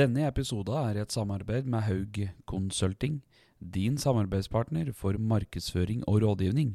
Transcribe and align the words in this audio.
Denne 0.00 0.22
episoden 0.24 0.78
er 0.80 1.02
et 1.02 1.12
samarbeid 1.12 1.66
med 1.68 1.82
Haug 1.84 2.18
Consulting, 2.48 3.18
din 3.60 3.98
samarbeidspartner 4.00 4.94
for 4.96 5.18
markedsføring 5.20 6.06
og 6.08 6.22
rådgivning. 6.22 6.70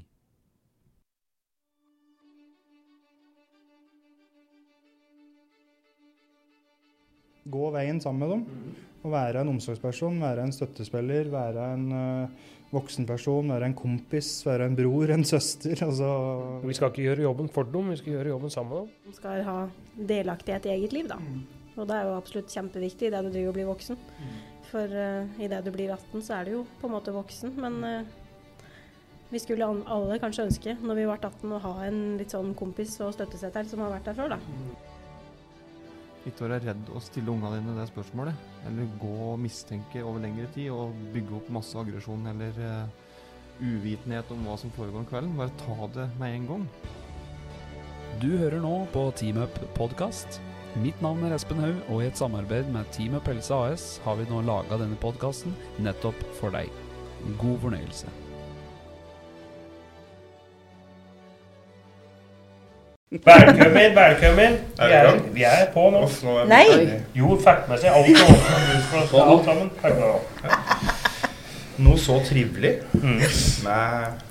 Gå 7.50 7.72
veien 7.74 8.04
sammen 8.04 8.22
med 8.22 8.36
dem. 8.36 8.46
Og 9.06 9.14
være 9.16 9.42
en 9.42 9.56
omsorgsperson, 9.56 10.22
være 10.22 10.46
en 10.46 10.54
støttespiller, 10.54 11.32
være 11.34 11.66
en 11.74 11.90
uh, 11.94 12.30
voksenperson, 12.74 13.50
være 13.56 13.72
en 13.72 13.78
kompis, 13.78 14.32
være 14.46 14.70
en 14.70 14.78
bror, 14.78 15.18
en 15.18 15.26
søster. 15.26 15.78
Altså 15.82 16.62
Vi 16.62 16.78
skal 16.78 16.94
ikke 16.94 17.10
gjøre 17.10 17.26
jobben 17.32 17.50
for 17.50 17.74
dem, 17.74 17.90
vi 17.90 18.02
skal 18.04 18.20
gjøre 18.20 18.34
jobben 18.36 18.54
sammen 18.54 18.74
med 18.74 18.82
dem. 18.86 18.96
De 19.10 19.18
skal 19.18 19.46
ha 19.50 19.60
delaktighet 20.14 20.66
i 20.70 20.76
eget 20.78 20.94
liv, 20.94 21.10
da. 21.10 21.22
Og 21.76 21.88
det 21.90 21.96
er 21.98 22.06
jo 22.08 22.16
absolutt 22.16 22.54
kjempeviktig 22.54 23.10
idet 23.10 23.24
du 23.26 23.30
driver 23.34 23.50
og 23.52 23.58
blir 23.58 23.68
voksen. 23.68 23.98
For 24.72 24.88
uh, 24.96 25.42
idet 25.44 25.64
du 25.66 25.72
blir 25.76 25.92
18, 25.94 26.22
så 26.24 26.38
er 26.40 26.46
du 26.48 26.52
jo 26.58 26.62
på 26.82 26.88
en 26.88 26.94
måte 26.96 27.12
voksen. 27.16 27.52
Men 27.60 27.80
uh, 27.84 28.66
vi 29.32 29.40
skulle 29.44 29.68
an- 29.68 29.84
alle 29.92 30.20
kanskje 30.24 30.46
ønske, 30.48 30.76
når 30.82 30.96
vi 31.02 31.06
ble 31.10 31.18
18, 31.20 31.52
å 31.52 31.60
ha 31.66 31.74
en 31.88 32.00
litt 32.20 32.32
sånn 32.32 32.54
kompis 32.56 32.96
og 33.04 33.14
støttesetter 33.18 33.68
som 33.68 33.84
har 33.84 33.92
vært 33.98 34.08
der 34.12 34.18
før, 34.22 34.36
da. 34.38 34.40
Ikke 36.26 36.48
være 36.48 36.62
redd 36.64 36.88
å 36.96 37.02
stille 37.06 37.30
ungene 37.30 37.60
dine 37.60 37.76
det 37.78 37.90
spørsmålet. 37.92 38.40
Eller 38.66 38.88
gå 39.02 39.12
og 39.34 39.40
mistenke 39.44 40.02
over 40.02 40.24
lengre 40.24 40.48
tid 40.56 40.72
og 40.74 40.96
bygge 41.14 41.36
opp 41.38 41.52
masse 41.54 41.76
aggresjon 41.78 42.26
eller 42.32 42.56
uh, 42.64 42.88
uvitenhet 43.62 44.32
om 44.34 44.48
hva 44.48 44.56
som 44.58 44.72
foregår 44.74 45.04
om 45.04 45.10
kvelden. 45.12 45.36
Bare 45.38 45.54
ta 45.62 45.92
det 46.00 46.08
med 46.22 46.40
en 46.40 46.48
gang. 46.54 46.66
Du 48.24 48.30
hører 48.40 48.62
nå 48.64 48.74
på 48.96 49.10
TeamUp 49.20 49.60
podkast. 49.76 50.40
Mitt 50.84 51.02
navn 51.02 51.24
er 51.24 51.34
Espen 51.36 51.60
Haug, 51.64 51.78
og 51.90 52.02
i 52.04 52.08
et 52.10 52.18
samarbeid 52.20 52.68
med 52.74 52.90
Teamet 52.96 53.24
Pelse 53.28 53.56
AS 53.56 53.86
har 54.06 54.18
vi 54.20 54.26
nå 54.30 54.42
laga 54.50 54.80
denne 54.82 54.98
podkasten 55.00 55.56
nettopp 55.88 56.20
for 56.40 56.52
deg. 56.58 56.72
God 57.44 57.58
fornøyelse. 57.64 58.12
Velkommen, 63.12 63.96
velkommen. 63.96 64.54
Vi 64.78 64.84
Er 64.84 65.20
vi 65.34 65.44
er, 65.44 65.66
på 65.74 65.90
nå. 65.94 66.02
Uff, 66.04 66.24
nå 66.24 66.38
er 66.42 66.46
Nei. 66.50 66.64
ferdig. 66.72 66.98
Jo, 67.16 67.38
fikk 67.40 67.68
med 67.70 67.80
seg 67.80 67.90
alt 67.96 68.08
få 69.12 69.22
alt 69.24 69.46
sammen. 69.46 69.70
Noe 71.86 71.98
så 72.00 72.20
trivelig 72.28 72.74
Mm. 72.94 73.20
med 73.64 74.22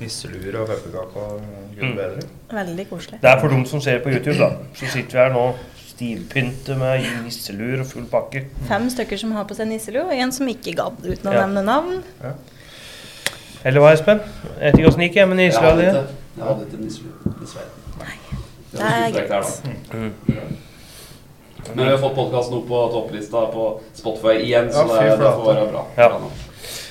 nisseluer 0.00 0.60
og 0.60 0.66
pepperkaker 0.68 1.22
og 1.22 1.40
gud 1.76 1.82
Mm. 1.88 1.96
bedre. 1.96 2.22
Veldig 2.52 2.88
koselig. 2.90 3.20
Det 3.22 3.30
er 3.30 3.40
for 3.40 3.48
dem 3.48 3.64
som 3.66 3.80
ser 3.80 3.98
på 4.00 4.08
YouTube, 4.10 4.38
da. 4.38 4.50
Så 4.74 4.86
sitter 4.92 5.12
vi 5.12 5.18
her 5.18 5.32
nå 5.32 5.54
stivpynte 5.86 6.76
med 6.78 7.04
nisselur 7.24 7.80
og 7.80 7.86
full 7.86 8.04
pakke. 8.04 8.44
Fem 8.68 8.90
stykker 8.90 9.16
som 9.18 9.32
har 9.32 9.44
på 9.44 9.54
seg 9.56 9.66
nisselue, 9.68 10.04
og 10.04 10.12
en 10.14 10.32
som 10.32 10.46
ikke 10.48 10.74
gadd, 10.76 10.98
uten 11.04 11.30
å 11.30 11.32
Ja. 11.32 11.46
nevne 11.46 11.62
navn. 11.64 12.02
Eller 13.64 13.80
hva, 13.80 13.92
Espen? 13.92 14.20
Jeg 14.60 14.72
vet 14.72 14.78
ikke 14.80 14.88
åssen 14.88 15.00
det 15.00 15.12
gikk, 15.14 15.28
men 15.28 15.36
nisselua 15.38 15.76
di 15.76 15.82
jeg 15.82 16.44
hadde 16.44 16.66
ikke 16.66 16.80
nisselue, 16.80 17.12
dessverre. 17.40 17.72
Det 18.72 18.80
er 18.80 19.10
greit. 19.10 19.62
Mm. 19.94 20.12
Men 21.74 21.84
vi 21.86 21.90
har 21.90 21.98
fått 21.98 22.14
podkasten 22.14 22.54
opp 22.58 22.68
på 22.68 22.80
topplista 22.92 23.46
på 23.52 23.80
Spotify 23.94 24.36
igjen, 24.44 24.68
så 24.70 24.84
Ja, 24.86 25.00
det, 25.02 25.18
det 25.18 25.32
får 25.32 25.54
være 25.54 25.70
bra. 25.72 25.84
Ja. 25.96 26.08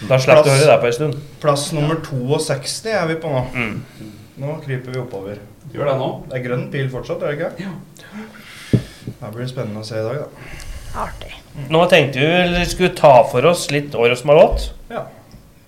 Da 0.09 0.17
slipper 0.19 0.43
du 0.43 0.51
å 0.51 0.55
høre 0.57 0.71
det 0.71 0.77
på 0.81 0.89
en 0.89 0.95
stund. 0.97 1.19
Plass 1.41 1.69
nummer 1.75 1.99
62 2.03 2.91
er 2.91 3.07
vi 3.11 3.17
på 3.21 3.31
nå. 3.31 3.43
Mm. 3.55 4.11
Nå 4.43 4.57
kryper 4.65 4.91
vi 4.91 4.99
oppover. 4.99 5.39
Gjør 5.73 5.91
det 5.91 5.95
nå. 5.99 6.09
Det 6.29 6.38
er 6.39 6.45
grønn 6.45 6.65
pil 6.73 6.89
fortsatt, 6.91 7.23
er 7.23 7.31
det 7.31 7.38
ikke? 7.39 7.65
Ja. 7.65 8.79
Det 9.16 9.31
blir 9.33 9.47
spennende 9.49 9.81
å 9.81 9.88
se 9.88 9.99
i 9.99 10.03
dag, 10.05 10.25
da. 10.25 10.61
Artig. 11.05 11.33
Nå 11.71 11.81
tenkte 11.91 12.19
vi 12.23 12.43
vi 12.53 12.66
skulle 12.69 12.95
ta 12.95 13.13
for 13.31 13.47
oss 13.49 13.67
litt 13.71 13.95
året 13.95 14.19
som 14.19 14.31
har 14.31 14.41
gått. 14.41 14.69
Ja. 14.91 15.05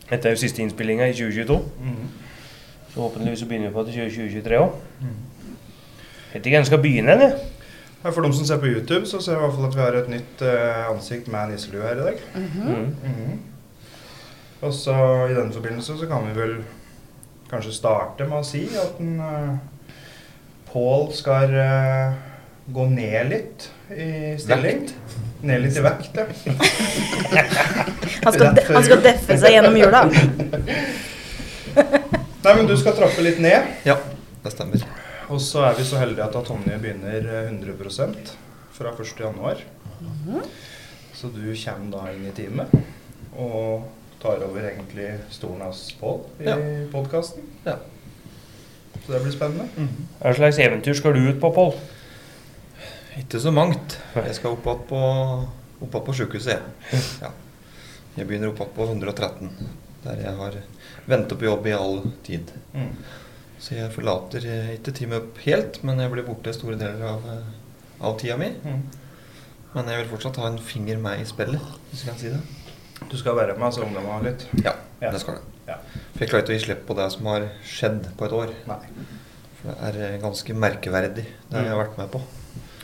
Dette 0.08 0.30
er 0.30 0.36
jo 0.36 0.42
siste 0.44 0.64
innspillinga 0.64 1.08
i 1.10 1.16
2022. 1.16 1.58
Mm. 1.84 1.98
Så 2.94 3.04
håpentligvis 3.04 3.44
så 3.44 3.50
begynner 3.50 3.72
vi 3.72 3.76
på 3.76 3.84
til 3.88 4.12
2023 4.12 4.60
òg. 4.62 4.76
Vet 6.34 6.42
ikke 6.46 6.56
hvem 6.58 6.66
som 6.66 6.72
skal 6.72 6.84
begynne 6.84 7.18
jeg. 7.22 7.36
For 8.08 8.24
de 8.24 8.32
som 8.36 8.48
ser 8.48 8.60
på 8.62 8.70
YouTube, 8.70 9.08
så 9.10 9.20
ser 9.24 9.36
vi 9.36 9.42
i 9.42 9.44
hvert 9.48 9.56
fall 9.58 9.68
at 9.68 9.76
vi 9.76 9.84
har 9.84 9.96
et 10.00 10.10
nytt 10.12 10.42
eh, 10.48 10.84
ansikt 10.88 11.28
med 11.34 11.52
nisselue 11.52 11.84
her 11.84 12.00
i 12.00 12.06
dag. 12.12 12.26
Mm. 12.36 12.90
Mhm. 13.04 13.38
Og 14.62 14.74
så 14.74 14.96
i 15.30 15.36
den 15.38 15.54
forbindelse 15.54 15.98
så 16.00 16.08
kan 16.10 16.26
vi 16.28 16.34
vel 16.38 16.56
kanskje 17.52 17.76
starte 17.76 18.26
med 18.28 18.40
å 18.42 18.46
si 18.46 18.66
at 18.78 19.00
en, 19.04 19.20
uh, 19.22 19.58
Pål 20.68 21.06
skal 21.16 21.54
uh, 21.56 22.16
gå 22.74 22.86
ned 22.92 23.30
litt 23.32 23.70
i 23.94 24.36
stilling. 24.42 24.82
Ned 25.48 25.62
litt 25.64 25.78
i 25.80 25.84
vekt, 25.86 26.18
ja. 26.18 26.26
Han 28.26 28.34
skal, 28.34 28.50
de 28.58 28.64
han 28.68 28.84
skal 28.84 29.02
deffe 29.06 29.38
seg 29.40 29.54
gjennom 29.54 29.78
jula. 29.78 30.02
Nei, 32.44 32.54
men 32.58 32.68
du 32.68 32.74
skal 32.80 32.96
trappe 32.98 33.24
litt 33.24 33.40
ned. 33.44 33.70
Ja, 33.88 33.96
det 34.44 34.52
stemmer. 34.52 34.84
Og 35.32 35.40
så 35.44 35.64
er 35.70 35.78
vi 35.78 35.86
så 35.88 36.02
heldige 36.02 36.26
at 36.26 36.36
Tonje 36.48 36.76
begynner 36.82 37.24
eh, 37.24 37.50
100% 37.54 38.34
fra 38.76 38.92
1. 38.92 39.14
januar. 39.20 39.62
Så 41.16 41.32
du 41.32 41.46
kommer 41.52 41.90
da 41.94 42.04
inn 42.14 42.28
i 42.28 42.34
teamet 42.36 42.74
og 43.38 43.88
tar 44.22 44.42
over 44.46 44.66
egentlig 44.70 45.12
stolen 45.34 45.62
hans 45.62 45.84
Pål 46.00 46.22
i 46.40 46.48
Ja. 46.50 46.56
podkasten. 46.92 47.44
Ja. 47.66 47.78
Så 49.06 49.12
det 49.14 49.22
blir 49.24 49.32
spennende. 49.32 49.68
Hva 50.20 50.34
slags 50.36 50.60
eventyr 50.60 50.94
skal 50.98 51.14
du 51.14 51.30
ut 51.30 51.40
på, 51.42 51.52
Pål? 51.54 51.74
Ikke 53.18 53.40
så 53.42 53.52
mangt. 53.54 53.98
Jeg 54.16 54.36
skal 54.38 54.52
opp 54.58 54.66
igjen 54.66 54.84
på, 54.90 55.02
opp 55.88 55.96
på 56.06 56.14
sykehuset, 56.18 56.58
jeg. 56.92 57.02
Ja. 57.22 57.32
Jeg 58.18 58.28
begynner 58.28 58.50
opp 58.52 58.60
igjen 58.62 58.76
på 58.76 58.88
113, 58.90 59.50
der 60.04 60.22
jeg 60.26 60.36
har 60.38 60.60
ventet 61.08 61.38
på 61.40 61.46
jobb 61.48 61.66
i 61.70 61.74
all 61.78 62.02
tid. 62.26 62.52
Mm. 62.74 62.92
Så 63.60 63.74
jeg 63.78 63.92
forlater 63.94 64.46
eh, 64.46 64.76
ikke 64.76 64.94
Team 64.94 65.14
Up 65.18 65.38
helt, 65.46 65.80
men 65.84 66.00
jeg 66.00 66.12
blir 66.14 66.26
borte 66.28 66.54
store 66.54 66.78
deler 66.78 67.02
av, 67.10 67.26
eh, 67.26 68.04
av 68.06 68.18
tida 68.22 68.38
mi. 68.38 68.52
Mm. 68.64 68.84
Men 69.74 69.90
jeg 69.92 70.04
vil 70.04 70.12
fortsatt 70.12 70.38
ha 70.42 70.48
en 70.52 70.60
finger 70.62 70.98
med 71.02 71.22
i 71.22 71.26
spillet, 71.30 71.62
hvis 71.90 72.04
jeg 72.06 72.12
kan 72.12 72.20
si 72.22 72.30
det. 72.34 72.42
Du 73.10 73.18
skal 73.18 73.36
være 73.36 73.58
med, 73.58 73.74
så 73.74 73.82
ungdommene 73.86 74.14
har 74.18 74.24
litt. 74.24 74.48
Ja, 74.64 74.74
Ja. 75.02 75.12
det 75.12 75.20
skal 75.22 75.36
du. 75.36 75.42
Ja. 75.68 75.76
For 76.14 76.20
jeg 76.24 76.30
klarer 76.30 76.44
ikke 76.44 76.54
å 76.54 76.58
gi 76.58 76.66
slipp 76.66 76.86
på 76.88 76.96
det 76.98 77.12
som 77.12 77.26
har 77.26 77.48
skjedd 77.64 78.08
på 78.18 78.26
et 78.26 78.32
år. 78.34 78.54
Nei. 78.68 78.80
For 79.62 79.72
det 79.72 79.78
er 79.88 80.14
eh, 80.14 80.18
ganske 80.22 80.54
merkeverdig, 80.56 81.26
det 81.52 81.64
jeg 81.64 81.70
har 81.72 81.78
vært 81.86 81.98
med 81.98 82.12
på. 82.12 82.22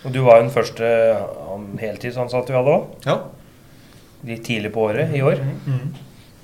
Og 0.06 0.12
Du 0.12 0.22
var 0.24 0.38
jo 0.40 0.44
den 0.44 0.52
første 0.52 0.84
han- 1.48 1.78
heltidsansatte 1.80 2.48
vi 2.52 2.58
hadde 2.60 2.74
òg. 2.76 2.88
Ja. 3.06 3.18
Litt 4.26 4.44
tidlig 4.46 4.72
på 4.74 4.84
året 4.90 5.14
i 5.16 5.22
år. 5.22 5.40
Mm. 5.68 5.94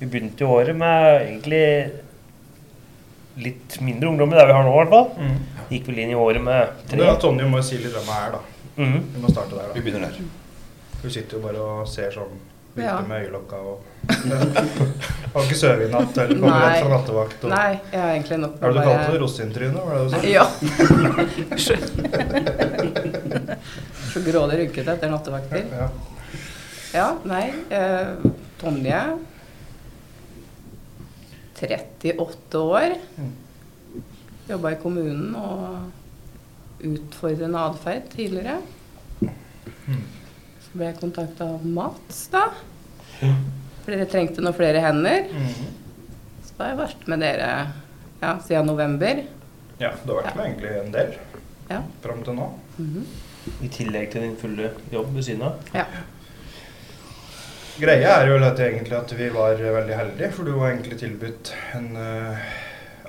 Vi 0.00 0.06
begynte 0.06 0.40
jo 0.40 0.48
året 0.48 0.76
med 0.76 1.28
egentlig 1.28 1.92
litt 3.40 3.80
mindre 3.80 4.08
ungdom 4.10 4.32
enn 4.32 4.38
det 4.40 4.46
vi 4.50 4.52
har 4.56 4.64
nå, 4.66 4.72
i 4.74 4.78
hvert 4.84 4.90
fall. 4.90 5.10
Mm. 5.20 5.66
Gikk 5.70 5.86
vel 5.90 5.98
inn 6.02 6.10
i 6.10 6.18
året 6.18 6.42
med 6.42 6.68
Det 6.88 6.98
tre. 6.98 7.06
er 7.08 7.20
Tonje 7.22 7.46
må 7.48 7.60
jo 7.60 7.62
si 7.62 7.78
litt 7.78 7.92
hvem 7.94 8.08
jeg 8.10 8.26
er, 8.26 8.32
da. 8.32 8.40
Mm. 8.76 9.00
Vi 9.14 9.20
må 9.22 9.30
starte 9.32 9.54
der, 9.56 9.68
da. 9.68 9.74
Vi 9.76 9.80
begynner 9.86 10.08
der. 10.10 10.24
Hun 11.02 11.10
sitter 11.10 11.36
jo 11.38 11.42
bare 11.46 11.60
og 11.62 11.88
ser 11.88 12.10
sånn 12.10 12.34
Vipper 12.74 12.86
Ja. 12.86 13.00
med 13.08 13.24
øyelokka 13.24 13.56
og 13.56 13.76
Har 15.34 15.42
ikke 15.44 15.56
sovet 15.58 15.88
i 15.88 15.90
natt 15.92 16.18
eller 16.18 16.38
kommer 16.40 16.60
rett 16.64 16.80
fra 16.82 16.90
nattevakt. 16.94 17.44
Og... 17.44 17.50
Nei, 17.52 17.70
jeg 17.92 18.00
har 18.00 18.10
egentlig 18.14 18.38
nok 18.42 18.54
Hva 18.60 18.66
det 18.66 18.74
du 18.74 18.80
kalte 18.86 19.12
det? 19.12 19.20
Rosintryne? 19.22 19.80
Var 19.86 19.92
det 19.94 20.02
du 20.02 20.10
sa? 20.10 20.18
Ja. 20.36 20.44
Så 24.12 24.20
grådig 24.26 24.58
rynkete 24.64 24.94
etter 24.96 25.10
nattevakter. 25.12 25.62
Ja. 25.70 25.88
Ja, 26.94 27.08
nei. 27.24 27.44
Eh, 27.70 28.30
Tonje 28.60 29.02
38 31.60 32.58
år. 32.58 32.94
Mm. 33.20 33.32
Jobba 34.48 34.72
i 34.74 34.78
kommunen 34.82 35.34
og 35.38 36.86
utfordrende 36.88 37.60
atferd 37.70 38.08
tidligere. 38.14 38.56
Mm. 39.20 40.00
Ble 40.72 40.86
jeg 40.90 40.98
kontakta 41.00 41.48
av 41.56 41.64
Mats, 41.66 42.20
da. 42.30 42.44
For 43.20 43.90
dere 43.90 44.06
trengte 44.10 44.42
noen 44.44 44.54
flere 44.54 44.82
hender. 44.84 45.26
Mm. 45.32 45.72
Så 46.46 46.54
da 46.56 46.64
har 46.64 46.70
jeg 46.74 46.78
vært 46.84 47.08
med 47.10 47.24
dere 47.24 47.48
ja, 48.20 48.34
siden 48.44 48.66
november. 48.70 49.24
ja, 49.80 49.90
du 50.04 50.12
har 50.12 50.22
vært 50.22 50.36
med 50.36 50.46
egentlig 50.46 50.70
en 50.84 50.92
del 50.94 51.12
Ja. 51.70 51.82
fram 52.02 52.22
til 52.26 52.34
nå. 52.38 52.46
Mhm. 52.78 53.04
I 53.64 53.68
tillegg 53.72 54.10
til 54.12 54.20
din 54.22 54.36
fulle 54.36 54.70
jobb 54.92 55.14
ved 55.14 55.22
siden 55.24 55.42
av. 55.42 55.54
ja. 55.74 55.84
Greia 57.80 58.10
er 58.20 58.26
jo 58.28 58.34
at 58.44 58.58
egentlig 58.60 58.92
at 58.98 59.12
vi 59.16 59.28
var 59.32 59.54
veldig 59.56 59.94
heldige, 59.96 60.32
for 60.36 60.44
du 60.44 60.52
var 60.52 60.70
egentlig 60.74 60.98
tilbudt 61.00 61.52
en 61.78 61.86
uh, 61.96 62.36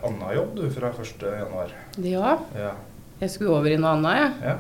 annen 0.08 0.32
jobb 0.38 0.54
du 0.56 0.70
fra 0.72 0.94
1. 0.96 1.26
januar. 1.42 1.74
ja. 1.98 2.38
Ja. 2.56 2.72
Jeg 3.22 3.30
skulle 3.30 3.52
over 3.54 3.70
i 3.70 3.76
noe 3.78 3.92
annet, 3.94 4.16
jeg. 4.18 4.32
ja. 4.50 4.54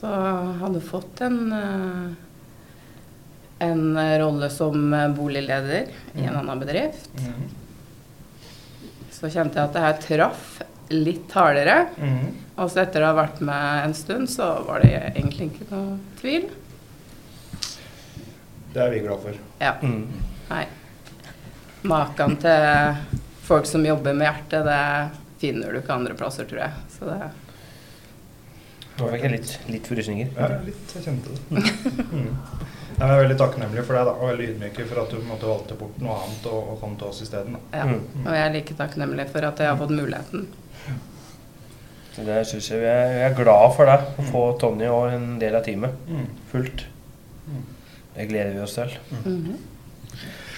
Så 0.00 0.08
jeg 0.08 0.58
hadde 0.62 0.80
fått 0.80 1.20
en 1.26 1.52
eh, 1.52 2.26
en 3.60 3.82
rolle 4.22 4.48
som 4.50 4.90
boligleder 5.16 5.90
i 6.14 6.22
en 6.24 6.32
Mhm. 6.32 6.36
annen 6.40 6.60
bedrift. 6.62 7.10
Mhm. 7.20 7.50
Så 9.12 9.28
kjente 9.28 9.54
jeg 9.60 9.64
at 9.68 9.72
det 9.74 9.82
her 9.84 9.98
traff 10.00 10.62
litt 10.90 11.30
hardere. 11.36 11.86
Mhm. 11.98 12.30
Og 12.56 12.70
så 12.70 12.80
etter 12.82 13.02
å 13.04 13.10
ha 13.12 13.18
vært 13.26 13.40
med 13.44 13.84
en 13.84 13.92
stund, 13.94 14.28
så 14.32 14.64
var 14.66 14.80
det 14.80 15.12
egentlig 15.14 15.50
ikke 15.52 15.68
noe 15.70 15.98
tvil. 16.20 16.48
Det 18.72 18.80
er 18.82 18.90
vi 18.90 19.00
glad 19.00 19.20
for. 19.20 19.34
Ja. 19.60 19.74
Mm. 19.82 20.06
Nei. 20.50 20.64
Maken 21.82 22.36
til 22.40 22.96
folk 23.42 23.66
som 23.66 23.84
jobber 23.84 24.14
med 24.14 24.26
hjertet, 24.28 24.64
det 24.64 25.10
finner 25.40 25.72
du 25.72 25.80
ikke 25.80 25.94
andre 25.96 26.14
plasser, 26.14 26.44
tror 26.44 26.60
jeg. 26.64 26.72
Så 26.98 27.04
det 27.08 27.30
Nå 29.00 29.08
fikk 29.14 29.22
jeg 29.24 29.32
litt, 29.32 29.52
litt 29.72 29.86
frysninger. 29.88 30.30
Ja, 30.36 30.48
litt. 30.66 30.92
Jeg 30.96 31.04
kjente 31.06 31.32
det. 31.32 31.40
Mm. 32.10 32.34
Jeg 33.00 33.08
er 33.08 33.20
veldig 33.22 33.36
takknemlig 33.40 33.84
for 33.86 33.96
deg 33.96 34.08
da, 34.10 34.12
og 34.20 34.28
veldig 34.28 34.46
ydmyk 34.52 34.80
for 34.90 35.00
at 35.00 35.12
du 35.12 35.16
på 35.16 35.22
en 35.22 35.30
måte 35.30 35.48
valgte 35.48 35.76
bort 35.80 36.00
noe 36.04 36.16
annet 36.20 36.48
og, 36.50 36.58
og 36.74 36.80
kom 36.82 36.96
til 37.00 37.08
oss 37.08 37.22
isteden. 37.24 37.56
Ja. 37.72 37.86
Mm. 37.88 38.02
Og 38.26 38.34
jeg 38.36 38.42
er 38.44 38.52
like 38.58 38.76
takknemlig 38.76 39.24
for 39.32 39.46
at 39.48 39.62
jeg 39.62 39.70
har 39.72 39.78
fått 39.80 39.94
muligheten. 39.96 40.48
Det 42.20 42.40
synes 42.50 42.66
jeg 42.68 42.80
vi 42.82 42.88
er, 42.90 43.12
vi 43.14 43.20
er 43.24 43.34
glad 43.38 43.70
for 43.76 43.88
deg, 43.88 44.02
å 44.20 44.24
få 44.28 44.40
Tonje 44.60 44.90
og 44.92 45.12
en 45.14 45.28
del 45.40 45.54
av 45.56 45.62
teamet 45.64 46.10
fullt. 46.50 46.82
Mm. 47.46 47.62
Det 48.18 48.26
gleder 48.28 48.52
vi 48.58 48.60
oss 48.66 48.74
til. 48.76 48.92
Mm. 49.24 49.54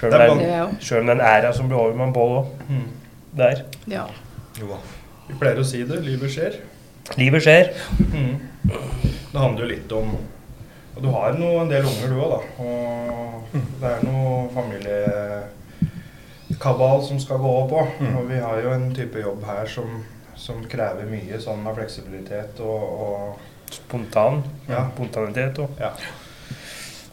Det 0.02 0.08
er 0.18 0.32
om 0.32 0.40
Det 0.40 0.48
den, 0.48 0.80
er 0.82 1.06
den 1.12 1.20
æra 1.22 1.52
som 1.54 1.68
blir 1.70 1.78
over 1.78 1.94
med 2.00 2.14
Pål 2.16 2.32
òg, 2.40 2.48
Mm. 2.72 2.88
der. 3.38 3.62
Ja. 3.86 4.06
Jo 4.58 4.72
da. 4.72 4.80
Vi 5.28 5.36
pleier 5.38 5.60
å 5.62 5.64
si 5.68 5.84
det. 5.86 6.00
Livet 6.02 6.32
skjer. 6.34 6.56
Livet 7.18 7.42
skjer. 7.44 7.66
Mm. 8.12 8.36
Det 9.32 9.38
handler 9.38 9.62
jo 9.64 9.72
litt 9.72 9.92
om 9.96 10.08
og 10.92 11.00
Du 11.00 11.08
har 11.08 11.32
noe, 11.38 11.62
en 11.62 11.70
del 11.70 11.86
unger, 11.88 12.08
du 12.12 12.16
òg, 12.20 12.30
da. 12.34 12.40
Og 12.60 13.44
det 13.80 13.88
er 13.88 14.02
noe 14.04 14.48
familiekabal 14.52 17.00
som 17.06 17.16
skal 17.22 17.38
gå 17.40 17.50
opp 17.62 17.72
òg. 17.80 17.88
Mm. 18.02 18.14
Og 18.20 18.24
vi 18.28 18.36
har 18.44 18.56
jo 18.60 18.68
en 18.74 18.94
type 18.96 19.18
jobb 19.22 19.40
her 19.48 19.66
som, 19.72 19.88
som 20.36 20.56
krever 20.68 21.04
mye 21.08 21.40
sånn 21.40 21.66
av 21.68 21.74
fleksibilitet 21.80 22.60
og, 22.60 22.82
og 23.06 23.20
Spontan. 23.72 24.42
Ja. 24.68 24.84
Spontanitet 24.92 25.58
òg. 25.64 25.70
Ja. 25.80 25.92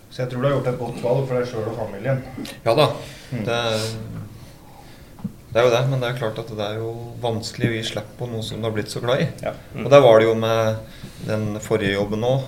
Så 0.09 0.21
jeg 0.25 0.29
tror 0.33 0.41
du 0.41 0.45
har 0.49 0.55
gjort 0.57 0.71
et 0.73 0.81
godt 0.81 0.99
valg 1.05 1.21
for 1.29 1.35
deg 1.39 1.45
sjøl 1.47 1.71
og 1.71 1.79
familien. 1.79 2.19
Ja 2.65 2.71
da. 2.75 2.87
Mm. 3.31 3.43
Det 3.47 3.61
det 5.53 5.59
er 5.61 5.65
jo 5.65 5.71
det, 5.73 5.81
men 5.89 5.99
det 6.03 6.09
er 6.11 6.17
klart 6.19 6.37
at 6.39 6.49
det 6.57 6.65
er 6.65 6.75
jo 6.77 6.89
vanskelig 7.23 7.69
å 7.69 7.73
gi 7.73 7.83
slipp 7.89 8.09
på 8.19 8.27
noe 8.29 8.43
som 8.45 8.59
du 8.61 8.67
har 8.67 8.73
blitt 8.75 8.91
så 8.93 9.01
glad 9.01 9.23
i. 9.23 9.27
Ja. 9.41 9.53
Mm. 9.73 9.85
Og 9.85 9.89
der 9.91 10.01
var 10.05 10.19
det 10.19 10.27
jo 10.27 10.35
med 10.35 10.75
den 11.25 11.47
forrige 11.65 11.95
jobben 11.95 12.21
òg. 12.27 12.43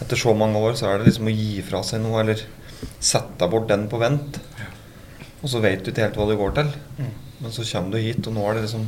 Etter 0.00 0.16
så 0.20 0.30
mange 0.38 0.60
år 0.62 0.76
så 0.78 0.86
er 0.92 0.98
det 1.02 1.08
liksom 1.10 1.26
å 1.26 1.34
gi 1.34 1.60
fra 1.66 1.80
seg 1.82 2.00
noe, 2.04 2.20
eller 2.22 2.44
sette 3.02 3.48
bort 3.50 3.66
den 3.68 3.88
på 3.90 3.98
vent. 3.98 4.38
Og 5.42 5.50
så 5.50 5.58
vet 5.62 5.82
du 5.82 5.90
ikke 5.90 6.04
helt 6.06 6.16
hva 6.20 6.28
det 6.30 6.38
går 6.38 6.54
til. 6.60 6.70
Mm. 7.00 7.10
Men 7.40 7.52
så 7.54 7.66
kommer 7.66 7.90
du 7.96 7.98
hit, 8.02 8.26
og 8.30 8.34
nå 8.38 8.46
er 8.50 8.54
det 8.58 8.62
liksom 8.68 8.86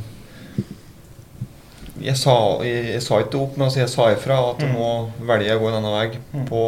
Jeg 2.01 2.17
sa, 2.17 2.33
jeg, 2.65 2.85
jeg 2.95 3.01
sa 3.05 3.19
ikke 3.21 3.37
opp, 3.43 3.57
men 3.59 3.67
altså 3.67 3.81
jeg 3.83 3.91
sa 3.91 4.07
ifra 4.13 4.37
at 4.53 4.63
Mm. 4.63 4.71
nå 4.73 4.87
velger 5.27 5.47
jeg 5.51 5.57
å 5.59 5.61
gå 5.61 5.67
en 5.69 5.75
annen 5.77 5.93
vei 5.99 6.19
Mm. 6.33 6.45
på 6.47 6.61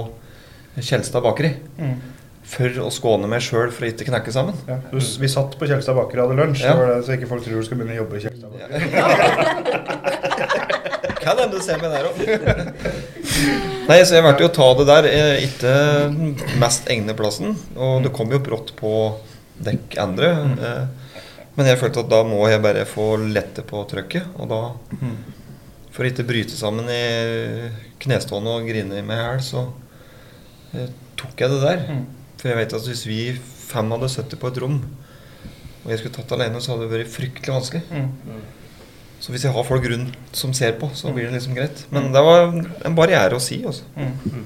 Kjelstad 0.77 1.23
bakeri. 1.23 1.55
Mm. 1.79 1.95
For 2.44 2.69
å 2.84 2.90
skåne 2.92 3.28
meg 3.31 3.42
sjøl 3.42 3.72
for 3.72 3.86
å 3.86 3.90
ikke 3.90 4.06
knekke 4.10 4.31
sammen. 4.36 4.54
Ja. 4.68 4.75
Du, 4.92 4.98
vi 5.00 5.28
satt 5.31 5.56
på 5.57 5.66
Kjelstad 5.69 5.95
baker 5.98 6.19
og 6.22 6.30
hadde 6.30 6.42
lunsj, 6.42 6.62
Ja. 6.66 6.74
så, 6.75 6.86
det, 6.90 6.98
så 7.07 7.12
ikke 7.16 7.30
folk 7.31 7.44
tror 7.45 7.56
du 7.62 7.63
skal 7.66 7.78
begynne 7.80 7.95
å 7.95 8.01
jobbe 8.04 8.19
i 8.19 8.24
Kjelstad 8.25 8.50
baker. 8.51 8.69
Kan 11.24 11.40
hende 11.40 11.56
du 11.56 11.62
ser 11.63 11.80
meg 11.80 11.92
der 11.94 12.07
òg. 12.10 12.16
Nei, 13.88 14.00
så 14.04 14.18
jeg 14.18 14.24
valgte 14.25 14.44
jo 14.44 14.50
å 14.50 14.56
ta 14.57 14.68
det 14.80 14.86
der. 14.90 15.04
eh, 15.07 15.45
Ikke 15.48 15.74
mest 16.60 16.90
egne 16.92 17.16
plassen. 17.18 17.56
Og 17.78 18.04
det 18.04 18.12
kom 18.16 18.31
jo 18.31 18.40
brått 18.44 18.74
på 18.80 18.92
dekk 19.63 19.98
andre. 20.04 20.34
eh, 20.60 20.84
Men 21.56 21.68
jeg 21.69 21.78
følte 21.80 22.01
at 22.04 22.10
da 22.10 22.24
må 22.25 22.42
jeg 22.50 22.62
bare 22.63 22.84
få 22.89 23.13
lette 23.30 23.62
på 23.63 23.84
trøkket. 23.88 24.25
Og 24.39 24.50
da, 24.50 24.62
Mm. 25.00 25.18
for 25.92 26.04
å 26.04 26.10
ikke 26.12 26.25
bryte 26.28 26.56
sammen 26.57 26.89
i 26.89 27.69
knestående 28.01 28.50
og 28.57 28.66
grine 28.68 29.01
meg 29.06 29.18
i 29.18 29.22
hjel, 29.22 29.39
så 29.39 29.68
eh, 30.75 30.88
tok 31.16 31.38
jeg 31.39 31.50
det 31.50 31.62
der. 31.62 31.80
Mm. 32.44 32.50
For 32.50 32.50
jeg 32.51 32.57
vet 32.60 32.74
at 32.75 32.88
hvis 32.90 33.06
vi 33.07 33.19
fem 33.40 33.92
hadde 33.95 34.10
sittet 34.12 34.40
på 34.40 34.48
et 34.51 34.57
rom, 34.62 34.81
og 35.84 35.92
jeg 35.92 36.00
skulle 36.00 36.16
tatt 36.16 36.31
alene, 36.36 36.60
så 36.63 36.74
hadde 36.74 36.90
det 36.90 37.00
vært 37.00 37.12
fryktelig 37.13 37.54
vanskelig. 37.56 37.84
Mm. 37.92 38.42
Så 39.24 39.31
hvis 39.31 39.44
jeg 39.48 39.54
har 39.56 39.63
folk 39.63 39.86
rundt 39.88 40.18
som 40.36 40.51
ser 40.54 40.74
på, 40.80 40.90
så 40.94 41.13
blir 41.16 41.30
det 41.30 41.38
liksom 41.38 41.56
greit. 41.56 41.86
Men 41.92 42.12
det 42.12 42.22
var 42.24 42.51
en 42.86 42.95
barriere 42.95 43.36
å 43.36 43.40
si, 43.42 43.62
altså. 43.66 43.84
Mm. 43.95 44.44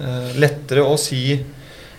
Eh, 0.00 0.32
lettere 0.38 0.82
å 0.86 0.96
si 0.98 1.44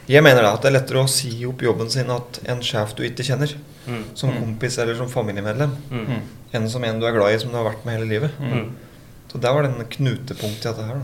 Jeg 0.09 0.23
mener 0.23 0.41
da 0.41 0.53
at 0.55 0.61
det 0.63 0.71
er 0.71 0.79
lettere 0.79 1.03
å 1.03 1.07
si 1.07 1.45
opp 1.45 1.61
jobben 1.61 1.87
sin 1.93 2.09
at 2.09 2.39
en 2.49 2.61
sjef 2.65 2.95
du 2.95 3.03
ikke 3.05 3.21
kjenner, 3.23 3.51
Mm. 3.87 4.03
som 4.15 4.29
Mm. 4.31 4.39
kompis 4.41 4.79
eller 4.79 4.95
som 4.95 5.07
familiemedlem, 5.07 5.69
Mm. 5.91 6.05
Mm. 6.07 6.21
enn 6.53 6.67
som 6.69 6.83
en 6.83 6.99
du 6.99 7.05
er 7.05 7.11
glad 7.11 7.31
i, 7.35 7.37
som 7.39 7.51
du 7.51 7.55
har 7.57 7.63
vært 7.71 7.85
med 7.85 7.99
hele 7.99 8.09
livet. 8.09 8.31
Mm. 8.39 8.71
Så 9.31 9.39
der 9.39 9.53
var 9.53 9.61
den 9.63 9.85
knutepunktet 9.85 10.65
i 10.65 10.69
dette 10.69 10.83
her, 10.87 10.95
da. 10.95 11.01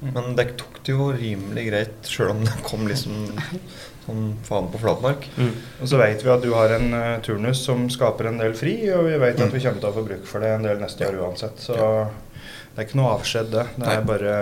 Mm. 0.00 0.10
Men 0.14 0.36
det 0.38 0.56
tok 0.60 0.78
det 0.86 0.92
jo 0.94 1.08
rimelig 1.12 1.64
greit, 1.70 1.96
sjøl 2.06 2.30
om 2.30 2.44
det 2.44 2.52
kom 2.62 2.86
liksom 2.86 3.32
sånn 4.06 4.28
faen 4.46 4.68
på 4.72 4.78
flatmark. 4.80 5.26
Mm. 5.36 5.50
Og 5.82 5.90
så 5.90 5.98
vet 6.00 6.22
vi 6.24 6.30
at 6.32 6.44
du 6.44 6.52
har 6.54 6.72
en 6.78 6.94
uh, 6.94 7.18
turnus 7.24 7.60
som 7.66 7.88
skaper 7.92 8.30
en 8.30 8.38
del 8.40 8.54
fri, 8.56 8.76
og 8.94 9.04
vi 9.08 9.18
vet 9.20 9.40
at 9.42 9.52
vi 9.52 9.60
kommer 9.64 9.82
til 9.82 9.90
å 9.90 9.96
få 9.98 10.04
bruk 10.06 10.24
for 10.30 10.40
det 10.44 10.54
en 10.54 10.64
del 10.68 10.78
neste 10.80 11.04
år 11.08 11.18
uansett. 11.24 11.58
Så 11.60 11.74
det 11.74 12.84
er 12.84 12.86
ikke 12.86 13.00
noe 13.00 13.14
avskjed, 13.18 13.50
det. 13.52 13.66
Det 13.74 13.88
er 13.90 13.98
Nei. 13.98 14.06
bare, 14.06 14.36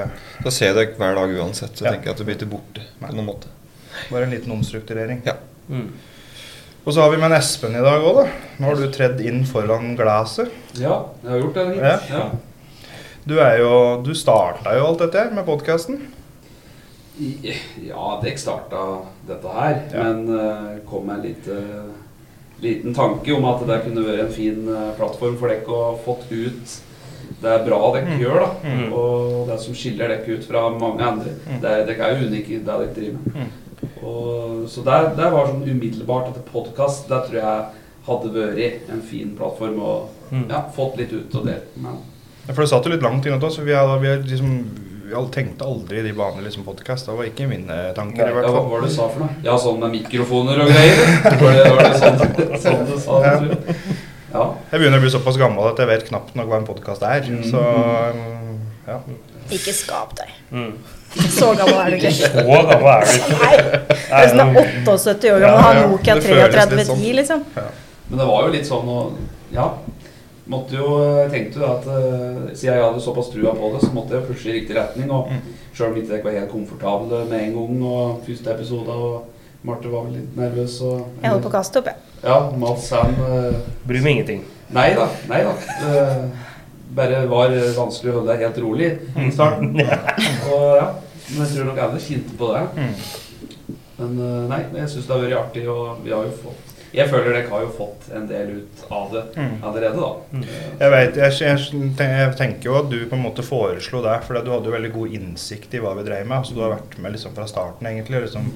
Da 0.44 0.50
ser 0.52 0.74
deg 0.76 0.94
hver 1.00 1.14
dag 1.16 1.32
uansett, 1.40 1.72
så 1.78 1.84
Ja. 1.86 1.90
tenker 1.96 2.10
jeg 2.10 2.14
at 2.14 2.18
du 2.18 2.24
blir 2.28 2.36
ikke 2.36 2.52
borte 2.52 2.84
Nei. 3.00 3.08
på 3.08 3.14
noen 3.16 3.26
måte. 3.32 3.48
bare 4.10 4.24
en 4.24 4.30
liten 4.30 4.52
omstrukturering. 4.52 5.22
Ja. 5.24 5.34
Mm. 5.70 5.88
Og 6.86 6.92
så 6.94 7.00
har 7.00 7.10
vi 7.10 7.16
med 7.16 7.32
en 7.32 7.38
Espen 7.40 7.74
i 7.74 7.80
dag 7.82 8.04
òg, 8.04 8.20
da. 8.22 8.30
Nå 8.60 8.66
har 8.68 8.76
du 8.76 8.86
tredd 8.92 9.20
inn 9.24 9.44
foran 9.48 9.96
glasset. 9.96 10.52
Ja, 10.78 11.06
jeg 11.24 11.30
har 11.32 11.38
gjort 11.40 11.54
det. 11.54 11.64
litt. 11.70 11.80
Ja. 11.82 11.98
Ja. 12.10 12.30
Du 13.26 13.36
er 13.42 13.58
jo 13.60 13.70
Du 14.06 14.12
starta 14.14 14.76
jo 14.78 14.86
alt 14.86 15.02
dette 15.02 15.18
her 15.18 15.32
med 15.34 15.46
podkasten. 15.48 16.00
Ja, 17.16 18.18
dere 18.22 18.36
starta 18.38 18.80
dette 19.26 19.52
her, 19.54 19.78
Ja. 19.94 20.02
men 20.04 20.28
uh, 20.28 20.74
kom 20.88 21.06
med 21.08 21.16
en 21.16 21.22
lite, 21.24 21.56
liten 22.60 22.94
tanke 22.94 23.32
om 23.32 23.44
at 23.48 23.62
det 23.66 23.78
kunne 23.86 24.04
vært 24.04 24.26
en 24.26 24.34
fin 24.34 24.68
eh, 24.68 24.90
plattform 24.98 25.38
for 25.40 25.48
dere 25.48 25.64
å 25.78 25.96
fått 26.04 26.26
ut 26.30 26.74
det 27.40 27.50
er 27.50 27.64
bra 27.66 27.78
dere 27.94 28.04
Mm. 28.06 28.20
gjør, 28.20 28.36
da. 28.44 28.50
Mm. 28.68 28.92
Og 28.92 29.46
det 29.48 29.56
som 29.60 29.74
skiller 29.74 30.08
dere 30.12 30.36
ut 30.36 30.44
fra 30.46 30.68
mange 30.70 31.02
andre. 31.02 31.32
Mm. 31.48 31.60
Det 31.60 31.70
er, 31.72 31.86
dere 31.88 32.04
er 32.06 32.14
jo 32.20 32.28
unike 32.28 32.52
i 32.52 32.58
det 32.58 32.66
dere 32.66 32.94
driver 32.94 33.18
med. 33.24 33.34
Mm. 33.34 33.96
Og, 34.06 34.68
så 34.70 34.84
det, 34.86 34.98
det 35.16 35.30
var 35.32 35.48
sånn 35.50 35.64
umiddelbart 35.66 36.28
etter 36.30 36.44
podkast, 36.52 37.08
det 37.10 37.22
tror 37.26 37.40
jeg 37.40 37.64
hadde 38.06 38.34
vært 38.36 38.92
en 38.92 39.02
fin 39.02 39.32
plattform 39.36 39.80
å 39.80 39.94
Mm. 40.30 40.48
ja, 40.50 40.60
fått 40.74 40.96
litt 40.98 41.12
ut 41.12 41.34
og 41.38 41.44
delt 41.46 41.76
med. 41.78 41.96
Ja, 42.46 42.54
For 42.54 42.62
det 42.62 42.68
satt 42.70 42.86
jo 42.86 42.92
litt 42.92 43.02
langt 43.04 43.26
inne 43.26 43.38
til 43.42 43.48
oss. 43.48 43.58
Vi, 43.58 43.74
hadde, 43.74 43.96
vi, 44.02 44.10
er 44.12 44.22
liksom, 44.22 44.52
vi 45.06 45.22
tenkte 45.34 45.66
aldri 45.66 46.00
i 46.00 46.04
de 46.06 46.12
banene 46.16 46.44
liksom 46.46 46.66
podkast. 46.66 47.08
Det 47.08 47.16
var 47.18 47.28
ikke 47.28 47.48
mine 47.50 47.78
tanker, 47.96 48.22
Nei, 48.22 48.32
i 48.32 48.36
hvert 48.36 48.46
Ja, 48.48 48.52
hva 48.54 48.64
var 48.70 48.84
det 48.84 48.90
du 48.90 48.94
sa 48.96 49.08
for 49.10 49.24
noe? 49.24 49.38
Ja, 49.46 49.56
sånn 49.60 49.80
med 49.82 49.94
mikrofoner 49.96 50.62
og 50.64 50.70
greier? 50.70 51.00
Var 51.42 51.56
det, 51.58 51.64
var 51.74 51.82
det 51.82 51.94
sånn, 52.02 52.20
sånn 52.66 52.84
du 52.90 52.96
sa 53.02 53.18
jeg? 53.24 53.58
Ja. 54.32 54.44
Jeg 54.72 54.80
begynner 54.82 55.00
å 55.00 55.04
bli 55.06 55.10
såpass 55.14 55.38
gammel 55.40 55.70
at 55.70 55.78
jeg 55.80 55.88
vet 55.90 56.04
knapt 56.10 56.34
nok 56.36 56.50
hva 56.50 56.58
en 56.60 56.68
podkast 56.68 57.02
er. 57.06 57.24
Mm. 57.30 57.42
Så 57.48 57.62
ja. 58.86 59.00
Ikke 59.56 59.72
skap 59.74 60.12
deg. 60.18 60.30
Mm. 60.50 60.72
Så 61.32 61.48
gammel 61.56 61.78
er 61.80 61.94
du 61.94 61.96
ikke. 62.00 62.12
Så 62.18 62.44
gammel 62.44 62.90
er 62.92 63.06
du 63.06 63.12
ikke. 63.16 63.40
Nei. 63.40 63.54
Det 63.96 64.20
er 64.20 64.32
sånn 64.34 64.54
78 64.84 65.32
år 65.32 65.44
gammel, 65.46 65.50
Ja, 65.50 65.62
har. 65.62 65.82
Nokia 65.90 66.16
Det 66.18 66.26
føles 66.26 66.42
litt 66.42 66.56
3310, 66.56 66.86
sånn. 66.90 67.04
liksom. 67.20 67.44
Men 68.10 68.20
det 68.22 68.26
var 68.28 68.46
jo 68.46 68.54
litt 68.54 68.68
sånn 68.68 68.90
å 68.92 68.98
Ja. 69.54 69.70
Måtte 70.46 70.76
jo, 70.78 70.88
jeg 71.24 71.30
tenkte 71.32 71.58
jo 71.58 71.66
at 71.66 71.86
eh, 71.90 72.42
siden 72.54 72.76
jeg 72.76 72.84
hadde 72.84 73.00
såpass 73.02 73.32
trua 73.32 73.50
på 73.58 73.70
det, 73.74 73.80
så 73.82 73.88
måtte 73.96 74.14
jeg 74.14 74.26
pushe 74.28 74.50
i 74.52 74.58
riktig 74.60 74.76
retning. 74.78 75.10
Og 75.10 75.32
Mm. 75.32 75.40
sjøl 75.74 75.88
om 75.90 75.96
ikke 75.98 76.14
jeg 76.14 76.24
var 76.24 76.36
helt 76.38 76.52
komfortabel 76.52 77.24
med 77.30 77.40
en 77.48 77.54
gang, 77.56 77.80
og 77.82 78.20
første 78.26 78.52
episode, 78.54 78.88
og 78.94 79.24
Marte 79.66 79.90
var 79.90 80.04
vel 80.06 80.20
litt 80.20 80.36
nervøs 80.38 80.76
og 80.86 81.00
Jeg 81.22 81.30
holdt 81.32 81.42
på 81.42 81.50
å 81.50 81.56
kaste 81.56 81.80
opp, 81.80 81.88
jeg. 81.90 81.96
Ja, 82.22 82.36
Mats 82.56 82.86
Sam 82.88 83.16
uh, 83.18 83.56
Bryr 83.86 84.02
meg 84.04 84.12
ingenting. 84.20 84.44
Nei 84.70 84.92
da. 84.94 85.08
Nei 85.28 85.40
da. 85.42 85.56
Uh, 85.82 86.44
bare 86.96 87.24
var 87.28 87.50
vanskelig 87.76 88.12
å 88.12 88.20
holde 88.20 88.30
deg 88.32 88.44
helt 88.46 88.60
rolig 88.62 88.92
i 89.18 89.30
starten. 89.34 89.74
Og 90.52 90.64
ja, 90.78 90.86
men 91.32 91.42
jeg 91.42 91.50
tror 91.56 91.68
nok 91.72 91.82
alle 91.88 92.00
kjente 92.06 92.38
på 92.38 92.52
det. 92.54 92.62
Mm. 92.78 93.76
Men 93.98 94.16
uh, 94.22 94.46
nei, 94.54 94.62
jeg 94.78 94.92
syns 94.94 95.06
det 95.10 95.14
har 95.16 95.24
vært 95.26 95.38
artig, 95.42 95.66
og 95.72 96.00
vi 96.06 96.14
har 96.14 96.24
jo 96.30 96.38
fått 96.44 96.75
Jeg 96.94 97.08
føler 97.10 97.32
dere 97.34 97.48
har 97.50 97.60
jo 97.64 97.70
fått 97.76 98.06
en 98.14 98.26
del 98.30 98.50
ut 98.60 98.84
av 98.92 99.10
det 99.12 99.22
Mm. 99.36 99.56
allerede, 99.62 99.96
da. 100.00 100.10
Mm. 100.32 100.44
Jeg, 100.80 100.90
vet, 100.94 101.16
jeg, 101.16 101.32
jeg, 101.40 101.96
jeg 101.98 102.36
tenker 102.38 102.70
jo 102.70 102.76
at 102.78 102.88
du 102.90 102.98
på 103.10 103.16
en 103.18 103.22
måte 103.24 103.42
foreslo 103.44 104.00
det, 104.04 104.14
for 104.24 104.38
du 104.40 104.50
hadde 104.52 104.70
jo 104.70 104.76
veldig 104.76 104.92
god 104.94 105.16
innsikt 105.18 105.74
i 105.74 105.82
hva 105.82 105.94
vi 105.98 106.04
drev 106.06 106.26
med. 106.26 106.38
Altså, 106.38 106.54
du 106.54 106.62
har 106.62 106.72
vært 106.76 106.96
med 107.02 107.12
liksom 107.16 107.34
fra 107.36 107.46
starten, 107.50 107.86
egentlig. 107.90 108.22
Liksom 108.26 108.48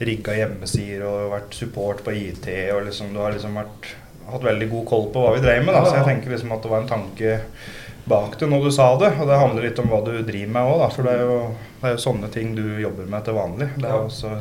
Rigga 0.00 0.34
hjemmesider 0.40 1.06
og 1.06 1.30
vært 1.36 1.54
support 1.54 2.02
på 2.04 2.16
IT. 2.16 2.48
og 2.74 2.84
liksom 2.88 3.12
Du 3.14 3.20
har 3.20 3.32
liksom 3.36 3.54
vært, 3.60 3.92
hatt 4.32 4.42
veldig 4.50 4.70
god 4.70 4.86
koll 4.88 5.08
på 5.12 5.20
hva 5.26 5.34
vi 5.36 5.44
drev 5.44 5.64
med. 5.64 5.74
Da. 5.74 5.84
Så 5.84 5.96
jeg 6.00 6.04
tenker 6.10 6.30
liksom 6.34 6.52
at 6.56 6.62
det 6.62 6.70
var 6.72 6.80
en 6.82 6.88
tanke 6.88 7.38
bak 8.06 8.34
det 8.40 8.48
når 8.50 8.64
du 8.66 8.70
sa 8.74 8.90
det. 9.00 9.12
Og 9.20 9.28
det 9.28 9.38
handler 9.40 9.62
litt 9.68 9.78
om 9.80 9.88
hva 9.92 10.02
du 10.04 10.12
driver 10.22 10.52
med 10.52 10.62
òg, 10.74 10.78
da. 10.82 10.88
For 10.92 11.02
det 11.06 11.12
er, 11.14 11.24
jo, 11.28 11.38
det 11.80 11.88
er 11.90 11.94
jo 11.98 12.04
sånne 12.10 12.30
ting 12.34 12.54
du 12.56 12.64
jobber 12.82 13.06
med 13.12 13.24
til 13.24 13.34
vanlig. 13.38 13.70
Det 13.78 13.88
er 13.88 14.00
også 14.00 14.34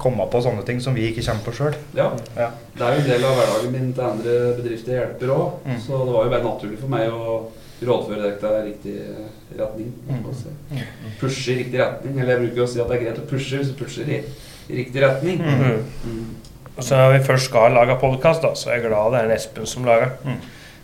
komme 0.00 0.26
på 0.30 0.40
sånne 0.42 0.64
ting 0.66 0.80
som 0.82 0.94
vi 0.96 1.08
ikke 1.10 1.24
kommer 1.26 1.44
på 1.46 1.54
sjøl. 1.56 1.76
Ja. 1.96 2.10
Ja. 2.36 2.50
Det 2.76 2.86
er 2.86 2.94
jo 2.96 3.02
en 3.02 3.10
del 3.10 3.26
av 3.28 3.36
hverdagen 3.38 3.74
min 3.74 3.90
til 3.96 4.06
andre 4.06 4.38
bedrifter 4.58 4.96
hjelper 4.96 5.34
òg. 5.34 5.58
Mm. 5.66 5.82
Så 5.84 5.98
det 6.06 6.14
var 6.14 6.26
jo 6.26 6.32
bare 6.32 6.46
naturlig 6.46 6.78
for 6.80 6.94
meg 6.94 7.12
å 7.12 7.36
rådføre 7.82 8.32
dere 8.40 8.62
i 8.62 8.70
riktig 8.70 8.96
retning. 9.58 9.92
Altså, 10.22 10.54
Pushe 11.20 11.52
i 11.52 11.58
riktig 11.62 11.82
retning. 11.82 12.16
Eller 12.18 12.36
jeg 12.36 12.44
bruker 12.46 12.64
å 12.64 12.70
si 12.70 12.82
at 12.82 12.90
det 12.90 12.98
er 12.98 13.04
greit 13.06 13.22
å 13.22 13.28
pushe 13.30 13.60
hvis 13.60 13.72
du 13.72 13.78
pusher 13.78 14.08
i, 14.08 14.22
i 14.68 14.80
riktig 14.82 15.04
retning. 15.04 15.42
Mm. 15.42 15.86
Mm. 16.06 16.26
Og 16.72 16.82
så 16.86 16.98
når 16.98 17.18
vi 17.18 17.24
først 17.28 17.50
skal 17.50 17.74
lage 17.76 17.98
podkast, 18.00 18.46
så 18.56 18.70
er 18.70 18.80
jeg 18.80 18.88
glad 18.88 19.12
det 19.12 19.22
er 19.22 19.30
en 19.30 19.36
Espen 19.36 19.68
som 19.68 19.86
lager. 19.86 20.14
Mm. 20.24 20.38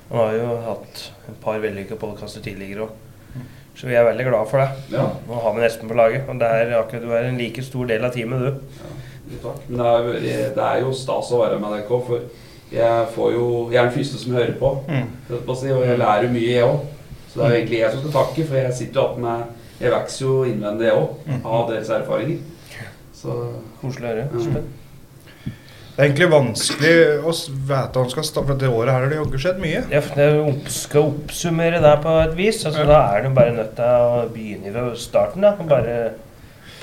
Han 0.09 0.23
har 0.23 0.35
jo 0.37 0.57
hatt 0.65 1.05
et 1.29 1.39
par 1.43 1.61
vellykkede 1.63 2.01
podkaster 2.01 2.45
tidligere 2.45 2.89
òg. 2.89 2.97
Så 3.79 3.87
vi 3.87 3.95
er 3.95 4.07
veldig 4.09 4.25
glad 4.27 4.49
for 4.51 4.59
det. 4.59 4.69
Ja. 4.97 5.05
Nå 5.29 5.39
har 5.39 5.55
vi 5.55 5.61
en 5.63 5.69
Espen 5.69 5.91
på 5.91 5.95
laget. 5.95 6.27
Og 6.27 6.41
det 6.41 6.49
er 6.51 6.75
akkurat, 6.81 7.05
du 7.05 7.13
er 7.15 7.29
en 7.29 7.39
like 7.39 7.63
stor 7.63 7.87
del 7.87 8.05
av 8.05 8.11
teamet, 8.15 8.41
du. 8.43 8.81
Ja. 8.83 9.39
takk. 9.45 9.61
Men 9.69 9.83
det 9.85 9.93
er, 10.33 10.49
det 10.57 10.65
er 10.67 10.83
jo 10.83 10.95
stas 10.99 11.31
å 11.31 11.43
være 11.45 11.61
med 11.63 11.77
dere 11.77 11.87
òg, 11.87 12.09
for 12.09 12.25
jeg, 12.75 13.07
får 13.15 13.33
jo, 13.37 13.47
jeg 13.71 13.79
er 13.79 13.87
den 13.87 13.95
første 13.95 14.23
som 14.25 14.35
hører 14.35 14.57
på. 14.59 14.73
Mm. 14.89 15.07
Og 15.39 15.63
jeg 15.63 16.01
lærer 16.03 16.27
jo 16.27 16.33
mye, 16.35 16.51
jeg 16.57 16.67
òg. 16.67 16.83
Så 17.29 17.39
det 17.39 17.45
er 17.45 17.55
jo 17.55 17.61
egentlig 17.61 17.79
jeg 17.79 17.93
som 17.93 18.03
skal 18.03 18.17
takke, 18.19 18.49
for 18.49 18.59
jeg 18.59 18.77
sitter 18.81 19.01
jo 19.01 19.07
opp 19.07 19.19
med 19.23 19.57
Jeg 19.79 19.93
vokser 19.95 20.25
jo 20.25 20.37
innvendig, 20.49 20.89
jeg 20.89 20.99
òg, 20.99 21.11
av 21.47 21.69
deres 21.71 21.91
erfaringer. 21.95 22.39
Så 23.15 23.35
Koselig 23.79 24.09
å 24.09 24.11
høre. 24.11 24.27
Mm. 24.33 24.78
Det 25.99 26.05
er 26.05 26.13
egentlig 26.13 26.27
vanskelig 26.31 26.91
å 27.27 27.33
vite 27.35 27.91
hva 27.91 28.03
man 28.05 28.11
skal 28.13 28.27
starte, 28.29 28.47
for 28.47 28.59
det 28.61 28.69
året 28.71 28.95
her 28.95 29.03
har 29.03 29.11
det 29.11 29.17
jogget 29.19 29.43
skjedd 29.43 29.57
mye. 29.59 29.81
Ja, 29.91 30.03
det 30.15 30.71
skal 30.71 31.09
oppsummere 31.09 31.81
der 31.83 31.97
på 32.05 32.13
et 32.23 32.37
vis. 32.39 32.61
Altså, 32.69 32.85
Ja. 32.85 32.87
Da 32.87 32.99
er 33.17 33.25
du 33.25 33.35
bare 33.35 33.55
nødt 33.57 33.73
til 33.75 34.05
å 34.07 34.21
begynne 34.31 34.71
fra 34.77 34.85
starten. 34.95 35.43
Da. 35.43 35.57
og 35.59 35.67
Bare 35.67 35.97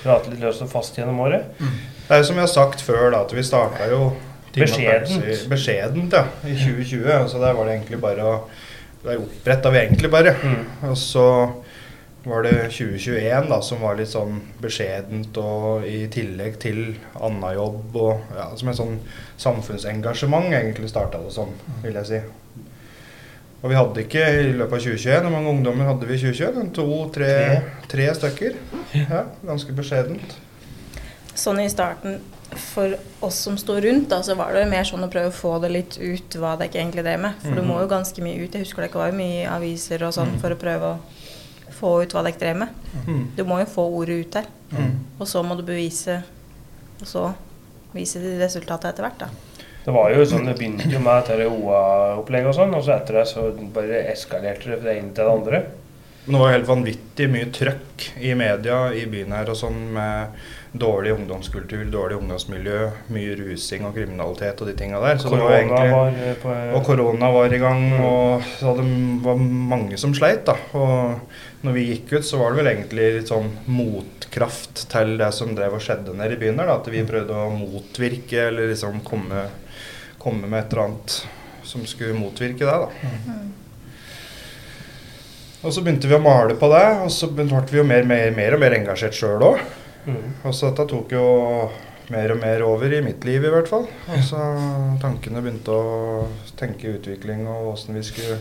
prate 0.01 0.33
litt 0.33 0.43
løst 0.43 0.65
og 0.65 0.69
fast 0.73 0.99
gjennom 0.99 1.21
året. 1.23 1.47
Det 1.61 2.11
er 2.11 2.19
jo 2.19 2.27
som 2.27 2.35
jeg 2.35 2.43
har 2.43 2.51
sagt 2.57 2.83
før, 2.83 3.05
da, 3.15 3.21
at 3.23 3.31
vi 3.31 3.47
starta 3.47 3.87
jo 3.89 4.01
Beskjedent. 4.55 5.47
Beskjedent, 5.51 6.13
ja. 6.13 6.25
I 6.43 6.57
2020. 6.59 7.29
Så 7.31 7.39
der 7.39 7.55
var 7.55 7.65
det 7.67 7.79
egentlig 7.79 8.01
bare 8.03 8.27
å 8.27 8.35
Der 9.05 9.19
oppretta 9.21 9.69
vi 9.69 9.77
egentlig 9.79 10.09
bare. 10.11 10.35
Mm. 10.43 10.89
Og 10.89 10.97
så 10.97 11.25
var 12.25 12.45
det 12.45 12.53
2021 12.73 13.49
da, 13.51 13.59
som 13.61 13.81
var 13.85 13.97
litt 13.99 14.09
sånn 14.09 14.39
beskjedent, 14.61 15.37
og 15.37 15.85
i 15.85 16.05
tillegg 16.13 16.57
til 16.63 16.79
annen 17.21 17.53
jobb 17.57 17.99
og 18.01 18.35
ja, 18.37 18.47
som 18.57 18.71
et 18.71 18.79
sånn 18.79 18.97
samfunnsengasjement 19.41 20.49
egentlig 20.53 20.89
starta 20.89 21.21
det 21.21 21.33
som, 21.35 21.53
vil 21.83 21.99
jeg 22.01 22.09
si. 22.09 22.21
Og 23.61 23.71
vi 23.71 23.77
hadde 23.77 24.03
ikke 24.03 24.23
i 24.43 24.49
løpet 24.53 24.77
av 24.77 24.83
2021, 24.83 25.25
hvor 25.25 25.33
mange 25.33 25.53
ungdommer 25.55 25.87
hadde 25.89 26.09
vi 26.09 26.17
i 26.17 26.21
2021? 26.21 26.71
To-tre 26.77 27.29
Tre. 27.35 27.61
tre 27.89 28.07
stykker. 28.19 28.57
Ja, 28.93 29.23
ganske 29.45 29.73
beskjedent. 29.77 30.35
Sånn 31.35 31.59
i 31.63 31.69
starten 31.71 32.19
for 32.55 32.93
oss 33.25 33.39
som 33.47 33.57
sto 33.59 33.73
rundt, 33.81 34.07
da, 34.11 34.21
så 34.23 34.35
var 34.37 34.53
det 34.53 34.67
mer 34.69 34.85
sånn 34.87 35.03
å 35.03 35.09
prøve 35.11 35.31
å 35.31 35.35
få 35.35 35.55
det 35.63 35.71
litt 35.73 35.97
ut 35.97 36.37
hva 36.39 36.53
det 36.59 36.69
ikke 36.69 36.83
egentlig 36.83 37.03
drev 37.07 37.23
med. 37.25 37.41
For 37.41 37.57
du 37.57 37.65
må 37.65 37.79
jo 37.81 37.89
ganske 37.91 38.21
mye 38.23 38.37
ut. 38.43 38.53
Jeg 38.53 38.67
husker 38.67 38.85
det 38.85 38.91
ikke 38.91 39.01
var 39.01 39.17
mye 39.17 39.49
aviser 39.51 40.05
og 40.07 40.13
sånn 40.15 40.37
for 40.41 40.53
å 40.53 40.59
prøve 40.61 40.93
å 40.93 40.99
få 41.75 41.97
ut 42.03 42.15
hva 42.15 42.23
dere 42.25 42.39
drev 42.41 42.61
med. 42.63 42.77
Mm. 43.05 43.23
Du 43.37 43.43
må 43.47 43.59
jo 43.61 43.67
få 43.69 43.87
ordet 44.01 44.19
ut 44.21 44.37
der. 44.39 44.47
Mm. 44.71 44.93
Og 45.19 45.27
så 45.29 45.43
må 45.45 45.55
du 45.55 45.61
bevise 45.63 46.17
Og 46.99 47.07
så 47.07 47.21
vise 47.93 48.19
de 48.19 48.33
resultatet 48.39 48.89
etter 48.89 49.05
hvert, 49.05 49.19
da. 49.19 49.27
Det 49.85 49.93
var 49.93 50.09
jo 50.11 50.23
sånn, 50.25 50.47
det 50.49 50.55
begynte 50.57 50.89
jo 50.89 50.99
med 51.03 51.27
dette 51.27 51.45
OA-opplegget 51.45 52.49
og 52.49 52.55
sånn, 52.57 52.73
og 52.73 52.81
så 52.83 52.95
etter 52.95 53.19
det 53.19 53.25
så 53.29 53.43
bare 53.75 53.99
eskalerte 54.09 54.71
det 54.71 54.79
fra 54.79 54.89
det 54.89 54.95
ene 54.97 55.11
til 55.13 55.27
det 55.27 55.33
andre. 55.35 55.59
Men 56.25 56.33
det 56.33 56.41
var 56.41 56.53
helt 56.55 56.69
vanvittig 56.69 57.27
mye 57.29 57.49
trøkk 57.53 58.05
i 58.17 58.31
media 58.33 58.79
i 58.97 59.03
byen 59.11 59.35
her 59.37 59.51
og 59.53 59.59
sånn 59.59 59.77
med 59.93 60.39
dårlig 60.75 61.13
ungdomskultur, 61.13 61.83
dårlig 61.93 62.17
ungdomsmiljø, 62.17 62.79
mye 63.13 63.35
rusing 63.39 63.85
og 63.85 63.93
kriminalitet 63.95 64.63
og 64.63 64.71
de 64.71 64.73
tinga 64.79 64.99
der. 65.03 65.21
Så 65.21 65.29
det 65.29 65.37
var 65.39 65.53
Korona 65.53 65.59
egentlig 65.61 65.93
var 65.93 66.17
eh, 66.23 66.33
på 66.41 66.55
Og 66.79 66.89
korona 66.89 67.29
var 67.37 67.53
i 67.53 67.61
gang, 67.61 67.85
og 68.01 68.49
så 68.57 68.73
det 68.79 68.87
var 69.27 69.45
mange 69.75 70.01
som 70.01 70.17
sleit. 70.17 70.43
da. 70.49 70.57
Og 70.73 71.54
når 71.65 71.75
vi 71.75 71.85
gikk 71.89 72.13
ut, 72.13 72.25
så 72.25 72.39
var 72.39 72.53
det 72.53 72.59
vel 72.61 72.69
egentlig 72.71 73.05
litt 73.17 73.31
sånn 73.31 73.49
motkraft 73.73 74.85
til 74.91 75.15
det 75.19 75.31
som 75.33 75.55
drev 75.57 75.77
og 75.77 75.83
skjedde 75.83 76.13
nede 76.17 76.37
i 76.37 76.41
byen 76.41 76.59
der. 76.61 76.69
da, 76.69 76.77
At 76.77 76.89
vi 76.93 77.05
prøvde 77.07 77.39
å 77.41 77.49
motvirke, 77.53 78.47
eller 78.49 78.69
liksom 78.71 79.01
komme, 79.07 79.47
komme 80.21 80.47
med 80.47 80.59
et 80.61 80.73
eller 80.73 80.85
annet 80.85 81.17
som 81.65 81.85
skulle 81.89 82.17
motvirke 82.17 82.67
det. 82.67 82.77
da. 82.85 82.89
Og 85.65 85.73
så 85.73 85.81
begynte 85.81 86.09
vi 86.09 86.13
å 86.13 86.21
male 86.21 86.53
på 86.61 86.69
det, 86.69 86.85
og 87.01 87.09
så 87.13 87.31
ble 87.33 87.47
vi 87.71 87.81
jo 87.81 87.87
mer, 87.87 88.05
mer, 88.05 88.29
mer 88.35 88.53
og 88.53 88.61
mer 88.61 88.77
engasjert 88.77 89.17
sjøl 89.17 89.41
òg. 89.47 89.61
Mm. 90.05 90.25
Og 90.45 90.53
så 90.53 90.69
dette 90.69 90.85
tok 90.91 91.15
jo 91.15 91.25
mer 92.13 92.35
og 92.35 92.37
mer 92.43 92.61
over 92.61 92.93
i 92.93 93.01
mitt 93.01 93.25
liv, 93.25 93.41
i 93.41 93.53
hvert 93.53 93.71
fall. 93.71 93.87
Og 94.13 94.21
så 94.27 94.41
tankene 95.03 95.41
begynte 95.41 95.73
å 95.73 96.27
tenke 96.59 96.93
utvikling 96.99 97.47
og 97.49 97.71
åssen 97.73 97.97
vi 97.97 98.05
skulle 98.05 98.37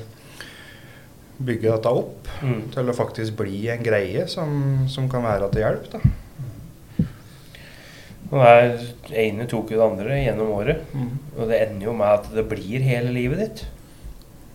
bygge 1.38 1.70
dette 1.72 1.90
opp 1.90 2.28
Mm. 2.42 2.70
til 2.74 2.90
å 2.90 2.94
faktisk 2.94 3.36
bli 3.38 3.68
en 3.70 3.82
greie 3.82 4.26
som, 4.28 4.86
som 4.90 5.08
kan 5.08 5.22
være 5.22 5.48
til 5.52 5.62
hjelp. 5.62 5.86
da. 5.92 6.00
Og 8.34 8.40
det 9.08 9.18
ene 9.20 9.46
tok 9.50 9.70
jo 9.70 9.78
det 9.78 9.86
andre 9.86 10.16
gjennom 10.24 10.50
året. 10.56 10.80
Og 11.36 11.48
det 11.50 11.60
ender 11.68 11.86
jo 11.86 11.94
med 11.96 12.08
at 12.08 12.30
det 12.34 12.46
blir 12.50 12.82
hele 12.82 13.12
livet 13.14 13.38
ditt. 13.44 13.62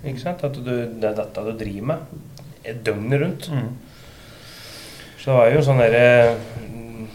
Ikke 0.03 0.19
sant? 0.23 0.43
At 0.43 0.57
du, 0.57 0.73
det 0.99 1.05
er 1.11 1.15
dette 1.17 1.45
du 1.45 1.51
driver 1.59 1.87
med 1.93 2.67
et 2.67 2.81
døgnet 2.85 3.21
rundt. 3.23 3.49
Mm. 3.53 3.69
Så 5.19 5.31
det 5.35 5.45
er 5.45 5.55
jo 5.57 5.63
sånn 5.67 5.79
derre 5.81 6.35
mm, 6.35 7.07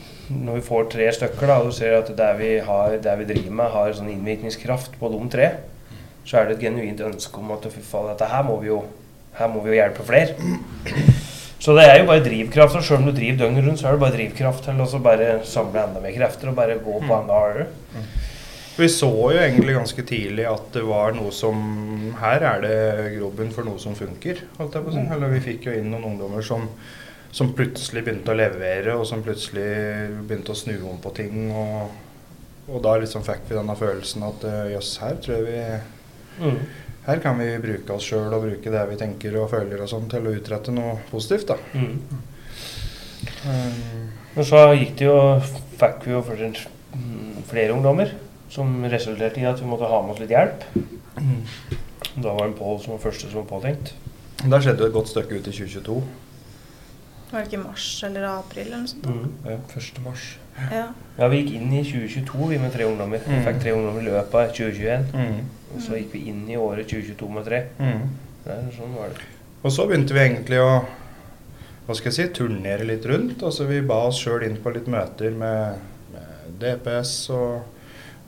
Når 0.45 0.59
vi 0.59 0.65
får 0.67 0.89
tre 0.93 1.07
stykker, 1.13 1.47
da, 1.49 1.59
og 1.61 1.71
du 1.71 1.77
ser 1.77 1.95
at 1.99 2.11
det 2.17 2.31
vi, 2.41 2.51
har, 2.65 2.97
det 3.05 3.15
vi 3.21 3.29
driver 3.29 3.57
med, 3.61 3.71
har 3.75 3.93
sånn 3.97 4.11
innvirkningskraft 4.13 4.97
på 5.01 5.11
de 5.13 5.21
tre, 5.33 5.49
så 6.25 6.39
er 6.41 6.49
det 6.49 6.57
et 6.59 6.67
genuint 6.71 7.01
ønske 7.05 7.41
om 7.41 7.51
at 7.57 7.67
fy 7.73 7.83
faen, 7.85 8.09
dette 8.13 8.29
her 8.33 8.45
må 8.47 8.57
vi 8.63 8.71
jo 8.71 8.79
her 9.39 9.51
må 9.51 9.63
vi 9.65 9.73
jo 9.73 9.79
hjelpe 9.81 10.07
flere. 10.07 10.35
Så 11.65 11.73
det 11.77 11.87
er 11.89 12.03
jo 12.03 12.09
bare 12.11 12.25
drivkraft. 12.25 12.77
Og 12.77 12.85
selv 12.85 13.01
om 13.01 13.09
du 13.09 13.15
driver 13.17 13.45
døgnet 13.45 13.65
rundt, 13.67 13.81
så 13.81 13.89
er 13.89 13.97
det 13.97 14.03
bare 14.05 14.17
drivkraft 14.19 14.67
til 14.69 14.83
å 14.85 15.01
bare 15.05 15.29
samle 15.49 15.87
enda 15.87 16.03
mer 16.03 16.15
krefter 16.17 16.51
og 16.51 16.59
bare 16.59 16.77
gå 16.83 16.99
på 17.07 17.17
enda 17.17 17.39
hardere. 17.41 17.69
Vi 18.75 18.89
så 18.91 19.09
jo 19.09 19.39
egentlig 19.39 19.77
ganske 19.77 20.03
tidlig 20.03 20.49
at 20.51 20.73
det 20.75 20.83
var 20.83 21.15
noe 21.15 21.31
som 21.31 21.61
Her 22.19 22.43
er 22.43 22.65
det 22.65 22.79
grobunn 23.15 23.53
for 23.55 23.67
noe 23.67 23.79
som 23.79 23.95
funker. 23.95 24.43
Å. 24.59 24.67
Eller 24.67 25.31
vi 25.37 25.43
fikk 25.45 25.69
jo 25.71 25.77
inn 25.79 25.93
noen 25.95 26.09
ungdommer 26.11 26.43
som, 26.45 26.67
som 27.35 27.55
plutselig 27.55 28.03
begynte 28.03 28.35
å 28.35 28.39
levere, 28.39 28.99
og 28.99 29.07
som 29.09 29.23
plutselig 29.25 29.69
begynte 30.27 30.53
å 30.53 30.59
snu 30.59 30.75
om 30.91 30.99
på 31.03 31.15
ting. 31.17 31.49
Og, 31.55 31.95
og 32.69 32.83
da 32.85 32.97
liksom 32.99 33.25
fikk 33.27 33.47
vi 33.49 33.59
denne 33.59 33.79
følelsen 33.79 34.27
at 34.27 34.47
eh, 34.51 34.73
jøss, 34.75 34.97
her 35.05 35.21
tror 35.23 35.39
jeg 35.39 35.49
vi 35.49 35.67
Mm. 36.35 36.57
Her 37.07 37.19
kan 37.21 37.37
vi 37.39 37.51
bruke 37.61 37.93
oss 37.93 38.07
sjøl 38.09 38.33
og 38.33 38.43
bruke 38.47 38.71
det 38.73 38.85
vi 38.89 38.97
tenker 38.97 39.35
og 39.43 39.51
føler 39.53 39.83
og 39.85 39.89
sånn 39.91 40.07
til 40.09 40.25
å 40.25 40.33
utrette 40.39 40.73
noe 40.73 40.95
positivt, 41.11 41.51
da. 41.53 41.57
Mm. 41.75 41.99
Um, 43.45 44.09
Men 44.35 44.45
så 44.49 44.61
gikk 44.75 44.97
det 44.99 45.07
jo, 45.07 45.19
fikk 45.79 46.07
vi 46.09 46.15
jo 46.15 46.23
flere, 46.27 46.49
mm, 46.97 47.43
flere 47.51 47.75
ungdommer, 47.77 48.11
som 48.51 48.73
resulterte 48.91 49.41
i 49.43 49.47
at 49.47 49.61
vi 49.61 49.69
måtte 49.69 49.87
ha 49.91 50.01
med 50.03 50.15
oss 50.17 50.23
litt 50.25 50.33
hjelp. 50.35 50.65
Da 52.15 52.33
var 52.35 52.47
det 52.49 52.57
Pål 52.59 52.81
som 52.83 52.95
var 52.97 53.03
første 53.05 53.29
som 53.31 53.43
var 53.43 53.49
påtenkt. 53.61 53.93
der 54.45 54.61
skjedde 54.61 54.81
jo 54.85 54.87
et 54.87 54.93
godt 54.97 55.09
stykke 55.09 55.39
ut 55.39 55.47
i 55.49 55.53
2022. 55.55 56.03
Var 57.31 57.41
det 57.41 57.47
ikke 57.49 57.59
i 57.61 57.63
mars 57.65 57.87
eller 58.07 58.25
april 58.29 58.67
eller 58.67 58.83
noe 58.85 58.89
sånt? 58.89 59.07
Ja, 59.47 59.57
1. 59.77 60.01
mars. 60.05 60.25
Ja. 60.71 60.85
Ja, 61.19 61.29
vi 61.29 61.41
gikk 61.43 61.55
inn 61.57 61.73
i 61.73 61.83
2022 61.83 62.49
vi 62.51 62.59
med 62.63 62.73
tre 62.73 62.85
ungdommer. 62.87 63.19
Vi 63.27 63.35
Mm. 63.35 63.45
fikk 63.45 63.61
tre 63.63 63.73
ungdommer 63.75 64.01
i 64.01 64.05
løpet 64.05 64.35
av 64.35 64.53
2021. 64.55 65.07
Mm. 65.15 65.41
Og 65.75 65.83
så 65.83 65.99
gikk 65.99 66.15
vi 66.15 66.27
inn 66.31 66.45
i 66.51 66.59
året 66.61 66.89
2022 66.91 67.31
med 67.35 67.49
tre. 67.49 67.65
Mm. 67.79 68.05
Det 68.45 68.53
er 68.55 68.69
sånn 68.77 68.95
var 68.95 69.11
det. 69.15 69.27
Og 69.65 69.73
så 69.73 69.87
begynte 69.89 70.15
vi 70.17 70.23
egentlig 70.23 70.61
å 70.63 70.71
hva 71.85 71.93
skal 71.93 72.09
jeg 72.09 72.17
si, 72.17 72.31
turnere 72.39 72.87
litt 72.89 73.05
rundt. 73.09 73.43
Altså 73.45 73.67
Vi 73.69 73.83
ba 73.85 74.07
oss 74.09 74.23
sjøl 74.23 74.47
inn 74.47 74.57
på 74.63 74.73
litt 74.73 74.89
møter 74.89 75.35
med, 75.37 75.83
med 76.15 76.55
DPS 76.63 77.13
og, 77.37 77.59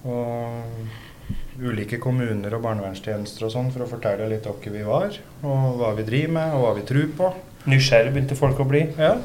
og 0.05 1.63
ulike 1.63 1.97
kommuner 2.03 2.53
og 2.53 2.65
barnevernstjenester 2.67 3.47
og 3.47 3.55
sånn 3.55 3.71
for 3.73 3.87
å 3.87 3.89
fortelle 3.89 4.29
litt 4.29 4.45
hvem 4.45 4.75
vi 4.75 4.85
var, 4.85 5.17
og 5.41 5.79
hva 5.81 5.95
vi 5.97 6.05
driver 6.05 6.35
med, 6.37 6.57
og 6.57 6.67
hva 6.67 6.75
vi 6.77 6.85
tror 6.91 7.09
på. 7.17 7.31
Nysgjerrig 7.73 8.13
begynte 8.13 8.37
folk 8.39 8.61
å 8.61 8.69
bli. 8.69 8.85
Ja. 9.01 9.17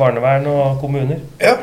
Barnevern 0.00 0.48
og 0.50 0.82
kommuner. 0.82 1.22
ja. 1.42 1.56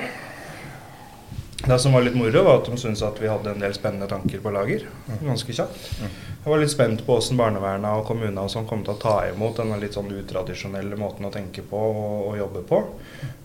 Det 1.69 1.77
som 1.79 1.93
var 1.93 2.01
litt 2.01 2.15
moro, 2.17 2.41
var 2.47 2.55
at 2.59 2.65
de 2.65 2.77
syntes 2.81 3.03
at 3.05 3.19
vi 3.21 3.27
hadde 3.29 3.51
en 3.51 3.61
del 3.61 3.73
spennende 3.77 4.07
tanker 4.09 4.39
på 4.41 4.49
lager. 4.49 4.87
Ganske 5.21 5.53
kjapt. 5.53 5.89
Jeg 6.01 6.47
var 6.47 6.57
litt 6.57 6.71
spent 6.73 7.03
på 7.05 7.17
hvordan 7.19 7.37
barnevernet 7.37 7.99
og 7.99 8.07
kommunene 8.07 8.41
og 8.41 8.49
sånn 8.49 8.65
kom 8.65 8.81
til 8.85 8.95
å 8.95 9.01
ta 9.03 9.13
imot 9.27 9.59
denne 9.59 9.77
litt 9.77 9.93
sånn 9.93 10.09
utradisjonelle 10.09 10.97
måten 10.97 11.27
å 11.29 11.31
tenke 11.33 11.61
på 11.69 11.81
og, 11.91 12.07
og 12.31 12.39
jobbe 12.39 12.63
på. 12.71 12.79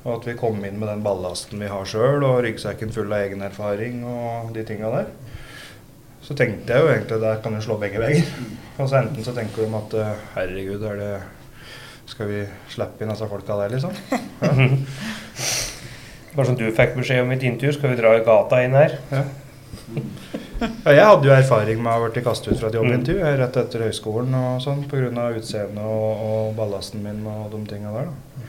Og 0.07 0.09
at 0.15 0.29
vi 0.31 0.37
kom 0.41 0.57
inn 0.65 0.79
med 0.81 0.89
den 0.89 1.05
ballasten 1.05 1.61
vi 1.61 1.69
har 1.69 1.91
sjøl, 1.91 2.25
og 2.25 2.41
ryggsekken 2.47 2.95
full 2.97 3.13
av 3.13 3.27
egen 3.27 3.45
erfaring 3.45 4.01
og 4.09 4.55
de 4.57 4.65
tinga 4.71 4.95
der. 4.95 5.13
Så 6.25 6.33
tenkte 6.39 6.73
jeg 6.73 6.81
jo 6.81 6.93
egentlig 6.95 7.21
der 7.27 7.45
kan 7.45 7.53
du 7.53 7.61
slå 7.61 7.77
begge 7.83 8.01
veier. 8.01 8.25
Og 8.79 8.89
så 8.89 9.03
enten 9.03 9.27
så 9.27 9.37
tenker 9.37 9.67
de 9.67 9.81
at 9.83 9.99
eh, 10.01 10.25
herregud, 10.39 10.89
er 10.95 11.03
det 11.03 11.13
skal 12.09 12.33
vi 12.33 12.41
slippe 12.73 13.05
inn 13.05 13.13
disse 13.13 13.29
folka 13.29 13.61
der, 13.61 13.77
liksom? 13.77 13.93
Bare 16.35 16.47
som 16.51 16.59
du 16.59 16.67
fikk 16.75 16.97
beskjed 16.99 17.23
om 17.23 17.33
i 17.33 17.39
din 17.39 17.55
intervju, 17.55 17.79
skal 17.79 17.95
vi 17.95 18.01
dra 18.01 18.15
i 18.19 18.25
gata 18.27 18.61
inn 18.65 18.77
her. 18.79 18.99
Ja. 19.15 19.25
Ja, 20.85 20.93
jeg 20.95 21.05
hadde 21.05 21.29
jo 21.29 21.33
erfaring 21.35 21.81
med 21.83 21.91
å 21.91 21.97
ha 21.99 22.09
blitt 22.09 22.25
kastet 22.25 22.55
ut 22.55 22.61
fra 22.61 22.71
et 22.71 22.77
jobbintervju 22.79 23.21
mm. 23.21 23.37
rett 23.41 23.57
etter 23.61 23.85
høyskolen 23.85 24.37
og 24.39 24.63
sånn 24.65 24.85
pga. 24.89 25.27
utseendet 25.37 25.83
og, 25.83 26.23
og 26.25 26.55
ballasten 26.57 27.03
min 27.05 27.25
og 27.29 27.51
de 27.53 27.61
tinga 27.69 27.93
der. 27.93 28.09
da. 28.09 28.45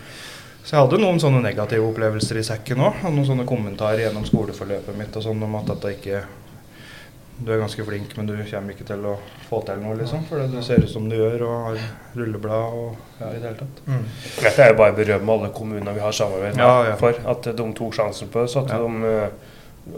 Så 0.65 0.74
jeg 0.74 0.82
hadde 0.82 0.98
noen 1.01 1.20
sånne 1.22 1.44
negative 1.44 1.86
opplevelser 1.86 2.39
i 2.42 2.46
sekken 2.46 2.82
òg. 2.82 3.04
Og 3.06 3.13
noen 3.13 3.27
sånne 3.27 3.46
kommentarer 3.46 4.08
gjennom 4.08 4.25
skoleforløpet 4.25 4.98
mitt 4.98 5.18
og 5.18 5.25
sånn 5.27 5.44
om 5.46 5.58
at 5.60 5.68
dette 5.74 5.92
ikke 5.98 6.24
Du 7.38 7.51
er 7.51 7.60
ganske 7.60 7.84
flink, 7.84 8.13
men 8.18 8.27
du 8.30 8.34
kommer 8.48 8.72
ikke 8.72 8.86
til 8.88 9.01
å 9.10 9.18
få 9.50 9.58
til 9.68 9.82
noe, 9.84 9.96
liksom. 10.00 10.22
For 10.30 10.46
du 10.48 10.62
ser 10.63 10.80
ut 10.86 10.89
som 10.89 11.10
du 11.12 11.15
gjør 11.18 11.42
og 11.50 11.56
har 11.65 11.82
rulleblad 12.15 12.77
og 12.77 12.96
ja, 13.20 13.27
i 13.34 13.42
det 13.42 13.50
hele 13.50 13.58
tatt. 13.60 13.82
Dette 14.39 14.63
er 14.63 14.72
jo 14.72 14.77
bare 14.80 14.94
å 14.94 14.98
berømme 15.01 15.34
alle 15.36 15.50
kommunene 15.58 15.94
vi 15.98 16.00
har 16.06 16.15
samarbeid 16.15 16.56
med 16.56 16.63
Ja, 16.63 16.77
ja. 16.92 16.96
for. 17.01 17.20
At 17.27 17.50
de 17.60 17.68
tok 17.75 17.94
sjansen 17.98 18.32
på 18.32 18.46
oss. 18.46 18.56
At 18.56 18.72
Ja. 18.72 18.77
de, 18.80 19.12
eh, 19.12 19.30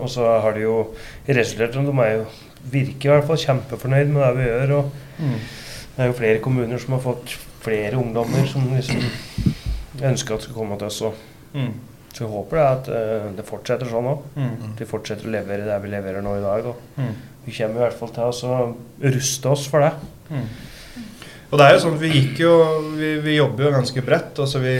og 0.01 0.09
så 0.09 0.25
har 0.41 0.53
de 0.57 0.61
jo 0.65 0.95
resultert 1.27 1.73
de 1.73 1.99
er 1.99 2.15
jo 2.17 2.25
virker 2.73 3.05
i 3.05 3.13
hvert 3.13 3.27
fall 3.27 3.37
kjempefornøyd 3.37 4.07
med 4.07 4.23
det 4.23 4.35
vi 4.41 4.49
gjør. 4.49 4.71
Og 4.79 4.91
det 5.19 5.99
er 6.03 6.07
jo 6.07 6.13
flere 6.13 6.39
kommuner 6.41 6.77
som 6.81 6.93
har 6.97 7.01
fått 7.05 7.37
flere 7.61 7.93
ungdommer 8.01 8.47
som 8.47 8.65
liksom 8.73 8.97
ønsker 10.01 10.35
at 10.35 10.41
skal 10.41 10.55
komme 10.55 10.77
til 10.77 10.87
oss. 10.87 11.01
Og, 11.01 11.13
Mm. 11.53 11.71
Så 12.17 12.25
vi 12.25 12.31
håper 12.33 12.57
det 12.57 12.67
at 12.67 12.87
uh, 12.89 13.25
det 13.37 13.45
fortsetter 13.45 13.89
sånn 13.91 14.07
òg. 14.09 14.23
Mm. 14.35 14.53
At 14.71 14.79
vi 14.81 14.87
fortsetter 14.89 15.29
å 15.29 15.33
levere 15.37 15.67
det 15.69 15.75
vi 15.83 15.91
leverer 15.93 16.25
nå 16.25 16.33
i 16.39 16.43
dag. 16.43 16.65
Og 16.73 16.97
Mm. 16.97 17.11
vi 17.45 17.53
kommer 17.59 17.77
i 17.77 17.83
hvert 17.85 17.99
fall 17.99 18.09
til 18.15 18.47
å 18.49 18.57
ruste 19.13 19.51
oss 19.53 19.67
for 19.69 19.85
det. 19.85 19.93
Mm. 20.33 20.47
Og 21.51 21.59
det 21.61 21.65
er 21.69 21.75
jo 21.77 21.83
sånn, 21.85 21.99
vi 22.01 22.09
gikk 22.11 22.39
jo 22.43 22.53
Vi, 22.97 23.11
vi 23.23 23.37
jobber 23.37 23.69
jo 23.69 23.75
ganske 23.77 24.01
bredt. 24.03 24.39
altså 24.43 24.59
vi, 24.59 24.73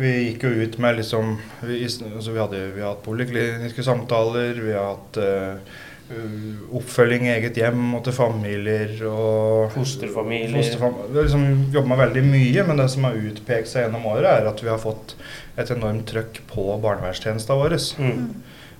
vi 0.00 0.12
gikk 0.30 0.46
jo 0.46 0.52
ut 0.62 0.78
med 0.80 0.96
liksom 0.96 1.34
Vi, 1.66 1.82
altså 1.84 2.32
vi, 2.32 2.38
hadde, 2.40 2.60
vi 2.72 2.80
har 2.80 2.94
hatt 2.94 3.02
polikliniske 3.04 3.84
samtaler, 3.84 4.54
vi 4.64 4.72
har 4.72 4.94
hatt 4.94 5.18
uh, 5.20 5.76
oppfølging 6.10 7.26
i 7.28 7.32
eget 7.36 7.58
hjem 7.60 7.94
og 7.94 8.02
til 8.06 8.14
familier 8.16 8.92
og 9.06 9.70
Fosterfamilier. 9.74 10.56
Fosterfam 10.56 10.96
vi 11.06 11.18
har 11.18 11.28
liksom 11.28 11.44
jobba 11.74 11.98
veldig 12.02 12.24
mye, 12.26 12.64
men 12.66 12.82
det 12.82 12.88
som 12.90 13.06
har 13.06 13.18
utpekt 13.30 13.70
seg 13.70 13.86
gjennom 13.86 14.08
året, 14.10 14.30
er 14.30 14.48
at 14.50 14.62
vi 14.64 14.70
har 14.72 14.80
fått 14.82 15.14
et 15.60 15.70
enormt 15.74 16.08
trøkk 16.10 16.42
på 16.50 16.66
barnevernstjenesta 16.82 17.54
vår. 17.58 17.76
Mm. 18.02 18.24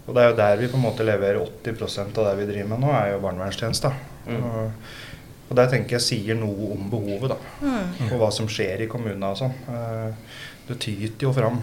Og 0.07 0.17
det 0.17 0.25
er 0.25 0.33
jo 0.33 0.39
der 0.41 0.59
vi 0.59 0.71
på 0.73 0.81
en 0.81 0.87
måte 0.89 1.07
leverer 1.07 1.39
80% 1.39 2.19
av 2.19 2.31
det 2.31 2.35
vi 2.41 2.49
driver 2.51 2.73
med 2.73 2.83
nå, 2.83 2.91
er 2.99 3.13
jo 3.15 3.23
barnevernstjenesta. 3.23 3.93
Mm. 4.27 4.41
Og, 4.41 4.91
og 5.51 5.59
det 5.59 5.69
tenker 5.71 5.99
jeg 5.99 6.07
sier 6.07 6.39
noe 6.39 6.73
om 6.75 6.91
behovet, 6.91 7.35
da. 7.35 7.39
Mm. 7.63 8.09
Og 8.11 8.17
hva 8.23 8.31
som 8.35 8.51
skjer 8.51 8.87
i 8.87 8.91
kommunene 8.91 9.31
og 9.35 9.39
sånn. 9.45 9.55
Eh, 9.71 10.31
Det 10.71 10.77
tyter 10.79 11.25
jo 11.25 11.33
fram 11.35 11.57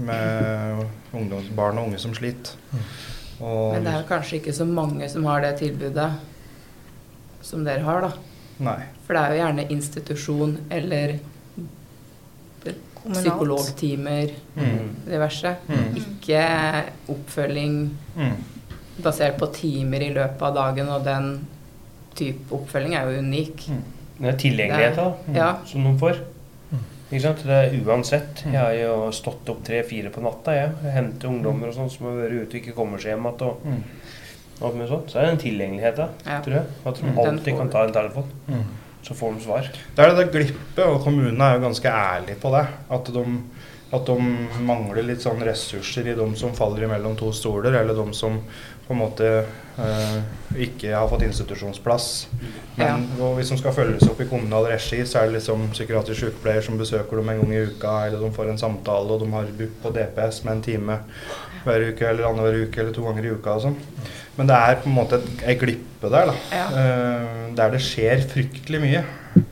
med 0.00 0.86
ungdoms, 1.12 1.50
barn 1.52 1.76
og 1.76 1.90
unge 1.90 1.98
som 2.00 2.14
sliter. 2.16 2.54
Og, 3.40 3.72
Men 3.74 3.84
det 3.84 3.92
er 3.94 4.02
kanskje 4.08 4.38
ikke 4.40 4.52
så 4.54 4.64
mange 4.68 5.08
som 5.10 5.24
har 5.26 5.40
det 5.42 5.56
tilbudet 5.58 6.10
som 7.42 7.64
dere 7.64 7.82
har, 7.84 8.00
da. 8.00 8.12
Nei. 8.64 8.78
For 9.06 9.14
det 9.14 9.22
er 9.22 9.32
jo 9.34 9.40
gjerne 9.42 9.64
institusjon 9.74 10.58
eller 10.70 11.18
Kommunalt. 12.64 13.24
psykologtimer, 13.26 14.30
Mm. 14.56 14.94
diverse. 15.06 15.56
Mm. 15.68 15.96
Ikke 15.96 16.84
oppfølging 17.08 17.90
Mm. 18.16 18.32
basert 19.02 19.36
på 19.38 19.46
timer 19.52 20.00
i 20.00 20.12
løpet 20.14 20.42
av 20.42 20.54
dagen, 20.54 20.88
og 20.88 21.04
den 21.04 21.46
type 22.14 22.50
oppfølging 22.54 22.94
er 22.94 23.10
jo 23.10 23.18
unik. 23.18 23.66
Det 24.20 24.28
er 24.34 24.38
tilgjengelighet 24.38 24.96
da, 24.96 25.12
Ja. 25.34 25.56
som 25.66 25.82
noen 25.82 25.98
får. 25.98 26.16
Ikke 27.12 27.20
sant? 27.22 27.42
Det 27.46 27.58
er 27.58 27.74
uansett. 27.84 28.44
Jeg 28.46 28.58
har 28.58 28.72
jo 28.74 29.10
stått 29.12 29.48
opp 29.52 29.62
tre-fire 29.66 30.10
på 30.10 30.22
natta. 30.24 30.54
Jeg, 30.56 30.70
jeg 30.82 30.92
henter 30.96 31.28
ungdommer 31.28 31.68
og 31.68 31.74
sånn 31.76 31.90
som 31.92 32.06
har 32.08 32.16
vært 32.22 32.38
ute 32.42 32.56
og 32.56 32.60
ikke 32.62 32.74
kommer 32.74 32.98
seg 33.02 33.12
hjem 33.14 33.26
igjen. 33.28 33.82
Og 34.62 34.74
Mm. 34.74 34.86
sånt. 34.88 35.10
Så 35.10 35.18
er 35.18 35.26
det 35.26 35.30
en 35.34 35.42
tilgjengelighet 35.42 35.96
da, 35.96 36.08
Ja. 36.26 36.40
tror 36.40 36.54
jeg. 36.54 36.66
At 36.86 36.94
de 36.94 37.02
Mm. 37.06 37.18
Alltid 37.18 37.56
kan 37.58 37.68
ta 37.70 37.84
en 37.84 37.92
telefon. 37.92 38.24
Mm. 38.48 38.64
Så 39.02 39.14
får 39.14 39.34
de 39.34 39.40
svar. 39.44 39.60
Det 39.94 39.98
er 40.04 40.14
det 40.14 40.16
der 40.32 40.32
glippet, 40.38 40.78
og 40.86 41.02
kommunene 41.04 41.40
er 41.44 41.58
jo 41.58 41.66
ganske 41.68 41.90
ærlige 41.90 42.36
på 42.40 42.50
det. 42.50 42.66
At 42.90 43.04
de, 43.12 43.24
at 43.92 44.06
de 44.06 44.14
mangler 44.64 45.02
litt 45.04 45.18
sånn 45.20 45.42
ressurser 45.42 46.06
i 46.08 46.14
de 46.14 46.34
som 46.36 46.52
faller 46.52 46.84
imellom 46.88 47.16
to 47.16 47.30
stoler, 47.32 47.74
eller 47.80 47.94
de 47.94 48.12
som 48.14 48.40
på 48.86 48.92
en 48.92 49.00
måte 49.00 49.28
eh, 49.80 50.18
ikke 50.66 50.90
har 50.94 51.08
fått 51.08 51.22
institusjonsplass. 51.24 52.08
Men 52.76 53.06
ja. 53.18 53.30
hvis 53.38 53.48
de 53.52 53.58
skal 53.58 53.72
følges 53.76 54.04
opp 54.10 54.20
i 54.20 54.26
kommunal 54.28 54.68
regi, 54.70 55.00
så 55.08 55.22
er 55.22 55.30
det 55.30 55.38
liksom 55.38 55.70
psykiatrisk 55.72 56.20
sykepleier 56.26 56.62
som 56.66 56.76
besøker 56.78 57.16
dem 57.20 57.30
en 57.32 57.40
gang 57.42 57.54
i 57.54 57.64
uka, 57.70 57.94
eller 58.06 58.20
de 58.20 58.30
får 58.36 58.52
en 58.52 58.60
samtale, 58.60 59.08
og 59.16 59.24
de 59.24 59.30
har 59.32 59.48
BUP 59.58 59.80
på 59.82 59.94
DPS 59.96 60.42
med 60.44 60.56
en 60.58 60.62
time 60.68 60.98
hver 61.64 61.86
uke, 61.88 62.04
eller 62.10 62.28
annenhver 62.28 62.60
uke, 62.66 62.80
eller 62.82 62.92
to 62.92 63.06
ganger 63.06 63.24
i 63.24 63.34
uka 63.38 63.56
og 63.56 63.64
sånn. 63.68 63.76
Men 64.36 64.50
det 64.50 64.56
er 64.68 64.80
på 64.82 64.90
en 64.90 64.96
måte 64.98 65.20
ei 65.46 65.54
glippe 65.56 66.10
der, 66.12 66.32
da. 66.32 66.38
Ja. 66.52 66.64
Eh, 66.80 67.36
der 67.56 67.70
det 67.76 67.80
skjer 67.86 68.24
fryktelig 68.28 68.80
mye. 68.82 69.04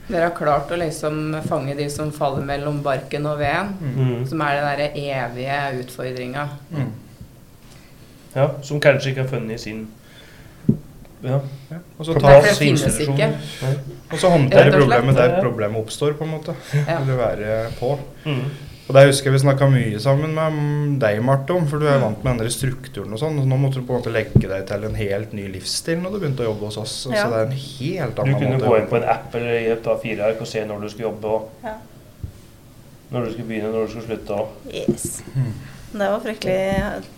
Dere 0.07 0.27
har 0.29 0.35
klart 0.37 0.71
å 0.71 0.77
liksom 0.79 1.39
fange 1.47 1.73
de 1.75 1.87
som 1.91 2.11
faller 2.15 2.43
mellom 2.47 2.81
barken 2.85 3.25
og 3.27 3.39
veden, 3.41 3.73
Mm. 3.81 4.27
som 4.29 4.41
er 4.45 4.59
den 4.59 4.67
derre 4.69 4.91
evige 4.93 5.57
utfordringa. 5.81 6.45
Mm. 6.71 6.91
Ja, 8.35 8.47
som 8.65 8.79
kanskje 8.81 9.13
ikke 9.13 9.25
har 9.25 9.29
funnet 9.29 9.61
sin 9.61 9.85
ja. 11.23 11.39
Ja. 11.71 11.77
Og 11.97 12.05
så 12.05 12.13
For 12.13 12.19
ta 12.19 12.33
det 12.33 12.43
plass 12.43 12.59
i 12.59 12.65
finnes 12.65 12.99
ikke. 12.99 13.29
Og 14.11 14.19
så 14.19 14.29
håndtere 14.33 14.73
problemet 14.75 15.15
der 15.15 15.37
problemet 15.39 15.79
oppstår, 15.79 16.17
på 16.19 16.27
en 16.27 16.33
måte. 16.35 16.55
Ja. 16.75 16.99
Eller 16.99 17.15
være 17.15 17.57
på. 17.79 17.95
Mm. 18.25 18.45
Og 18.83 18.95
det 18.97 19.05
husker 19.07 19.29
jeg 19.29 19.37
vi 19.37 19.39
snakka 19.45 19.67
mye 19.71 19.99
sammen 20.03 20.33
med 20.35 20.55
mm, 20.57 20.95
deg, 20.99 21.21
Marte, 21.23 21.55
om, 21.55 21.67
for 21.71 21.79
du 21.79 21.87
er 21.87 22.01
vant 22.01 22.19
med 22.19 22.33
den 22.33 22.41
der 22.43 22.51
strukturen 22.51 23.15
og 23.15 23.21
sånn. 23.21 23.39
Så 23.39 23.47
Nå 23.47 23.59
måtte 23.61 23.79
du 23.79 23.87
på 23.87 23.95
en 23.95 24.01
måte 24.01 24.11
legge 24.11 24.43
deg 24.43 24.65
til 24.67 24.83
en 24.89 24.97
helt 24.99 25.35
ny 25.37 25.47
livsstil 25.53 26.01
når 26.03 26.11
du 26.15 26.19
begynte 26.19 26.43
å 26.43 26.49
jobbe 26.49 26.67
hos 26.67 26.79
oss. 26.81 26.97
Ja. 27.07 27.23
Så 27.23 27.29
det 27.31 27.39
er 27.39 27.47
en 27.47 27.55
helt 27.61 28.19
annen 28.19 28.35
måte. 28.35 28.43
Du 28.43 28.43
kunne 28.43 28.59
måte 28.59 28.73
gå 28.73 28.81
inn 28.81 28.89
på 28.91 28.99
en 28.99 29.09
app 29.15 29.37
eller 29.39 29.55
i 29.61 29.69
et 29.71 29.91
A4-ark 29.93 30.43
og 30.43 30.51
se 30.51 30.65
når 30.67 30.83
du 30.83 30.89
skulle 30.91 31.07
jobbe, 31.07 31.37
og 31.37 31.69
Ja. 31.69 31.77
når 33.13 33.25
du 33.25 33.31
skulle 33.31 33.47
begynne, 33.53 33.71
når 33.71 33.87
du 33.87 33.95
skulle 33.95 34.09
slutte. 34.11 34.33
Og. 34.33 34.47
Yes. 34.73 35.23
Det 35.93 36.07
var 36.09 36.21
fryktelig 36.23 36.61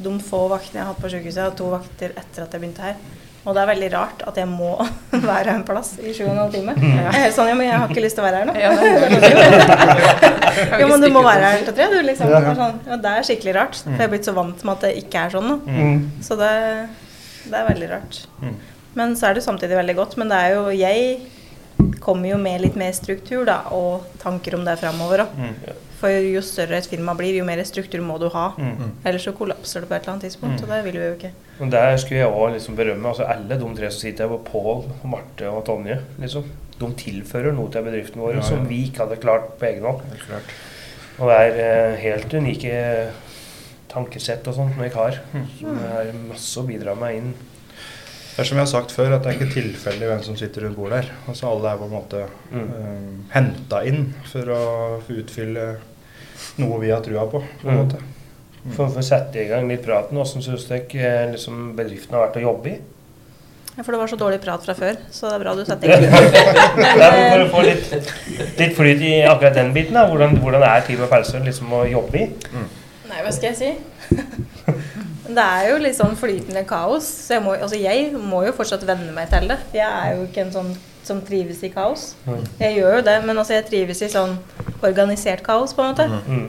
de 0.03 0.15
få 0.23 0.45
vaktene 0.51 0.81
jeg 0.81 0.83
har 0.85 0.93
hatt 0.93 1.03
på 1.03 1.11
sykehuset. 1.13 1.39
Jeg 1.39 1.47
har 1.47 1.55
to 1.59 1.69
vakter 1.71 2.17
etter 2.19 2.43
at 2.43 2.51
jeg 2.55 2.61
begynte 2.63 2.83
her. 2.83 2.97
Og 3.45 3.53
det 3.53 3.61
er 3.61 3.69
veldig 3.69 3.89
rart 3.93 4.23
at 4.25 4.37
jeg 4.41 4.49
må 4.49 4.71
være 5.31 5.53
en 5.53 5.63
plass 5.67 5.93
i 6.01 6.13
sju 6.17 6.23
og 6.25 6.31
en 6.33 6.41
halv 6.43 6.55
time. 6.55 6.73
Jeg 6.81 7.05
er 7.05 7.19
helt 7.27 7.35
sånn, 7.37 7.49
ja, 7.51 7.57
men 7.59 7.69
jeg 7.69 7.77
har 7.77 7.93
ikke 7.93 8.03
lyst 8.03 8.17
til 8.17 8.25
å 8.25 8.27
være 8.27 8.41
her 8.41 8.47
nå. 8.49 8.55
Ja, 8.59 8.71
Jo, 10.81 10.87
men 10.89 11.03
du 11.03 11.09
må 11.13 11.21
være 11.25 11.51
her 11.51 11.65
til 11.67 11.75
tre, 11.77 11.87
du, 11.91 11.97
liksom. 12.07 12.31
Ja. 12.31 12.39
Det 12.41 12.51
er 12.53 12.59
Sånn, 12.59 12.79
ja, 12.89 12.97
det 13.05 13.11
er 13.11 13.27
skikkelig 13.27 13.55
rart. 13.59 13.79
For 13.83 13.95
jeg 13.95 14.07
er 14.07 14.13
blitt 14.15 14.27
så 14.27 14.35
vant 14.35 14.65
med 14.65 14.73
at 14.75 14.85
det 14.87 14.93
ikke 15.03 15.25
er 15.25 15.35
sånn 15.35 15.49
nå. 15.51 15.57
Mm. 15.67 15.97
Så 16.25 16.37
det, 16.39 16.51
det 17.45 17.59
er 17.59 17.69
veldig 17.69 17.89
rart. 17.91 18.21
Mm. 18.41 18.55
Men 18.95 19.15
så 19.19 19.29
er 19.29 19.37
det 19.37 19.45
samtidig 19.45 19.77
veldig 19.77 19.97
godt. 19.99 20.15
Men 20.21 20.31
det 20.31 20.37
er 20.41 20.55
jo 20.55 20.63
Jeg 20.75 21.97
kommer 22.01 22.31
jo 22.31 22.37
med 22.41 22.63
litt 22.63 22.77
mer 22.79 22.93
struktur 22.95 23.45
da, 23.47 23.59
og 23.75 24.07
tanker 24.21 24.55
om 24.57 24.63
det 24.65 24.77
framover 24.81 25.25
òg. 25.25 25.37
Mm. 25.37 25.84
For 25.95 26.11
jo 26.11 26.41
større 26.43 26.77
et 26.81 26.87
firma 26.91 27.13
blir, 27.15 27.37
jo 27.39 27.45
mer 27.47 27.61
struktur 27.63 28.01
må 28.03 28.17
du 28.19 28.27
ha. 28.33 28.49
Mm. 28.59 28.89
Ellers 29.07 29.23
så 29.23 29.31
kollapser 29.37 29.81
det 29.85 29.89
på 29.89 29.95
et 29.95 30.01
eller 30.03 30.13
annet 30.13 30.25
tidspunkt, 30.27 30.63
og 30.65 30.69
det 30.73 30.79
vil 30.89 30.97
vi 30.99 31.05
jo 31.05 31.13
ikke. 31.15 31.31
Men 31.59 31.71
der 31.71 31.95
skulle 31.97 32.19
jeg 32.19 32.27
også 32.27 32.53
liksom 32.57 32.75
berømme 32.75 33.07
altså 33.13 33.23
alle 33.31 33.55
de 33.61 33.69
tre 33.77 33.91
som 33.91 34.01
sitter 34.03 34.27
her, 34.27 34.41
Pål, 34.49 34.83
Marte 35.07 35.49
og 35.49 35.63
Tonje. 35.65 36.01
liksom. 36.19 36.49
De 36.75 36.89
tilfører 36.99 37.53
noe 37.55 37.71
til 37.71 37.85
bedriften 37.85 38.19
vår 38.19 38.33
Ja, 38.35 38.41
ja. 38.41 38.47
som 38.49 38.65
vi 38.67 38.81
ikke 38.89 39.05
hadde 39.05 39.21
klart 39.23 39.53
på 39.59 39.65
egen 39.69 39.85
hånd. 39.87 40.01
Helt. 40.11 40.55
Og 41.19 41.29
det 41.31 41.37
er 41.39 41.59
eh, 41.63 41.97
helt 42.01 42.33
unike 42.35 42.73
tankesett 43.87 44.47
og 44.51 44.57
sånt 44.57 44.75
som 44.75 44.83
jeg 44.83 44.91
har. 44.97 45.19
Som 45.31 45.77
jeg 45.79 45.91
har 45.93 46.09
masse 46.27 46.59
å 46.59 46.65
bidra 46.67 46.95
med 46.99 47.15
inn. 47.21 47.29
Det 48.35 48.43
er 48.43 48.47
som 48.49 48.57
jeg 48.59 48.65
har 48.65 48.71
sagt 48.71 48.91
før, 48.91 49.13
at 49.15 49.23
det 49.23 49.31
er 49.31 49.37
ikke 49.39 49.53
tilfeldig 49.53 50.07
hvem 50.09 50.23
som 50.25 50.35
sitter 50.35 50.65
rundt 50.65 50.75
bordet 50.75 50.97
her. 51.05 51.11
Altså 51.31 51.47
Alle 51.53 51.69
er 51.71 51.77
på 51.79 51.85
en 51.87 51.93
måte 51.95 52.23
Mm. 52.51 52.65
um, 52.65 53.21
henta 53.31 53.79
inn 53.87 54.01
for 54.27 54.49
å 54.51 54.63
utfylle 55.09 55.77
noe 56.59 56.79
vi 56.81 56.89
har 56.91 57.01
trua 57.05 57.23
på. 57.31 57.39
på 57.61 57.69
en 57.69 57.75
Mm. 57.77 57.79
måte. 57.85 58.01
For, 58.75 58.89
for 58.89 58.99
å 58.99 59.03
sette 59.05 59.35
i 59.39 59.47
gang 59.47 59.67
litt 59.69 59.83
praten, 59.85 60.17
hvordan 60.17 60.41
syns 60.43 60.65
dere 60.67 60.81
eh, 60.99 61.31
liksom, 61.31 61.75
bedriften 61.77 62.13
har 62.17 62.27
vært 62.27 62.37
å 62.41 62.45
jobbe 62.47 62.69
i? 62.73 62.79
Ja, 63.77 63.83
for 63.83 63.91
det 63.91 63.99
var 63.99 64.07
så 64.07 64.17
dårlig 64.17 64.41
prat 64.41 64.63
fra 64.65 64.73
før, 64.73 64.95
så 65.11 65.27
det 65.29 65.35
er 65.35 65.43
bra 65.43 65.53
du 65.55 65.65
setter 65.65 65.87
i 65.91 65.91
gang. 65.91 66.01
Men 66.75 67.31
for 67.31 67.43
å 67.43 67.49
få 67.51 67.63
litt, 67.67 68.11
litt 68.59 68.75
flyt 68.75 69.01
i 69.03 69.13
akkurat 69.27 69.53
den 69.53 69.71
biten, 69.75 69.93
da. 69.93 70.07
Hvordan, 70.09 70.37
hvordan 70.41 70.63
er 70.63 70.81
Team 70.87 71.01
og 71.03 71.09
Pelsøl 71.11 71.43
liksom 71.45 71.71
å 71.75 71.83
jobbe 71.91 72.17
i? 72.23 72.27
Nei, 73.09 73.21
hva 73.21 73.31
skal 73.31 73.51
jeg 73.53 73.57
si? 73.61 74.15
Det 75.27 75.45
er 75.45 75.69
jo 75.71 75.77
litt 75.81 75.97
sånn 75.97 76.17
flytende 76.19 76.65
kaos. 76.69 77.07
Så 77.27 77.37
jeg 77.37 77.43
må, 77.45 77.55
altså 77.57 77.79
jeg 77.79 78.11
må 78.17 78.43
jo 78.45 78.53
fortsatt 78.55 78.85
venne 78.87 79.13
meg 79.15 79.31
til 79.31 79.47
det. 79.51 79.57
Jeg 79.73 79.87
er 79.87 80.17
jo 80.17 80.27
ikke 80.27 80.45
en 80.45 80.53
sånn 80.53 80.75
som 81.05 81.21
trives 81.25 81.61
i 81.65 81.69
kaos. 81.73 82.13
Jeg 82.59 82.79
gjør 82.79 82.99
jo 82.99 83.01
det, 83.05 83.17
men 83.25 83.37
altså 83.37 83.53
jeg 83.59 83.67
trives 83.69 84.01
i 84.01 84.09
sånn 84.09 84.37
organisert 84.85 85.43
kaos, 85.45 85.73
på 85.73 85.83
en 85.83 85.91
måte. 85.93 86.07
Mm. 86.25 86.47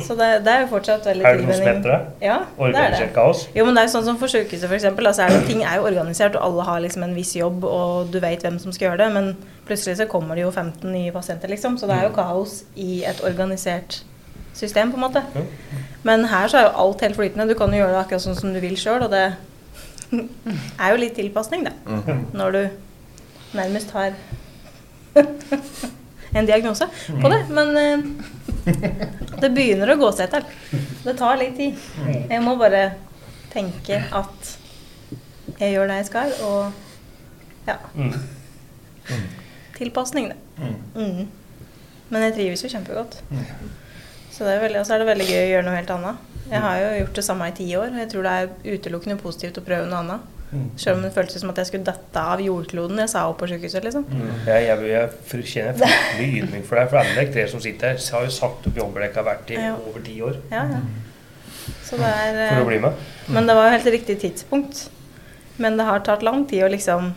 Så 0.00 0.14
det, 0.16 0.28
det 0.46 0.48
er 0.48 0.62
jo 0.62 0.68
fortsatt 0.70 1.04
veldig 1.04 1.24
Er 1.28 1.36
det 1.36 1.44
noe 1.44 1.56
som 1.58 1.66
heter 1.68 1.90
det? 1.90 1.98
Ja, 2.24 2.36
det 2.46 2.62
er 2.62 2.64
Organisert 2.64 3.02
det. 3.10 3.14
kaos? 3.14 3.42
Jo, 3.52 3.66
men 3.68 3.76
det 3.76 3.82
er 3.82 3.88
jo 3.90 3.92
sånn 3.92 4.06
som 4.06 4.20
for 4.20 4.32
sykehuset, 4.32 4.64
for 4.64 4.76
eksempel. 4.78 5.08
Altså 5.10 5.26
er 5.26 5.34
det, 5.34 5.42
ting 5.50 5.60
er 5.68 5.76
jo 5.76 5.84
organisert, 5.90 6.38
og 6.38 6.46
alle 6.46 6.64
har 6.70 6.80
liksom 6.86 7.04
en 7.04 7.12
viss 7.18 7.34
jobb, 7.36 7.66
og 7.68 8.08
du 8.14 8.16
vet 8.24 8.46
hvem 8.46 8.56
som 8.62 8.72
skal 8.72 8.88
gjøre 8.88 9.02
det. 9.02 9.10
Men 9.18 9.28
plutselig 9.68 9.98
så 10.00 10.06
kommer 10.08 10.38
det 10.38 10.46
jo 10.46 10.54
15 10.54 10.88
nye 10.88 11.12
pasienter, 11.12 11.52
liksom. 11.52 11.76
Så 11.78 11.90
det 11.90 11.98
er 11.98 12.08
jo 12.08 12.14
kaos 12.16 12.62
i 12.74 13.02
et 13.08 13.20
organisert 13.28 14.00
system, 14.54 14.92
på 14.92 14.98
en 15.00 15.06
måte. 15.06 15.22
Ja. 15.34 15.44
Men 16.02 16.24
her 16.30 16.48
så 16.50 16.58
er 16.58 16.66
jo 16.68 16.76
alt 16.84 17.00
helt 17.00 17.16
flytende. 17.16 17.48
Du 17.48 17.58
kan 17.58 17.72
jo 17.72 17.80
gjøre 17.82 17.94
det 17.94 18.00
akkurat 18.02 18.24
sånn 18.24 18.38
som 18.38 18.54
du 18.54 18.60
vil 18.62 18.76
sjøl, 18.76 19.04
og 19.06 19.10
det 19.12 19.24
er 20.12 20.92
jo 20.92 21.00
litt 21.00 21.14
tilpasning, 21.16 21.64
da. 21.68 21.72
Mhm. 21.86 22.24
Når 22.36 22.56
du 22.56 22.62
nærmest 23.56 23.90
har 23.96 24.12
en 26.36 26.46
diagnose 26.48 26.88
på 27.20 27.28
det. 27.32 27.40
Men 27.50 27.76
eh, 27.76 27.98
det 29.42 29.52
begynner 29.54 29.92
å 29.92 29.98
gå 30.00 30.10
seg 30.16 30.32
til. 30.32 30.46
Det 31.04 31.16
tar 31.18 31.40
litt 31.40 31.56
tid. 31.58 31.78
Jeg 32.30 32.42
må 32.44 32.56
bare 32.60 32.92
tenke 33.52 34.00
at 34.16 34.52
jeg 35.58 35.74
gjør 35.74 35.90
det 35.90 35.98
jeg 36.00 36.08
skal, 36.08 36.32
og 36.48 36.72
ja. 37.68 37.76
Tilpasning, 39.76 40.32
det. 40.32 40.70
Mm. 40.96 41.28
Men 42.12 42.26
jeg 42.26 42.34
trives 42.38 42.64
jo 42.64 42.70
kjempegodt. 42.72 43.20
Så 44.32 44.44
det 44.48 44.54
er 44.56 44.62
veldig, 44.64 44.80
og 44.80 44.86
så 44.88 44.94
er 44.96 45.02
det 45.02 45.06
veldig 45.12 45.26
gøy 45.28 45.40
å 45.44 45.50
gjøre 45.52 45.64
noe 45.68 45.76
helt 45.76 45.90
annet. 45.92 46.28
Jeg 46.52 46.60
har 46.60 46.76
jo 46.82 46.92
gjort 47.02 47.18
det 47.18 47.24
samme 47.24 47.48
i 47.48 47.52
ti 47.56 47.66
år. 47.76 47.90
og 47.92 47.98
Jeg 48.02 48.08
tror 48.12 48.22
det 48.26 48.32
er 48.32 48.76
utelukkende 48.76 49.18
positivt 49.20 49.58
å 49.60 49.64
prøve 49.66 49.86
noe 49.88 50.00
annet. 50.02 50.20
Mm. 50.52 50.64
Selv 50.76 50.98
om 50.98 51.02
det 51.06 51.12
føltes 51.14 51.40
som 51.40 51.48
at 51.52 51.56
jeg 51.62 51.66
skulle 51.70 51.86
dette 51.86 52.22
av 52.34 52.40
jordkloden 52.44 52.98
jeg 53.00 53.08
sa 53.08 53.22
opp 53.30 53.38
på 53.40 53.46
sykehuset. 53.48 53.84
liksom. 53.86 54.04
Jeg, 54.46 54.66
jeg, 54.66 54.82
jeg 54.90 55.08
fr- 55.30 55.44
kjenner 55.48 55.78
fryktelig 55.80 56.26
ydmyk 56.42 56.66
for 56.68 56.76
deg, 56.80 56.90
for 56.92 57.00
alle 57.00 57.24
dere 57.32 57.48
som 57.48 57.60
sitter 57.64 57.94
her, 57.94 58.02
har 58.16 58.26
jo 58.26 58.34
sagt 58.36 58.66
opp 58.68 58.76
jobber 58.82 59.00
dere 59.00 59.08
ikke 59.12 59.22
har 59.22 59.28
vært 59.30 59.50
i 59.54 59.54
Ja. 59.60 59.70
over 59.80 60.00
ti 60.04 60.18
år 60.20 60.36
Ja, 60.50 60.64
ja. 60.74 60.82
Så 61.86 61.96
det 61.96 62.04
er, 62.10 62.36
eh, 62.42 62.54
for 62.56 62.64
å 62.64 62.68
bli 62.68 62.78
med. 62.84 62.92
Men 63.28 63.46
det 63.48 63.54
var 63.56 63.68
jo 63.70 63.76
helt 63.78 63.90
riktig 63.96 64.18
tidspunkt. 64.20 64.88
Men 65.58 65.76
det 65.78 65.84
har 65.86 66.00
tatt 66.00 66.22
lang 66.22 66.44
tid 66.46 66.64
å 66.64 66.68
liksom 66.72 67.14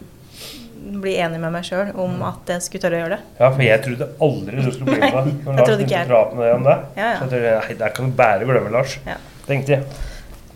bli 1.05 1.13
enig 1.21 1.39
med 1.43 1.53
meg 1.55 1.67
sjøl 1.67 1.91
om 2.01 2.17
at 2.27 2.51
jeg 2.55 2.65
skulle 2.65 2.83
tørre 2.87 2.97
å 2.97 3.03
gjøre 3.03 3.15
det. 3.19 3.21
Ja, 3.39 3.49
for 3.53 3.63
jeg 3.65 3.83
trodde 3.85 4.09
aldri 4.27 4.65
du 4.65 4.71
skulle 4.73 4.95
bli 4.97 4.99
med. 5.05 5.31
Når 5.45 5.61
Lars 5.61 5.71
begynte 5.77 6.01
å 6.01 6.09
prate 6.11 6.39
med 6.39 6.45
deg 6.49 6.57
om 6.59 6.67
det, 6.69 6.75
Ja, 6.97 7.07
ja. 7.13 7.15
så 7.21 7.29
jeg 7.29 7.45
tenkte 7.45 7.69
nei, 7.69 7.77
der 7.83 7.95
kan 7.99 8.09
du 8.11 8.17
bare 8.19 8.49
glemme 8.51 8.73
Lars. 8.75 8.97
Ja. 9.07 9.17
Tenkte 9.45 9.77
jeg. 9.77 10.03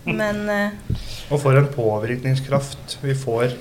Men 0.09 0.43
uh, 0.49 0.99
Og 1.29 1.41
for 1.43 1.57
en 1.59 1.67
påvirkningskraft 1.73 2.97
vi 3.03 3.13
får 3.19 3.55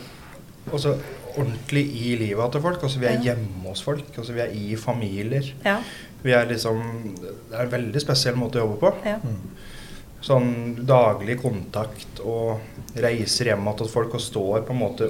også 0.72 0.94
ordentlig 1.38 1.85
i 2.01 2.14
livet 2.18 2.53
til 2.55 2.62
folk. 2.64 2.83
Altså, 2.83 2.98
vi 3.03 3.07
er 3.11 3.16
Ja. 3.18 3.31
hjemme 3.31 3.68
hos 3.68 3.83
folk. 3.85 4.09
Altså, 4.16 4.33
vi 4.35 4.40
er 4.44 4.55
i 4.57 4.77
familier. 4.81 5.53
ja. 5.64 5.79
Vi 6.24 6.33
er 6.35 6.48
liksom, 6.51 6.81
det 7.22 7.55
er 7.55 7.61
en 7.62 7.70
veldig 7.70 8.01
spesiell 8.03 8.35
måte 8.35 8.59
å 8.59 8.64
jobbe 8.64 8.79
på. 8.81 8.90
ja. 9.07 9.20
Sånn 10.27 10.48
daglig 10.88 11.37
kontakt 11.38 12.18
og 12.27 12.59
reiser 12.98 13.53
hjem 13.53 13.68
til 13.79 13.87
folk 13.92 14.16
og 14.18 14.20
står 14.24 14.64
på 14.66 14.74
en 14.74 14.81
måte 14.81 15.07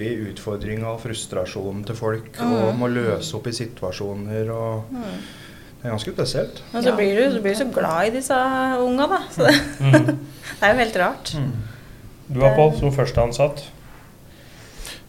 oppi 0.00 0.30
utfordringa 0.32 0.88
og 0.94 1.00
frustrasjonen 1.02 1.84
til 1.86 1.94
folk 1.98 2.38
og 2.40 2.72
Mhm. 2.72 2.78
må 2.80 2.88
løse 2.88 3.34
opp 3.36 3.46
i 3.46 3.52
situasjoner 3.52 4.50
og 4.50 4.84
Mm. 4.90 5.02
Det 5.82 5.86
er 5.88 5.92
ganske 5.96 6.12
spesielt. 6.12 6.60
Og 6.74 6.82
så 6.84 6.92
blir 6.94 7.16
du 7.16 7.30
så, 7.36 7.40
blir 7.42 7.54
du 7.54 7.58
så 7.64 7.72
glad 7.72 8.06
i 8.06 8.10
disse 8.10 8.34
unga, 8.84 9.06
da. 9.06 9.18
Så 9.30 9.46
det, 9.46 9.54
Mm. 9.80 9.92
det 10.60 10.62
er 10.62 10.72
jo 10.74 10.78
helt 10.78 10.96
rart. 10.96 11.32
Du 12.32 12.38
var 12.40 12.54
Pål, 12.54 12.78
som 12.78 12.92
førsteansatt. 12.92 13.62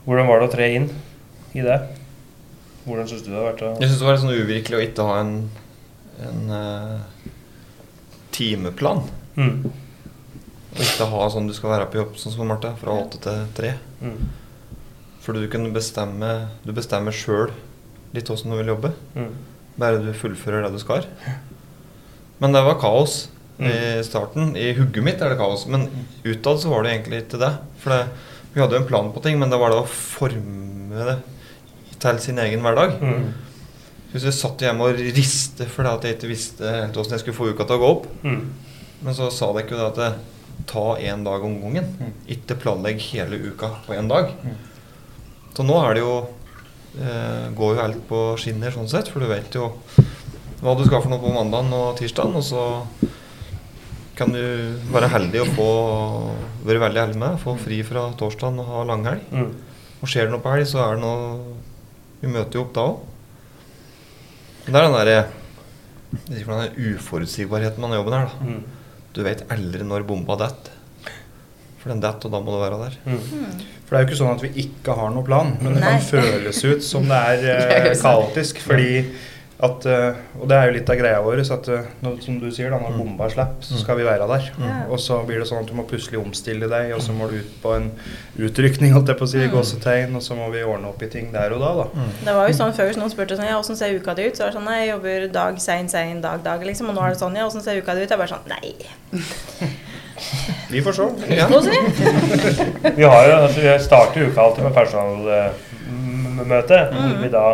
Hvordan 0.06 0.28
var 0.28 0.40
det 0.40 0.48
å 0.50 0.52
tre 0.52 0.74
inn 0.76 0.90
i 1.54 1.62
det? 1.62 1.82
Hvordan 2.88 3.06
syns 3.08 3.22
du 3.24 3.32
det 3.32 3.36
har 3.38 3.52
vært? 3.54 3.62
å- 3.62 3.80
Jeg 3.82 3.90
syns 3.90 4.00
det 4.00 4.08
var 4.08 4.18
sånn 4.18 4.46
uvirkelig 4.46 4.78
å 4.80 4.88
ikke 4.88 5.06
ha 5.06 5.20
en, 5.20 5.50
en 6.24 6.50
uh, 6.50 7.00
timeplan. 8.32 9.04
Mm. 9.36 9.66
Og 10.72 10.80
ikke 10.80 11.06
ha 11.12 11.28
sånn 11.30 11.48
du 11.48 11.54
skal 11.54 11.70
være 11.70 11.90
på 11.92 11.98
jobb 12.00 12.16
sånn 12.16 12.32
som 12.34 12.48
Marte, 12.48 12.74
fra 12.80 12.92
åtte 12.94 13.20
til 13.20 13.46
tre. 13.54 13.74
Mm. 14.02 14.18
For 15.22 15.34
du 15.38 15.44
kan 15.52 15.68
bestemme 15.74 16.48
Du 16.66 16.72
bestemmer 16.74 17.14
sjøl 17.14 17.52
litt 18.14 18.28
åssen 18.34 18.52
du 18.52 18.58
vil 18.58 18.68
jobbe. 18.74 18.90
Mm. 19.16 19.30
Bare 19.80 20.02
du 20.04 20.10
fullfører 20.18 20.66
det 20.66 20.74
du 20.74 20.80
skal. 20.82 21.06
Men 22.42 22.52
det 22.52 22.64
var 22.66 22.80
kaos 22.82 23.28
i 23.62 23.64
Mm. 23.70 24.04
starten. 24.04 24.56
I 24.58 24.74
hugget 24.74 25.04
mitt 25.06 25.22
er 25.22 25.30
det 25.30 25.38
kaos, 25.38 25.68
men 25.70 25.86
utad 26.26 26.58
så 26.60 26.70
var 26.74 26.84
det 26.84 26.92
egentlig 26.96 27.22
ikke 27.24 27.40
det. 27.40 27.52
For 27.80 27.94
det, 27.94 28.08
vi 28.56 28.60
hadde 28.62 28.74
jo 28.76 28.82
en 28.82 28.88
plan 28.90 29.12
på 29.14 29.22
ting, 29.24 29.38
men 29.40 29.50
det 29.54 29.60
var 29.62 29.70
det 29.70 29.78
å 29.84 29.88
forme 29.88 31.06
det 31.08 31.18
til 32.02 32.20
sin 32.20 32.40
egen 32.42 32.60
hverdag. 32.66 32.98
Mm. 33.00 33.30
Hvis 34.12 34.24
jeg 34.28 34.34
satt 34.34 34.58
hjemme 34.66 34.82
og 34.90 34.98
riste 35.16 35.68
fordi 35.70 35.88
at 35.94 36.04
jeg 36.04 36.18
ikke 36.18 36.32
visste 36.34 36.68
helt 36.74 36.98
åssen 36.98 37.12
jeg 37.16 37.22
skulle 37.24 37.38
få 37.38 37.52
uka 37.54 37.64
til 37.70 37.78
å 37.78 37.80
gå 37.80 37.92
opp. 37.96 38.08
Mm. 38.26 38.42
Men 39.04 39.14
så 39.16 39.30
sa 39.32 39.54
det 39.54 39.64
ikke 39.68 39.78
det 39.80 39.88
at 39.92 40.02
det, 40.02 40.12
ta 40.68 40.98
én 41.00 41.24
dag 41.24 41.44
om 41.46 41.56
gangen. 41.62 41.88
Ikke 42.28 42.58
planlegg 42.60 43.00
hele 43.14 43.40
uka 43.54 43.70
på 43.88 43.94
én 43.96 44.10
dag. 44.12 44.34
Så 45.56 45.66
nå 45.68 45.76
er 45.84 45.98
det 45.98 46.04
jo 46.04 46.14
eh, 47.02 47.48
Går 47.58 47.74
jo 47.74 47.82
helt 47.82 48.04
på 48.10 48.22
skinner 48.40 48.74
sånn 48.74 48.90
sett, 48.92 49.12
for 49.12 49.24
du 49.24 49.30
vet 49.32 49.56
jo 49.58 49.72
hva 50.62 50.76
du 50.78 50.84
skal 50.86 51.02
for 51.02 51.10
noe 51.10 51.22
på 51.22 51.34
mandag 51.34 51.72
og 51.74 51.96
tirsdag, 51.98 52.36
og 52.38 52.44
så 52.46 52.64
kan 54.14 54.30
du 54.30 54.42
være 54.94 55.10
heldig 55.10 55.40
og 55.42 55.54
få 55.56 55.70
være 56.68 56.84
veldig 56.84 57.02
heldig 57.02 57.22
med 57.24 57.40
få 57.42 57.56
fri 57.58 57.80
fra 57.88 58.04
torsdagen 58.20 58.60
og 58.62 58.68
ha 58.70 58.84
langhelg. 58.86 59.24
Mm. 59.34 59.48
Og 60.02 60.12
skjer 60.12 60.28
det 60.28 60.36
noe 60.36 60.44
på 60.44 60.52
helg, 60.54 60.68
så 60.70 60.84
er 60.84 61.00
det 61.00 61.06
noe 61.06 61.56
Vi 62.22 62.30
møter 62.30 62.60
jo 62.60 62.68
opp 62.68 62.76
da 62.76 62.84
òg. 62.86 63.00
Det 64.68 64.76
er 64.78 64.86
den 64.86 64.94
derre 64.94 65.16
er 66.62 66.76
uforutsigbarheten 66.78 67.82
med 67.82 67.88
denne 67.90 67.98
jobben 67.98 68.14
her. 68.14 68.30
da. 68.30 68.46
Mm. 68.46 68.62
Du 69.16 69.24
vet 69.26 69.42
aldri 69.50 69.88
når 69.88 70.06
bomba 70.06 70.38
detter. 70.38 70.78
For 71.82 71.90
den 71.90 72.00
detter, 72.04 72.30
og 72.30 72.32
da 72.32 72.40
må 72.46 72.54
du 72.54 72.62
være 72.62 72.78
der. 72.84 72.98
Mm. 73.06 73.66
For 73.88 73.96
det 73.96 73.98
er 73.98 74.06
jo 74.06 74.10
ikke 74.12 74.22
sånn 74.22 74.36
at 74.38 74.44
vi 74.46 74.54
ikke 74.68 74.94
har 74.96 75.10
noe 75.12 75.26
plan, 75.26 75.56
men 75.62 75.74
det 75.74 75.82
Nei. 75.82 75.98
kan 75.98 76.08
føles 76.12 76.64
ut 76.64 76.84
som 76.86 77.08
det 77.10 77.22
er 77.42 77.94
sant. 77.98 78.06
kaotisk. 78.06 78.62
Fordi 78.62 78.94
at 79.62 79.84
eh, 79.86 80.16
Og 80.42 80.48
det 80.50 80.56
er 80.58 80.64
jo 80.66 80.74
litt 80.74 80.88
av 80.90 80.96
greia 80.98 81.18
vår, 81.22 81.44
så 81.46 81.54
at 81.60 81.68
eh, 81.70 81.84
når, 82.02 82.16
som 82.26 82.40
du 82.42 82.48
sier, 82.50 82.72
da, 82.74 82.80
når 82.82 82.96
Mm. 82.96 82.98
bomba 83.02 83.28
slipper, 83.30 83.62
så 83.62 83.78
skal 83.78 83.98
vi 84.00 84.06
være 84.08 84.26
der. 84.30 84.48
Ja. 84.58 84.78
Og 84.90 84.98
så 85.00 85.20
blir 85.28 85.38
det 85.38 85.46
sånn 85.52 85.62
at 85.62 85.68
du 85.70 85.76
må 85.78 85.84
plutselig 85.86 86.18
omstille 86.18 86.66
deg, 86.72 86.94
og 86.96 87.02
så 87.06 87.14
må 87.14 87.28
du 87.30 87.36
ut 87.44 87.52
på 87.62 87.76
en 87.78 87.92
utrykning, 88.42 88.94
holdt 88.96 89.12
jeg 89.14 89.18
på 89.20 89.28
å 89.28 89.30
si, 89.30 89.38
Mm. 89.38 89.52
gåsetegn, 89.54 90.16
og 90.18 90.22
så 90.26 90.34
må 90.40 90.50
vi 90.54 90.64
ordne 90.66 90.90
opp 90.90 91.02
i 91.06 91.10
ting 91.14 91.30
der 91.34 91.54
og 91.54 91.62
da, 91.62 91.74
da. 91.84 92.08
Det 92.26 92.34
var 92.40 92.48
jo 92.50 92.58
sånn 92.58 92.74
før 92.74 92.90
hvis 92.90 92.98
noen 92.98 93.14
spurte 93.14 93.38
sånn, 93.38 93.50
ja, 93.52 93.60
åssen 93.62 93.78
ser 93.78 93.94
uka 94.00 94.16
di 94.18 94.26
ut? 94.32 94.34
Så 94.38 94.46
var 94.46 94.50
det 94.50 94.58
sånn, 94.58 94.66
nei, 94.66 94.80
jeg 94.86 94.94
jobber 94.96 95.28
dag, 95.34 95.60
sein, 95.62 95.90
sein, 95.90 96.22
dag, 96.22 96.42
dag, 96.44 96.62
liksom. 96.66 96.90
Og 96.90 96.96
nå 96.98 97.06
er 97.06 97.10
det 97.14 97.22
sånn, 97.22 97.36
ja, 97.38 97.46
åssen 97.46 97.62
ser 97.62 97.78
uka 97.82 97.94
di 97.94 98.02
ut? 98.02 98.10
Jeg 98.10 98.18
er 98.18 98.26
bare 98.26 98.34
sånn, 98.34 98.50
nei. 98.50 98.74
Vi 100.72 100.82
får 100.82 100.94
se. 100.98 101.04
Ja. 101.36 101.48
Vi 102.96 103.04
har 103.04 103.26
jo, 103.28 103.36
altså, 103.36 103.62
vi 103.62 103.80
starter 103.84 104.28
uka 104.30 104.42
alltid 104.42 104.64
med 104.64 104.74
personalmøte. 104.74 106.78
Hvor 106.92 107.16
Mm. 107.16 107.22
vi 107.24 107.30
da 107.34 107.46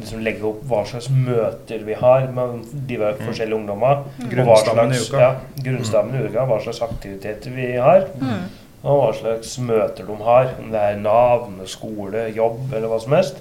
liksom 0.00 0.20
legger 0.24 0.44
opp 0.48 0.60
hva 0.68 0.82
slags 0.86 1.08
møter 1.10 1.82
vi 1.84 1.94
har 1.98 2.26
med 2.32 2.48
de 2.88 2.96
forskjellige 3.20 3.54
ungdommer. 3.56 3.96
ungdommene. 4.20 4.34
Grunnstammen 4.34 4.92
i 4.94 4.98
uka. 4.98 5.20
Ja, 5.20 5.34
grunnstammen 5.64 6.20
i 6.20 6.24
uka. 6.28 6.44
Hva 6.46 6.60
slags 6.64 6.82
aktiviteter 6.82 7.50
vi 7.54 7.72
har. 7.76 8.04
Mm. 8.20 8.42
Og 8.82 9.02
hva 9.02 9.12
slags 9.18 9.58
møter 9.58 10.06
de 10.06 10.16
har. 10.24 10.48
Om 10.62 10.70
det 10.72 10.80
er 10.80 10.96
Nav, 10.96 11.42
om 11.46 11.52
det 11.58 11.62
er 11.68 11.74
skole, 11.74 12.26
jobb 12.36 12.72
eller 12.74 12.88
hva 12.88 13.00
som 13.02 13.12
helst. 13.12 13.36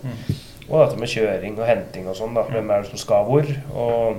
Og 0.69 0.85
dette 0.85 0.99
med 0.99 1.07
kjøring 1.09 1.59
og 1.59 1.65
henting 1.65 2.07
og 2.07 2.15
sånn. 2.15 2.33
da. 2.35 2.41
Hvem 2.43 2.69
er 2.69 2.81
det 2.81 2.89
som 2.91 2.97
skal 2.97 3.23
hvor? 3.25 3.45
Og 3.73 4.15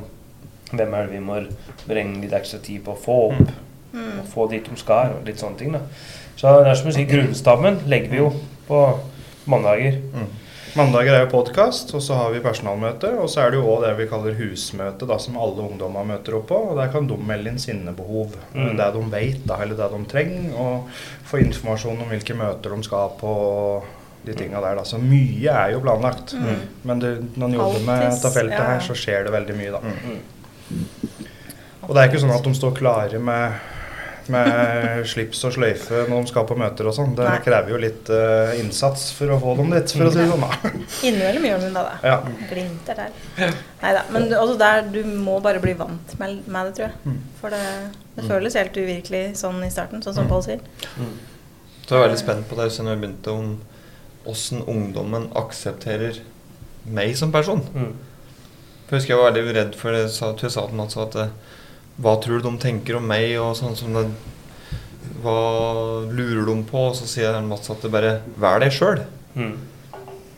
hvem 0.72 0.94
er 0.94 1.03
det 1.07 1.12
vi 1.12 1.18
må 1.20 1.40
bringe 1.87 2.20
litt 2.22 2.33
ekstra 2.33 2.59
tid 2.62 2.81
på 2.85 2.92
å 2.96 3.05
få 3.05 3.33
opp? 3.33 3.48
Mm. 3.92 4.20
Og 4.22 4.26
få 4.31 4.48
dit 4.50 4.66
de 4.66 4.81
skal, 4.81 5.16
og 5.18 5.26
litt 5.26 5.42
sånne 5.42 5.59
ting. 5.61 5.72
da. 5.76 5.85
Så 6.37 6.53
det 6.62 6.70
er 6.70 6.79
som 6.79 6.90
å 6.90 6.94
si, 6.96 7.09
grunnstammen 7.09 7.83
legger 7.90 8.12
vi 8.12 8.22
jo 8.22 8.31
på 8.68 8.85
mandager. 9.50 9.98
Mandager 10.79 11.16
er 11.16 11.24
jo 11.24 11.31
podkast, 11.33 11.90
og 11.98 12.03
så 12.05 12.14
har 12.14 12.31
vi 12.31 12.42
personalmøte. 12.44 13.11
Og 13.18 13.31
så 13.31 13.42
er 13.42 13.53
det 13.53 13.59
jo 13.59 13.70
òg 13.72 13.83
det 13.85 13.94
vi 13.98 14.07
kaller 14.11 14.37
husmøte, 14.38 15.09
da, 15.09 15.16
som 15.18 15.38
alle 15.40 15.64
ungdommer 15.66 16.07
møter 16.07 16.37
opp 16.38 16.46
på. 16.53 16.59
Og 16.70 16.79
der 16.79 16.92
kan 16.92 17.09
de 17.11 17.16
melde 17.18 17.50
inn 17.50 17.62
sine 17.62 17.94
behov. 17.96 18.37
Mm. 18.55 18.76
Det 18.79 18.90
de 18.94 19.03
vet, 19.14 19.40
da, 19.50 19.59
eller 19.64 19.79
det 19.81 19.88
de 19.94 20.00
trenger. 20.12 20.53
Og 20.62 21.00
få 21.26 21.42
informasjon 21.42 22.05
om 22.05 22.12
hvilke 22.14 22.38
møter 22.38 22.76
de 22.76 22.87
skal 22.87 23.16
på. 23.20 23.33
De 24.20 24.35
tinga 24.37 24.61
der, 24.61 24.76
da. 24.76 24.83
Så 24.85 24.98
mye 25.00 25.48
er 25.48 25.70
jo 25.72 25.81
planlagt. 25.81 26.35
Mm. 26.37 26.64
Men 26.87 26.98
det, 27.00 27.12
når 27.40 27.46
en 27.46 27.55
jobber 27.57 27.87
med 27.87 28.03
dette 28.05 28.33
feltet 28.35 28.59
ja. 28.59 28.66
her, 28.68 28.83
så 28.85 28.96
skjer 29.03 29.26
det 29.26 29.33
veldig 29.33 29.57
mye, 29.57 29.79
da. 29.79 29.81
Mm. 29.81 30.18
Og 31.88 31.94
det 31.96 32.03
er 32.03 32.11
ikke 32.11 32.20
sånn 32.22 32.35
at 32.35 32.44
de 32.44 32.53
står 32.55 32.74
klare 32.76 33.18
med, 33.18 33.69
med 34.33 35.07
slips 35.11 35.43
og 35.49 35.55
sløyfe 35.55 36.05
når 36.09 36.25
de 36.25 36.31
skal 36.33 36.47
på 36.49 36.57
møter 36.59 36.88
og 36.90 36.95
sånn. 36.97 37.14
Det 37.19 37.27
Nei. 37.27 37.38
krever 37.45 37.75
jo 37.75 37.81
litt 37.83 38.11
uh, 38.12 38.53
innsats 38.61 39.09
for 39.16 39.35
å 39.35 39.38
få 39.43 39.55
dem 39.61 39.73
dit, 39.75 39.95
for 39.97 40.09
å 40.09 40.12
si 40.14 40.21
det 40.23 40.29
sånn. 40.31 40.45
Innimellom 41.11 41.49
gjør 41.49 41.64
de 41.64 41.71
det, 41.71 41.85
da. 41.85 41.97
Ja. 42.07 42.45
Glimter 42.51 43.03
der. 43.03 43.57
Neida, 43.83 44.05
Men 44.14 44.29
du- 44.31 44.37
også 44.40 44.59
der, 44.61 44.85
du 44.95 45.01
må 45.27 45.38
bare 45.45 45.62
bli 45.62 45.75
vant 45.79 46.14
med, 46.21 46.43
med 46.47 46.71
det, 46.71 46.77
tror 46.79 46.88
jeg. 46.88 47.01
Mm. 47.05 47.19
For 47.40 47.57
det, 47.57 47.64
det 48.16 48.29
føles 48.29 48.59
helt 48.61 48.81
uvirkelig 48.81 49.25
sånn 49.40 49.62
i 49.66 49.73
starten, 49.73 50.05
sånn 50.05 50.19
som 50.21 50.31
Pål 50.31 50.47
sier. 50.47 50.64
Så 50.97 51.97
jeg 51.97 51.99
er 51.99 52.07
veldig 52.07 52.21
spent 52.21 52.47
på 52.47 52.59
det 52.61 52.69
siden 52.71 52.93
vi 52.93 53.01
begynte 53.03 53.35
om 53.35 53.55
åssen 54.31 54.61
ungdommen 54.69 55.31
aksepterer 55.38 56.21
meg 56.87 57.16
som 57.19 57.33
person. 57.35 57.64
Mm. 57.75 57.95
For 58.87 58.97
jeg 58.97 59.03
husker 59.03 59.14
jeg 59.14 59.23
var 59.23 59.33
veldig 59.33 59.55
redd 59.57 59.77
for 59.79 59.95
det, 59.95 60.05
sa, 60.14 60.33
til 60.38 60.77
Mats 60.79 60.99
at 60.99 61.16
eh, 61.19 61.33
hva 62.00 62.14
tror 62.22 62.40
du 62.40 62.48
de 62.48 62.58
tenker 62.62 62.96
om 62.96 63.06
meg, 63.06 63.34
og 63.40 63.54
sånn 63.58 63.76
som 63.76 63.92
det 63.96 64.06
Hva 65.20 65.34
lurer 66.08 66.46
de 66.48 66.54
på? 66.64 66.86
Og 66.90 66.94
så 66.96 67.04
sier 67.10 67.36
Mats 67.44 67.68
at 67.70 67.82
det 67.84 67.90
bare 67.92 68.12
vær 68.40 68.60
deg 68.62 68.72
sjøl. 68.72 69.02
Mm. 69.34 69.50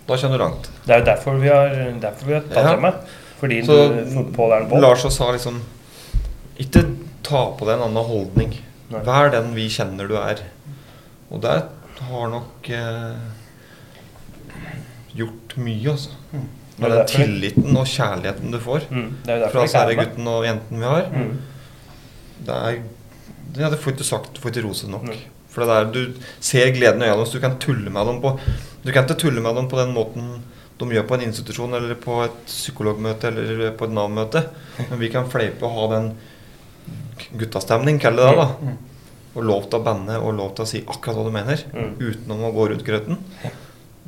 Da 0.08 0.16
kommer 0.18 0.38
du 0.38 0.42
langt. 0.42 0.70
Det 0.86 0.94
er 0.96 0.98
jo 1.02 1.06
derfor 1.06 1.36
vi 1.38 1.48
har, 1.52 1.76
derfor 2.02 2.26
vi 2.26 2.34
har 2.34 2.42
tatt 2.48 2.56
Ja. 2.64 2.72
det 2.74 2.80
med. 2.82 2.94
Fordi 3.38 3.60
Så 3.66 3.76
du, 3.92 4.00
fotball 4.10 4.52
er 4.52 4.60
en 4.64 4.68
boll. 4.70 4.80
Lars 4.82 5.02
sa 5.14 5.30
liksom 5.32 5.60
Ikke 6.58 6.82
ta 7.22 7.44
på 7.58 7.64
deg 7.66 7.76
en 7.78 7.86
annen 7.88 8.04
holdning. 8.10 8.56
Nei. 8.90 9.00
Vær 9.06 9.30
den 9.30 9.54
vi 9.54 9.68
kjenner 9.68 10.08
du 10.08 10.16
er. 10.16 10.42
Og 11.30 11.40
det 11.40 11.62
har 12.10 12.28
nok 12.28 12.68
eh, 12.68 13.14
gjort 15.16 15.56
mye, 15.56 15.90
altså. 15.94 16.10
Det 16.32 16.80
Med 16.82 16.90
den 16.96 17.06
tilliten 17.06 17.76
og 17.76 17.86
kjærligheten 17.86 18.50
du 18.50 18.58
får 18.58 18.86
Mm. 18.90 19.08
Fra 19.52 19.66
sære 19.68 19.94
gutten 19.96 20.26
og 20.26 20.44
jenten 20.44 20.78
vi 20.80 20.84
har. 20.84 21.06
Mm. 21.12 21.38
Det 22.42 22.56
er 22.56 22.82
ja, 23.58 23.68
det 23.68 23.78
får 23.82 23.92
ikke 23.92 24.06
sagt, 24.06 24.38
får 24.40 24.52
ikke 24.52 24.64
rose 24.64 24.88
nok. 24.88 25.10
Mm. 25.10 25.42
For 25.52 25.64
det 25.64 25.74
der, 25.74 25.90
du 25.92 26.30
ser 26.40 26.70
gleden 26.72 27.02
i 27.02 27.10
øynene 27.10 27.18
deres. 27.20 27.34
Du 27.34 27.42
kan 27.42 27.58
tulle 27.60 27.92
med 27.92 28.08
dem 28.08 28.22
på 28.22 28.38
Du 28.82 28.90
kan 28.90 29.04
ikke 29.04 29.18
tulle 29.20 29.42
med 29.44 29.54
dem 29.58 29.68
på 29.68 29.78
den 29.78 29.92
måten 29.94 30.32
de 30.82 30.96
gjør 30.96 31.04
på 31.06 31.14
en 31.14 31.26
institusjon 31.28 31.76
eller 31.78 31.98
på 32.00 32.16
et 32.24 32.38
psykologmøte 32.48 33.30
eller 33.30 33.74
på 33.78 33.86
et 33.86 33.94
Nav-møte. 33.94 34.40
Men 34.88 34.98
vi 34.98 35.10
kan 35.12 35.28
fleipe 35.30 35.68
og 35.68 35.76
ha 35.76 35.84
den 35.94 36.08
guttastemning, 37.38 38.00
kall 38.02 38.18
det 38.18 38.26
det, 38.26 38.40
da. 38.40 38.72
Og 39.36 39.46
lov 39.46 39.68
til 39.68 39.78
å 39.78 39.84
banne 39.86 40.18
og 40.18 40.34
lov 40.40 40.56
til 40.56 40.64
å 40.64 40.68
si 40.68 40.82
akkurat 40.82 41.20
hva 41.20 41.26
du 41.28 41.34
mener, 41.34 41.62
utenom 42.00 42.48
å 42.48 42.52
gå 42.56 42.66
rundt 42.72 42.84
grøten. 42.88 43.20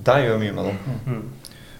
Det 0.05 0.19
gjør 0.25 0.41
mye 0.43 0.57
med 0.57 0.71
dem. 0.73 1.23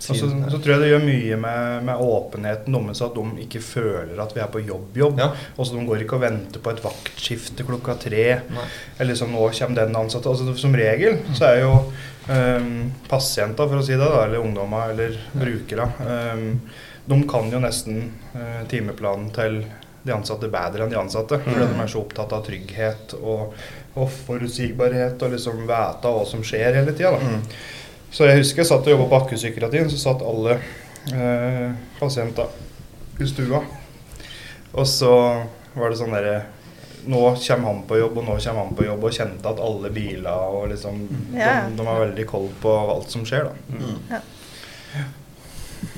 Mm. 0.05 0.15
Og 0.15 0.19
så, 0.21 0.31
så 0.53 0.59
tror 0.61 0.75
jeg 0.75 0.83
det 0.83 0.89
gjør 0.91 1.05
mye 1.05 1.37
med, 1.41 1.85
med 1.89 2.03
åpenheten 2.05 2.77
deres, 2.77 3.03
at 3.07 3.15
de 3.17 3.45
ikke 3.47 3.63
føler 3.65 4.21
at 4.21 4.35
vi 4.37 4.43
er 4.45 4.51
på 4.53 4.63
jobb-jobb. 4.65 5.21
Ja. 5.23 5.31
Og 5.57 5.67
så 5.67 5.77
De 5.77 5.85
går 5.89 6.05
ikke 6.05 6.19
og 6.19 6.25
venter 6.27 6.65
på 6.65 6.73
et 6.75 6.83
vaktskifte 6.85 7.67
klokka 7.67 7.97
tre. 8.03 8.27
Nei. 8.53 8.67
Eller 8.99 9.13
liksom 9.13 9.33
nå 9.33 9.47
kommer 9.59 9.81
den 9.81 9.97
ansatte. 9.99 10.33
Altså, 10.33 10.57
som 10.61 10.77
regel 10.77 11.21
så 11.33 11.49
er 11.51 11.63
jo 11.63 11.73
um, 12.29 12.75
pasienter, 13.09 13.71
for 13.71 13.81
å 13.81 13.87
si 13.87 13.97
det, 13.97 14.03
da, 14.05 14.27
eller 14.27 14.45
ungdommer 14.45 14.93
eller 14.93 15.17
brukere 15.33 15.89
um, 16.01 16.51
De 17.05 17.19
kan 17.29 17.51
jo 17.53 17.63
nesten 17.63 18.05
uh, 18.35 18.63
timeplanen 18.71 19.33
til 19.35 19.63
de 20.05 20.13
ansatte 20.13 20.49
bedre 20.53 20.85
enn 20.85 20.93
de 20.93 21.01
ansatte. 21.01 21.41
Fordi 21.45 21.65
de 21.65 21.81
er 21.81 21.91
så 21.91 22.03
opptatt 22.05 22.35
av 22.37 22.45
trygghet 22.45 23.17
og, 23.23 23.55
og 23.97 24.13
forutsigbarhet 24.27 25.23
og 25.25 25.33
liksom 25.37 25.65
vite 25.69 26.13
hva 26.13 26.29
som 26.29 26.45
skjer 26.45 26.77
hele 26.81 26.93
tida. 26.97 27.17
Mm. 27.21 27.41
Så 28.15 28.29
jeg 28.29 28.39
husker 28.39 28.63
jeg 28.63 28.71
satt 28.71 28.87
og 28.87 28.93
jobba 28.95 29.07
på 29.11 29.19
akuttpsykiatrien, 29.25 29.89
så 29.91 29.99
satt 29.99 30.23
alle 30.23 30.59
eh, 31.11 31.73
pasienter 31.99 32.53
i 33.19 33.27
stua. 33.27 33.63
Og 34.75 34.87
så 34.87 35.11
var 35.75 35.91
det 35.91 35.99
sånn 35.99 36.15
derre 36.15 36.43
Nå 37.05 37.19
kommer 37.37 37.69
han 37.69 37.83
på 37.85 37.99
jobb, 37.99 38.15
og 38.17 38.25
nå 38.25 38.35
kommer 38.41 38.63
han 38.63 38.77
på 38.79 38.85
jobb, 38.87 39.03
og 39.05 39.13
kjente 39.13 39.51
at 39.51 39.59
alle 39.61 39.91
biler 39.93 40.55
og 40.57 40.71
liksom 40.71 41.03
Ja. 41.37 41.67
de, 41.67 41.75
de 41.77 41.85
har 41.85 41.99
veldig 42.01 42.25
koll 42.31 42.47
på 42.63 42.73
alt 42.95 43.11
som 43.13 43.27
skjer, 43.29 43.51
da. 43.51 43.75
Mm. 43.77 43.99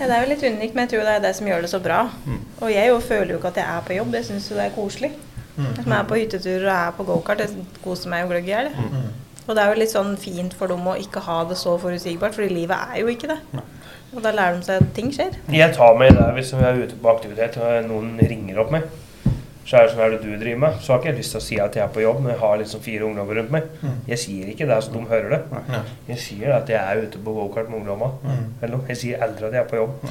Ja, 0.00 0.08
det 0.08 0.16
er 0.16 0.24
jo 0.24 0.32
litt 0.32 0.42
unikt, 0.42 0.74
men 0.74 0.82
jeg 0.82 0.96
tror 0.96 1.06
det 1.06 1.12
er 1.14 1.22
det 1.22 1.32
som 1.38 1.46
gjør 1.46 1.62
det 1.62 1.70
så 1.70 1.78
bra. 1.84 2.00
Mm. 2.26 2.40
Og 2.58 2.72
jeg 2.72 2.90
jo 2.90 2.96
føler 3.04 3.30
jo 3.36 3.38
ikke 3.38 3.52
at 3.52 3.60
jeg 3.62 3.70
er 3.76 3.86
på 3.86 3.94
jobb, 4.00 4.18
jeg 4.18 4.28
syns 4.32 4.48
jo 4.50 4.58
det 4.58 4.64
er 4.66 4.74
koselig. 4.74 5.12
Mm. 5.54 5.70
Som 5.78 5.94
er 5.94 6.08
på 6.10 6.18
hyttetur 6.18 6.66
og 6.66 6.72
er 6.74 6.90
på 6.98 7.06
gokart, 7.06 7.44
det 7.44 7.78
koser 7.84 8.10
meg 8.10 8.24
jo 8.24 8.32
gløgg 8.32 8.50
i 8.50 8.54
hjel. 8.56 8.72
Mm. 8.74 9.06
Og 9.46 9.54
det 9.54 9.62
er 9.62 9.70
jo 9.70 9.80
litt 9.80 9.94
sånn 9.94 10.16
fint 10.18 10.54
for 10.58 10.70
dem 10.72 10.86
å 10.90 10.96
ikke 10.98 11.22
ha 11.26 11.40
det 11.46 11.56
så 11.60 11.76
forutsigbart, 11.78 12.34
fordi 12.34 12.50
livet 12.50 12.76
er 12.92 13.00
jo 13.02 13.10
ikke 13.12 13.30
det. 13.30 13.38
Og 14.16 14.22
da 14.24 14.32
lærer 14.34 14.58
de 14.58 14.66
seg 14.66 14.82
at 14.82 14.94
ting 14.96 15.10
skjer. 15.14 15.34
Jeg 15.52 15.74
tar 15.76 15.98
meg 15.98 16.12
i 16.12 16.16
det 16.16 16.28
hvis 16.38 16.54
vi 16.56 16.64
er 16.64 16.78
ute 16.82 16.98
på 17.02 17.10
aktivitet 17.12 17.58
og 17.62 17.90
noen 17.90 18.16
ringer 18.22 18.62
opp 18.62 18.72
meg. 18.74 18.86
Så 19.66 19.80
er 19.80 19.86
det 19.86 19.92
sånn, 19.96 20.02
er 20.04 20.12
det 20.14 20.18
du 20.22 20.34
driver 20.38 20.60
med? 20.62 20.76
Så 20.78 20.92
har 20.92 21.00
ikke 21.00 21.08
jeg 21.10 21.18
lyst 21.18 21.32
til 21.34 21.40
å 21.40 21.42
si 21.42 21.56
at 21.58 21.74
jeg 21.74 21.82
er 21.82 21.90
på 21.90 22.02
jobb 22.04 22.20
når 22.22 22.32
jeg 22.32 22.38
har 22.38 22.58
liksom 22.60 22.82
fire 22.84 23.06
ungdommer 23.08 23.40
rundt 23.40 23.50
meg. 23.50 23.64
Mm. 23.82 23.96
Jeg 24.12 24.20
sier 24.22 24.52
ikke 24.52 24.68
det 24.70 24.76
så 24.86 24.92
de 24.94 25.00
hører 25.10 25.32
det. 25.34 25.40
Jeg 26.12 26.22
sier 26.22 26.52
at 26.54 26.70
jeg 26.70 26.78
er 26.78 27.02
ute 27.02 27.22
på 27.24 27.34
gokart 27.34 27.72
med 27.72 27.80
ungdomma. 27.80 28.12
Mm. 28.22 28.44
Eller 28.60 28.72
noe. 28.76 28.86
Jeg 28.92 29.00
sier 29.00 29.24
aldri 29.26 29.48
at 29.48 29.58
jeg 29.58 29.64
er 29.64 29.72
på 29.72 29.80
jobb. 29.80 30.06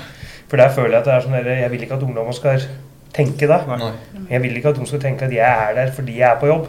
For 0.51 0.59
der 0.59 0.75
føler 0.75 0.97
jeg 0.97 0.99
at 0.99 1.07
det 1.07 1.15
er 1.15 1.23
sånn 1.23 1.37
der, 1.37 1.49
jeg 1.61 1.71
vil 1.71 1.87
ikke 1.87 1.95
at 1.95 2.03
ungdommene 2.09 2.35
skal 2.35 2.67
tenke 3.15 3.47
det. 3.47 3.61
Jeg 4.33 4.43
vil 4.43 4.59
ikke 4.59 4.75
at 4.75 4.81
de 4.81 4.89
skal 4.91 5.03
tenke 5.07 5.29
at 5.29 5.37
jeg 5.39 5.63
er 5.69 5.79
der 5.79 5.95
fordi 5.95 6.19
jeg 6.19 6.27
er 6.33 6.41
på 6.43 6.51
jobb. 6.51 6.67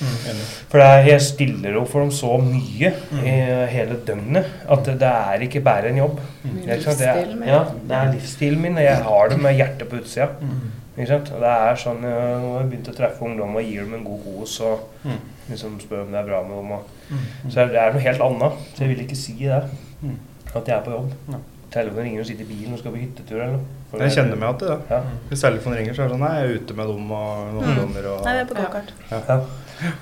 Enig. 0.00 0.44
For 0.70 0.78
det 0.80 0.86
er, 0.86 1.02
jeg 1.10 1.20
stiller 1.20 1.76
opp 1.80 1.88
for 1.92 2.00
dem 2.00 2.10
så 2.10 2.36
mye 2.40 2.92
i 3.20 3.34
hele 3.74 3.98
døgnet 4.06 4.46
at 4.70 4.84
det, 4.84 5.02
er 5.10 5.44
ikke 5.46 5.60
bare 5.66 5.90
en 5.92 5.96
jobb. 6.00 6.20
Mm. 6.44 6.54
Det 6.64 6.68
er, 6.68 6.76
ikke 6.76 6.84
sant? 6.84 6.98
det 6.98 7.08
er, 7.08 7.46
ja, 7.52 7.58
det 7.90 7.96
er 7.98 8.12
livsstilen 8.14 8.60
min, 8.62 8.78
og 8.80 8.82
jeg 8.84 9.02
har 9.10 9.28
det 9.28 9.40
med 9.44 9.54
hjertet 9.58 9.88
på 9.90 10.00
utsida. 10.00 10.28
Mm. 10.40 10.70
Ikke 10.96 11.08
sant? 11.12 11.30
Og 11.36 11.40
det 11.40 11.48
er 11.48 11.76
sånn, 11.80 12.00
Når 12.02 12.40
Nå 12.40 12.48
har 12.54 12.62
jeg 12.64 12.70
begynt 12.72 12.88
å 12.92 12.96
treffe 12.96 13.22
ungdom 13.28 13.54
og 13.56 13.62
gir 13.62 13.84
dem 13.84 13.94
en 13.94 14.04
god 14.04 14.24
kos 14.24 14.60
og 14.60 14.88
Mm. 15.04 15.20
liksom 15.50 15.78
spør 15.80 16.02
om 16.02 16.10
det 16.12 16.18
er 16.20 16.26
bra 16.26 16.42
med 16.42 16.56
dem. 16.56 16.70
Og, 16.72 16.82
Mm. 17.10 17.50
så 17.50 17.68
det 17.68 17.76
er 17.76 17.92
noe 17.92 18.00
helt 18.00 18.20
annet. 18.20 18.52
Så 18.74 18.78
jeg 18.84 18.88
vil 18.88 19.04
ikke 19.06 19.16
si 19.16 19.32
det. 19.38 19.62
Mm. 20.02 20.18
At 20.54 20.66
jeg 20.68 20.76
er 20.76 20.82
på 20.84 20.90
jobb. 20.90 21.12
Ja. 21.30 21.38
Telefonen 21.70 22.04
ringer 22.04 22.20
og 22.20 22.26
sitter 22.26 22.42
i 22.44 22.48
bilen 22.48 22.72
og 22.72 22.78
skal 22.80 22.90
på 22.92 22.98
hyttetur 22.98 23.36
eller 23.40 23.52
noe. 23.52 23.60
For 23.90 23.98
Jeg 23.98 24.10
kjenner 24.10 24.36
meg 24.36 24.48
igjen 24.60 24.62
i 24.62 24.66
det. 24.70 24.78
Ja. 24.90 25.00
Hvis 25.30 25.40
telefonen 25.42 25.78
ringer, 25.78 25.94
så 25.94 26.02
er 26.02 26.08
det 26.08 26.14
sånn 26.16 26.20
Nei, 26.20 26.34
jeg 26.40 26.50
er 26.50 26.54
ute 26.60 26.74
med 26.74 26.86
dem 26.86 27.10
og 27.12 27.54
noen 27.54 27.62
Mm. 27.62 27.70
ungdommer 27.70 28.06
og 28.10 28.24
Nei, 28.24 28.32
vi 28.34 28.40
er 28.40 28.44
på 28.44 28.54
gokart. 28.54 28.90
Ja. 29.10 29.40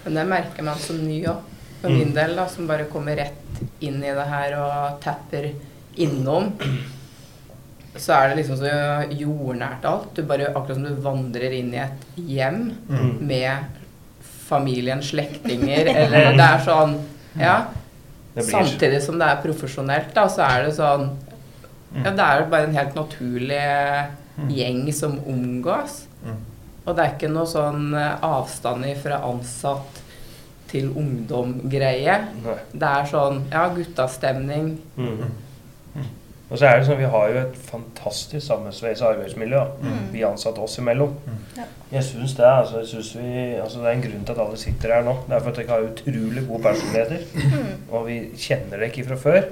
Men 0.04 0.14
det 0.14 0.26
merker 0.26 0.62
man 0.66 0.78
som 0.82 0.96
ny 1.06 1.22
òg. 1.30 1.40
For 1.80 1.88
Mm. 1.90 1.98
min 1.98 2.14
del, 2.14 2.32
da, 2.36 2.46
som 2.50 2.66
bare 2.66 2.84
kommer 2.90 3.14
rett 3.16 3.60
inn 3.80 4.00
i 4.02 4.10
det 4.14 4.24
her 4.26 4.54
og 4.58 5.00
tapper 5.00 5.52
innom, 5.96 6.48
så 7.98 8.12
er 8.16 8.28
det 8.32 8.36
liksom 8.40 8.56
så 8.58 8.72
jordnært 9.14 9.84
alt. 9.86 10.08
Du 10.14 10.22
bare, 10.26 10.48
akkurat 10.54 10.74
som 10.74 10.84
du 10.88 10.94
vandrer 11.02 11.52
inn 11.54 11.72
i 11.74 11.78
et 11.84 12.04
hjem 12.16 12.72
Mm. 12.88 13.20
med 13.26 13.58
familien, 14.48 14.98
slektninger, 15.02 15.86
eller 15.94 16.32
det 16.32 16.40
er 16.48 16.58
sånn 16.66 16.98
Ja. 17.38 17.66
Samtidig 18.38 19.00
som 19.02 19.18
det 19.18 19.26
er 19.28 19.42
profesjonelt, 19.42 20.12
da, 20.14 20.26
så 20.28 20.42
er 20.48 20.64
det 20.66 20.74
sånn 20.76 21.10
Ja, 22.04 22.10
det 22.10 22.20
er 22.20 22.42
bare 22.50 22.64
en 22.68 22.74
helt 22.74 22.94
naturlig 22.94 24.08
gjeng 24.50 24.92
som 24.92 25.18
omgås. 25.26 26.07
Mm. 26.88 26.90
Og 26.90 26.96
det 26.96 27.04
er 27.04 27.16
ikke 27.16 27.32
noe 27.32 27.48
sånn 27.48 27.90
eh, 27.96 28.28
avstand 28.28 28.86
fra 29.02 29.20
ansatt 29.28 30.04
til 30.68 30.90
ungdom-greie. 31.00 32.16
Det 32.72 32.88
er 32.88 33.06
sånn 33.08 33.44
ja, 33.52 33.68
guttastemning. 33.72 34.74
Mm. 34.96 35.28
Og 36.48 36.56
så 36.56 36.64
er 36.64 36.78
det 36.78 36.86
sånn, 36.88 37.00
Vi 37.00 37.08
har 37.12 37.28
jo 37.28 37.40
et 37.42 37.56
fantastisk 37.68 38.46
sammensveisa 38.46 39.10
arbeidsmiljø. 39.12 39.64
Mm. 39.84 39.98
vi 40.14 40.24
ansatte 40.24 40.62
oss 40.64 40.78
imellom. 40.80 41.12
Ja. 41.58 41.66
Jeg 41.92 42.04
syns 42.04 42.34
det. 42.36 42.44
altså, 42.44 42.78
jeg 42.82 42.88
synes 42.92 43.10
vi, 43.16 43.32
altså 43.60 43.78
Det 43.78 43.86
er 43.86 43.96
en 43.96 44.04
grunn 44.06 44.24
til 44.24 44.34
at 44.34 44.42
alle 44.44 44.60
sitter 44.60 44.94
her 44.94 45.04
nå. 45.04 45.16
Det 45.26 45.36
er 45.36 45.44
for 45.44 45.52
at 45.52 45.60
dere 45.60 45.74
har 45.74 45.88
utrolig 45.90 46.46
gode 46.48 46.62
personligheter. 46.62 47.26
Mm. 47.34 47.74
Og 47.90 48.06
vi 48.06 48.18
kjenner 48.36 48.76
dere 48.76 48.88
ikke 48.92 49.08
fra 49.10 49.20
før. 49.24 49.42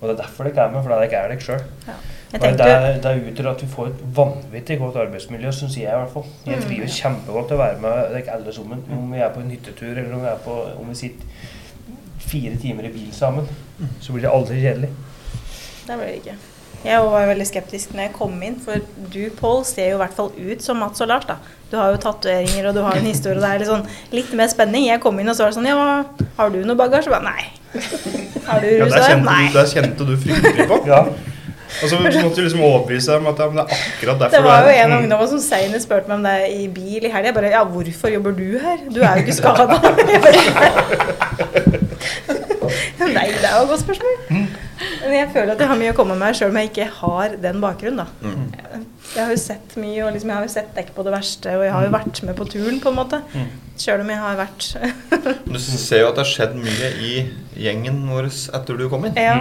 Og 0.00 0.08
det 0.08 0.12
er 0.14 0.20
derfor 0.22 0.48
dere 0.48 0.66
er 0.66 0.74
med, 0.74 0.82
for 0.82 0.92
dere 0.92 1.08
er 1.08 1.32
dere 1.32 1.40
sjøl. 1.40 1.64
Jeg 2.42 2.56
Det, 2.58 2.66
er- 2.66 3.00
det 3.00 3.12
utgjør 3.34 3.50
at 3.50 3.60
vi 3.62 3.66
får 3.70 3.86
et 3.92 4.00
vanvittig 4.16 4.78
godt 4.80 4.96
arbeidsmiljø, 4.96 5.50
syns 5.52 5.76
jeg 5.76 5.84
i 5.86 5.98
hvert 6.00 6.10
fall. 6.12 6.24
Jeg 6.46 6.56
Mm. 6.58 6.64
trives 6.68 7.00
kjempegodt 7.00 7.48
til 7.48 7.56
å 7.56 7.60
være 7.60 7.80
med 7.80 8.10
dere 8.14 8.34
alle 8.34 8.52
sammen. 8.52 8.82
Om 8.90 9.12
vi 9.12 9.18
er 9.18 9.28
på 9.30 9.40
en 9.40 9.50
hyttetur, 9.50 9.92
eller 9.98 10.14
om 10.14 10.20
vi, 10.20 10.26
er 10.26 10.40
på, 10.44 10.56
om 10.80 10.88
vi 10.88 10.94
sitter 10.94 11.24
fire 12.18 12.56
timer 12.60 12.84
i 12.84 12.88
bil 12.88 13.12
sammen. 13.12 13.46
Så 14.00 14.12
blir 14.12 14.22
det 14.22 14.30
aldri 14.30 14.60
kjedelig. 14.62 14.88
Det 15.86 15.96
blir 15.98 16.06
det 16.06 16.16
ikke. 16.24 16.34
Jeg 16.84 17.00
var 17.00 17.26
veldig 17.26 17.46
skeptisk 17.48 17.92
når 17.94 18.00
jeg 18.08 18.12
kom 18.12 18.42
inn, 18.42 18.56
for 18.60 18.74
du, 19.12 19.30
Pål, 19.30 19.64
ser 19.64 19.90
jo 19.90 19.96
i 19.96 20.02
hvert 20.02 20.12
fall 20.14 20.32
ut 20.36 20.62
som 20.62 20.76
Mats 20.76 21.00
og 21.00 21.08
Lars, 21.08 21.24
da. 21.24 21.36
Du 21.70 21.76
har 21.78 21.90
jo 21.92 21.96
tatoveringer, 21.96 22.68
og 22.68 22.74
du 22.74 22.82
har 22.82 22.92
en 22.98 23.04
historie, 23.08 23.36
og 23.36 23.42
det 23.42 23.50
er 23.50 23.58
litt, 23.58 23.68
sånn, 23.68 23.86
litt 24.12 24.32
mer 24.34 24.48
spenning. 24.48 24.84
Jeg 24.88 25.00
kom 25.00 25.18
inn, 25.20 25.28
og 25.28 25.34
så 25.36 25.44
var 25.46 25.50
det 25.50 25.56
sånn 25.56 25.66
Ja, 25.66 26.04
har 26.36 26.50
du 26.50 26.64
noe 26.64 26.76
bagasje? 26.76 27.08
Jeg 27.08 27.14
Bare, 27.14 27.22
nei. 27.24 27.44
Har 28.46 28.60
du 28.60 28.66
Ja, 28.66 28.84
rusa 28.84 28.98
der 29.00 29.14
deg? 29.16 29.24
Nei. 29.24 29.46
du, 29.48 29.52
der 29.54 29.66
kjente 29.66 30.06
du 30.06 30.16
fryktelig 30.16 30.68
på. 30.68 30.86
Ja. 30.86 31.06
Og 31.82 31.90
så 31.90 31.98
måtte 31.98 32.36
du 32.36 32.42
liksom 32.44 32.62
overbevise 32.64 33.16
dem 33.16 33.26
at 33.30 33.40
ja, 33.42 33.46
men 33.50 33.56
det 33.58 33.64
er 33.64 33.70
akkurat 33.78 34.20
derfor 34.22 34.36
Det 34.36 34.44
var 34.46 34.58
jo 34.62 34.74
er 34.74 34.82
en 34.84 34.96
ungdom 35.00 35.24
som 35.34 35.40
senest 35.42 35.88
spurte 35.88 36.08
meg 36.10 36.16
om 36.20 36.24
det 36.28 36.36
i 36.54 36.68
bil 36.68 37.02
i 37.02 37.10
helga. 37.10 37.26
Jeg 37.30 37.36
bare 37.40 37.54
Ja, 37.54 37.64
hvorfor 37.64 38.08
jobber 38.14 38.36
du 38.36 38.46
her? 38.62 38.78
Du 38.90 39.00
er 39.02 39.18
jo 39.18 39.24
ikke 39.24 39.38
skada. 39.40 39.74
Nei, 43.14 43.26
det 43.32 43.48
er 43.48 43.56
jo 43.58 43.64
et 43.64 43.72
godt 43.72 43.82
spørsmål. 43.82 44.14
Men 45.04 45.16
jeg 45.16 45.28
føler 45.34 45.52
at 45.54 45.62
jeg 45.62 45.70
har 45.70 45.78
mye 45.80 45.92
å 45.92 45.96
komme 45.96 46.16
med 46.18 46.36
sjøl 46.36 46.52
om 46.52 46.58
jeg 46.60 46.70
ikke 46.70 46.86
har 46.98 47.36
den 47.42 47.60
bakgrunnen, 47.62 48.04
da. 48.04 48.06
Mm. 48.24 48.86
Jeg 49.14 49.20
har 49.20 49.32
jo 49.34 49.40
sett 49.40 49.76
mye, 49.78 49.98
og 50.06 50.14
liksom 50.14 50.32
jeg 50.32 50.38
har 50.38 50.46
jo 50.46 50.54
sett 50.54 50.72
dekk 50.76 50.94
på 50.96 51.04
det 51.06 51.12
verste, 51.14 51.52
og 51.58 51.66
jeg 51.66 51.74
har 51.74 51.86
jo 51.86 51.92
vært 51.94 52.22
med 52.26 52.38
på 52.38 52.48
turen, 52.50 52.80
på 52.82 52.90
en 52.90 52.98
måte. 52.98 53.20
Mm. 53.34 53.52
Sjøl 53.84 54.04
om 54.04 54.10
jeg 54.12 54.20
har 54.22 54.36
vært 54.38 54.66
Du 55.50 55.56
ser 55.58 56.04
jo 56.04 56.10
at 56.12 56.18
det 56.18 56.22
har 56.22 56.30
skjedd 56.30 56.52
mye 56.58 56.90
i 57.02 57.14
gjengen 57.58 58.04
vår 58.06 58.30
etter 58.30 58.78
du 58.78 58.86
kom 58.92 59.06
inn. 59.08 59.18
Ja. 59.18 59.38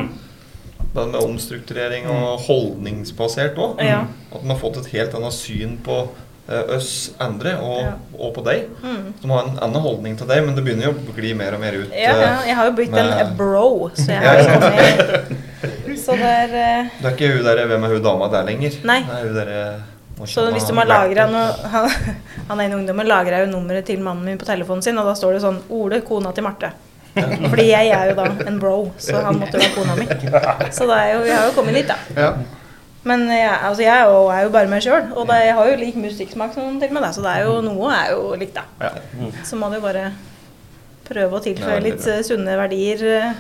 Det 0.94 1.06
med 1.10 1.24
omstrukturering 1.26 2.06
og 2.06 2.44
holdningsbasert 2.46 3.58
òg. 3.58 3.80
Ja. 3.82 4.04
At 4.30 4.44
man 4.44 4.54
har 4.54 4.60
fått 4.62 4.78
et 4.84 4.92
helt 4.94 5.16
annet 5.18 5.34
syn 5.34 5.80
på 5.82 5.96
eh, 6.46 6.76
oss 6.76 6.92
andre 7.24 7.56
og, 7.58 7.80
Ja. 7.82 7.94
og 8.20 8.36
på 8.36 8.44
deg. 8.46 8.68
Mm. 8.84 9.08
Som 9.22 9.34
har 9.34 9.48
en 9.48 9.58
annen 9.58 9.82
holdning 9.82 10.18
til 10.20 10.30
deg, 10.30 10.44
men 10.46 10.54
det 10.54 10.66
begynner 10.68 10.92
jo 10.92 10.94
å 10.94 11.16
gli 11.18 11.34
mer 11.34 11.58
og 11.58 11.64
mer 11.64 11.80
ut. 11.80 11.90
Ja, 11.98 12.14
ja, 12.14 12.28
eh, 12.28 12.46
jeg 12.52 12.60
har 12.60 12.70
jo 12.70 12.76
blitt 12.78 12.94
en 12.94 13.34
bro, 13.40 13.90
så 13.98 14.06
jeg 14.12 14.22
Ja, 14.28 14.36
har 14.38 14.54
kommet 14.60 16.00
Så 16.04 16.20
det 16.20 16.30
er 16.30 16.54
uh... 16.54 16.94
Det 17.00 17.10
er 17.10 17.18
ikke 17.18 17.34
hun 17.34 17.44
der, 17.50 17.66
hvem 17.74 17.90
er 17.90 17.98
hun 17.98 18.06
dama 18.06 18.30
der 18.30 18.48
lenger? 18.52 18.80
Nei. 18.86 19.02
Det 19.10 19.18
er 19.18 19.28
hun 19.28 19.36
der, 19.42 20.30
Så 20.30 20.46
hvis 20.54 20.70
du 20.70 20.78
må 20.78 20.86
lagre 20.86 21.26
noe 21.32 21.46
Han, 21.74 21.90
han 22.52 22.66
ene 22.68 22.78
ungdommen 22.84 23.10
lagra 23.10 23.42
jo 23.42 23.50
nummeret 23.50 23.90
til 23.90 24.04
mannen 24.04 24.30
min 24.30 24.38
på 24.38 24.46
telefonen 24.46 24.86
sin, 24.86 24.98
og 25.02 25.10
da 25.10 25.18
står 25.18 25.40
det 25.40 25.46
sånn 25.46 25.64
Ole, 25.74 26.04
kona 26.06 26.36
til 26.36 26.46
Marte. 26.46 26.74
Fordi 27.52 27.68
jeg 27.70 27.94
er 27.94 28.10
jo 28.12 28.18
da 28.18 28.26
en 28.50 28.60
bro, 28.62 28.76
så 28.98 29.22
han 29.26 29.40
måtte 29.42 29.60
jo 29.60 29.64
være 29.64 29.76
kona 29.78 29.96
mi. 30.00 30.08
Så 30.74 30.88
jo, 30.90 31.24
vi 31.28 31.34
har 31.34 31.48
jo 31.48 31.56
kommet 31.56 31.78
dit, 31.78 31.90
da. 31.92 32.34
Men 33.04 33.26
jeg, 33.28 33.52
altså 33.52 33.84
jeg 33.84 33.92
er 34.00 34.06
jo, 34.08 34.20
er 34.32 34.46
jo 34.46 34.52
bare 34.54 34.70
meg 34.72 34.84
sjøl, 34.86 35.10
og 35.12 35.28
det, 35.28 35.40
jeg 35.44 35.56
har 35.58 35.70
jo 35.70 35.80
lik 35.82 35.98
musikksmak 36.00 36.54
som 36.56 36.78
til 36.80 36.94
med, 36.96 37.04
da, 37.04 37.12
så 37.12 37.24
det 37.26 37.34
er 37.36 37.48
jo 37.50 37.58
noe 37.66 37.90
er 37.92 38.14
jo 38.16 38.30
likt, 38.40 38.56
da. 38.56 38.94
Så 39.44 39.60
må 39.60 39.68
du 39.74 39.82
bare 39.84 40.12
prøve 41.04 41.36
å 41.36 41.44
tilføye 41.44 41.82
litt 41.84 42.06
eh, 42.08 42.22
sunne 42.24 42.56
verdier 42.56 43.02
eh, 43.12 43.34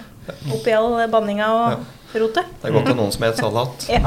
oppi 0.51 0.73
all 0.75 0.97
banninga 1.11 1.47
og 1.55 1.85
rotet. 2.21 2.49
Det 2.61 2.69
er 2.69 2.75
godt 2.75 2.85
det 2.87 2.93
er 2.93 2.97
noen 2.99 3.11
som 3.13 3.19
spiser 3.21 3.39
salat. 3.41 3.85
Ja. 3.89 3.99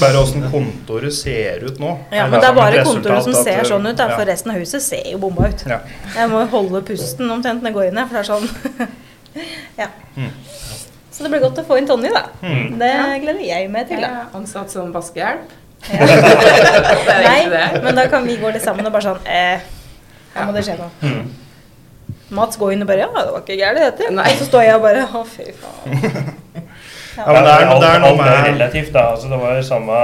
Bare 0.00 0.20
åssen 0.22 0.46
kontoret 0.52 1.16
ser 1.16 1.64
ut 1.66 1.80
nå. 1.82 1.92
Ja, 2.14 2.26
men 2.30 2.38
det 2.38 2.48
er 2.48 2.56
bare 2.56 2.84
kontoret 2.86 3.26
som 3.26 3.34
at, 3.34 3.42
ser 3.48 3.68
sånn 3.68 3.88
ut, 3.88 3.96
da, 3.98 4.08
ja. 4.12 4.18
for 4.18 4.30
resten 4.30 4.54
av 4.54 4.60
huset 4.62 4.84
ser 4.84 5.08
jo 5.10 5.20
bomba 5.22 5.50
ut. 5.50 5.64
Ja. 5.68 5.80
Jeg 6.16 6.30
må 6.32 6.44
holde 6.52 6.82
pusten 6.86 7.30
omtrent 7.32 7.64
når 7.64 7.72
jeg 7.72 7.78
går 7.78 7.90
inn 7.90 8.00
her, 8.02 8.10
for 8.10 8.18
det 8.18 8.22
er 8.22 8.30
sånn 8.30 8.96
Ja. 9.82 9.88
Mm. 10.16 10.30
Så 11.12 11.24
det 11.24 11.32
blir 11.32 11.42
godt 11.44 11.60
å 11.60 11.66
få 11.66 11.76
inn 11.80 11.88
Tonje, 11.88 12.12
da. 12.12 12.24
Mm. 12.44 12.78
Det 12.80 12.94
gleder 13.24 13.44
jeg 13.44 13.68
meg 13.72 13.90
til, 13.90 14.00
Jeg 14.00 14.08
da. 14.08 14.24
er 14.24 14.38
ansatt 14.38 14.72
som 14.72 14.92
vaskehjelp. 14.94 15.52
Ja. 15.92 16.06
Nei, 17.26 17.38
men 17.82 17.96
da 17.98 18.06
kan 18.10 18.24
vi 18.28 18.38
gå 18.40 18.50
litt 18.54 18.64
sammen 18.64 18.86
og 18.86 18.92
bare 18.94 19.02
sånn 19.08 19.24
eh, 19.26 19.64
Her 20.30 20.46
må 20.46 20.54
det 20.54 20.62
skje 20.68 20.76
noe. 20.78 20.92
Mm. 21.02 21.24
Mats 22.32 22.56
går 22.60 22.76
inn 22.76 22.84
og 22.84 22.88
bare 22.88 23.02
Ja, 23.04 23.10
det 23.16 23.32
var 23.34 23.42
ikke 23.42 23.58
gærent, 23.58 23.98
dette. 23.98 24.12
Og 24.14 24.38
så 24.38 24.48
står 24.48 24.66
jeg 24.68 24.78
og 24.78 24.86
bare 24.86 25.02
Å, 25.08 25.24
fy 25.28 25.48
faen. 25.58 26.30
Ja, 27.16 27.26
men 27.32 27.44
det 27.44 27.52
er, 27.52 27.66
alt, 27.68 27.80
det 27.82 27.88
er 27.88 28.04
noe 28.04 28.14
med 28.18 28.46
relativt, 28.46 28.92
da. 28.94 29.08
Altså, 29.12 29.28
det 29.32 29.40
var 29.40 29.56
jo 29.58 29.64
samme 29.66 29.98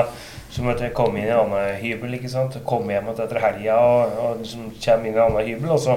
som 0.50 0.68
at 0.72 0.80
jeg 0.82 0.94
kom 0.96 1.16
inn 1.16 1.28
i 1.28 1.30
en 1.30 1.44
annen 1.44 1.78
hybel. 1.80 2.14
ikke 2.18 2.32
sant? 2.32 2.56
Kom 2.68 2.88
hjem 2.90 3.08
etter 3.12 3.40
helga 3.42 3.78
og, 3.84 4.18
og 4.24 4.42
liksom 4.42 4.68
kommer 4.84 5.08
inn 5.08 5.14
i 5.14 5.18
en 5.18 5.24
annen 5.26 5.48
hybel. 5.48 5.72
Og 5.76 5.80
så, 5.80 5.96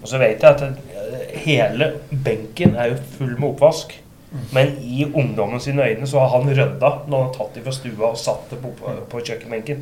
og 0.00 0.06
så 0.08 0.20
vet 0.22 0.42
jeg 0.42 0.50
at 0.50 0.60
det, 0.62 1.24
hele 1.44 1.92
benken 2.10 2.76
er 2.76 2.92
jo 2.94 3.02
full 3.18 3.34
med 3.38 3.52
oppvask. 3.52 3.96
Men 4.54 4.76
i 4.78 5.04
ungdommen 5.10 5.58
sine 5.60 5.82
øyne 5.82 6.06
så 6.06 6.20
har 6.22 6.28
han 6.36 6.50
rydda 6.50 6.90
når 7.10 7.16
han 7.16 7.24
har 7.26 7.32
tatt 7.34 7.56
det 7.56 7.64
fra 7.64 7.72
stua 7.74 8.10
og 8.12 8.18
satt 8.18 8.52
det 8.52 8.60
på, 8.62 8.70
på, 8.78 8.92
på 9.10 9.22
kjøkkenbenken. 9.26 9.80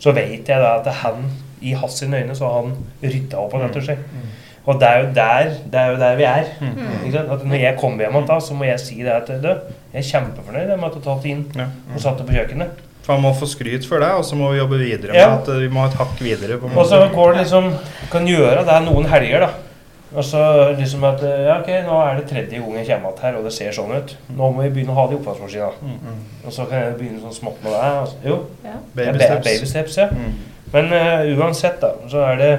Så 0.00 0.12
vet 0.16 0.48
jeg 0.48 0.60
da 0.60 0.74
at 0.82 0.90
han, 1.00 1.24
i 1.64 1.72
hans 1.72 1.96
sine 2.02 2.20
øyne 2.20 2.36
så 2.36 2.44
har 2.50 2.66
han 2.66 2.74
rydda 3.02 3.40
opp, 3.40 3.56
rett 3.56 3.76
og 3.80 3.86
slett. 3.86 4.04
Og 4.70 4.76
det 4.78 4.86
er 4.88 5.00
jo 5.02 5.06
der, 5.16 5.48
det 5.72 5.80
er, 5.80 5.88
jo 5.90 5.96
der 5.98 6.16
vi 6.20 6.26
er. 6.30 6.44
Ikke 7.00 7.12
sant? 7.16 7.30
At 7.34 7.42
når 7.48 7.58
jeg 7.64 7.76
kommer 7.80 8.04
hjem 8.06 8.26
da, 8.28 8.36
så 8.44 8.54
må 8.54 8.68
jeg 8.68 8.78
si 8.82 9.00
det 9.02 9.10
at 9.16 9.26
du, 9.42 9.48
jeg 9.48 9.98
er 10.04 10.06
kjempefornøyd 10.12 10.70
med 10.76 10.84
at 10.90 10.94
du 10.94 11.00
tatt 11.08 11.24
det 11.24 11.32
inn 11.34 11.44
Ja. 11.58 11.66
og 11.94 12.00
satt 12.04 12.20
det 12.20 12.26
på 12.28 12.36
kjøkkenet. 12.38 12.84
For 13.02 13.16
han 13.16 13.22
må 13.24 13.32
få 13.34 13.48
skryt 13.48 13.86
for 13.88 13.98
det, 14.04 14.10
og 14.20 14.22
så 14.28 14.36
må 14.38 14.52
vi 14.52 14.58
jobbe 14.60 14.78
videre 14.78 15.10
med 15.10 15.18
Ja. 15.18 15.32
at 15.40 15.48
eh, 15.48 15.58
vi 15.64 15.68
må 15.72 15.80
ha 15.82 15.88
et 15.90 15.96
hakk 15.98 16.20
videre. 16.22 16.60
Og 16.76 16.86
så 16.86 17.00
går 17.14 17.32
det 17.32 17.40
liksom 17.46 17.72
Kan 18.12 18.26
gjøre 18.28 18.62
det 18.68 18.78
noen 18.86 19.08
helger, 19.10 19.40
da. 19.48 19.50
Og 20.12 20.24
så 20.26 20.74
liksom 20.78 21.04
at 21.06 21.20
Ja, 21.22 21.56
ok, 21.60 21.68
nå 21.86 21.96
er 22.04 22.16
det 22.20 22.28
tredje 22.28 22.58
gang 22.60 22.76
jeg 22.76 22.86
kommer 22.86 23.10
igjen 23.10 23.22
her, 23.22 23.36
og 23.38 23.44
det 23.46 23.52
ser 23.56 23.70
sånn 23.72 23.90
ut. 23.96 24.16
Nå 24.36 24.52
må 24.52 24.62
vi 24.62 24.70
begynne 24.76 24.90
å 24.94 24.98
ha 25.00 25.06
det 25.06 25.16
i 25.16 25.20
oppvaskmaskina. 25.20 25.70
Og 26.44 26.52
så 26.52 26.64
kan 26.70 26.82
jeg 26.82 26.96
begynne 26.98 27.20
sånn 27.22 27.36
smått 27.40 27.62
med 27.64 27.72
det. 27.72 27.90
Og 28.02 28.08
så, 28.08 28.16
jo, 28.26 28.38
Ja. 28.64 28.70
er 28.70 28.80
Baby 28.94 29.18
ba- 29.18 29.24
steps. 29.24 29.46
baby 29.46 29.66
steps, 29.66 29.96
ja. 29.96 30.06
Mm. 30.10 30.34
Men 30.72 30.92
uh, 30.92 31.40
uansett, 31.40 31.80
da, 31.82 31.88
så 32.08 32.20
er 32.28 32.36
det 32.38 32.50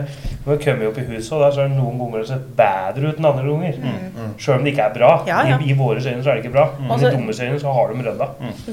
Når 0.43 0.57
vi 0.57 0.63
kommer 0.65 0.87
opp 0.89 0.97
i 0.97 1.03
huset, 1.05 1.31
og 1.37 1.41
der, 1.43 1.51
så 1.53 1.61
er 1.61 1.67
det 1.69 1.75
noen 1.77 1.99
ganger 2.01 2.23
det 2.23 2.27
ser 2.31 2.39
bedre 2.57 3.11
ut 3.11 3.19
enn 3.21 3.27
andre 3.29 3.43
ganger. 3.45 3.75
Mm. 3.77 4.31
Sjøl 4.41 4.55
om 4.57 4.63
det 4.65 4.71
ikke 4.73 4.87
er 4.87 4.93
bra. 4.95 5.09
Ja, 5.29 5.41
ja. 5.45 5.57
I, 5.61 5.67
I 5.69 5.75
våre 5.77 6.01
øyne 6.01 6.23
så 6.25 6.31
er 6.31 6.39
det 6.39 6.41
ikke 6.45 6.53
bra. 6.55 6.63
Men 6.79 6.91
Altså- 6.95 7.11
i 7.11 7.11
dumme 7.13 7.35
øyne 7.35 7.59
så 7.61 7.73
har 7.75 7.91
de 7.93 8.05
rydda. 8.07 8.27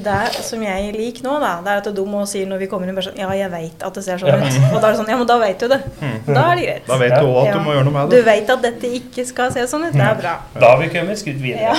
Det 0.07 0.45
som 0.47 0.63
jeg 0.65 0.95
liker 0.97 1.27
nå, 1.29 1.35
da, 1.45 1.51
det 1.67 1.75
er 1.75 1.83
at 1.83 1.91
de 1.99 2.05
må 2.09 2.23
sier 2.27 2.49
når 2.49 2.63
vi 2.65 2.69
kommer 2.73 2.89
inn 2.89 2.97
bare 2.97 3.11
sånn 3.11 3.21
Ja, 3.21 3.29
jeg 3.37 3.51
veit 3.53 3.85
at 3.85 3.95
det 4.01 4.05
ser 4.05 4.17
sånn 4.23 4.33
Ja. 4.33 4.39
ut. 4.41 4.57
Og 4.75 4.81
da 4.81 4.89
er 4.89 4.93
det 4.97 5.01
sånn 5.03 5.13
Ja, 5.13 5.19
men 5.21 5.27
da 5.29 5.39
veit 5.45 5.59
du 5.61 5.69
det. 5.69 5.81
Da 6.27 6.47
er 6.53 6.57
det 6.57 6.65
greit. 6.65 6.87
Da 6.89 6.97
vet 7.05 7.15
du 7.21 7.27
òg 7.29 7.39
at 7.43 7.47
Ja. 7.53 7.53
du 7.53 7.61
må 7.69 7.77
gjøre 7.77 7.85
noe 7.85 7.97
med 7.99 8.11
det. 8.11 8.17
Du 8.25 8.31
veit 8.31 8.51
at 8.57 8.63
dette 8.63 8.87
ikke 9.03 9.27
skal 9.29 9.53
se 9.53 9.61
sånn 9.69 9.85
ut. 9.89 9.93
Det 9.93 10.01
er 10.09 10.15
bra. 10.25 10.35
Da 10.59 10.71
har 10.73 10.79
vi 10.81 10.89
kommet 10.89 11.11
et 11.19 11.19
skritt 11.21 11.37
videre. 11.45 11.77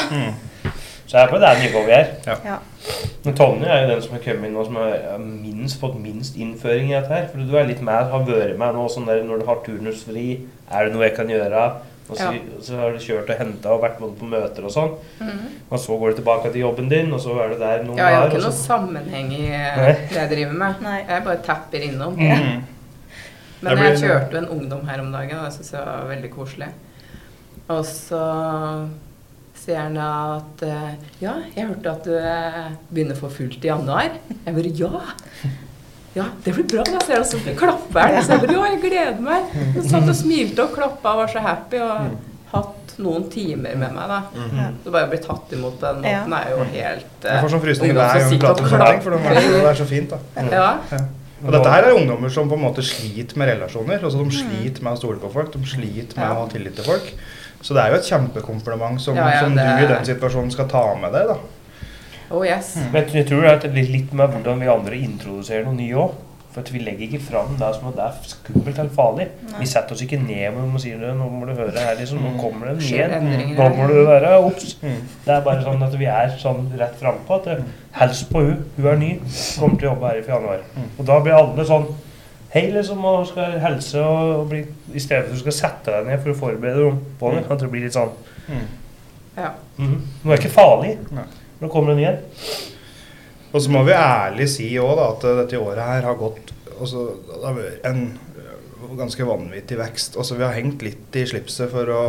Så 1.09 1.17
jeg 1.17 1.25
er 1.25 1.31
på 1.31 1.39
det 1.41 1.51
nivået 1.63 1.87
vi 1.89 1.93
er. 1.97 2.09
ja. 2.45 2.57
Men 3.25 3.35
Tonje 3.35 3.65
er 3.67 3.81
jo 3.83 3.87
den 3.89 4.01
som 4.05 4.11
har 4.13 4.21
kommet 4.23 4.45
inn 4.47 4.53
nå 4.55 4.63
som 4.67 4.75
har 4.77 5.17
minst, 5.19 5.79
fått 5.81 5.95
minst 5.99 6.35
innføring 6.39 6.91
i 6.91 6.95
dette 6.95 7.09
her. 7.11 7.25
For 7.31 7.41
du 7.41 7.55
er 7.57 7.65
litt 7.67 7.81
med, 7.81 8.11
har 8.13 8.25
vært 8.27 8.57
med 8.61 8.75
nå 8.77 8.83
sånn 8.93 9.07
der 9.09 9.23
når 9.25 9.41
du 9.41 9.47
har 9.49 9.63
turnusfri. 9.65 10.27
Er 10.69 10.85
det 10.85 10.93
noe 10.93 11.07
jeg 11.07 11.15
kan 11.17 11.31
gjøre? 11.33 11.63
Og 12.09 12.17
så, 12.17 12.29
Ja. 12.29 12.61
så 12.65 12.77
har 12.79 12.93
du 12.93 13.01
kjørt 13.01 13.29
og 13.29 13.37
henta 13.41 13.73
og 13.73 13.81
vært 13.83 13.99
med 14.01 14.15
på 14.17 14.25
møter 14.29 14.65
og 14.65 14.71
sånn. 14.73 14.93
Mm. 15.19 15.41
Og 15.69 15.79
så 15.81 15.97
går 15.99 16.09
du 16.13 16.21
tilbake 16.21 16.51
til 16.53 16.61
jobben 16.61 16.89
din, 16.89 17.11
og 17.13 17.19
så 17.21 17.35
er 17.43 17.49
du 17.53 17.59
der 17.59 17.83
noen 17.83 17.97
Ja, 17.97 18.07
jeg 18.09 18.15
har 18.15 18.23
dager, 18.29 18.37
ikke 18.37 18.45
noe 18.47 18.57
sammenheng 18.61 19.33
i 19.33 19.43
eh, 19.49 19.77
Nei. 19.77 19.91
det 20.09 20.17
jeg 20.17 20.29
driver 20.31 20.53
med. 20.63 20.81
Nei. 20.81 20.97
Jeg 21.09 21.23
bare 21.27 21.43
tapper 21.45 21.85
innom. 21.89 22.15
Mm. 22.17 22.63
Men 23.61 23.77
Det 23.77 23.85
jeg 23.89 23.99
kjørte 24.05 24.31
jo 24.31 24.37
en 24.37 24.49
ungdom 24.55 24.87
her 24.87 25.01
om 25.03 25.11
dagen, 25.11 25.37
og 25.37 25.45
det 25.45 25.53
syns 25.57 25.71
jeg 25.73 25.85
var 25.85 26.07
veldig 26.09 26.31
koselig. 26.33 26.71
Og 27.69 27.83
så 27.85 28.23
han 29.77 29.97
at 29.97 30.63
eh, 30.63 30.93
Ja, 31.21 31.35
jeg 31.55 31.67
hørte 31.67 31.91
at 31.91 32.03
du 32.07 32.15
eh, 32.17 32.69
begynner 32.91 33.15
for 33.19 33.29
fullt 33.29 33.63
i 33.63 33.67
januar. 33.71 34.09
Jeg 34.45 34.55
bare 34.55 34.73
Ja! 34.79 35.01
Ja, 36.15 36.25
det 36.43 36.53
blir 36.55 36.65
bra. 36.65 36.83
Da 36.89 36.99
ser 37.05 37.19
jeg 37.19 37.21
også 37.21 37.53
klapper 37.55 38.01
han. 38.01 38.23
Så 38.25 38.33
jeg 38.33 38.41
bare 38.47 38.55
Ja, 38.57 38.63
jeg 38.73 38.81
gleder 38.81 39.21
meg. 39.21 39.53
Så 39.77 39.83
satt 39.91 40.09
og 40.09 40.15
smilte 40.17 40.65
og 40.65 40.73
klappa 40.75 41.13
og 41.13 41.21
var 41.23 41.27
så 41.35 41.43
happy. 41.45 41.77
Og 41.85 42.17
hatt 42.51 42.95
noen 42.99 43.27
timer 43.31 43.75
med 43.77 43.93
meg, 43.93 44.09
da. 44.09 44.17
Så 44.83 44.91
bare 44.91 45.05
å 45.07 45.11
bli 45.13 45.19
tatt 45.23 45.53
imot 45.55 45.77
på 45.79 45.85
den 45.85 46.01
måten 46.03 46.33
er 46.35 46.49
jo 46.51 46.63
helt 46.73 47.27
Jeg 47.29 47.43
får 47.45 47.53
sånn 47.53 47.61
frysninger 47.63 47.95
hver 47.95 48.09
som 48.09 48.19
gang 48.19 48.33
sitter 48.33 48.47
prater 48.47 48.65
om 48.65 48.73
sånne 48.73 48.89
ting, 48.89 49.01
for 49.05 49.11
det 49.11 49.19
er- 49.37 49.53
det 49.53 49.69
er 49.69 49.79
så 49.79 49.85
fint. 49.87 50.09
da. 50.09 50.19
Ja. 50.51 51.05
Og 51.45 51.51
dette 51.55 51.69
her 51.71 51.83
er 51.87 51.93
ungdommer 51.95 52.29
som 52.33 52.49
på 52.49 52.57
en 52.57 52.63
måte 52.65 52.83
sliter 52.83 53.37
med 53.37 53.47
relasjoner. 53.53 54.01
altså 54.03 54.17
De 54.25 54.31
sliter 54.35 54.83
med 54.83 54.93
å 54.93 54.97
stole 54.97 55.19
på 55.21 55.31
folk, 55.31 55.53
de 55.53 55.59
sliter 55.63 56.17
med 56.17 56.25
Ja. 56.25 56.33
å 56.33 56.41
ha 56.41 56.47
tillit 56.51 56.75
til 56.75 56.83
folk. 56.83 57.13
Så 57.61 57.73
det 57.75 57.83
er 57.83 57.91
jo 57.93 57.99
et 57.99 58.07
kjempekompliment 58.07 59.01
som, 59.03 59.15
Ja, 59.19 59.27
ja, 59.33 59.39
som 59.43 59.55
det 59.55 59.65
du 59.65 59.83
i 59.83 59.87
den 59.93 60.05
situasjonen 60.05 60.51
skal 60.51 60.67
ta 60.71 60.83
med 60.95 61.11
deg. 61.13 61.27
da. 61.27 61.37
Oh 62.31 62.45
yes. 62.45 62.75
Men 62.93 63.05
jeg 63.11 63.25
tror 63.27 63.41
det 63.59 63.71
blir 63.73 63.89
litt- 63.89 64.13
med 64.13 64.29
hvordan 64.29 64.59
vi 64.61 64.67
andre 64.67 64.95
introduserer 64.95 65.65
noe 65.65 65.73
nytt 65.75 65.95
òg. 65.95 66.11
For 66.49 66.61
at 66.61 66.71
vi 66.73 66.79
legger 66.79 67.05
ikke 67.05 67.21
fram 67.21 67.51
det 67.59 67.67
som 67.75 67.87
at 67.89 67.95
det 67.95 68.05
er 68.07 68.29
skummelt 68.31 68.79
eller 68.79 68.89
farlig. 68.89 69.27
Vi 69.59 69.65
setter 69.69 69.93
oss 69.93 70.01
ikke 70.01 70.17
ned 70.17 70.53
med 70.55 70.63
dem 70.63 70.73
og 70.75 70.81
sier 70.81 70.97
nå 70.97 71.27
må 71.29 71.45
du 71.45 71.53
høre 71.53 71.77
her, 71.77 71.95
liksom. 71.99 72.23
Nå 72.23 72.41
kommer 72.41 72.65
det 72.65 72.73
en 72.73 72.81
Skjer 72.81 73.21
ny 73.21 73.43
en. 73.43 73.55
Nå 73.55 73.67
må 73.77 73.87
du 73.87 73.99
være 74.07 74.31
obs. 74.47 74.75
Mm. 74.81 74.95
Det 75.25 75.35
er 75.35 75.41
bare 75.45 75.61
sånn 75.63 75.83
at 75.85 75.93
vi 75.99 76.05
er 76.09 76.33
sånn 76.41 76.71
rett 76.79 76.95
frampå. 76.97 77.37
At 77.37 77.61
helst 77.99 78.31
på 78.31 78.41
hun. 78.41 78.65
Hun 78.77 78.87
er 78.87 78.97
ny. 78.97 79.11
Kommer 79.59 79.77
til 79.77 79.89
å 79.89 79.93
jobbe 79.93 80.09
her 80.09 80.17
i 80.17 80.25
januar. 80.25 80.59
Og 80.97 81.05
da 81.05 81.19
blir 81.19 81.33
alle 81.37 81.65
sånn 81.69 81.85
Hei, 82.49 82.65
liksom, 82.73 83.03
og 83.05 83.27
skal 83.29 83.59
helse 83.61 84.01
og, 84.01 84.29
og 84.39 84.47
bli 84.49 84.63
I 84.93 85.01
stedet 85.01 85.27
for 85.27 85.29
at 85.29 85.35
du 85.35 85.41
skal 85.43 85.53
sette 85.53 85.93
deg 85.93 86.07
ned 86.09 86.23
for 86.23 86.33
å 86.33 86.39
forberede 86.39 86.87
deg 86.87 87.03
på 87.19 87.33
det. 87.35 87.43
At 87.45 87.61
det 87.61 87.69
blir 87.73 87.85
litt 87.87 87.97
sånn 87.97 88.15
Mm. 88.49 88.63
Ja. 89.37 89.51
Mm. 89.77 89.99
Nå 90.23 90.31
er 90.31 90.39
det 90.39 90.39
ikke 90.41 90.55
farlig. 90.55 90.95
Nei. 91.13 91.25
Nå 91.59 91.67
kommer 91.69 91.93
det 91.93 92.07
en 92.07 92.15
ny. 92.15 92.63
Og 93.53 93.61
så 93.61 93.69
må 93.69 93.83
vi 93.85 93.93
ærlig 93.93 94.47
si 94.49 94.71
òg 94.81 95.01
at 95.03 95.27
dette 95.43 95.59
året 95.61 95.83
her 95.85 96.07
har 96.07 96.17
gått 96.17 96.49
altså, 96.79 97.03
Det 97.27 97.43
har 97.43 97.53
vært 97.59 97.85
en 97.85 98.01
øh, 98.91 98.97
ganske 98.97 99.25
vanvittig 99.27 99.77
vekst. 99.79 100.17
Altså, 100.17 100.35
vi 100.35 100.43
har 100.43 100.53
hengt 100.53 100.81
litt 100.81 101.15
i 101.15 101.25
slipset 101.29 101.69
for 101.71 101.89
å, 101.93 102.03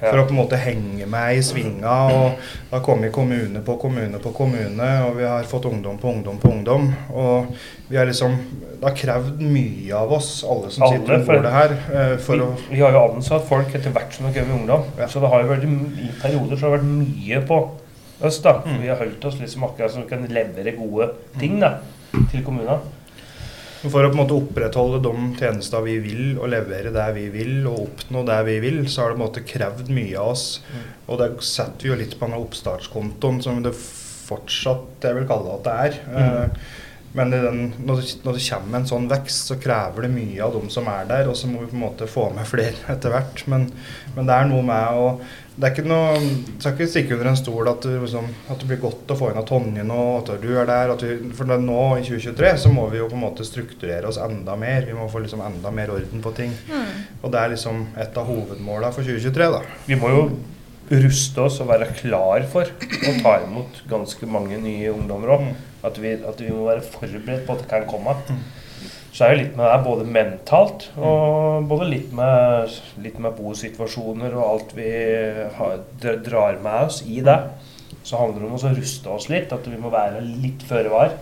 for 0.00 0.18
å 0.20 0.24
på 0.26 0.34
en 0.34 0.40
måte 0.40 0.56
henge 0.60 1.06
med 1.06 1.36
i 1.36 1.42
svinga. 1.44 1.94
og 2.12 2.36
Det 2.40 2.72
har 2.78 2.84
kommet 2.86 3.12
kommune 3.12 3.60
på 3.64 3.76
kommune 3.80 4.18
på 4.22 4.32
kommune, 4.36 4.90
og 5.06 5.16
vi 5.18 5.24
har 5.28 5.44
fått 5.44 5.64
ungdom 5.70 5.98
på 5.98 6.08
ungdom 6.14 6.38
på 6.42 6.50
ungdom. 6.52 6.92
og 7.12 7.46
vi 7.88 7.96
har 7.96 8.06
liksom, 8.06 8.36
Det 8.80 8.84
har 8.88 8.96
krevd 8.96 9.40
mye 9.40 9.94
av 9.94 10.12
oss, 10.12 10.44
alle 10.44 10.70
som 10.70 10.82
Alle, 10.82 10.98
sitter 10.98 11.24
for- 11.24 11.34
bordet 11.34 11.52
her. 11.52 12.16
for 12.18 12.34
vi, 12.36 12.40
å 12.42 12.56
vi 12.70 12.80
har 12.80 12.92
jo 12.92 13.04
ansatt 13.14 13.46
folk 13.48 13.74
etter 13.74 13.90
hvert 13.90 14.12
som 14.12 14.26
har 14.26 14.32
kommet 14.34 14.60
ungdom. 14.60 14.82
Ja. 14.98 15.06
Så 15.08 15.20
det 15.20 15.28
har 15.30 15.42
jo 15.42 15.48
vært 15.48 15.64
i 15.64 16.10
perioder 16.22 16.56
så 16.56 16.66
har 16.70 16.76
det 16.76 16.84
vært 16.84 17.06
mye 17.06 17.40
på 17.46 17.60
oss. 18.22 18.38
da. 18.42 18.62
Mm. 18.66 18.80
Vi 18.82 18.88
har 18.88 18.96
holdt 18.96 19.24
oss 19.24 19.38
liksom 19.40 19.64
akkurat 19.64 19.90
som 19.92 20.02
vi 20.02 20.08
kan 20.08 20.26
levere 20.28 20.72
gode 20.76 21.10
ting 21.38 21.58
da, 21.60 21.78
til 22.30 22.42
kommunene. 22.44 22.80
For 23.92 24.06
å 24.06 24.10
på 24.10 24.16
en 24.16 24.22
måte 24.22 24.36
opprettholde 24.36 25.02
de 25.04 25.28
tjenester 25.38 25.84
vi 25.86 25.98
vil, 26.02 26.24
og 26.38 26.50
levere 26.52 26.92
det 26.94 27.06
vi 27.16 27.26
vil, 27.34 27.58
og 27.70 27.84
oppnå 27.86 28.24
det 28.28 28.40
vi 28.48 28.56
vil, 28.64 28.80
så 28.88 29.02
har 29.02 29.12
det 29.12 29.18
på 29.18 29.20
en 29.20 29.26
måte 29.26 29.44
krevd 29.46 29.92
mye 29.94 30.16
av 30.22 30.32
oss. 30.32 30.46
Og 31.06 31.20
det 31.20 31.30
setter 31.46 31.86
vi 31.86 31.92
jo 31.92 32.00
litt 32.00 32.16
på 32.18 32.28
den 32.28 32.40
oppstartskontoen, 32.40 33.42
som 33.44 33.62
det 33.64 33.74
fortsatt 34.26 35.06
jeg 35.06 35.18
vil 35.20 35.28
kalle 35.28 35.46
det 35.46 35.56
at 35.56 35.66
det 35.66 35.76
er. 35.86 36.00
Eh, 36.22 36.66
Men 37.16 37.32
den, 37.32 37.62
når, 37.78 38.02
det, 38.02 38.18
når 38.26 38.36
det 38.36 38.44
kommer 38.48 38.78
en 38.80 38.90
sånn 38.90 39.08
vekst, 39.08 39.48
så 39.50 39.56
krever 39.60 40.04
det 40.04 40.12
mye 40.12 40.42
av 40.44 40.56
dem 40.58 40.68
som 40.72 40.88
er 40.92 41.08
der, 41.08 41.30
og 41.30 41.38
så 41.38 41.48
må 41.48 41.62
vi 41.62 41.70
på 41.70 41.78
en 41.78 41.86
måte 41.86 42.10
få 42.10 42.28
med 42.36 42.48
flere 42.52 42.92
etter 42.92 43.14
hvert. 43.14 43.44
Men, 43.52 43.70
men 44.16 44.28
det 44.28 44.36
er 44.36 44.48
noe 44.50 44.66
med 44.66 45.02
å 45.02 45.10
det 45.56 45.64
er 45.64 45.72
ikke 45.72 45.88
noe, 45.88 46.16
skal 46.60 46.74
ikke 46.74 46.86
stikke 46.92 47.14
under 47.16 47.30
en 47.30 47.38
stol 47.40 47.68
at 47.70 47.86
liksom, 47.88 48.26
at 48.52 48.58
det 48.60 48.66
blir 48.68 48.80
godt 48.82 49.12
å 49.14 49.16
få 49.16 49.30
inn 49.32 49.38
av 49.40 49.46
Tonje 49.48 49.86
nå, 49.88 50.00
at 50.18 50.34
du 50.42 50.50
er 50.52 50.68
der. 50.68 50.92
At 50.92 51.00
vi, 51.00 51.14
for 51.38 51.48
nå 51.48 51.78
i 51.96 52.02
2023 52.04 52.50
så 52.66 52.72
må 52.74 52.84
vi 52.92 53.00
jo 53.00 53.06
på 53.08 53.16
en 53.16 53.22
måte 53.24 53.46
strukturere 53.48 54.10
oss 54.10 54.18
enda 54.20 54.52
mer. 54.60 54.84
Vi 54.84 54.96
må 54.96 55.06
få 55.08 55.22
liksom 55.24 55.40
enda 55.46 55.72
mer 55.72 55.94
orden 55.94 56.20
på 56.20 56.34
ting. 56.36 56.52
Og 57.22 57.32
det 57.32 57.40
er 57.40 57.54
liksom 57.54 57.86
et 57.96 58.20
av 58.20 58.28
hovedmåla 58.28 58.92
for 58.92 59.08
2023, 59.08 59.48
da. 59.56 59.62
Vi 59.88 59.96
må 59.96 60.12
jo 60.12 60.26
ruste 60.92 61.46
oss 61.48 61.56
og 61.64 61.70
være 61.72 61.88
klar 62.02 62.44
for 62.52 62.68
å 62.68 63.14
ta 63.22 63.38
imot 63.46 63.80
ganske 63.88 64.28
mange 64.28 64.60
nye 64.60 64.92
ungdommer 64.92 65.38
òg. 65.38 65.48
At, 65.84 65.98
vi- 66.02 66.22
at 66.26 66.40
vi 66.40 66.48
må 66.50 66.64
være 66.68 66.82
forberedt 66.82 67.46
på 67.46 67.52
at 67.52 67.58
det 67.64 67.68
kan 67.68 67.86
komme. 67.86 68.14
Så 69.12 69.24
er 69.24 69.30
det 69.34 69.38
litt 69.46 69.56
med 69.56 69.64
det 69.72 69.84
både 69.84 70.04
mentalt 70.12 70.90
og 70.98 71.68
både 71.68 71.86
litt 71.88 72.10
med, 72.12 72.68
litt 73.00 73.18
med 73.18 73.32
bosituasjoner 73.38 74.34
og 74.36 74.44
alt 74.50 74.74
vi 74.76 74.90
har, 75.56 75.78
drar 76.26 76.58
med 76.62 76.86
oss 76.90 77.02
i 77.06 77.20
det. 77.24 77.38
Så 78.04 78.16
handler 78.20 78.42
det 78.44 78.50
om 78.50 78.58
å 78.58 78.74
ruste 78.76 79.08
oss 79.10 79.28
litt, 79.32 79.52
at 79.52 79.64
vi 79.66 79.76
må 79.80 79.88
være 79.90 80.20
litt 80.20 80.62
føre 80.68 80.90
var. 80.92 81.14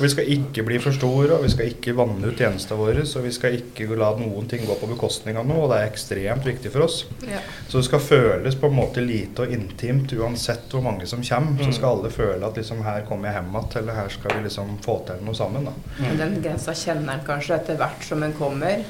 Og 0.00 0.04
vi 0.06 0.08
skal 0.14 0.28
ikke 0.32 0.62
bli 0.64 0.78
for 0.80 0.96
store, 0.96 1.34
og 1.36 1.42
vi 1.44 1.50
skal 1.52 1.68
ikke 1.74 1.92
vanne 1.98 2.30
ut 2.30 2.38
tjenestene 2.40 2.78
våre. 2.80 3.02
Så 3.08 3.20
vi 3.20 3.32
skal 3.36 3.58
ikke 3.58 3.84
la 4.00 4.14
noen 4.16 4.48
ting 4.48 4.64
gå 4.64 4.76
på 4.80 4.88
bekostning 4.88 5.36
av 5.36 5.44
noe, 5.48 5.66
og 5.66 5.72
det 5.72 5.80
er 5.80 5.90
ekstremt 5.90 6.46
viktig 6.48 6.72
for 6.72 6.86
oss. 6.86 7.02
Ja. 7.28 7.42
Så 7.68 7.82
det 7.82 7.88
skal 7.90 8.04
føles 8.04 8.56
på 8.56 8.70
en 8.70 8.78
måte 8.78 9.04
lite 9.04 9.44
og 9.44 9.52
intimt 9.52 10.14
uansett 10.16 10.72
hvor 10.72 10.84
mange 10.86 11.08
som 11.10 11.24
kommer. 11.26 11.60
Så 11.66 11.76
skal 11.76 11.98
alle 11.98 12.12
føle 12.14 12.48
at 12.48 12.56
liksom 12.56 12.80
her 12.86 13.04
kommer 13.08 13.28
jeg 13.28 13.40
hjem 13.40 13.52
igjen, 13.52 13.70
eller 13.82 14.00
her 14.00 14.12
skal 14.16 14.36
vi 14.36 14.44
liksom 14.48 14.76
få 14.86 14.98
til 15.08 15.24
noe 15.26 15.36
sammen. 15.36 15.68
da. 15.68 15.76
Mm. 16.00 16.18
den 16.20 16.36
grensa 16.42 16.74
kjenner 16.76 17.18
en 17.18 17.26
kanskje 17.26 17.58
etter 17.60 17.80
hvert 17.80 18.06
som 18.06 18.24
en 18.24 18.36
kommer. 18.38 18.86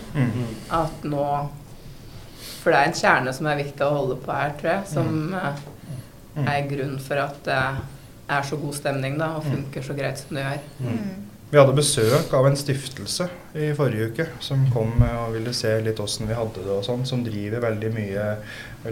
At 0.70 1.04
nå 1.04 1.26
For 2.60 2.72
det 2.72 2.78
er 2.78 2.90
en 2.90 2.96
kjerne 2.96 3.32
som 3.32 3.46
er 3.48 3.56
viktig 3.56 3.84
å 3.86 3.94
holde 3.94 4.18
på 4.20 4.34
her, 4.36 4.50
tror 4.60 4.70
jeg. 4.74 4.88
Som 4.90 5.32
eh, 5.32 5.62
er 6.44 6.66
grunn 6.68 6.98
for 7.00 7.16
at 7.22 7.38
det 7.46 7.62
er 8.30 8.42
så 8.46 8.56
god 8.60 8.74
stemning 8.78 9.18
da, 9.18 9.32
og 9.36 9.44
funker 9.48 9.82
så 9.82 9.94
greit 9.98 10.18
som 10.22 10.36
det 10.36 10.44
gjør. 10.46 10.62
Vi 11.50 11.58
hadde 11.58 11.74
besøk 11.74 12.30
av 12.38 12.46
en 12.46 12.54
stiftelse 12.56 13.24
i 13.58 13.72
forrige 13.74 14.12
uke 14.12 14.26
som 14.40 14.60
kom 14.70 14.92
og 15.02 15.32
ville 15.34 15.50
se 15.56 15.72
litt 15.82 15.98
åssen 15.98 16.28
vi 16.30 16.36
hadde 16.38 16.62
det 16.62 16.70
og 16.76 16.84
sånn, 16.86 17.02
som 17.08 17.24
driver 17.26 17.64
veldig 17.64 17.90
mye 17.96 18.26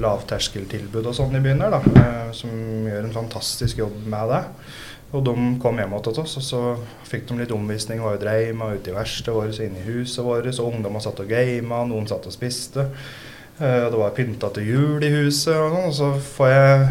lavterskeltilbud 0.02 1.06
og 1.06 1.14
sånn 1.16 1.36
i 1.38 1.42
byen 1.44 1.62
her, 1.62 1.76
da. 1.76 1.80
eh, 2.02 2.32
Som 2.34 2.50
gjør 2.88 3.04
en 3.06 3.14
fantastisk 3.14 3.78
jobb 3.78 4.00
med 4.10 4.32
det. 4.32 4.42
Og 5.16 5.22
de 5.24 5.34
kom 5.62 5.78
hjem 5.80 5.94
til 6.04 6.18
oss, 6.20 6.34
og 6.36 6.44
så 6.44 6.62
fikk 7.08 7.28
de 7.30 7.38
litt 7.38 7.52
omvisning. 7.54 8.02
Var 8.04 8.18
jo 8.18 8.24
dreima 8.26 8.72
ute 8.74 8.90
i 8.90 8.96
verkstedet 8.96 9.34
vårt 9.38 9.54
og 9.56 9.64
inne 9.64 9.80
i 9.80 9.86
huset 9.94 10.24
vårt. 10.26 10.50
Og 10.60 10.74
ungdommer 10.74 11.00
satt 11.00 11.22
og 11.22 11.30
gama, 11.30 11.84
noen 11.88 12.10
satt 12.10 12.26
og 12.28 12.34
spiste. 12.34 12.84
Eh, 13.60 13.86
Og 13.86 13.92
det 13.94 13.98
var 14.02 14.10
pynta 14.18 14.50
til 14.54 14.66
jul 14.68 15.02
i 15.06 15.14
huset 15.14 15.54
og 15.56 15.72
sånn. 15.72 15.86
Og 15.88 15.94
så 15.96 16.10
får 16.36 16.48
jeg 16.52 16.88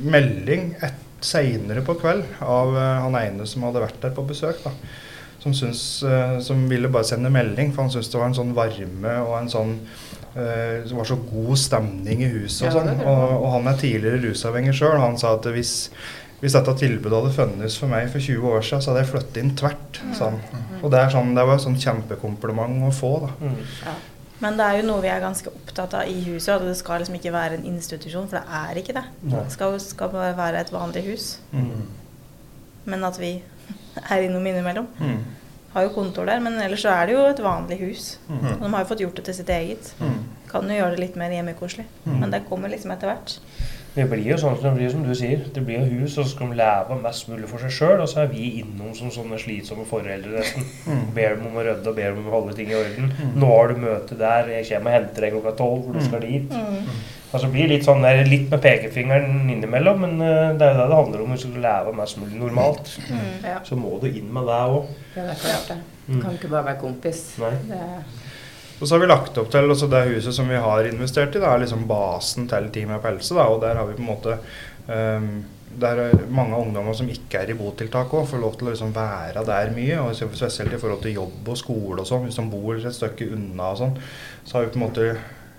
melding 0.00 0.74
et 0.82 0.98
seinere 1.24 1.84
på 1.86 1.98
kveld 2.00 2.26
av 2.40 2.74
eh, 2.76 2.98
han 3.04 3.20
ene 3.20 3.46
som 3.48 3.64
hadde 3.68 3.84
vært 3.84 4.02
der 4.02 4.14
på 4.16 4.26
besøk. 4.28 4.60
da 4.64 4.74
som, 5.40 5.54
syns, 5.54 6.02
eh, 6.02 6.38
som 6.40 6.68
ville 6.68 6.88
bare 6.88 7.04
sende 7.08 7.30
melding, 7.32 7.72
for 7.72 7.86
han 7.86 7.92
syntes 7.92 8.10
det 8.12 8.20
var 8.20 8.28
en 8.28 8.36
sånn 8.36 8.56
varme 8.56 9.14
og 9.24 9.36
en 9.38 9.48
sånn 9.52 9.70
eh, 10.34 10.82
Det 10.84 10.96
var 10.96 11.08
så 11.08 11.16
god 11.24 11.54
stemning 11.58 12.24
i 12.26 12.32
huset 12.34 12.68
og 12.68 12.76
sånn. 12.76 12.90
Og, 13.00 13.36
og 13.38 13.46
han 13.56 13.70
er 13.70 13.80
tidligere 13.80 14.20
rusavhengig 14.26 14.76
sjøl. 14.76 14.98
Han 15.00 15.16
sa 15.20 15.32
at 15.38 15.48
hvis, 15.54 15.74
hvis 16.42 16.58
dette 16.58 16.76
tilbudet 16.82 17.16
hadde 17.16 17.32
funnes 17.38 17.78
for 17.80 17.92
meg 17.92 18.12
for 18.12 18.20
20 18.20 18.52
år 18.52 18.66
siden, 18.66 18.84
så 18.84 18.92
hadde 18.92 19.06
jeg 19.06 19.12
flyttet 19.14 19.42
inn 19.42 19.56
tvert. 19.58 20.02
han. 20.20 20.38
Og 20.82 20.92
det, 20.92 21.00
er 21.00 21.16
sånn, 21.16 21.34
det 21.36 21.48
var 21.48 21.56
et 21.56 21.64
sånn 21.64 21.80
kjempekompliment 21.80 22.84
å 22.90 22.94
få. 22.94 23.14
da. 23.24 23.34
Mm. 23.40 23.58
Men 24.40 24.56
det 24.56 24.66
er 24.66 24.78
jo 24.80 24.86
noe 24.88 25.02
vi 25.04 25.10
er 25.12 25.20
ganske 25.22 25.52
opptatt 25.52 25.94
av 25.98 26.08
i 26.08 26.16
huset, 26.24 26.54
at 26.54 26.64
det 26.64 26.76
skal 26.78 27.02
liksom 27.02 27.18
ikke 27.18 27.32
være 27.34 27.58
en 27.58 27.66
institusjon, 27.74 28.28
for 28.30 28.40
det 28.40 28.60
er 28.60 28.80
ikke 28.80 28.96
det. 28.96 29.04
Det 29.34 29.42
skal, 29.52 29.76
skal 29.84 30.12
bare 30.14 30.32
være 30.38 30.62
et 30.64 30.72
vanlig 30.72 31.04
hus. 31.10 31.26
Men 32.88 33.04
at 33.04 33.20
vi 33.20 33.34
er 34.12 34.26
innom 34.26 34.46
innimellom. 34.46 34.88
Mm. 35.00 35.20
Har 35.74 35.84
jo 35.86 35.92
kontor 35.94 36.26
der, 36.26 36.40
men 36.42 36.56
ellers 36.58 36.82
så 36.82 36.90
er 36.90 37.06
det 37.06 37.14
jo 37.14 37.26
et 37.28 37.42
vanlig 37.44 37.78
hus. 37.84 38.06
Mm. 38.28 38.46
Og 38.56 38.64
de 38.64 38.70
har 38.72 38.82
jo 38.82 38.90
fått 38.90 39.04
gjort 39.04 39.20
det 39.20 39.26
til 39.28 39.36
sitt 39.42 39.52
eget. 39.54 39.92
Mm. 40.00 40.16
Kan 40.50 40.72
jo 40.72 40.80
gjøre 40.80 40.96
det 40.96 41.04
litt 41.04 41.20
mer 41.20 41.36
hjemmekoselig. 41.36 41.84
Mm. 42.06 42.16
Men 42.16 42.32
det 42.32 42.46
kommer 42.48 42.72
liksom 42.72 42.90
etter 42.96 43.12
hvert. 43.12 43.36
Det 43.90 44.04
blir 44.06 44.22
jo 44.22 44.36
sånn 44.38 44.54
som 44.54 44.68
det 44.68 44.76
blir 44.78 44.90
som 44.92 45.02
du 45.02 45.10
sier. 45.18 45.40
Det 45.54 45.62
blir 45.66 45.80
jo 45.82 46.02
hus, 46.04 46.14
og 46.20 46.22
så 46.26 46.30
skal 46.36 46.52
de 46.52 46.58
leve 46.60 46.98
mest 47.02 47.26
mulig 47.30 47.48
for 47.50 47.58
seg 47.64 47.72
sjøl. 47.74 47.96
Og 48.04 48.10
så 48.10 48.20
er 48.22 48.28
vi 48.30 48.44
innom 48.60 48.92
som 48.94 49.10
sånne 49.10 49.38
slitsomme 49.42 49.86
foreldre 49.88 50.36
nesten. 50.36 50.66
Mm. 50.86 51.00
Ber 51.16 51.34
dem 51.34 51.48
om 51.50 51.56
å 51.58 51.64
rydde 51.66 51.90
og 51.90 51.96
ber 51.98 52.12
dem 52.12 52.20
om 52.22 52.28
å 52.30 52.36
holde 52.36 52.54
ting 52.58 52.70
i 52.70 52.76
orden. 52.78 53.10
Nå 53.34 53.48
har 53.50 53.72
du 53.74 53.80
møte 53.82 54.18
der, 54.20 54.52
jeg 54.60 54.68
kommer 54.70 54.92
og 54.92 54.96
henter 55.00 55.26
deg 55.26 55.34
klokka 55.34 55.54
tolv, 55.58 55.82
for 55.88 55.98
du 55.98 56.06
skal 56.06 56.22
dit. 56.22 56.54
Altså 57.30 57.46
det 57.46 57.52
blir 57.54 57.68
litt 57.70 57.84
sånn 57.86 58.02
der, 58.02 58.24
litt 58.26 58.48
med 58.50 58.62
pekefingeren 58.62 59.50
innimellom, 59.54 60.00
men 60.02 60.16
uh, 60.18 60.48
det 60.58 60.66
er 60.66 60.72
jo 60.72 60.80
det 60.80 60.86
det 60.90 60.96
handler 60.98 61.20
om. 61.22 61.34
Hvis 61.34 61.44
du 61.44 61.50
skal 61.52 61.66
leve 61.66 61.92
mest 61.98 62.18
mulig 62.22 62.40
normalt, 62.40 62.94
Ja, 63.46 63.58
så 63.66 63.78
må 63.78 63.98
du 64.02 64.08
inn 64.10 64.30
med 64.34 64.50
det 64.50 64.62
òg. 64.70 64.90
ja, 65.14 65.26
det 65.28 65.36
er 65.36 65.44
klart 65.44 65.70
det. 65.74 65.78
Du 66.08 66.16
kan 66.18 66.34
ikke 66.34 66.50
bare 66.50 66.66
være 66.72 66.80
kompis. 66.82 67.22
Nei. 67.38 67.52
Det, 67.70 67.84
Og 68.80 68.88
så 68.88 68.94
har 68.94 69.02
vi 69.02 69.08
lagt 69.10 69.38
opp 69.38 69.50
til 69.52 69.68
altså 69.68 69.86
det 69.92 70.06
huset 70.08 70.34
som 70.34 70.48
vi 70.48 70.56
har 70.56 70.88
investert 70.88 71.34
i, 71.36 71.40
det 71.40 71.48
er 71.48 71.60
liksom 71.60 71.86
basen 71.88 72.48
til 72.48 72.68
Team 72.72 72.92
Pelse. 73.04 73.36
Da, 73.36 73.48
og 73.52 73.60
der 73.60 73.76
har 73.76 73.88
vi 73.88 73.96
på 73.98 74.04
en 74.04 74.08
måte 74.08 74.38
um, 74.88 75.32
der 75.78 76.00
er 76.02 76.22
mange 76.30 76.56
ungdommer 76.56 76.94
som 76.98 77.08
ikke 77.08 77.38
er 77.38 77.52
i 77.52 77.54
botiltak 77.54 78.10
òg, 78.10 78.26
får 78.26 78.40
lov 78.42 78.56
til 78.58 78.66
å 78.66 78.72
liksom 78.72 78.94
være 78.94 79.44
der 79.46 79.70
mye. 79.74 80.00
og 80.02 80.16
Spesielt 80.16 80.74
i 80.74 80.80
forhold 80.80 81.02
til 81.04 81.14
jobb 81.20 81.50
og 81.52 81.58
skole 81.58 82.02
og 82.02 82.08
sånn. 82.08 82.24
Hvis 82.26 82.40
de 82.40 82.46
bor 82.50 82.74
et 82.74 82.96
stykke 82.96 83.28
unna 83.36 83.70
og 83.74 83.78
sånn, 83.78 83.94
så 84.44 84.56
har 84.56 84.66
vi 84.66 84.72
på 84.74 84.80
en 84.80 84.86
måte 84.88 85.06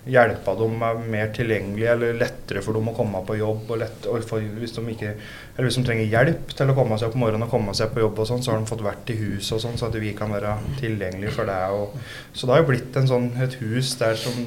hjelpa 0.09 0.55
dem 0.57 0.73
med 0.81 1.03
mer 1.13 1.29
tilgjengelig 1.35 1.85
eller 1.91 2.15
lettere 2.17 2.63
for 2.65 2.73
dem 2.73 2.89
å 2.89 2.95
komme 2.97 3.21
på 3.27 3.37
jobb. 3.37 3.69
og, 3.69 3.77
lett, 3.83 4.07
og 4.09 4.23
for, 4.25 4.41
hvis, 4.41 4.73
de 4.73 4.83
ikke, 4.95 5.13
eller 5.55 5.69
hvis 5.69 5.77
de 5.77 5.85
trenger 5.85 6.09
hjelp 6.09 6.55
til 6.57 6.73
å 6.73 6.77
komme 6.77 6.97
seg 6.97 7.11
opp 7.11 7.17
om 7.19 7.25
morgenen 7.25 7.45
og 7.45 7.53
komme 7.53 7.75
seg 7.77 7.93
på 7.93 8.01
jobb, 8.01 8.17
og 8.17 8.29
sånn, 8.29 8.41
så 8.41 8.53
har 8.53 8.61
de 8.61 8.71
fått 8.71 8.85
vært 8.85 9.13
i 9.13 9.19
huset 9.19 9.57
og 9.57 9.63
sånn, 9.65 9.77
så 9.77 9.91
at 9.91 9.97
vi 10.01 10.13
kan 10.17 10.33
være 10.33 10.55
tilgjengelige 10.79 11.35
for 11.37 11.49
det. 11.49 11.59
Og, 11.77 11.97
så 12.33 12.47
det 12.47 12.55
har 12.55 12.63
jo 12.63 12.69
blitt 12.71 12.97
en 12.97 13.11
sånn, 13.11 13.29
et 13.45 13.59
hus 13.61 13.93
der 14.01 14.17
som 14.19 14.39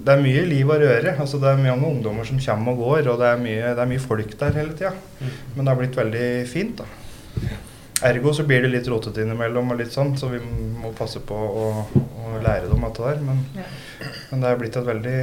det 0.00 0.14
er 0.14 0.22
mye 0.24 0.46
liv 0.48 0.70
og 0.70 0.80
røre. 0.80 1.12
altså 1.20 1.38
Det 1.38 1.50
er 1.50 1.60
mange 1.60 1.90
ungdommer 1.90 2.24
som 2.24 2.40
kommer 2.40 2.72
og 2.72 2.86
går, 2.86 3.12
og 3.12 3.20
det 3.20 3.28
er 3.28 3.42
mye, 3.42 3.74
det 3.76 3.84
er 3.84 3.92
mye 3.92 4.02
folk 4.02 4.32
der 4.40 4.56
hele 4.56 4.72
tida. 4.72 4.94
Men 5.54 5.62
det 5.64 5.70
har 5.70 5.80
blitt 5.82 6.00
veldig 6.00 6.30
fint. 6.48 6.80
da. 6.80 6.88
Ergo 8.06 8.32
så 8.32 8.44
blir 8.48 8.62
det 8.64 8.70
litt 8.72 8.88
rotete 8.88 9.20
innimellom, 9.24 9.72
og 9.74 9.80
litt 9.80 9.92
sånn, 9.92 10.14
så 10.16 10.30
vi 10.32 10.40
må 10.40 10.92
passe 10.96 11.20
på 11.26 11.36
å, 11.36 11.66
å 12.00 12.40
lære 12.40 12.70
dem 12.70 12.86
dette 12.86 13.04
der. 13.04 13.20
Men, 13.26 13.42
Ja. 13.58 13.66
men 14.30 14.40
det 14.40 14.48
er 14.50 14.60
blitt 14.62 14.78
et 14.80 14.86
veldig 14.86 15.16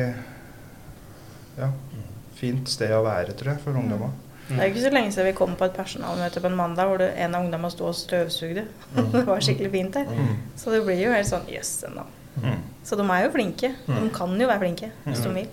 ja, 1.58 1.72
fint 2.38 2.70
sted 2.70 2.94
å 2.94 3.04
være, 3.06 3.34
tror 3.38 3.56
jeg, 3.56 3.64
for 3.66 3.80
ungdommer. 3.82 4.14
Det 4.48 4.62
er 4.62 4.70
ikke 4.72 4.84
så 4.86 4.92
lenge 4.94 5.12
siden 5.12 5.28
vi 5.28 5.36
kom 5.36 5.58
på 5.60 5.66
et 5.68 5.76
personalmøte 5.76 6.40
på 6.40 6.48
en 6.48 6.56
mandag 6.56 6.88
hvor 6.88 7.02
det, 7.02 7.10
en 7.20 7.36
av 7.36 7.44
ungdommene 7.44 7.74
sto 7.74 7.90
og 7.90 7.98
støvsugde. 7.98 8.64
det 9.14 9.24
var 9.28 9.44
skikkelig 9.44 9.72
fint 9.74 9.98
der. 9.98 10.08
Mm. 10.08 10.38
Så 10.56 10.72
det 10.72 10.86
blir 10.86 11.02
jo 11.02 11.12
helt 11.12 11.28
sånn 11.28 11.50
jøss 11.52 11.74
ennå. 11.90 12.06
Mm. 12.38 12.62
Så 12.86 12.96
de 12.96 13.08
er 13.10 13.26
jo 13.26 13.34
flinke. 13.34 13.74
De 13.90 14.04
kan 14.16 14.38
jo 14.40 14.48
være 14.48 14.62
flinke 14.64 14.92
hvis 15.04 15.24
de 15.26 15.34
vil. 15.34 15.50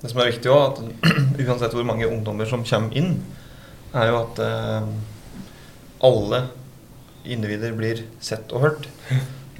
Det 0.00 0.08
som 0.14 0.22
er 0.22 0.30
viktig 0.30 0.52
at 0.54 0.78
uansett 1.44 1.74
hvor 1.76 1.84
mange 1.84 2.08
ungdommer 2.08 2.48
som 2.48 2.62
kommer 2.64 2.96
inn, 2.96 3.18
er 3.92 4.06
jo 4.08 4.20
at 4.22 4.38
eh, 4.46 4.86
alle 6.02 6.44
individer 7.24 7.74
blir 7.76 8.04
sett 8.24 8.52
og 8.56 8.62
hørt. 8.64 8.86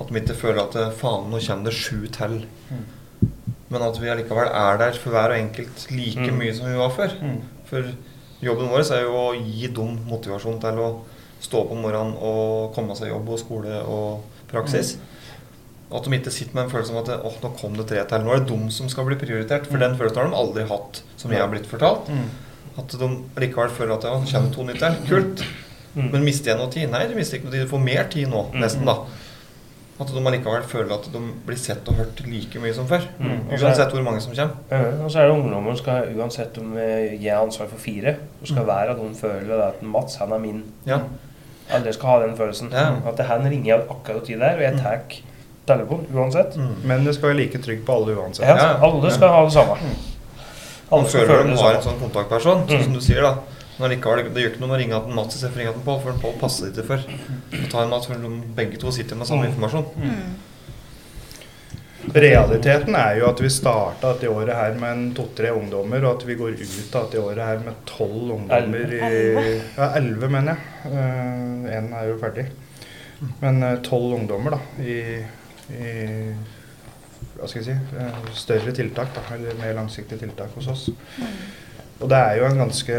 At 0.01 0.09
de 0.09 0.21
ikke 0.23 0.37
føler 0.39 0.63
at 0.65 0.77
faen, 0.97 1.29
nå 1.31 1.41
kommer 1.45 1.69
det 1.69 1.75
sju 1.77 2.07
til. 2.15 2.39
Men 3.71 3.83
at 3.87 3.99
vi 4.03 4.09
allikevel 4.11 4.49
er 4.49 4.79
der 4.81 4.97
for 4.99 5.13
hver 5.15 5.31
og 5.35 5.39
enkelt 5.39 5.87
like 5.93 6.25
Mm. 6.31 6.39
mye 6.41 6.55
som 6.57 6.67
vi 6.67 6.79
var 6.79 6.91
før. 6.91 7.13
Mm. 7.23 7.43
For 7.69 7.85
jobben 8.43 8.69
vår 8.73 8.87
er 8.97 9.03
jo 9.05 9.13
å 9.15 9.35
gi 9.37 9.69
dem 9.69 9.99
motivasjon 10.09 10.61
til 10.61 10.81
å 10.81 10.89
stå 11.41 11.61
opp 11.61 11.71
om 11.73 11.83
morgenen 11.85 12.17
og 12.19 12.75
komme 12.75 12.97
seg 12.97 13.09
jobb 13.13 13.29
og 13.29 13.39
skole 13.39 13.83
og 13.87 14.23
praksis. 14.51 14.97
At 15.93 16.05
de 16.05 16.11
ikke 16.19 16.31
sitter 16.33 16.55
med 16.55 16.65
en 16.65 16.71
følelse 16.71 16.93
av 16.97 17.09
at 17.09 17.25
åh, 17.27 17.37
nå 17.43 17.53
kom 17.61 17.77
det 17.77 17.87
tre 17.89 18.03
til. 18.05 18.19
Nå 18.25 18.33
er 18.35 18.41
det 18.41 18.49
de 18.49 18.71
som 18.71 18.89
skal 18.89 19.05
bli 19.05 19.17
prioritert. 19.17 19.67
For 19.67 19.79
den 19.79 19.97
følelsen 19.99 20.17
har 20.23 20.31
de 20.31 20.37
aldri 20.39 20.67
hatt, 20.69 21.03
som 21.17 21.31
jeg 21.31 21.41
har 21.41 21.49
blitt 21.51 21.67
fortalt. 21.67 22.09
Mm. 22.09 22.29
At 22.79 22.89
de 22.99 23.09
likevel 23.43 23.71
føler 23.71 23.95
at 23.97 24.05
ja, 24.05 24.19
nå 24.19 24.27
kommer 24.31 24.55
to 24.55 24.63
nytt 24.65 24.79
til. 24.79 24.95
Kult. 25.11 25.45
Mm. 25.97 26.11
Men 26.13 26.25
mister 26.25 26.51
jeg 26.53 26.59
noe 26.61 26.71
tid? 26.71 26.91
Nei, 26.91 27.07
de 27.09 27.15
mister 27.15 27.39
ikke 27.39 27.45
noe 27.49 27.53
tid. 27.57 27.65
De 27.67 27.71
får 27.73 27.83
mer 27.85 28.05
tid 28.13 28.29
nå, 28.29 28.45
Mm. 28.53 28.61
nesten, 28.63 28.85
da. 28.87 28.97
At 30.01 30.07
de 30.09 30.21
allikevel 30.25 30.63
føler 30.65 30.93
at 30.95 31.09
de 31.13 31.19
blir 31.47 31.57
sett 31.61 31.87
og 31.89 31.95
hørt 31.99 32.21
like 32.27 32.59
mye 32.59 32.73
som 32.73 32.87
før. 32.89 33.03
Mm. 33.21 33.51
Uansett 33.53 33.91
hvor 33.93 34.03
mange 34.03 34.21
som 34.23 34.33
kommer. 34.33 34.55
Ja, 34.71 35.05
og 35.05 35.11
så 35.11 35.19
er 35.21 35.27
det 35.29 35.35
ungdommer 35.35 35.77
som 35.77 35.83
skal, 35.83 36.15
uansett 36.17 36.57
om 36.59 36.75
jeg 36.77 37.21
har 37.33 37.43
ansvar 37.45 37.67
for 37.69 37.77
fire, 37.79 38.15
så 38.41 38.47
skal 38.55 38.65
hver 38.65 38.91
av 38.91 38.97
dem 38.97 39.15
føle 39.15 39.59
at 39.67 39.83
Mats, 39.83 40.17
han 40.17 40.33
er 40.33 40.39
min. 40.39 40.63
Ja. 40.87 41.01
Alle 41.71 41.93
skal 41.93 42.09
ha 42.09 42.27
den 42.27 42.37
følelsen. 42.37 42.71
Ja. 42.73 42.95
At 43.07 43.17
det 43.19 43.27
han 43.27 43.43
ringer 43.45 43.65
jeg 43.77 43.85
akkurat 43.91 44.25
tid 44.27 44.39
der, 44.41 44.55
og 44.57 44.63
jeg 44.63 44.79
tar 44.81 45.01
telefon 45.67 46.07
uansett. 46.15 46.57
Mm. 46.57 46.75
Men 46.85 47.05
det 47.05 47.15
skal 47.15 47.29
være 47.29 47.37
like 47.45 47.59
trygg 47.63 47.85
på 47.85 47.93
alle 47.95 48.17
uansett. 48.17 48.47
Ja, 48.49 48.79
alle 48.83 49.11
skal 49.11 49.29
ha 49.29 49.45
det 49.45 49.53
samme. 49.53 49.77
Alle 50.91 51.07
skal 51.09 51.21
føler 51.21 51.43
føle 51.45 51.51
de 51.57 51.63
har 51.63 51.75
en 51.77 51.83
sånn 51.83 52.01
kontaktperson, 52.01 52.65
sånn 52.67 52.79
Mm. 52.79 52.85
som 52.85 52.93
du 52.95 53.01
sier. 53.01 53.21
da 53.23 53.35
Men 53.81 53.91
likevel, 53.95 54.27
Det 54.35 54.43
gjør 54.45 54.53
ikke 54.55 54.61
noe 54.67 54.77
å 54.77 54.79
ringe 54.81 55.01
til 55.07 55.15
Mats 55.17 55.37
istedenfor 55.39 55.57
å 55.57 55.63
ringe 55.65 55.75
til 55.79 55.85
Pål, 55.87 56.01
for 56.05 56.21
Pål 56.21 56.35
passer 56.41 56.71
ikke 56.71 56.85
for 56.85 56.99
å 57.65 57.71
ta 57.73 57.83
en 57.87 57.91
Mats, 57.95 58.07
for 58.11 58.21
de 58.21 58.31
begge 58.59 58.79
to 58.83 58.93
sitter 58.93 59.17
med 59.17 59.27
samme 59.31 59.47
Mm. 59.47 59.53
informasjon. 59.55 59.87
Realiteten 62.15 62.95
er 62.97 63.19
jo 63.21 63.27
at 63.29 63.41
vi 63.45 63.49
starta 63.53 64.15
dette 64.15 64.29
året 64.33 64.57
her 64.57 64.73
med 64.81 64.91
en 64.91 65.03
to-tre 65.15 65.51
ungdommer, 65.53 66.03
og 66.09 66.17
at 66.17 66.25
vi 66.27 66.35
går 66.39 66.55
ut 66.57 66.95
av 66.97 67.05
dette 67.11 67.21
året 67.23 67.45
her 67.45 67.59
med 67.67 67.75
tolv 67.87 68.33
ungdommer 68.39 68.95
i 68.97 69.01
Ja, 69.77 69.91
elleve, 70.01 70.31
mener 70.33 70.57
jeg. 70.57 70.95
Én 71.77 71.93
er 71.95 72.09
jo 72.09 72.17
ferdig. 72.23 72.47
Men 73.43 73.63
eh, 73.63 73.77
tolv 73.85 74.17
ungdommer, 74.17 74.57
da, 74.57 74.61
i, 74.81 74.97
i 75.77 76.33
Hva 77.37 77.47
skal 77.49 77.61
jeg 77.61 77.67
si 77.69 77.99
eh, 78.01 78.33
Større 78.33 78.73
tiltak, 78.77 79.13
da, 79.15 79.27
eller 79.37 79.61
mer 79.61 79.77
langsiktige 79.77 80.19
tiltak 80.25 80.57
hos 80.57 80.71
oss. 80.73 80.87
Og 82.01 82.09
det 82.09 82.17
er 82.17 82.39
jo 82.41 82.47
en 82.49 82.63
ganske 82.63 82.97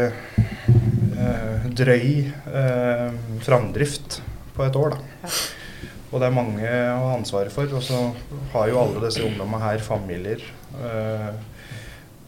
eh, 1.18 1.64
drøy 1.82 2.08
eh, 2.30 3.08
framdrift 3.42 4.20
på 4.54 4.66
et 4.66 4.78
år, 4.78 4.94
da. 4.94 5.30
Og 6.12 6.20
det 6.20 6.28
er 6.28 6.34
mange 6.36 6.68
å 6.68 7.06
ha 7.06 7.14
ansvaret 7.16 7.52
for. 7.54 7.66
Og 7.72 7.82
så 7.82 7.98
har 8.52 8.68
jo 8.68 8.80
alle 8.82 9.00
disse 9.06 9.24
ungdommene 9.24 9.62
her 9.64 9.80
familier 9.82 10.42
eh, 10.84 11.30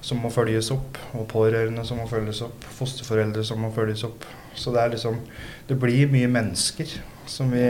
som 0.05 0.23
må 0.25 0.31
følges 0.33 0.71
opp. 0.75 0.99
Og 1.15 1.27
pårørende 1.31 1.85
som 1.87 2.01
må 2.01 2.09
følges 2.11 2.41
opp. 2.47 2.65
Fosterforeldre 2.79 3.45
som 3.45 3.61
må 3.61 3.71
følges 3.77 4.07
opp. 4.09 4.25
Så 4.57 4.73
det 4.73 4.81
er 4.83 4.95
liksom 4.95 5.21
Det 5.69 5.77
blir 5.81 6.11
mye 6.13 6.29
mennesker. 6.29 7.01
som 7.27 7.49
vi, 7.51 7.65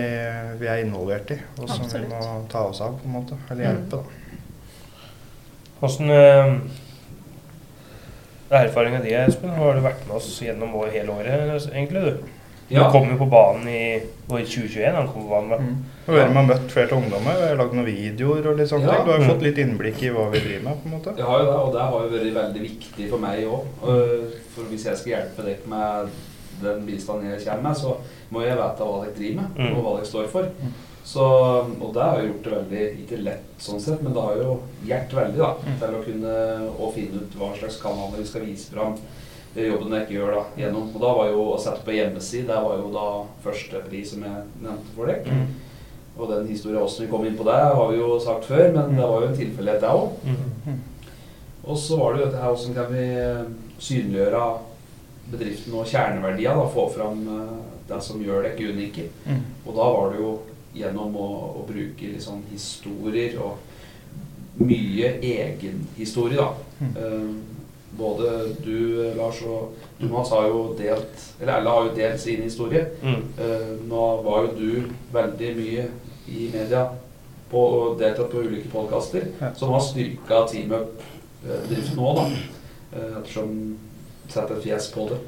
vi 0.58 0.66
er 0.66 0.80
involvert 0.82 1.30
i, 1.30 1.36
og 1.60 1.68
som 1.70 1.84
Absolutt. 1.84 2.08
vi 2.08 2.08
må 2.10 2.46
ta 2.50 2.64
oss 2.66 2.80
av, 2.82 2.96
på 2.98 3.06
en 3.06 3.12
måte. 3.14 3.36
Eller 3.50 3.68
hjelpe, 3.68 4.00
da. 4.00 4.04
Åssen 8.44 8.56
er 8.60 8.68
erfaringa 8.68 9.00
di, 9.02 9.12
Espen? 9.16 9.50
Har 9.56 9.74
du 9.74 9.80
vært 9.80 10.06
med 10.06 10.16
oss 10.16 10.40
gjennom 10.42 10.74
år- 10.76 10.90
hele 10.92 11.08
året, 11.12 11.68
egentlig? 11.72 12.02
du? 12.02 12.18
Ja. 12.70 12.84
Du 12.86 12.90
kom 12.92 13.08
jo 13.10 13.16
på 13.18 13.26
banen 13.30 13.68
i 13.68 14.00
år 14.30 14.44
2021. 14.44 14.94
Han 14.94 15.08
kom 15.08 15.22
på 15.26 15.30
banen, 15.30 15.50
da. 15.50 15.56
Og 16.08 16.14
vi 16.14 16.20
har 16.20 16.46
møtt 16.48 16.70
flere 16.72 16.96
ungdommer, 16.96 17.36
vi 17.40 17.48
har 17.48 17.56
lagd 17.56 17.74
noen 17.74 17.84
videoer 17.86 18.46
og 18.50 18.56
litt 18.58 18.68
sånne 18.70 18.86
Ja. 18.86 18.94
ting. 18.96 19.04
Du 19.04 19.10
har 19.12 19.18
jo 19.18 19.24
Mm. 19.24 19.30
fått 19.30 19.42
litt 19.42 19.58
innblikk 19.58 20.02
i 20.02 20.08
hva 20.10 20.30
vi 20.30 20.38
driver 20.40 20.62
med, 20.64 20.82
på 20.82 20.86
en 20.86 20.92
måte. 20.92 21.16
Jeg 21.16 21.26
har 21.26 21.38
jo 21.40 21.44
det, 21.44 21.56
og 21.60 21.72
det 21.72 21.80
har 21.80 21.90
jo 22.02 22.08
vært 22.08 22.34
veldig 22.34 22.62
viktig 22.62 23.10
for 23.10 23.18
meg 23.18 23.44
òg. 23.44 23.64
For 24.54 24.62
hvis 24.70 24.84
jeg 24.84 24.96
skal 24.96 25.12
hjelpe 25.12 25.44
dere 25.44 25.66
med 25.66 26.10
den 26.62 26.86
bistanden 26.86 27.30
jeg 27.30 27.44
kommer 27.46 27.62
med, 27.62 27.76
så 27.76 27.96
må 28.32 28.40
jeg 28.44 28.56
vite 28.56 28.78
hva 28.80 29.04
dere 29.04 29.14
driver 29.14 29.34
med, 29.36 29.56
Mm. 29.56 29.76
og 29.76 29.84
hva 29.84 29.96
dere 29.96 30.06
står 30.06 30.28
for. 30.28 30.48
Så, 31.04 31.24
og 31.24 31.90
det 31.92 32.00
har 32.00 32.20
jo 32.20 32.30
gjort 32.30 32.46
det 32.46 32.54
veldig, 32.54 32.84
ikke 33.02 33.20
lett 33.20 33.60
sånn 33.60 33.82
sett, 33.82 34.00
men 34.00 34.14
det 34.16 34.22
har 34.24 34.38
jo 34.40 34.54
hjulpet 34.88 35.18
veldig 35.18 35.42
da, 35.42 35.50
til 35.82 35.98
å 35.98 36.04
kunne 36.06 36.38
å 36.80 36.88
finne 36.94 37.20
ut 37.20 37.36
hva 37.36 37.50
slags 37.58 37.76
kanaler 37.82 38.22
vi 38.22 38.30
skal 38.30 38.46
vise 38.46 38.72
fram 38.72 38.96
det 39.54 39.68
jobben 39.68 39.92
jeg 39.94 40.06
ikke 40.06 40.16
gjør 40.16 40.32
da, 40.34 40.40
gjennom. 40.58 40.88
Og 40.90 41.02
da 41.02 41.10
var 41.14 41.28
jo 41.30 41.42
å 41.52 41.58
sette 41.62 41.84
på 41.86 41.94
hjemmeside, 41.94 42.48
det 42.48 42.62
var 42.64 42.80
jo 42.80 42.88
da 42.94 43.04
første 43.44 43.82
pris 43.86 44.10
som 44.10 44.24
jeg 44.26 44.48
nevnte 44.64 44.96
for 44.96 45.10
deg. 45.10 45.28
Mm. 45.30 45.44
Og 46.14 46.30
den 46.30 46.48
historien 46.50 46.80
hvordan 46.80 47.04
vi 47.04 47.10
kom 47.12 47.26
inn 47.28 47.38
på 47.38 47.46
det, 47.46 47.60
har 47.78 47.90
vi 47.90 48.00
jo 48.00 48.08
sagt 48.22 48.48
før, 48.50 48.64
men 48.74 48.96
det 48.98 49.10
var 49.12 49.22
jo 49.22 49.28
en 49.28 49.38
tilfeldighet, 49.38 49.84
det 49.84 49.92
òg. 49.94 50.16
Mm. 50.26 50.80
Og 51.64 51.78
så 51.80 51.98
var 52.00 52.14
det 52.14 52.20
jo 52.20 52.26
dette 52.26 52.42
her, 52.42 52.56
hvordan 52.56 52.74
kan 52.80 52.90
vi 52.90 53.04
eh, 53.22 53.44
synliggjøre 53.86 54.42
bedriften 55.32 55.78
og 55.78 55.88
kjerneverdier, 55.88 56.58
da, 56.58 56.66
få 56.74 56.88
fram 56.92 57.22
eh, 57.36 57.54
det 57.88 58.00
som 58.04 58.26
gjør 58.26 58.48
dere 58.48 58.74
unike. 58.74 59.06
Mm. 59.24 59.40
Og 59.64 59.70
da 59.78 59.88
var 59.94 60.12
det 60.12 60.20
jo 60.20 60.34
gjennom 60.74 61.16
å, 61.16 61.28
å 61.60 61.64
bruke 61.68 62.14
sånn 62.20 62.42
historier 62.50 63.36
og 63.42 63.58
mye 64.64 65.16
egenhistorie, 65.24 66.38
da. 66.38 66.52
Mm. 66.80 66.94
Eh, 66.96 67.54
både 67.98 68.30
du, 68.64 69.12
Lars, 69.14 69.38
og 69.46 69.74
du, 70.00 70.08
Mats, 70.10 70.32
har 70.34 70.48
jo 70.50 70.74
delt 70.78 71.20
Eller 71.40 71.52
alle 71.60 71.70
har 71.70 71.84
jo 71.86 71.92
delt 71.94 72.20
sin 72.20 72.42
historie. 72.42 72.88
Mm. 73.02 73.22
Eh, 73.38 73.68
nå 73.86 74.02
var 74.26 74.48
jo 74.48 74.56
du 74.58 74.88
veldig 75.14 75.50
mye 75.60 75.86
i 76.26 76.48
media 76.52 76.88
på, 77.50 77.60
og 77.60 77.98
deltatt 78.00 78.30
på 78.32 78.42
ulike 78.42 78.70
podkaster, 78.72 79.28
Ja. 79.40 79.52
som 79.54 79.70
har 79.74 79.80
styrka 79.84 80.46
Team 80.50 80.72
Up-bedriften 80.72 81.96
nå, 82.00 82.14
da. 82.18 82.24
Eh, 82.94 83.18
ettersom 83.20 83.76
setter 84.28 84.56
et 84.56 84.64
fjes 84.64 84.88
på 84.94 85.08
det. 85.10 85.18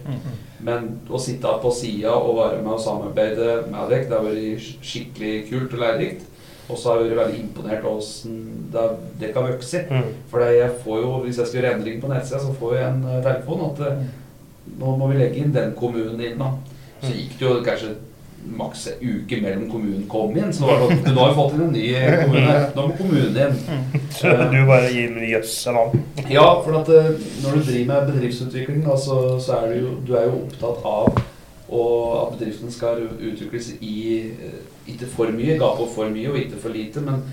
Men 0.67 0.89
å 1.09 1.21
sitte 1.21 1.53
på 1.63 1.73
sida 1.75 2.15
og 2.17 2.39
være 2.41 2.63
med 2.63 2.73
og 2.77 2.83
samarbeide 2.83 3.51
med 3.71 3.93
deg, 3.93 4.09
det 4.09 4.17
har 4.17 4.25
vært 4.25 4.87
skikkelig 4.87 5.35
kult 5.51 5.77
og 5.77 5.85
lærerikt. 5.85 6.25
Og 6.67 6.79
så 6.79 6.91
har 6.91 7.03
jeg 7.03 7.13
vært 7.13 7.21
veldig 7.21 7.41
imponert 7.45 7.85
over 7.87 8.03
hvordan 8.03 8.39
det, 8.73 8.87
det 9.21 9.33
kan 9.35 9.47
vokse. 9.47 9.83
Mm. 9.87 10.09
For 10.31 10.43
jeg 10.43 10.73
får 10.83 11.03
jo, 11.05 11.11
hvis 11.23 11.39
jeg 11.39 11.51
skal 11.51 11.61
gjøre 11.61 11.75
endringer 11.77 12.03
på 12.03 12.11
nettsida, 12.11 12.41
så 12.43 12.55
får 12.59 12.75
jeg 12.75 12.89
en 12.89 13.05
eh, 13.07 13.21
telefon 13.23 13.63
at 13.69 13.83
eh, 13.87 14.01
nå 14.81 14.97
må 14.99 15.11
vi 15.13 15.21
legge 15.21 15.43
inn 15.43 15.55
den 15.55 15.77
kommunen 15.79 16.19
inn. 16.21 16.43
da. 16.43 16.51
Så 17.05 17.13
gikk 17.13 17.37
det 17.39 17.47
jo 17.47 17.61
kanskje 17.63 17.93
maks 18.57 18.87
en 18.93 19.03
uke 19.03 19.39
mellom 19.43 19.67
kommunen 19.71 20.05
kom 20.11 20.37
inn. 20.37 20.53
Så 20.55 20.67
nå 20.67 21.19
har 21.19 21.31
vi 21.31 21.39
fått 21.39 21.55
inn 21.57 21.65
en 21.67 21.73
ny 21.75 21.87
kommune. 22.23 22.59
Nå 22.77 22.87
må 22.89 22.99
kommunen 22.99 23.39
inn. 23.47 24.03
Så 24.17 24.33
du 24.53 24.59
bare 24.69 24.91
gir 24.93 25.15
meg 25.15 25.31
jøss 25.35 25.57
navn? 25.75 26.05
Ja, 26.33 26.47
for 26.65 26.81
at 26.81 26.93
eh, 26.93 27.15
når 27.45 27.59
du 27.59 27.71
driver 27.71 27.89
med 27.93 28.13
bedriftsutvikling, 28.13 28.85
da, 28.87 28.99
så, 29.01 29.23
så 29.43 29.61
er 29.61 29.73
du 29.73 29.81
jo, 29.81 29.97
du 30.07 30.15
er 30.17 30.29
jo 30.31 30.45
opptatt 30.45 30.87
av 30.87 31.25
og 31.67 32.03
at 32.21 32.37
bedriften 32.37 32.71
skal 32.71 33.03
utvikles 33.03 33.73
i 33.83 33.97
eh, 34.31 34.61
ikke 34.93 35.09
for 35.11 35.35
mye, 35.35 35.59
gape 35.59 35.89
for 35.95 36.13
mye 36.15 36.31
og 36.31 36.39
ikke 36.39 36.61
for 36.63 36.75
lite, 36.75 37.03
men 37.03 37.25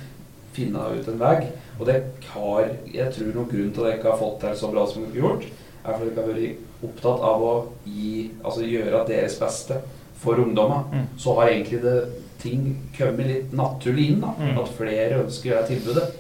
finne 0.54 0.82
ut 0.94 1.10
en 1.10 1.20
vei. 1.22 1.38
Og 1.80 1.86
det 1.90 2.00
har 2.34 2.70
Jeg 2.94 3.10
tror 3.14 3.34
noen 3.34 3.50
grunn 3.50 3.74
til 3.74 3.86
at 3.86 3.92
jeg 3.92 4.00
ikke 4.00 4.12
har 4.12 4.22
fått 4.22 4.40
til 4.42 4.58
så 4.58 4.70
bra 4.74 4.86
som 4.90 5.04
jeg 5.04 5.14
har 5.14 5.22
gjort, 5.22 5.46
er 5.84 5.98
fordi 5.98 6.10
jeg 6.10 6.18
har 6.18 6.30
vært 6.30 6.88
opptatt 6.88 7.26
av 7.30 7.44
å 7.44 7.54
gi, 7.86 8.32
altså 8.44 8.68
gjøre 8.68 9.06
deres 9.08 9.38
beste 9.40 9.80
for 10.24 10.40
ungdommer. 10.44 10.88
Mm. 10.94 11.08
Så 11.20 11.38
har 11.38 11.52
egentlig 11.52 11.84
det 11.84 11.98
ting 12.44 12.68
kommet 12.98 13.30
litt 13.30 13.54
naturlig 13.56 14.10
inn. 14.12 14.22
da, 14.24 14.34
Mm. 14.40 14.58
At 14.64 14.76
flere 14.78 15.24
ønsker 15.24 15.58
det 15.58 15.68
tilbudet. 15.72 16.12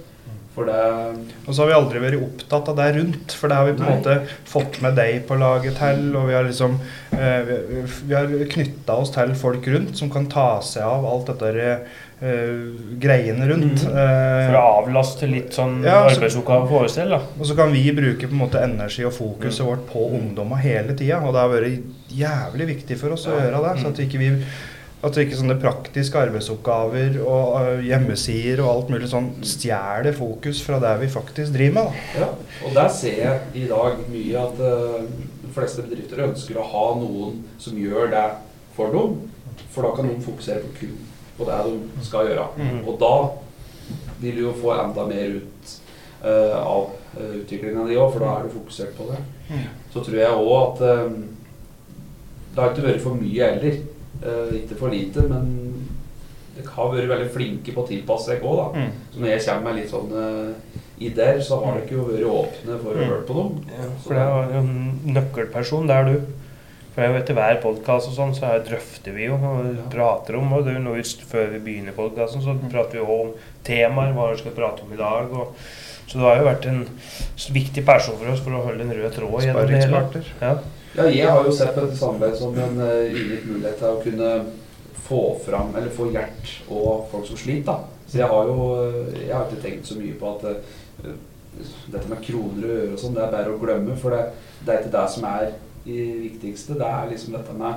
For 0.54 0.70
det 0.70 0.82
Og 1.48 1.56
så 1.56 1.64
har 1.64 1.70
vi 1.72 1.74
aldri 1.74 2.00
vært 2.04 2.22
opptatt 2.22 2.68
av 2.70 2.76
det 2.78 2.90
rundt, 3.00 3.34
for 3.34 3.50
det 3.50 3.56
har 3.58 3.66
vi 3.66 3.74
på 3.74 3.84
en 3.88 3.98
måte 3.98 4.18
fått 4.46 4.82
med 4.86 4.94
deg 5.00 5.24
på 5.26 5.38
laget 5.42 5.80
til, 5.80 6.04
og 6.16 6.28
vi 6.30 6.36
har 6.38 6.46
liksom 6.46 6.76
eh, 7.12 7.40
vi, 7.48 7.82
vi 8.06 8.14
har 8.14 8.30
knytta 8.52 9.00
oss 9.02 9.10
til 9.16 9.34
folk 9.40 9.66
rundt 9.74 9.98
som 9.98 10.12
kan 10.14 10.28
ta 10.30 10.62
seg 10.62 10.86
av 10.86 11.08
alt 11.10 11.32
dette 11.32 11.50
eh, 11.58 11.88
greiene 13.00 13.48
rundt. 13.50 13.84
Mm. 13.84 13.98
Eh, 13.98 14.48
For 14.48 14.58
å 14.58 14.66
avlaste 14.80 15.28
litt 15.28 15.54
sånn 15.54 15.84
Ja, 15.84 16.08
så- 16.08 16.16
arbeidsoppgave 16.18 16.68
for 16.70 16.86
oss 16.86 16.94
selv, 16.96 17.10
da. 17.10 17.22
og 17.40 17.46
så 17.46 17.56
kan 17.56 17.72
vi 17.72 17.92
bruke 17.92 18.28
på 18.28 18.32
en 18.32 18.44
måte 18.48 18.64
energi 18.64 19.04
og 19.06 19.14
fokuset 19.14 19.66
vårt 19.66 19.88
på 19.88 20.12
ungdommer 20.12 20.58
hele 20.58 20.94
tida. 20.96 21.20
Og 21.22 21.34
det 21.34 21.42
har 21.42 21.50
vært 21.50 21.84
jævlig 22.10 22.68
viktig 22.78 22.98
for 22.98 23.12
oss 23.12 23.28
å 23.28 23.36
gjøre 23.36 23.64
det. 23.64 23.82
Så 23.82 23.88
at 23.88 24.00
ikke 24.00 24.20
vi 24.20 24.44
at 25.04 25.18
ikke 25.18 25.36
sånne 25.36 25.60
praktiske 25.60 26.16
arbeidsoppgaver 26.16 27.18
og 27.28 27.62
øh, 27.62 27.82
hjemmesider 27.84 28.62
og 28.64 28.70
alt 28.70 28.90
mulig 28.90 29.10
sånn 29.12 29.44
stjeler 29.44 30.14
fokus 30.16 30.62
fra 30.64 30.80
det 30.80 30.94
vi 31.02 31.08
faktisk 31.12 31.52
driver 31.52 31.74
med. 31.74 31.84
Da. 32.16 32.22
Ja, 32.22 32.30
og 32.66 32.74
der 32.74 32.88
ser 32.88 33.18
jeg 33.20 33.40
i 33.54 33.68
dag 33.68 33.98
mye 34.08 34.38
at 34.40 34.62
uh, 34.64 35.04
de 35.44 35.52
fleste 35.52 35.84
bedrifter 35.84 36.24
ønsker 36.24 36.56
å 36.56 36.64
ha 36.64 36.86
noen 37.02 37.44
som 37.60 37.76
gjør 37.76 38.12
det 38.12 38.30
for 38.78 38.96
dem. 38.96 39.18
For 39.76 39.82
da 39.84 39.92
kan 39.98 40.08
de 40.08 40.24
fokusere 40.24 40.64
på 40.64 40.80
kun 40.80 40.96
på 41.38 41.48
det 41.48 41.62
de 41.68 42.06
skal 42.06 42.30
gjøre. 42.30 42.48
Mm. 42.58 42.82
Og 42.88 43.00
da 43.02 43.14
vil 44.24 44.38
du 44.38 44.44
jo 44.46 44.58
få 44.58 44.76
enda 44.78 45.06
mer 45.10 45.40
ut 45.40 45.72
uh, 46.24 46.58
av 46.60 46.92
uh, 47.18 47.34
utviklinga 47.42 47.88
di 47.90 47.98
òg, 47.98 48.14
for 48.14 48.24
da 48.24 48.36
er 48.36 48.46
du 48.46 48.58
fokusert 48.58 48.94
på 48.98 49.10
det. 49.12 49.22
Mm. 49.50 49.66
Så 49.94 50.04
tror 50.06 50.20
jeg 50.20 50.44
òg 50.44 50.54
at 50.60 50.86
um, 51.08 51.18
det 52.54 52.62
har 52.62 52.72
ikke 52.72 52.88
vært 52.88 53.04
for 53.04 53.20
mye 53.20 53.50
heller. 53.50 53.82
Uh, 54.24 54.54
ikke 54.62 54.78
for 54.80 54.94
lite, 54.94 55.26
men 55.28 55.50
dere 56.54 56.70
har 56.76 56.94
vært 56.94 57.10
veldig 57.10 57.34
flinke 57.34 57.74
på 57.74 57.84
å 57.84 57.90
tilpasse 57.90 58.32
dere 58.32 58.48
òg, 58.48 58.62
da. 58.62 58.86
Mm. 58.86 59.04
Så 59.12 59.24
når 59.24 59.34
jeg 59.34 59.46
kommer 59.48 59.68
med 59.68 59.80
litt 59.82 59.92
sånne 59.92 60.24
ideer, 61.04 61.42
så 61.44 61.60
har 61.64 61.82
dere 61.82 61.98
jo 61.98 62.08
vært 62.08 62.30
åpne 62.30 62.80
for 62.86 62.94
å 62.94 63.10
høre 63.10 63.26
på 63.28 63.38
dem. 63.40 63.60
For 64.06 64.16
det 64.16 64.24
er 64.24 64.54
jo 64.54 64.62
en 64.62 65.14
nøkkelperson, 65.18 65.90
det 65.90 65.98
er 65.98 66.12
du. 66.14 66.43
For 66.94 67.02
jeg 67.02 67.14
vet, 67.16 67.24
Etter 67.24 67.38
hver 67.38 67.60
podkast 67.64 68.12
og 68.12 68.18
sånn, 68.18 68.36
så 68.38 68.52
her 68.52 68.60
drøfter 68.68 69.16
vi 69.16 69.26
jo 69.26 69.40
og 69.40 69.80
prater 69.94 70.38
om 70.38 70.52
og 70.54 70.66
det 70.66 70.76
er 70.76 70.78
jo 70.78 70.84
noe 70.84 71.00
just 71.00 71.24
Før 71.26 71.50
vi 71.56 71.62
begynner 71.66 71.96
podkasten, 71.98 72.44
så 72.46 72.54
prater 72.70 73.00
vi 73.00 73.02
jo 73.02 73.08
om 73.16 73.32
temaer, 73.66 74.14
hva 74.14 74.30
vi 74.34 74.42
skal 74.44 74.54
prate 74.54 74.86
om 74.86 74.94
i 74.94 75.00
dag. 75.00 75.34
Og, 75.34 75.56
så 76.06 76.20
du 76.20 76.26
har 76.28 76.38
jo 76.38 76.46
vært 76.46 76.68
en 76.70 76.84
viktig 77.58 77.86
person 77.88 78.20
for 78.20 78.30
oss 78.34 78.44
for 78.46 78.54
å 78.54 78.66
holde 78.68 78.86
en 78.86 78.94
rød 78.94 79.16
tråd 79.16 79.48
gjennom 79.48 79.72
det 79.72 79.82
hele. 79.82 80.24
Ja. 80.44 80.54
Ja, 80.94 81.08
jeg 81.10 81.26
har 81.26 81.48
jo 81.48 81.54
sett 81.58 81.74
på 81.74 81.88
dette 81.88 81.98
samarbeidet 81.98 82.38
som 82.38 82.54
en 82.62 82.76
uh, 82.78 83.10
unik 83.10 83.48
mulighet 83.50 83.80
til 83.82 83.88
å 83.90 84.02
kunne 84.04 84.34
få 85.08 85.22
fram, 85.42 85.72
eller 85.74 85.90
få 85.96 86.12
hjert 86.14 86.52
og 86.70 87.08
folk 87.10 87.26
som 87.26 87.40
sliter. 87.40 87.72
da. 87.72 88.04
Så 88.06 88.20
jeg 88.22 88.30
har 88.30 88.50
jo 88.52 88.68
eh, 88.78 89.22
jeg 89.24 89.34
har 89.34 89.48
ikke 89.48 89.64
tenkt 89.64 89.90
så 89.90 89.98
mye 89.98 90.14
på 90.20 90.30
at 90.36 90.44
eh, 90.52 91.16
dette 91.90 92.06
med 92.12 92.22
kroner 92.22 92.68
og 92.68 92.76
øre 92.76 92.92
og 92.94 93.02
sånn, 93.02 93.16
det 93.18 93.24
er 93.26 93.34
bare 93.34 93.56
å 93.56 93.62
glemme. 93.62 93.98
For 94.00 94.14
det, 94.14 94.22
det 94.62 94.76
er 94.76 94.84
ikke 94.84 94.94
det 94.94 95.08
som 95.16 95.26
er 95.32 95.56
det 95.86 96.06
viktigste. 96.24 96.78
Det 96.80 96.88
er 96.90 97.10
liksom 97.12 97.34
dette 97.38 97.54
med 97.54 97.74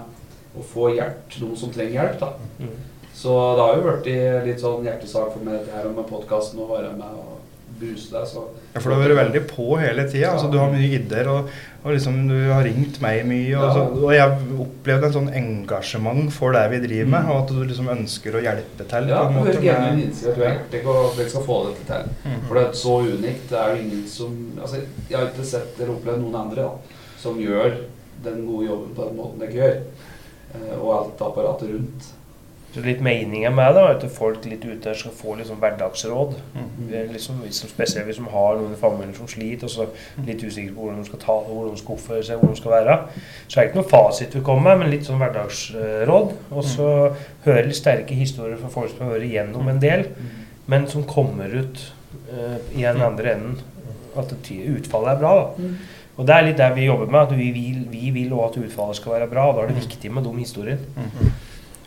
å 0.57 0.63
få 0.65 0.91
hjert, 0.97 1.41
noen 1.43 1.57
som 1.57 1.71
trenger 1.75 1.99
hjelp. 2.03 2.21
da. 2.21 2.33
Mm. 2.61 2.77
Så 3.17 3.33
det 3.57 3.65
har 3.65 3.77
jo 3.77 3.87
vært 3.91 4.45
litt 4.47 4.61
sånn 4.61 4.85
hjertesak 4.85 5.33
for 5.33 5.41
meg 5.45 5.65
det 5.65 5.73
her 5.73 5.89
med 5.89 6.07
podkasten 6.09 6.61
å 6.61 6.69
være 6.69 6.93
med 6.97 7.17
og 7.17 7.33
booste 7.81 8.13
deg. 8.13 8.27
Så 8.29 8.43
Ja, 8.75 8.81
for 8.81 8.91
du 8.91 8.95
har 8.97 9.09
vært 9.09 9.19
veldig 9.33 9.41
på 9.49 9.79
hele 9.81 10.05
tida. 10.09 10.33
Altså, 10.35 10.51
du 10.53 10.59
har 10.59 10.71
mye 10.73 10.91
ideer, 10.99 11.29
og, 11.33 11.49
og 11.85 11.93
liksom, 11.97 12.29
du 12.29 12.35
har 12.53 12.63
ringt 12.65 13.01
meg 13.01 13.25
mye. 13.29 13.57
Og, 13.57 13.65
Ja. 13.65 13.73
så, 13.73 14.05
og 14.05 14.13
jeg 14.13 14.61
opplevde 14.67 15.07
en 15.11 15.13
sånn 15.17 15.33
engasjement 15.41 16.31
for 16.33 16.53
det 16.57 16.65
vi 16.73 16.81
driver 16.87 17.11
med, 17.17 17.31
og 17.33 17.41
at 17.43 17.49
du 17.57 17.65
liksom 17.65 17.89
ønsker 17.97 18.37
å 18.37 18.45
hjelpe 18.45 18.85
til. 18.89 19.09
Ja, 19.09 19.23
på 19.25 19.27
en 19.29 19.35
du 19.35 19.39
måte, 19.41 19.53
hører 19.57 19.67
gjerne 19.69 19.81
med- 19.81 19.93
en 19.93 20.05
innsikt 20.11 20.29
at 20.31 20.37
du 20.37 20.43
er 20.43 20.53
hjertelig 20.55 20.87
og 20.87 21.17
dere 21.17 21.29
skal 21.35 21.43
få 21.49 21.59
dette 21.71 21.85
til. 21.91 22.15
Mm. 22.25 22.41
For 22.49 22.55
det 22.55 22.65
er 22.69 22.73
så 22.85 22.97
unikt. 23.17 23.49
Det 23.49 23.59
er 23.61 23.75
jo 23.77 23.83
ingen 23.83 24.07
som 24.09 24.37
Altså, 24.61 24.77
jeg 25.11 25.19
har 25.19 25.27
ikke 25.29 25.45
sett 25.45 25.81
eller 25.81 25.95
opplevd 25.97 26.21
noen 26.21 26.35
andre 26.45 26.63
da, 26.63 26.73
som 27.19 27.37
gjør 27.41 27.77
den 28.25 28.45
gode 28.47 28.67
jobben 28.71 28.95
på 28.97 29.09
den 29.09 29.19
måten 29.19 29.43
dere 29.43 29.59
gjør. 29.61 29.81
Eh, 30.55 30.77
og 30.79 30.93
alt 30.99 31.27
apparatet 31.27 31.75
rundt. 31.75 32.13
Så 32.77 32.83
litt 32.85 32.99
meninga 33.01 33.49
med 33.57 33.73
det 33.73 33.83
er 33.83 33.95
at 33.95 34.03
folk 34.13 34.43
litt 34.45 34.65
ute 34.69 34.93
skal 35.01 35.13
få 35.17 35.39
liksom 35.39 35.63
hverdagsråd. 35.63 36.35
Mm. 36.53 36.67
Vi 36.91 37.05
Liksom, 37.15 37.39
liksom, 37.45 37.71
spesielt 37.71 38.05
hvis 38.05 38.19
de 38.21 38.27
har 38.29 38.59
noen 38.59 38.75
i 38.75 38.81
familien 38.81 39.15
som 39.17 39.29
sliter, 39.31 39.65
og 39.65 39.73
så 39.73 39.87
litt 40.27 40.45
usikre 40.45 40.75
på 40.75 40.83
hvordan 40.83 41.01
de 41.01 41.09
skal 41.09 41.23
ta 41.23 41.39
det, 41.47 41.55
hvordan 41.55 41.73
de 41.73 41.81
skal 41.81 41.95
oppføre 41.97 42.27
seg, 42.29 42.43
hvor 42.43 42.53
de 42.53 42.61
skal 42.61 42.75
være. 42.75 42.99
Så 43.47 43.57
er 43.57 43.63
det 43.63 43.71
ikke 43.71 43.81
noen 43.81 43.95
fasit 43.95 44.37
vi 44.37 44.45
kommer 44.45 44.69
med, 44.69 44.83
men 44.83 44.93
litt 44.93 45.09
sånn 45.09 45.23
hverdagsråd. 45.23 46.35
Og 46.51 46.69
så 46.69 46.91
høre 47.47 47.65
litt 47.65 47.81
sterke 47.81 48.19
historier 48.19 48.61
fra 48.61 48.73
folk 48.77 48.93
som 48.93 49.07
har 49.07 49.17
vært 49.17 49.33
gjennom 49.33 49.73
en 49.73 49.81
del, 49.81 50.05
men 50.69 50.85
som 50.93 51.09
kommer 51.09 51.57
ut 51.57 51.81
uh, 52.29 52.59
i 52.77 52.85
den 52.85 53.01
andre 53.09 53.39
enden. 53.39 53.57
At 54.21 54.37
utfallet 54.37 55.15
er 55.15 55.23
bra. 55.25 55.35
da. 55.57 55.71
Og 56.17 56.25
det 56.27 56.33
er 56.35 56.47
litt 56.47 56.57
der 56.61 56.73
vi 56.77 56.87
jobber 56.89 57.11
med, 57.13 57.21
at 57.27 57.37
vi 57.37 57.51
vil, 57.53 57.83
vi 57.93 58.11
vil 58.15 58.33
også 58.33 58.63
at 58.63 58.65
utfallet 58.71 58.97
skal 58.97 59.13
være 59.19 59.29
bra. 59.29 59.49
og 59.51 59.57
Da 59.59 59.67
er 59.67 59.75
det 59.75 59.83
viktig 59.85 60.11
med 60.17 60.25
de 60.25 60.33
historiene. 60.39 60.79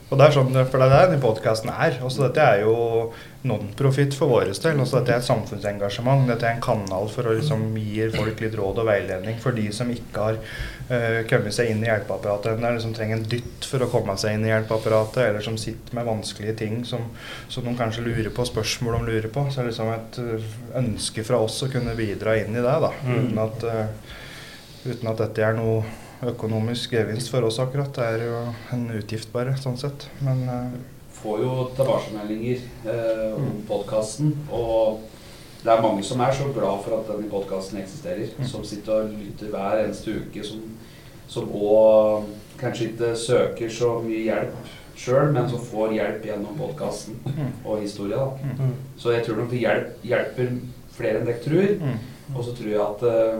Og 0.10 0.18
det 0.18 0.26
er 0.26 0.34
sånn, 0.34 0.48
For 0.72 0.82
det 0.82 0.86
er 0.88 0.90
det 0.90 1.00
denne 1.12 1.22
podkasten 1.22 1.70
er. 1.70 1.98
Også 2.02 2.24
dette 2.26 2.42
er 2.42 2.62
jo 2.64 3.12
non-profit 3.46 4.16
for 4.18 4.32
vår 4.32 4.48
del. 4.50 4.80
Også 4.82 4.98
dette 5.00 5.14
er 5.14 5.20
et 5.22 5.28
samfunnsengasjement. 5.28 6.26
Dette 6.30 6.48
er 6.50 6.56
en 6.58 6.64
kanal 6.66 7.06
for 7.14 7.30
å 7.30 7.36
liksom 7.38 7.76
gi 7.78 8.08
folk 8.16 8.42
litt 8.42 8.56
råd 8.58 8.82
og 8.82 8.88
veiledning 8.90 9.38
for 9.42 9.54
de 9.54 9.68
som 9.76 9.90
ikke 9.94 10.24
har 10.26 10.40
uh, 10.42 11.20
kommet 11.30 11.54
seg 11.54 11.70
inn 11.76 11.84
i 11.86 11.90
hjelpeapparatet. 11.92 12.58
Eller 12.58 12.82
som 12.82 12.94
trenger 12.98 13.20
en 13.20 13.28
dytt 13.36 13.68
for 13.70 13.86
å 13.86 13.90
komme 13.94 14.18
seg 14.18 14.34
inn 14.38 14.48
i 14.48 14.50
hjelpeapparatet. 14.50 15.22
Eller 15.28 15.46
som 15.46 15.58
sitter 15.62 15.98
med 16.00 16.10
vanskelige 16.10 16.58
ting 16.64 16.80
som, 16.90 17.06
som 17.48 17.70
de 17.70 17.76
kanskje 17.78 18.06
lurer 18.08 18.32
på, 18.34 18.48
spørsmål 18.50 18.98
de 19.04 19.12
lurer 19.14 19.30
på. 19.34 19.46
Så 19.50 19.62
det 19.62 19.68
er 19.68 19.70
liksom 19.74 19.94
et 19.94 20.22
uh, 20.26 20.50
ønske 20.82 21.26
fra 21.28 21.42
oss 21.46 21.62
å 21.66 21.70
kunne 21.70 21.94
bidra 21.98 22.34
inn 22.42 22.58
i 22.58 22.66
det. 22.66 22.78
da, 22.88 22.94
Mm. 23.06 23.14
uten, 23.30 23.38
at, 23.46 23.64
uh, 23.70 24.18
uten 24.86 25.10
at 25.12 25.18
dette 25.24 25.44
er 25.44 25.54
noe 25.58 25.84
økonomisk 26.30 26.92
gevinst 26.98 27.32
for 27.32 27.46
oss 27.48 27.60
akkurat. 27.64 27.92
Det 27.96 28.06
er 28.06 28.26
jo 28.28 28.40
en 28.76 28.88
utgift 29.00 29.32
bare, 29.34 29.56
sånn 29.60 29.78
sett. 29.80 30.08
Men 30.26 30.42
uh, 30.50 30.80
får 31.20 31.44
jo 31.46 31.54
tilbakemeldinger 31.78 32.66
uh, 32.88 33.38
om 33.40 33.62
podkasten. 33.70 34.34
Og 34.52 35.00
det 35.64 35.72
er 35.74 35.84
mange 35.84 36.04
som 36.08 36.22
er 36.24 36.36
så 36.36 36.48
glad 36.56 36.84
for 36.86 37.00
at 37.00 37.08
denne 37.12 37.32
podkasten 37.32 37.80
eksisterer. 37.82 38.32
Mm. 38.40 38.48
Som 38.52 38.64
sitter 38.68 39.06
og 39.06 39.16
lytter 39.16 39.52
hver 39.54 39.84
eneste 39.86 40.18
uke. 40.22 40.44
Som, 40.48 40.66
som 41.32 41.50
òg 41.56 42.28
kanskje 42.60 42.92
ikke 42.92 43.14
søker 43.16 43.72
så 43.72 43.94
mye 44.04 44.26
hjelp 44.28 44.76
sjøl, 45.00 45.30
men 45.32 45.46
som 45.48 45.62
får 45.64 45.94
hjelp 45.96 46.26
gjennom 46.28 46.58
podkasten 46.60 47.16
Mm. 47.24 47.52
og 47.64 47.80
historien. 47.80 48.56
Mm. 48.60 48.74
Så 49.00 49.14
jeg 49.16 49.24
tror 49.24 49.38
nok 49.40 49.52
det 49.54 49.62
hjelper 50.04 50.50
flere 50.92 51.22
enn 51.22 51.28
dere 51.30 51.40
tror. 51.44 51.70
mm. 51.80 52.34
Og 52.36 52.44
så 52.44 52.52
tror 52.58 52.68
jeg 52.68 52.82
at 52.84 53.04
eh, 53.08 53.38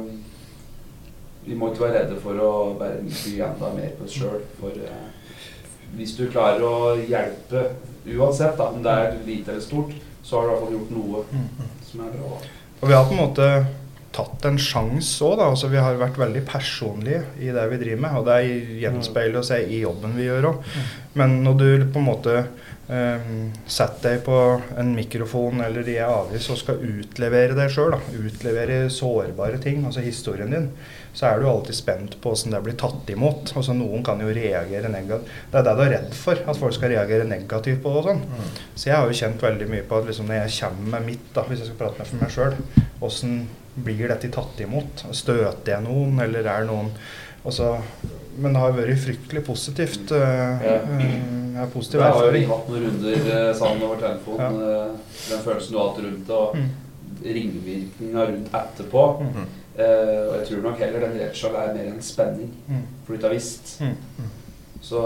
vi 1.46 1.56
må 1.58 1.72
ikke 1.72 1.86
være 1.88 2.04
redde 2.04 2.20
for 2.22 2.38
å 2.44 2.52
bare 2.80 3.00
by 3.06 3.34
enda 3.48 3.72
mer 3.76 3.94
på 3.98 4.06
oss 4.06 4.18
sjøl. 4.20 4.42
For 4.60 4.76
eh, 4.76 5.34
hvis 5.98 6.16
du 6.20 6.28
klarer 6.30 6.62
å 6.68 6.94
hjelpe 7.00 7.64
uansett, 8.10 8.56
da, 8.60 8.70
om 8.74 8.84
det 8.86 8.92
er 8.94 9.18
lite 9.26 9.52
eller 9.56 9.64
stort, 9.66 9.94
så 10.24 10.38
har 10.38 10.46
du 10.46 10.50
i 10.50 10.54
hvert 10.54 10.64
fall 10.66 10.78
gjort 10.78 10.96
noe 10.98 11.26
Mm. 11.32 11.68
som 11.90 12.02
er 12.06 12.12
bra. 12.18 12.38
Og 12.82 12.88
vi 12.88 12.94
har 12.96 13.06
på 13.10 13.16
en 13.16 13.24
måte 13.24 13.48
tatt 14.14 14.46
en 14.46 14.58
sjanse 14.58 15.22
òg, 15.26 15.36
da. 15.38 15.48
Altså, 15.52 15.68
vi 15.70 15.78
har 15.82 15.98
vært 15.98 16.18
veldig 16.18 16.42
personlige 16.46 17.24
i 17.40 17.52
det 17.54 17.66
vi 17.72 17.78
driver 17.82 18.02
med. 18.02 18.18
Og 18.20 18.26
det 18.26 18.80
gjenspeiler 18.82 19.44
seg 19.46 19.70
i 19.70 19.82
jobben 19.84 20.16
vi 20.18 20.26
gjør 20.28 20.48
òg. 20.52 20.64
Men 21.20 21.40
når 21.46 21.58
du 21.60 21.68
på 21.94 22.00
en 22.02 22.08
måte 22.08 22.36
eh, 22.90 23.28
setter 23.70 24.16
deg 24.16 24.24
på 24.26 24.38
en 24.82 24.94
mikrofon 24.98 25.62
eller 25.66 25.88
i 25.90 25.98
en 26.02 26.10
avis 26.24 26.50
og 26.50 26.58
skal 26.62 26.82
utlevere 26.82 27.58
deg 27.58 27.70
sjøl, 27.74 27.98
utlevere 28.18 28.90
sårbare 28.94 29.62
ting, 29.62 29.86
altså 29.86 30.02
historien 30.06 30.50
din, 30.54 30.72
så 31.14 31.26
er 31.30 31.40
du 31.42 31.48
alltid 31.50 31.76
spent 31.76 32.18
på 32.22 32.30
hvordan 32.32 32.52
det 32.56 32.64
blir 32.64 32.76
tatt 32.80 33.10
imot. 33.10 33.54
Altså 33.56 33.74
Noen 33.74 34.04
kan 34.06 34.20
jo 34.22 34.28
reagere 34.28 34.90
negativt. 34.94 35.32
Det 35.52 35.60
er 35.60 35.64
det 35.68 35.76
du 35.76 35.82
er 35.84 35.94
redd 35.98 36.14
for, 36.14 36.36
at 36.48 36.58
folk 36.58 36.74
skal 36.74 36.90
reagere 36.94 37.26
negativt 37.28 37.82
på 37.84 37.90
det. 37.90 37.98
og 37.98 38.06
sånn. 38.06 38.52
Så 38.76 38.90
jeg 38.92 38.96
har 38.96 39.08
jo 39.10 39.18
kjent 39.22 39.42
veldig 39.42 39.70
mye 39.70 39.84
på 39.90 39.98
at 39.98 40.06
liksom 40.08 40.28
når 40.30 40.44
jeg 40.48 40.60
kommer 40.62 40.94
med 41.00 41.06
mitt, 41.10 41.34
da, 41.34 41.42
hvis 41.50 41.60
jeg 41.60 41.68
skal 41.72 41.82
prate 41.82 41.98
med 42.00 42.08
for 42.08 42.22
meg 42.24 42.32
sjøl, 42.32 42.88
åssen 43.02 43.48
blir 43.80 44.08
dette 44.12 44.30
tatt 44.32 44.60
imot? 44.62 45.06
Støter 45.16 45.74
jeg 45.74 45.84
noen, 45.86 46.20
eller 46.24 46.46
er 46.46 46.66
noen 46.70 46.92
også, 47.46 47.78
Men 48.40 48.54
det 48.54 48.60
har 48.62 48.72
vært 48.72 49.00
fryktelig 49.04 49.42
positivt. 49.46 50.12
Uh, 50.12 50.62
Ja. 50.64 51.64
er 51.64 51.68
positiv 51.74 52.00
Der 52.00 52.12
har 52.14 52.32
jo 52.32 52.48
hatt 52.48 52.70
noen 52.70 52.84
runder 52.86 53.50
eh, 53.50 53.54
sammen 53.54 53.84
over 53.84 53.98
telefonen, 54.00 54.60
Ja. 54.62 54.86
den 55.30 55.42
følelsen 55.44 55.72
du 55.74 55.78
har 55.78 55.90
hatt 55.90 56.04
rundt 56.04 56.28
det, 56.28 56.36
og 56.36 56.56
Mm. 56.56 56.70
ringvirkninga 57.26 58.26
rundt 58.30 58.54
etterpå. 58.54 59.04
Mm. 59.22 59.46
Eh, 59.78 60.28
og 60.30 60.34
jeg 60.40 60.48
tror 60.50 60.62
nok 60.66 60.80
heller 60.80 61.00
den 61.06 61.20
redselen 61.22 61.56
er 61.56 61.74
mer 61.74 61.92
en 61.94 62.02
spenning, 62.02 62.50
Mm. 62.68 62.82
har 63.08 63.30
visst. 63.30 63.82
Mm. 63.82 63.96
Så 64.82 65.00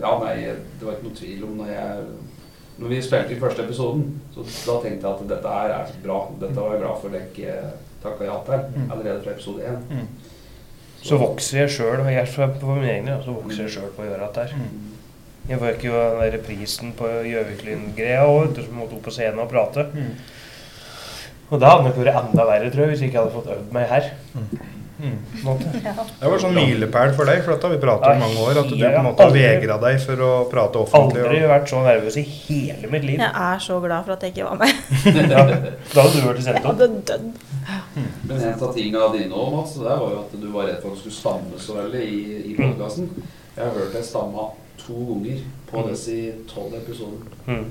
ja, 0.00 0.12
nei, 0.24 0.34
det 0.78 0.86
var 0.86 0.92
ikke 0.96 1.08
noe 1.08 1.16
tvil 1.16 1.44
om 1.44 1.56
når 1.62 1.66
jeg 1.72 2.04
Når 2.78 2.88
vi 2.88 3.02
spilte 3.04 3.34
i 3.34 3.38
første 3.38 3.62
episoden, 3.62 4.20
så 4.34 4.40
da 4.42 4.78
tenkte 4.82 5.06
jeg 5.06 5.14
at 5.20 5.28
dette 5.28 5.48
her 5.48 5.68
er 5.76 5.90
bra. 6.02 6.16
Dette 6.40 6.56
var 6.56 6.72
jeg 6.72 6.80
glad 6.80 7.00
for 7.02 7.08
at 7.08 7.12
jeg 7.38 7.72
takka 8.02 8.24
ja 8.24 8.38
til 8.46 8.54
Mm. 8.74 8.90
allerede 8.90 9.22
fra 9.22 9.30
episode 9.30 9.60
én. 9.62 9.76
Mm. 9.90 10.06
Så 11.02 11.18
vokser 11.18 11.58
jeg 11.60 11.70
sjøl, 11.70 12.00
på 12.60 12.74
min 12.74 12.84
egen, 12.88 13.06
så 13.24 13.32
vokser 13.36 13.62
jeg 13.62 13.70
sjøl 13.76 13.92
på 13.96 14.02
å 14.02 14.06
gjøre 14.08 14.26
dette 14.26 14.40
her. 14.40 14.56
Mm. 14.56 14.88
Jeg 15.48 15.58
fikk 15.60 15.84
jo 15.84 15.92
den 15.92 16.20
der 16.32 16.38
prisen 16.38 16.92
på 16.96 17.04
Gjøviklyn-greia 17.28 18.24
òg, 18.26 18.54
som 18.64 18.74
måtte 18.78 18.94
opp 18.96 19.02
på 19.02 19.10
scenen 19.12 19.38
og 19.44 19.48
prate. 19.50 19.86
Mm. 19.92 20.16
Og 21.52 21.60
da 21.60 21.68
hadde 21.68 21.82
det 21.84 21.90
nok 21.92 22.04
vært 22.06 22.20
enda 22.24 22.44
verre, 22.48 22.70
tror 22.72 22.86
jeg, 22.86 22.88
hvis 22.94 23.00
jeg 23.04 23.10
ikke 23.12 23.20
hadde 23.22 23.34
fått 23.34 23.50
øvd 23.52 23.72
meg 23.76 23.88
her. 23.90 24.06
Mm. 24.34 24.46
en. 25.02 25.58
Det 26.22 26.28
var 26.30 26.38
sånn 26.38 26.54
milepæl 26.54 27.10
for 27.16 27.26
deg, 27.26 27.40
for 27.42 27.52
dette 27.56 27.66
har 27.66 27.72
vi 27.74 27.78
pratet 27.82 28.06
om 28.06 28.16
i 28.16 28.22
mange 28.22 28.42
år. 28.44 28.58
At 28.60 28.68
du 28.70 28.76
på 28.78 28.86
en 28.86 29.06
måte 29.08 29.24
har 29.24 29.32
aldri- 29.32 29.42
vegra 29.48 29.76
deg 29.82 29.96
for 30.04 30.22
å 30.22 30.30
prate 30.52 30.78
offentlig. 30.78 31.24
Aldri 31.24 31.40
og- 31.42 31.50
vært 31.50 31.68
så 31.72 31.80
nervøs 31.82 32.16
i 32.16 32.22
hele 32.22 32.90
mitt 32.92 33.04
liv. 33.08 33.18
Jeg 33.18 33.32
er 33.42 33.58
så 33.66 33.80
glad 33.82 34.04
for 34.06 34.12
at 34.14 34.22
jeg 34.22 34.32
ikke 34.36 34.46
var 34.46 34.60
med. 34.62 34.72
Ja, 35.32 35.42
da 35.42 36.04
hadde 36.06 36.20
du 36.20 36.28
vært 36.28 36.42
sendt 36.46 36.54
Jeg 36.54 36.62
opp. 36.62 36.70
hadde 36.70 36.88
dødd. 37.10 37.28
Men 38.30 38.36
en 38.46 38.62
av 38.68 38.74
tingene 38.78 39.10
dine 39.18 39.34
òg, 39.42 39.52
Mats, 39.56 39.74
det 39.74 39.90
var 39.90 40.08
jo 40.14 40.20
at 40.22 40.32
du 40.40 40.48
var 40.54 40.66
redd 40.70 40.80
for 40.82 40.88
at 40.94 40.94
du 40.94 41.00
skulle 41.02 41.18
stamme 41.18 41.58
så 41.66 41.76
veldig 41.82 42.02
i, 42.06 42.22
i 42.52 42.54
Mm. 42.56 42.62
podkasten. 42.62 43.10
Jeg 43.56 43.64
har 43.66 43.74
hørt 43.76 43.92
deg 43.98 44.04
stamme 44.06 44.46
to 44.86 44.94
ganger 45.10 45.42
på 45.70 45.82
Mm. 45.82 45.90
disse 45.90 46.16
tolv 46.54 46.74
episodene. 46.78 47.26
Mm. 47.46 47.66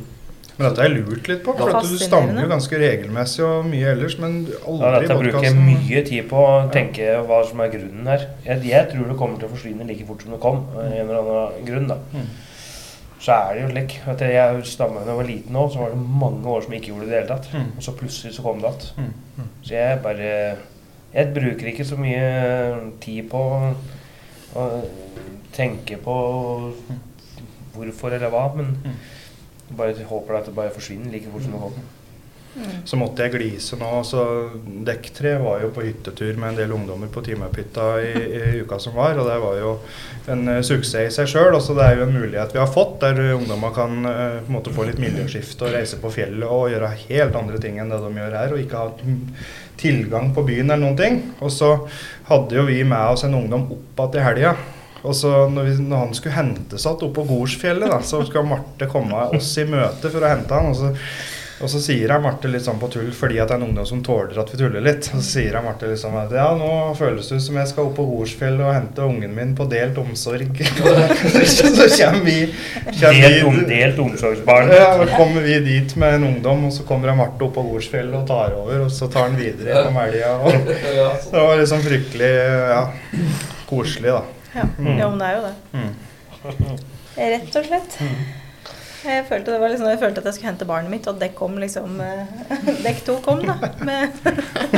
Men 0.62 0.70
dette 0.70 0.84
har 0.84 0.92
jeg 0.92 1.02
lurt 1.02 1.30
litt 1.32 1.40
på, 1.42 1.56
for 1.58 1.74
at 1.74 1.88
du 1.90 1.98
stammer 1.98 2.38
jo 2.44 2.50
ganske 2.52 2.80
regelmessig 2.84 3.42
og 3.48 3.66
mye 3.66 3.94
ellers, 3.96 4.16
men 4.22 4.36
aldri 4.60 4.86
ja, 4.86 4.92
dette 5.02 5.18
bruker 5.18 5.48
jeg 5.48 5.58
mye 5.58 6.04
tid 6.06 6.28
på 6.30 6.44
å 6.46 6.52
tenke 6.74 7.16
hva 7.26 7.40
som 7.50 7.64
er 7.66 7.72
grunnen 7.74 8.10
her. 8.12 8.28
Jeg, 8.46 8.62
jeg 8.70 8.90
tror 8.92 9.10
det 9.10 9.18
kommer 9.18 9.42
til 9.42 9.50
å 9.50 9.54
forsvinne 9.56 9.88
like 9.90 10.06
fort 10.06 10.22
som 10.22 10.36
det 10.36 10.40
kom. 10.44 10.62
Mm. 10.76 10.80
En 10.86 11.00
eller 11.02 11.22
annen 11.22 11.66
grunn, 11.66 11.88
da. 11.90 11.98
Mm. 12.14 12.30
Så 13.22 13.34
er 13.38 13.54
det 13.54 13.64
jo 13.64 13.72
slik 13.72 13.96
at 14.14 14.22
jeg 14.26 14.66
stammer 14.70 15.06
da 15.06 15.14
jeg 15.14 15.22
var 15.22 15.30
liten 15.30 15.58
òg, 15.64 15.72
så 15.74 15.82
var 15.82 15.94
det 15.94 16.18
mange 16.22 16.54
år 16.54 16.66
som 16.66 16.76
jeg 16.76 16.82
ikke 16.82 16.94
gjorde 16.94 17.08
det 17.08 17.10
i 17.10 17.14
det 17.14 17.20
hele 17.20 17.32
tatt. 17.34 17.50
Mm. 17.54 17.72
Og 17.78 17.88
så 17.88 17.96
plutselig 17.98 18.34
så 18.38 18.46
kom 18.46 18.62
det 18.62 18.72
igjen. 18.72 18.94
Mm. 18.98 19.42
Mm. 19.42 19.50
Så 19.62 19.78
jeg 19.78 20.04
bare 20.06 20.34
Jeg 21.12 21.34
bruker 21.36 21.68
ikke 21.68 21.84
så 21.84 21.98
mye 22.00 22.28
tid 23.04 23.26
på 23.34 23.40
å, 23.42 23.72
å 24.56 24.68
tenke 25.52 25.98
på 26.00 26.14
hvorfor 27.76 28.16
eller 28.16 28.32
hva, 28.32 28.46
men 28.56 28.78
bare 29.78 30.08
håper 30.08 30.40
at 30.40 30.48
det 30.50 30.56
bare 30.58 30.74
forsvinner 30.76 31.12
like 31.14 31.32
fort 31.32 31.48
som 31.48 31.58
det 31.58 31.66
kom. 31.66 31.82
Så 32.84 32.98
måtte 33.00 33.24
jeg 33.24 33.32
glise 33.38 33.78
nå. 33.80 33.90
så 34.04 34.24
Dekktre 34.84 35.38
var 35.40 35.62
jo 35.64 35.70
på 35.72 35.86
hyttetur 35.86 36.36
med 36.36 36.52
en 36.52 36.58
del 36.60 36.74
ungdommer 36.76 37.08
på 37.12 37.24
Teamup-hytta 37.24 37.86
i, 38.04 38.12
i 38.12 38.42
uka 38.66 38.80
som 38.82 38.98
var. 38.98 39.16
Og 39.20 39.30
det 39.30 39.38
var 39.40 39.60
jo 39.62 39.72
en 40.34 40.44
uh, 40.50 40.58
suksess 40.66 41.14
i 41.14 41.16
seg 41.16 41.32
sjøl. 41.32 41.56
Det 41.56 41.86
er 41.86 41.96
jo 42.00 42.08
en 42.10 42.18
mulighet 42.18 42.56
vi 42.56 42.60
har 42.60 42.72
fått 42.72 43.00
der 43.06 43.22
ungdommer 43.38 43.72
kan 43.76 43.96
uh, 44.04 44.42
på 44.42 44.52
en 44.52 44.58
måte 44.58 44.76
få 44.76 44.90
litt 44.90 45.00
miljøskifte 45.02 45.70
og 45.70 45.78
reise 45.78 46.02
på 46.02 46.12
fjellet 46.12 46.48
og 46.48 46.68
gjøre 46.74 46.92
helt 47.06 47.40
andre 47.40 47.62
ting 47.64 47.80
enn 47.80 47.94
det 47.94 48.02
de 48.04 48.12
gjør 48.20 48.38
her. 48.42 48.58
Og 48.58 48.66
ikke 48.66 48.84
ha 48.84 48.92
mm, 49.00 49.24
tilgang 49.82 50.36
på 50.36 50.46
byen 50.52 50.68
eller 50.68 50.84
noen 50.84 51.00
ting. 51.00 51.24
Og 51.40 51.56
så 51.56 51.74
hadde 52.28 52.60
jo 52.60 52.68
vi 52.68 52.82
med 52.84 53.16
oss 53.16 53.24
en 53.28 53.40
ungdom 53.40 53.70
opp 53.72 54.06
igjen 54.12 54.20
i 54.20 54.28
helga. 54.28 54.56
Og 55.02 55.16
så 55.18 55.34
når, 55.50 55.70
vi, 55.70 55.76
når 55.82 56.06
han 56.06 56.16
skulle 56.18 56.38
hentes 56.38 56.86
igjen 56.86 56.98
oppå 56.98 57.12
på 57.22 57.28
Gorsfjellet, 57.34 57.90
da, 57.90 58.02
så 58.06 58.22
skal 58.28 58.48
Marte 58.48 58.90
komme 58.92 59.30
oss 59.34 59.54
i 59.58 59.68
møte 59.70 60.12
for 60.12 60.22
å 60.22 60.30
hente 60.30 60.58
han. 60.58 60.70
Og 60.70 60.78
så, 60.78 60.92
og 61.62 61.70
så 61.70 61.78
sier 61.82 62.10
jeg 62.10 62.22
Marte 62.22 62.50
litt 62.50 62.66
sånn 62.66 62.80
på 62.82 62.88
tull 62.90 63.10
fordi 63.14 63.38
at 63.42 63.50
det 63.50 63.54
er 63.54 63.60
en 63.62 63.68
ungdom 63.68 63.86
som 63.86 64.00
tåler 64.06 64.38
at 64.42 64.50
vi 64.54 64.58
tuller 64.58 64.82
litt. 64.86 65.10
Og 65.10 65.22
så 65.22 65.26
sier 65.26 65.58
jeg 65.58 65.66
Marte 65.66 65.90
liksom 65.90 66.18
at 66.22 66.34
ja, 66.38 66.48
nå 66.58 66.70
føles 66.98 67.30
det 67.34 67.40
som 67.42 67.58
jeg 67.58 67.70
skal 67.72 67.90
opp 67.90 67.96
på 67.98 68.06
Gorsfjellet 68.12 68.66
og 68.66 68.76
hente 68.76 69.08
ungen 69.08 69.34
min 69.38 69.56
på 69.58 69.66
delt 69.72 69.98
omsorg. 70.02 70.62
så 71.56 71.72
kommer 71.98 72.26
vi, 72.28 72.36
kommer 73.00 73.26
Delt, 73.26 73.46
om, 73.50 73.58
delt 73.70 74.02
omsorgsbarn. 74.06 74.74
ja, 74.78 74.92
så 75.02 75.08
kommer 75.16 75.48
vi 75.48 75.58
dit 75.66 75.96
med 76.02 76.20
en 76.20 76.28
ungdom, 76.30 76.68
og 76.70 76.76
så 76.78 76.86
kommer 76.90 77.14
Marte 77.18 77.48
opp 77.48 77.58
på 77.58 77.66
Gorsfjellet 77.72 78.20
og 78.22 78.30
tar 78.30 78.54
over. 78.58 78.86
Og 78.86 78.94
så 78.94 79.10
tar 79.10 79.32
han 79.32 79.40
videre 79.40 79.74
gjennom 79.74 79.98
helga. 80.02 80.36
og 80.38 80.70
Det 81.32 81.42
var 81.42 81.58
liksom 81.58 81.82
fryktelig 81.90 82.36
ja, 82.76 82.86
koselig, 83.70 84.14
da. 84.14 84.41
Ja. 84.56 84.66
Mm. 84.78 84.94
Jo, 85.00 85.10
men 85.10 85.20
det 85.20 85.28
er 85.28 85.36
jo 85.36 85.44
det. 85.48 85.56
Mm. 85.74 86.80
Rett 87.36 87.56
og 87.60 87.66
slett. 87.68 87.98
Jeg 89.02 89.24
følte, 89.26 89.52
det 89.56 89.60
var 89.64 89.72
liksom, 89.74 89.88
jeg 89.90 90.00
følte 90.00 90.22
at 90.22 90.28
jeg 90.30 90.36
skulle 90.38 90.52
hente 90.52 90.66
barnet 90.70 90.92
mitt, 90.94 91.08
og 91.10 91.18
dekk 91.22 91.34
kom 91.40 91.56
liksom 91.58 91.96
eh, 92.06 92.28
Dekk 92.86 93.00
to 93.08 93.16
kom, 93.26 93.42
da. 93.48 93.56
Med, 93.82 94.14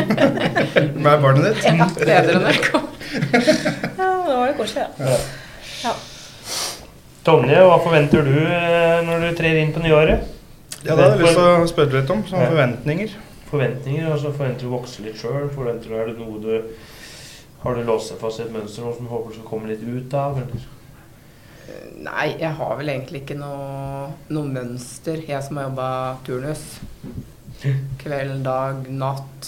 Med 1.04 1.18
barnet 1.26 1.50
ditt? 1.50 1.66
Ja, 1.68 1.88
bedre 1.98 2.38
enn 2.38 2.46
det 2.48 2.54
kom. 2.70 2.86
ja, 3.12 4.08
det 4.24 4.38
var 4.38 4.48
det 4.48 4.56
koselig, 4.62 4.86
ja. 5.00 5.18
ja. 5.84 5.94
Tonje, 7.28 7.60
hva 7.68 7.76
forventer 7.84 8.24
du 8.28 8.38
eh, 8.46 8.98
når 9.08 9.28
du 9.28 9.30
trer 9.42 9.60
inn 9.60 9.76
på 9.76 9.84
nyåret? 9.84 10.24
Ja, 10.84 10.96
det 10.96 11.04
har 11.04 11.14
jeg 11.14 11.22
lyst 11.24 11.38
til 11.38 11.46
å 11.48 11.68
spørre 11.72 12.00
litt 12.02 12.10
om. 12.16 12.24
Sånne 12.28 12.48
Ja. 12.48 12.50
forventninger. 12.52 13.14
Forventninger? 13.52 14.08
altså 14.12 14.32
Forventer 14.34 14.66
du 14.66 14.72
å 14.72 14.78
vokse 14.78 15.04
litt 15.06 15.20
sjøl? 15.20 15.46
Forventer 15.54 15.92
du, 15.92 15.96
er 16.00 16.10
det 16.10 16.18
noe 16.20 16.40
du 16.44 16.54
har 17.64 17.76
du 17.76 17.84
låst 17.88 18.12
deg 18.12 18.20
fast 18.20 18.42
i 18.42 18.44
et 18.44 18.52
mønster 18.52 18.84
noe 18.84 18.96
som 18.98 19.06
du 19.08 19.12
håper 19.12 19.32
du 19.32 19.38
skal 19.38 19.48
komme 19.48 19.70
litt 19.72 19.84
ut 19.88 20.16
av? 20.20 20.40
Eller? 20.42 20.66
Nei, 22.04 22.26
jeg 22.42 22.52
har 22.58 22.74
vel 22.76 22.92
egentlig 22.92 23.22
ikke 23.24 23.38
noe, 23.40 24.10
noe 24.36 24.50
mønster, 24.52 25.22
jeg 25.24 25.40
som 25.46 25.60
har 25.60 25.70
jobba 25.70 25.88
turnus. 26.28 26.64
Kveld, 28.02 28.42
dag, 28.44 28.90
natt. 28.92 29.48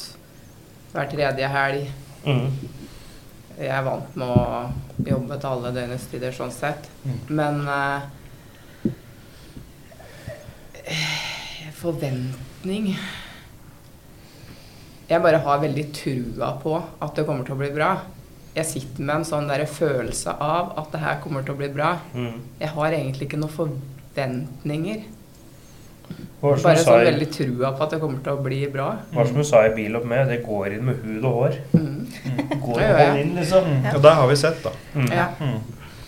Hver 0.94 1.12
tredje 1.12 1.50
helg. 1.52 1.90
Mm. 2.24 2.48
Jeg 3.58 3.72
er 3.72 3.84
vant 3.84 4.16
med 4.20 4.32
å 4.32 4.72
jobbe 5.10 5.36
til 5.36 5.50
alle 5.52 5.74
døgnets 5.76 6.08
tider 6.12 6.32
sånn 6.36 6.56
sett. 6.56 6.88
Mm. 7.04 7.20
Men 7.36 7.56
eh, 7.76 8.02
forventning 11.84 12.94
jeg 15.10 15.22
bare 15.22 15.38
har 15.46 15.60
veldig 15.62 15.86
trua 15.94 16.52
på 16.64 16.76
at 17.02 17.16
det 17.16 17.26
kommer 17.28 17.46
til 17.46 17.54
å 17.56 17.60
bli 17.60 17.70
bra. 17.76 17.92
Jeg 18.56 18.66
sitter 18.70 19.04
med 19.04 19.16
en 19.20 19.26
sånn 19.28 19.50
der 19.52 19.66
følelse 19.68 20.34
av 20.42 20.72
at 20.80 20.92
det 20.96 21.02
her 21.04 21.20
kommer 21.22 21.44
til 21.46 21.54
å 21.54 21.60
bli 21.60 21.68
bra. 21.76 21.98
Mm. 22.16 22.40
Jeg 22.62 22.70
har 22.78 22.96
egentlig 22.96 23.28
ikke 23.28 23.38
noen 23.42 23.54
forventninger. 23.58 25.04
Bare 26.42 26.60
sa 26.62 26.74
sånn 26.78 27.02
i- 27.02 27.06
veldig 27.10 27.28
trua 27.34 27.72
på 27.78 27.84
at 27.84 27.90
det 27.96 28.00
kommer 28.00 28.20
til 28.24 28.34
å 28.38 28.42
bli 28.44 28.68
bra. 28.68 28.98
hva 29.14 29.26
som 29.28 29.36
du 29.36 29.44
sa 29.44 29.66
i 29.66 29.74
bil 29.76 29.96
opp 29.96 30.06
med? 30.06 30.28
Det 30.30 30.46
går 30.46 30.74
inn 30.74 30.86
med 30.86 30.96
hud 31.04 31.26
og 31.26 31.34
hår. 31.34 31.58
Mm. 31.74 32.08
Går 32.62 32.76
Det 32.80 32.88
det 32.88 32.90
gjør 32.90 33.00
jeg. 33.00 33.26
inn, 33.26 33.36
liksom? 33.36 33.96
Og 33.96 34.02
det 34.02 34.12
har 34.14 34.28
vi 34.28 34.36
sett, 34.36 34.64
da. 34.64 34.72
Mm. 34.96 35.12
Ja. 35.12 35.28
Mm. 35.40 35.62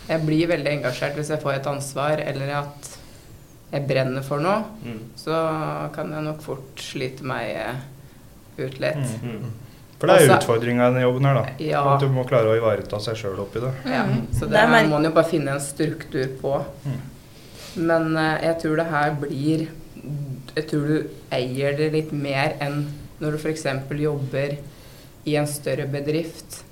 Jeg 0.09 0.25
blir 0.25 0.47
veldig 0.47 0.71
engasjert 0.77 1.15
hvis 1.15 1.27
jeg 1.29 1.41
får 1.41 1.53
et 1.55 1.67
ansvar, 1.67 2.19
eller 2.19 2.53
at 2.55 2.97
jeg 3.73 3.87
brenner 3.87 4.21
for 4.23 4.39
noe. 4.39 4.63
Mm. 4.85 4.99
Så 5.17 5.91
kan 5.93 6.11
jeg 6.11 6.23
nok 6.23 6.41
fort 6.41 6.75
slite 6.77 7.23
meg 7.23 7.55
eh, 7.55 7.73
ut 8.59 8.79
litt. 8.79 9.21
Mm. 9.23 9.51
For 9.99 10.07
det 10.07 10.15
er 10.15 10.27
Også- 10.27 10.37
utfordringa 10.37 10.87
i 10.87 10.93
denne 10.93 11.01
jobben 11.01 11.25
her, 11.25 11.33
da. 11.33 11.45
Ja. 11.59 11.83
At 11.95 12.01
du 12.01 12.07
må 12.13 12.23
klare 12.27 12.51
å 12.51 12.57
ivareta 12.57 12.99
seg 13.01 13.15
sjøl 13.17 13.39
oppi 13.39 13.59
det. 13.63 13.71
Ja, 13.85 14.03
Mm. 14.05 14.27
så 14.33 14.39
Det 14.41 14.51
det 14.51 14.67
må 14.69 14.89
man 14.89 15.03
jo 15.03 15.11
bare 15.11 15.25
finne 15.29 15.47
en 15.55 15.59
struktur 15.59 16.27
på. 16.41 16.63
Men 17.75 18.15
uh, 18.17 18.37
jeg 18.41 18.59
tror 18.61 18.75
det 18.77 18.85
her 18.91 19.11
blir 19.21 19.67
Jeg 20.55 20.67
tror 20.69 20.87
du 20.87 21.09
eier 21.31 21.75
det 21.77 21.91
litt 21.93 22.11
mer 22.11 22.55
enn 22.61 22.87
når 23.21 23.31
du 23.31 23.37
f.eks. 23.37 23.63
jobber 23.99 24.57
i 25.25 25.35
en 25.35 25.45
større 25.47 25.85
bedrift. 25.87 26.63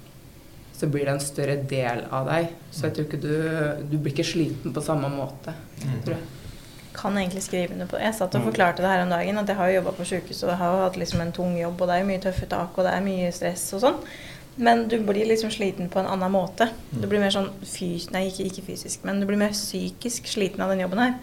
Så 0.78 0.88
blir 0.92 1.06
det 1.06 1.14
en 1.14 1.20
større 1.20 1.56
del 1.68 2.04
av 2.12 2.26
deg. 2.28 2.50
Så 2.72 2.84
jeg 2.88 2.94
tror 2.94 3.06
ikke 3.06 3.22
du 3.22 3.86
Du 3.92 3.98
blir 3.98 4.14
ikke 4.14 4.26
sliten 4.26 4.74
på 4.74 4.82
samme 4.84 5.10
måte, 5.10 5.54
tror 6.04 6.16
jeg. 6.16 6.24
Kan 6.96 7.18
egentlig 7.18 7.43
skrive 7.43 7.74
under 7.74 7.86
på 7.91 7.98
det. 7.98 8.06
Jeg 8.08 8.16
satt 8.16 8.36
og 8.36 8.41
Mm. 8.41 8.48
forklarte 8.52 8.78
det 8.82 8.89
her 8.91 9.02
om 9.04 9.10
dagen, 9.10 9.38
at 9.38 9.48
jeg 9.48 9.56
har 9.58 9.68
jo 9.70 9.76
jobba 9.82 9.91
på 9.91 10.06
sjukehus 10.06 10.43
og 10.43 10.50
jeg 10.50 10.58
har 10.58 10.78
hatt 10.84 10.96
liksom 10.98 11.22
en 11.22 11.32
tung 11.32 11.58
jobb, 11.60 11.82
og 11.82 11.88
det 11.88 11.96
er 11.96 12.00
jo 12.00 12.08
mye 12.08 12.22
tøffe 12.24 12.48
tak, 12.50 12.78
og 12.78 12.84
det 12.86 12.93
er 12.93 13.02
mye 13.02 13.32
stress 13.34 13.74
og 13.74 13.82
sånn. 13.82 14.00
Men 14.58 14.88
du 14.88 14.98
blir 15.04 15.26
liksom 15.28 15.50
sliten 15.52 15.89
på 15.91 16.00
en 16.00 16.06
annen 16.08 16.32
måte. 16.32 16.70
Du 16.93 17.08
blir 17.08 17.20
mer 17.20 17.30
sånn 17.30 17.50
fys 17.62 18.10
Nei, 18.12 18.30
ikke, 18.30 18.46
ikke 18.48 18.64
fysisk, 18.64 19.04
men 19.04 19.20
du 19.20 19.26
blir 19.26 19.36
mer 19.38 19.50
psykisk 19.52 20.24
sliten 20.32 20.62
av 20.62 20.70
den 20.70 20.80
jobben 20.80 20.98
her. 21.00 21.16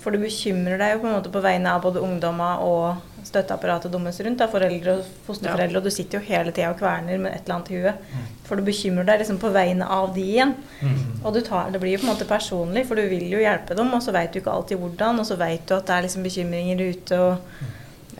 For 0.00 0.10
du 0.10 0.18
bekymrer 0.18 0.78
deg 0.78 0.94
jo 0.94 1.00
på 1.00 1.06
en 1.10 1.20
måte 1.22 1.30
på 1.30 1.42
vegne 1.42 1.66
av 1.68 1.82
både 1.82 2.00
ungdommer 2.00 2.58
og 2.64 2.96
støtteapparatet 3.26 3.92
deres 3.92 4.20
rundt, 4.24 4.38
da, 4.40 4.46
foreldre 4.50 4.94
og 4.98 5.08
fosterforeldre, 5.26 5.80
og 5.80 5.86
du 5.86 5.92
sitter 5.94 6.18
jo 6.18 6.26
hele 6.28 6.52
tida 6.54 6.70
og 6.72 6.78
kverner 6.80 7.18
med 7.20 7.34
et 7.34 7.44
eller 7.44 7.56
annet 7.56 7.70
i 7.70 7.80
huet. 7.80 8.06
For 8.46 8.58
du 8.58 8.66
bekymrer 8.66 9.06
deg 9.08 9.22
liksom 9.22 9.40
på 9.42 9.52
vegne 9.54 9.86
av 9.86 10.14
de 10.14 10.24
igjen. 10.24 10.54
Mm. 10.80 10.96
Og 11.24 11.34
du 11.36 11.40
tar, 11.46 11.70
det 11.70 11.82
blir 11.82 11.94
jo 11.94 12.02
på 12.02 12.08
en 12.08 12.12
måte 12.14 12.28
personlig, 12.28 12.86
for 12.88 12.98
du 12.98 13.04
vil 13.10 13.26
jo 13.30 13.42
hjelpe 13.42 13.76
dem, 13.78 13.92
og 13.94 14.02
så 14.04 14.14
veit 14.16 14.32
du 14.32 14.40
ikke 14.40 14.54
alltid 14.54 14.80
hvordan, 14.82 15.20
og 15.22 15.28
så 15.28 15.38
veit 15.40 15.66
du 15.68 15.76
at 15.76 15.86
det 15.86 15.96
er 15.96 16.08
liksom 16.08 16.26
bekymringer 16.26 16.86
ute, 16.88 17.20
og 17.20 17.68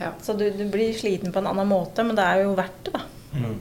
Ja. 0.01 0.15
Så 0.25 0.33
du, 0.33 0.47
du 0.57 0.63
blir 0.73 0.95
sliten 0.97 1.33
på 1.33 1.43
en 1.43 1.51
annen 1.51 1.69
måte, 1.69 2.01
men 2.07 2.17
det 2.17 2.25
er 2.25 2.47
jo 2.47 2.55
verdt 2.57 2.87
det, 2.87 2.95
da. 2.95 3.03
Mm. 3.37 3.59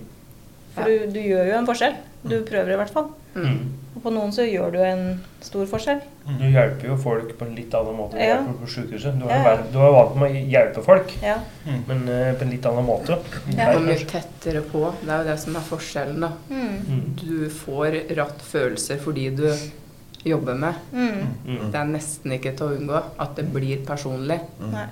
For 0.76 0.88
du, 0.88 1.10
du 1.12 1.20
gjør 1.20 1.50
jo 1.50 1.58
en 1.58 1.68
forskjell. 1.68 1.98
Du 2.24 2.38
prøver 2.48 2.72
i 2.74 2.78
hvert 2.80 2.94
fall. 2.94 3.10
Mm. 3.36 3.58
Og 3.96 4.04
på 4.04 4.12
noen 4.14 4.32
så 4.32 4.44
gjør 4.46 4.72
du 4.76 4.78
en 4.86 5.00
stor 5.42 5.66
forskjell. 5.66 6.02
Du 6.38 6.44
hjelper 6.46 6.92
jo 6.92 6.96
folk 7.02 7.32
på 7.40 7.46
en 7.48 7.56
litt 7.58 7.74
annen 7.74 7.96
måte 7.98 8.20
enn 8.22 8.46
du 8.46 8.52
Ja. 8.52 8.58
på 8.62 8.68
sykehuset. 8.70 9.18
Du 9.20 9.26
er, 9.26 9.32
Ja, 9.34 9.56
ja. 9.56 9.64
du 9.74 9.80
er 9.80 9.92
vant 9.96 10.16
med 10.16 10.30
å 10.32 10.44
hjelpe 10.52 10.84
folk, 10.86 11.14
Ja. 11.24 11.38
men 11.88 12.04
uh, 12.08 12.34
på 12.38 12.42
en 12.46 12.52
litt 12.52 12.66
annen 12.70 12.86
måte. 12.86 13.18
Ja. 13.58 13.74
Og 13.76 13.82
mye 13.82 13.98
tettere 14.06 14.62
på. 14.62 14.94
Det 15.02 15.10
er 15.10 15.24
jo 15.24 15.30
det 15.32 15.40
som 15.40 15.56
er 15.56 15.66
forskjellen, 15.72 16.20
da. 16.22 16.32
Mm. 16.50 16.78
Mm. 16.88 17.16
Du 17.16 17.50
får 17.50 18.16
ratt 18.16 18.42
følelser 18.46 19.00
fordi 19.02 19.30
du 19.36 19.48
jobber 20.24 20.54
med. 20.56 20.74
Mm. 20.94 21.28
Mm. 21.48 21.72
Det 21.72 21.80
er 21.80 21.86
nesten 21.86 22.32
ikke 22.38 22.56
til 22.56 22.68
å 22.68 22.78
unngå 22.78 23.04
at 23.20 23.36
det 23.36 23.48
blir 23.54 23.84
personlig. 23.88 24.40
Nei. 24.60 24.86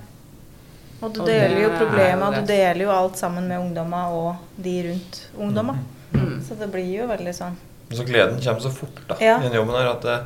Og 1.00 1.12
du 1.14 1.20
Og 1.20 1.26
deler 1.28 1.60
jo 1.62 1.68
det 1.68 1.78
problemer, 1.78 2.34
du 2.40 2.46
deler 2.46 2.82
jo 2.82 2.90
alt 2.90 3.16
sammen 3.16 3.46
med 3.46 3.60
ungdommer 3.60 4.10
og 4.10 4.36
de 4.56 4.82
rundt 4.88 5.28
ungdommer. 5.38 5.76
Mm. 6.12 6.40
Så 6.42 6.56
det 6.58 6.72
blir 6.72 6.88
jo 6.96 7.06
veldig 7.06 7.34
sånn 7.36 7.54
Så 7.90 8.04
gleden 8.04 8.40
kommer 8.44 8.60
så 8.60 8.70
fort 8.70 8.98
da, 9.08 9.16
Ja. 9.20 9.38
i 9.38 9.42
den 9.48 9.52
jobben 9.56 9.74
her 9.74 9.88
at 9.94 10.02
det, 10.02 10.18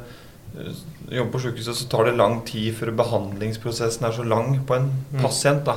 eh, 0.59 0.73
jobber 1.17 1.33
på 1.33 1.41
sykehuset 1.45 1.77
så 1.77 1.89
tar 1.89 2.05
det 2.05 2.17
lang 2.17 2.41
tid 2.45 2.75
før 2.75 2.91
behandlingsprosessen 2.97 4.05
er 4.09 4.13
så 4.13 4.25
lang 4.27 4.65
på 4.67 4.75
en 4.77 4.91
Mm. 5.13 5.23
pasient. 5.23 5.65
da. 5.65 5.77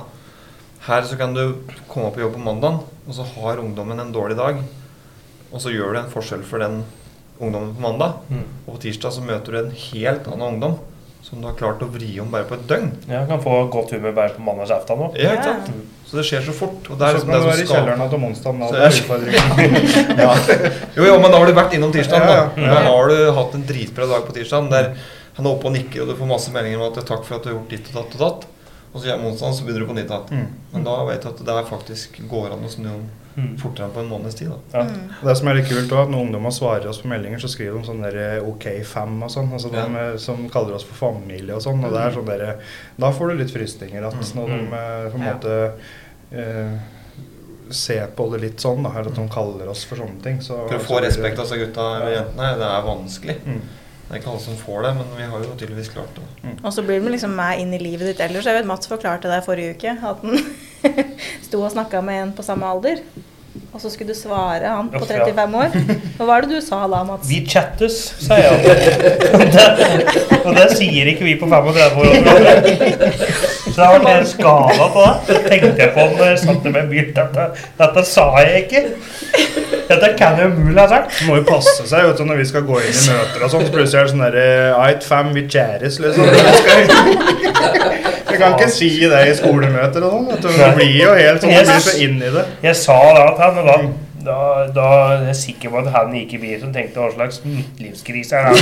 Her 0.87 1.01
så 1.03 1.17
kan 1.17 1.33
du 1.33 1.55
komme 1.89 2.11
på 2.11 2.19
jobb 2.21 2.33
på 2.33 2.39
mandag, 2.43 2.79
og 3.07 3.13
så 3.13 3.23
har 3.23 3.57
ungdommen 3.57 3.99
en 3.99 4.11
dårlig 4.13 4.37
dag. 4.37 4.55
Og 5.51 5.59
så 5.61 5.69
gjør 5.71 5.93
du 5.93 5.99
en 5.99 6.09
forskjell 6.11 6.43
for 6.43 6.59
den 6.59 6.83
ungdommen 7.39 7.75
på 7.75 7.81
mandag. 7.81 8.13
Mm. 8.29 8.43
Og 8.67 8.75
på 8.75 8.81
tirsdag 8.81 9.11
så 9.13 9.21
møter 9.21 9.51
du 9.51 9.57
en 9.65 9.71
helt 9.71 10.27
annen 10.27 10.41
ungdom 10.53 10.79
som 11.25 11.41
du 11.41 11.47
har 11.49 11.55
klart 11.57 11.81
å 11.81 11.87
vri 11.89 12.11
om 12.21 12.29
bare 12.29 12.45
på 12.45 12.53
et 12.53 12.67
døgn. 12.69 12.91
Jeg 13.09 13.27
kan 13.27 13.39
få 13.41 13.55
godt 13.73 13.95
humør 13.95 14.13
bare 14.13 14.29
på 14.35 14.43
mandagsaften 14.45 14.99
nå. 15.01 15.07
Ja, 15.17 15.31
ikke 15.33 15.47
Ja. 15.49 15.55
sant? 15.55 15.71
Så 16.05 16.17
det 16.19 16.25
skjer 16.27 16.43
så 16.45 16.53
fort. 16.53 16.85
Og 16.91 16.99
det 16.99 17.07
er 17.07 17.17
Så 17.17 17.25
liksom 17.25 17.31
kan 17.31 17.41
du 17.41 17.47
være 17.49 17.63
i 17.63 17.69
kjelleren 17.71 18.13
om 18.13 18.23
onsdagen. 18.29 18.59
Da, 18.61 18.67
ja. 20.21 20.35
Jo, 20.95 21.03
jo, 21.09 21.15
men 21.19 21.31
da 21.31 21.37
har 21.41 21.45
du 21.49 21.53
vært 21.57 21.73
innom 21.73 21.91
tirsdagen. 21.95 22.29
Ja, 22.29 22.49
Da 22.53 22.61
ja. 22.61 22.73
Da 22.75 22.81
har 22.91 23.09
du 23.09 23.31
hatt 23.39 23.55
en 23.57 23.65
dritbra 23.65 24.05
dag 24.11 24.27
på 24.27 24.35
tirsdagen 24.37 24.69
der 24.69 24.91
han 25.35 25.45
er 25.45 25.49
oppe 25.51 25.65
og 25.67 25.73
nikker, 25.75 26.01
og 26.05 26.07
du 26.07 26.15
får 26.15 26.29
masse 26.29 26.51
meldinger 26.53 26.79
om 26.79 26.91
at 26.93 27.03
'takk 27.05 27.25
for 27.25 27.35
at 27.35 27.43
du 27.43 27.49
har 27.49 27.57
gjort 27.57 27.69
ditt 27.73 27.89
og 27.91 27.95
datt 28.03 28.15
og 28.15 28.21
datt'. 28.21 28.45
Og 28.95 29.01
så 29.03 29.11
kommer 29.11 29.27
onsdagen, 29.33 29.53
så 29.57 29.65
begynner 29.67 29.83
du 29.83 29.89
på 29.91 29.95
nytt 29.97 30.07
igjen. 30.15 30.27
Mm. 30.31 30.51
Men 30.71 30.83
da 30.87 30.93
vet 31.05 31.21
du 31.21 31.27
at 31.33 31.41
det 31.45 31.55
er 31.59 31.65
faktisk 31.67 32.21
går 32.31 32.53
an 32.55 32.63
å 32.65 32.71
snu 32.71 32.87
om 32.95 33.05
Mm. 33.35 33.57
fortere 33.59 33.83
enn 33.89 33.91
på 33.91 33.99
en 33.99 34.07
måneds 34.07 34.35
tid. 34.39 34.47
da. 34.47 34.57
Ja. 34.71 34.83
mm. 34.87 35.09
Det 35.27 35.33
som 35.37 35.47
er 35.51 35.55
litt 35.57 35.67
kult 35.67 35.89
også, 35.91 36.03
at 36.05 36.09
Når 36.09 36.21
ungdommer 36.23 36.51
svarer 36.55 36.87
oss 36.87 37.01
på 37.01 37.09
meldinger, 37.11 37.37
så 37.43 37.49
skriver 37.51 37.81
de 37.81 37.87
sånn 37.89 38.01
der 38.01 38.39
OK5 38.47 39.23
og 39.25 39.29
sånn. 39.33 39.51
Altså 39.51 39.73
Ja. 39.73 39.81
de 39.89 39.97
eh, 40.13 40.17
som 40.17 40.49
kaller 40.49 40.73
oss 40.77 40.85
for 40.87 40.95
familie 41.11 41.53
og 41.53 41.59
sånn. 41.61 41.83
Og 41.83 41.91
det 41.91 41.99
er 41.99 42.11
sånn 42.15 42.25
der, 42.25 42.55
Da 42.97 43.11
får 43.11 43.27
du 43.31 43.35
litt 43.43 43.51
frysninger. 43.51 44.07
At 44.07 44.13
når 44.13 44.47
de 44.47 44.61
Mm. 44.61 44.73
eh, 44.73 45.11
på 45.11 45.15
en 45.19 45.27
måte 45.27 45.71
eh, 46.31 46.79
ser 47.71 48.07
på 48.15 48.31
det 48.31 48.39
litt 48.41 48.57
sånn, 48.61 48.83
da, 48.83 48.89
eller 48.99 49.09
at 49.11 49.15
de 49.15 49.27
kaller 49.27 49.67
oss 49.67 49.83
for 49.83 49.97
sånne 49.97 50.21
ting. 50.23 50.37
Så, 50.39 50.55
For 50.69 50.77
å 50.77 50.79
få 50.79 51.01
respekt 51.03 51.37
av 51.39 51.45
seg 51.49 51.59
gutta 51.59 51.81
og 52.05 52.11
jentene, 52.13 52.55
det 52.55 52.67
er 52.71 52.85
vanskelig. 52.87 53.35
Mm. 53.45 53.61
Det 54.05 54.13
er 54.13 54.19
ikke 54.21 54.33
alle 54.35 54.43
som 54.43 54.57
får 54.59 54.83
det, 54.85 54.91
men 54.99 55.13
vi 55.17 55.27
har 55.31 55.43
jo 55.43 55.53
tydeligvis 55.57 55.89
klart 55.89 56.17
det. 56.17 56.25
Og 56.61 56.73
så 56.73 56.83
blir 56.85 57.01
det 57.01 57.15
liksom 57.15 57.33
med 57.33 57.61
inn 57.61 57.73
i 57.73 57.81
livet 57.81 58.11
ditt 58.11 58.21
ellers. 58.21 58.45
Jeg 58.45 58.59
vet 58.59 58.67
Mats 58.69 58.89
forklarte 58.89 59.31
det 59.31 59.41
forrige 59.47 59.73
uke, 59.73 59.95
at 59.97 60.21
han 60.21 60.43
sto 61.47 61.63
og 61.63 61.73
snakka 61.73 62.03
med 62.05 62.21
en 62.21 62.35
på 62.37 62.45
samme 62.45 62.69
alder. 62.69 63.01
Og 63.75 63.81
så 63.83 63.89
skulle 63.91 64.13
du 64.13 64.17
svare 64.17 64.69
han 64.71 64.87
på 64.93 65.01
35 65.03 65.55
år. 65.59 65.73
Og 66.19 66.27
hva 66.29 66.37
er 66.37 66.45
det 66.45 66.49
du 66.55 66.61
sa 66.63 66.77
da, 66.87 67.01
Mats? 67.03 67.27
Vi 67.27 67.41
chattes, 67.51 67.97
sa 68.23 68.37
jeg. 68.39 68.51
Og 69.35 69.41
det- 69.51 70.45
Og 70.45 70.55
det 70.55 70.67
sier 70.77 71.09
ikke 71.11 71.25
vi 71.27 71.33
på 71.41 71.47
35 71.49 71.97
år. 71.99 72.05
Så 73.65 73.75
det 73.75 73.85
har 73.85 73.99
vært 73.99 74.19
en 74.21 74.25
skala 74.29 74.87
på 74.93 75.03
det. 75.03 75.15
Så 75.27 75.41
tenkte 75.49 75.81
jeg 75.83 75.91
på 75.95 75.99
om 76.05 76.13
når 76.15 76.25
jeg 76.31 76.39
satt 76.45 76.63
med 76.71 76.89
bil. 76.93 77.07
Dette, 77.17 77.47
dette 77.81 78.05
sa 78.07 78.27
jeg 78.45 78.63
ikke. 78.63 78.83
Dette 79.89 80.11
kan 80.17 80.39
jeg 80.39 80.53
umulig 80.53 80.79
ha 80.79 80.87
sagt. 80.93 81.11
Det 81.19 81.27
må 81.27 81.35
jo 81.41 81.45
passe 81.49 81.83
seg 81.89 82.07
vet 82.07 82.17
du, 82.17 82.23
når 82.29 82.39
vi 82.41 82.45
skal 82.53 82.63
gå 82.69 82.79
inn 82.79 82.95
i 82.95 83.05
møter 83.11 83.43
og 83.43 83.51
sånn. 83.51 83.65
Så 83.67 83.73
plutselig 83.75 83.99
er 83.99 84.07
det 84.07 84.13
sånn 84.15 84.23
derre 84.23 84.47
Ait 84.85 85.03
fam, 85.03 85.33
vi 85.35 85.43
kjæres, 85.51 85.99
liksom. 85.99 86.25
Jeg 88.35 88.41
kan 88.43 88.55
ikke 88.59 88.71
si 88.75 88.89
det 88.99 89.21
i 89.31 89.35
skolemøter 89.37 90.03
og 90.07 90.15
sånn. 90.15 90.31
du. 90.43 90.49
Det 90.59 90.71
blir 90.75 90.95
jo 90.99 91.13
helt 91.15 91.41
sånn, 91.45 91.53
du 91.55 91.69
blir 91.69 91.85
så 91.85 91.93
inn 92.03 92.17
i 92.19 92.31
det. 92.35 92.43
Jeg 92.65 92.75
sa 92.81 92.97
da 93.15 93.29
til 93.37 93.45
han, 93.45 93.59
og 93.61 93.65
da, 93.69 93.77
da, 94.25 94.37
da 94.75 94.87
er 95.15 95.25
jeg 95.29 95.37
sikker 95.41 95.71
på 95.71 95.79
at 95.83 95.89
han 95.95 96.13
gikk 96.17 96.33
i 96.35 96.41
bilen 96.41 96.67
og 96.71 96.73
tenkte 96.75 96.99
hva 96.99 97.11
slags 97.13 97.39
midtlivskrise 97.45 98.35
er 98.35 98.51
det 98.51 98.57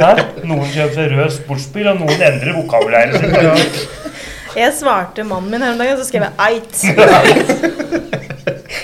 her? 0.04 0.22
Noen 0.44 0.68
kjøper 0.70 0.94
seg 0.94 1.14
rød 1.16 1.34
sportsbil, 1.40 1.88
og 1.90 2.02
noen 2.04 2.26
endrer 2.30 2.54
vokabulæret 2.60 3.18
sitt. 3.18 3.86
Jeg 4.58 4.72
svarte 4.74 5.22
mannen 5.28 5.50
min 5.52 5.62
her 5.62 5.74
om 5.74 5.78
dagen, 5.78 5.98
så 6.00 6.06
skrev 6.08 6.24
jeg 6.24 6.32
'eit'. 6.40 8.27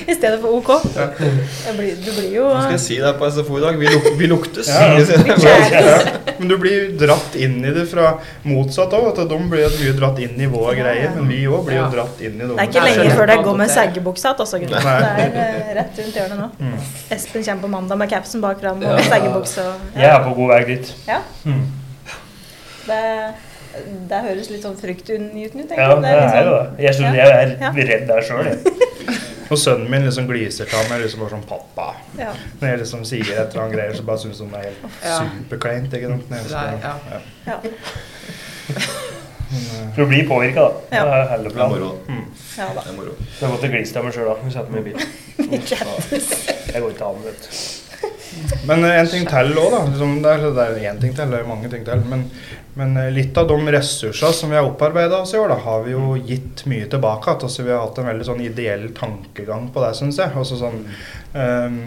I 0.10 0.14
stedet 0.14 0.40
for 0.42 0.54
OK. 0.58 0.70
Jeg 0.94 1.74
blir, 1.78 1.94
du 2.04 2.10
blir 2.12 2.32
jo 2.34 2.44
Hva 2.50 2.60
skal 2.66 2.74
jeg 2.76 2.82
si 2.84 2.96
deg 3.00 3.16
på 3.20 3.28
SFO 3.32 3.58
i 3.58 3.62
dag? 3.64 3.78
Vi, 3.80 3.86
luk 3.94 4.08
vi 4.18 4.26
luktes. 4.28 4.68
Ja. 4.68 4.94
Det? 4.98 6.34
Men 6.38 6.48
du 6.50 6.56
blir 6.60 6.90
dratt 7.00 7.36
inn 7.40 7.56
i 7.64 7.70
det 7.74 7.86
fra 7.90 8.14
motsatt 8.44 8.92
òg. 8.98 9.12
De 9.16 9.38
blir 9.50 9.78
mye 9.78 9.94
dratt 9.96 10.18
inn 10.24 10.36
i 10.40 10.48
vår 10.50 10.74
greie, 10.80 11.08
men 11.14 11.28
vi 11.30 11.40
òg 11.48 11.64
blir 11.68 11.78
jo 11.80 11.86
dratt 11.94 12.20
inn 12.24 12.36
i 12.40 12.48
Det 12.50 12.58
er 12.58 12.68
ikke 12.68 12.84
lenge 12.88 13.14
før 13.16 13.30
det 13.32 13.38
går 13.48 13.56
med 13.62 13.72
seggebukse 13.72 14.34
det- 14.38 14.48
seggebuksa 14.50 14.58
igjen, 14.58 14.74
altså. 14.74 15.30
Det 15.34 15.46
er 15.46 15.62
eh, 15.62 15.72
rett 15.78 16.02
rundt 16.02 16.18
hjørnet 16.20 16.38
nå. 16.42 16.48
Mm. 16.60 16.76
Espen 17.16 17.44
kommer 17.48 17.62
på 17.66 17.72
mandag 17.78 17.98
med 18.04 18.10
capsen 18.12 18.40
bak 18.44 18.60
fram 18.60 18.82
og 18.84 19.00
seggebukse. 19.08 19.64
og- 19.70 19.98
Jeg 20.02 20.10
er 20.10 20.22
på 20.28 20.34
god 20.38 20.48
vei 20.54 20.60
dit. 20.74 20.94
Ja. 21.08 21.20
Mm. 21.44 21.64
Det, 22.84 23.02
det 24.10 24.18
høres 24.28 24.50
litt 24.52 24.62
sånn 24.66 24.76
fryktunngytende 24.78 25.64
ut, 25.64 25.70
Ja, 25.78 25.94
det 25.94 26.10
er 26.10 26.14
jo 26.14 26.26
liksom- 26.26 26.76
det. 26.76 26.84
Jeg 26.84 26.94
synes 26.94 27.16
Ja. 27.16 27.24
jeg 27.24 27.30
er 27.30 27.56
Ja. 27.60 27.70
redd 27.92 28.06
der 28.08 28.20
sjøl, 28.22 28.44
jeg. 28.44 28.58
Og 29.54 29.58
sønnen 29.62 29.86
min 29.90 30.02
liksom 30.08 30.26
gliser 30.26 30.66
til 30.66 30.78
ham 30.80 30.92
og 30.96 31.02
liksom 31.04 31.20
bare 31.22 31.30
sånn 31.36 31.44
'pappa'. 31.46 31.94
Ja. 32.18 32.32
Når 32.60 32.68
jeg 32.68 32.78
liksom 32.82 33.04
sier 33.06 33.22
et 33.22 33.52
eller 33.54 33.62
annet 33.62 33.76
greier, 33.76 33.94
så 33.94 34.02
bare 34.08 34.18
syns 34.18 34.38
han 34.42 34.50
det 34.50 34.58
er 34.58 34.64
helt 34.68 35.00
Ja. 35.04 35.18
superkleint. 35.20 35.92
Ikke 35.94 36.08
sant? 36.10 36.30
Jeg 36.30 36.40
er- 36.50 36.78
ja. 36.82 37.20
ja. 37.46 37.58
blir 37.62 37.72
Men, 39.54 39.92
For 39.94 40.02
å 40.02 40.08
bli 40.10 40.22
påvirka, 40.26 40.60
da. 40.60 40.70
Det 40.90 40.98
er 40.98 41.28
hele 41.30 41.44
Det 41.44 41.52
er 41.54 41.68
moro. 41.68 41.78
moro. 41.78 42.24
ja 42.58 42.66
da. 42.74 42.80
Det 42.80 42.90
er 42.90 42.96
moro. 42.96 43.12
Det 43.20 43.42
er 43.46 43.48
godt 43.52 43.64
å 43.64 43.70
glise 43.70 43.96
av 43.98 44.04
meg 44.04 44.14
sjøl 44.16 44.26
da. 44.26 44.34
Vi 44.44 44.50
setter 44.50 44.70
meg 44.72 44.80
i 44.80 44.84
bilen. 44.88 45.00
Jeg 46.74 46.82
går 46.82 46.90
ikke 46.90 47.04
an, 47.06 47.20
vet 47.24 47.40
du. 47.44 47.48
Men 48.68 48.84
eh, 48.84 48.98
en 49.00 49.10
ting 49.10 49.26
til 49.28 49.58
òg, 49.60 49.70
da. 49.74 49.82
Liksom, 49.90 50.18
det 50.24 50.34
er, 50.34 50.78
én 50.90 51.00
ting 51.02 51.14
til, 51.16 51.32
det 51.32 51.40
er 51.40 51.48
mange 51.48 51.70
ting 51.72 51.84
til. 51.86 52.04
Men, 52.10 52.24
men 52.78 52.96
eh, 53.00 53.10
litt 53.14 53.36
av 53.40 53.50
de 53.50 53.74
ressursene 53.76 54.38
som 54.38 54.52
vi 54.52 54.58
har 54.58 54.68
opparbeida 54.68 55.20
oss 55.24 55.34
i 55.34 55.40
år, 55.40 55.52
da, 55.54 55.60
har 55.66 55.84
vi 55.86 55.94
jo 55.96 56.14
gitt 56.18 56.64
mye 56.70 56.88
tilbake 56.90 57.30
igjen. 57.30 57.44
Altså, 57.48 57.66
vi 57.66 57.74
har 57.74 57.84
hatt 57.84 58.00
en 58.02 58.10
veldig 58.12 58.30
sånn 58.30 58.46
ideell 58.46 58.88
tankegang 58.96 59.70
på 59.74 59.84
det, 59.84 59.94
syns 60.00 60.22
jeg. 60.22 60.34
Altså, 60.34 60.60
sånn, 60.62 60.82
Um, 61.34 61.80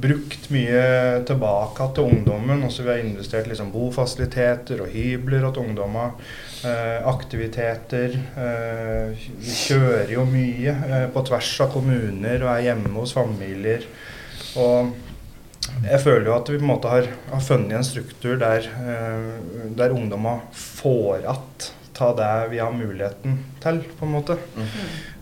brukt 0.00 0.48
mye 0.50 1.22
tilbake 1.28 1.88
til 1.94 2.08
ungdommen. 2.10 2.64
Altså, 2.66 2.82
vi 2.82 2.92
har 2.92 3.02
investert 3.02 3.46
liksom, 3.50 3.70
bofasiliteter 3.74 4.82
og 4.82 4.92
hybler 4.94 5.46
til 5.50 5.68
ungdommer. 5.68 6.16
Eh, 6.66 7.08
aktiviteter. 7.08 8.16
Eh, 8.36 9.26
vi 9.38 9.56
kjører 9.60 10.10
jo 10.16 10.24
mye 10.26 10.72
eh, 10.72 11.06
på 11.12 11.22
tvers 11.28 11.52
av 11.62 11.70
kommuner 11.74 12.42
og 12.42 12.52
er 12.56 12.64
hjemme 12.70 12.94
hos 12.96 13.14
familier. 13.14 13.86
Og 14.58 14.94
jeg 15.86 16.00
føler 16.02 16.28
jo 16.30 16.36
at 16.36 16.50
vi 16.50 16.58
på 16.58 16.64
en 16.66 16.70
måte 16.72 16.90
har, 16.90 17.08
har 17.30 17.42
funnet 17.44 17.76
en 17.78 17.86
struktur 17.86 18.36
der, 18.40 18.68
eh, 18.80 19.72
der 19.76 19.94
ungdommer 19.94 20.40
får 20.52 21.26
att 21.26 21.72
ta 21.96 22.12
det 22.16 22.48
vi 22.50 22.58
har 22.58 22.72
muligheten 22.72 23.38
til, 23.62 23.82
på 23.98 24.06
en 24.06 24.12
måte. 24.12 24.36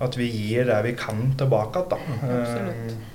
At 0.03 0.17
vi 0.19 0.27
gir 0.27 0.67
det 0.67 0.81
vi 0.89 0.95
kan 0.99 1.29
tilbake 1.39 1.85
igjen. 1.85 2.17
Absolutt. 2.23 2.95
Eh, 2.95 3.11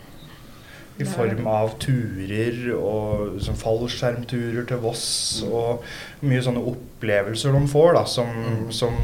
I 0.99 1.05
form 1.07 1.45
av 1.47 1.77
turer 1.79 2.73
og 2.75 3.35
liksom, 3.37 3.55
fallskjermturer 3.55 4.65
til 4.67 4.81
Voss 4.83 5.05
og 5.47 5.85
mye 6.27 6.41
sånne 6.43 6.63
opplevelser 6.73 7.55
de 7.55 7.61
får, 7.71 7.93
da, 7.95 8.01
som, 8.03 8.33
som 8.75 8.97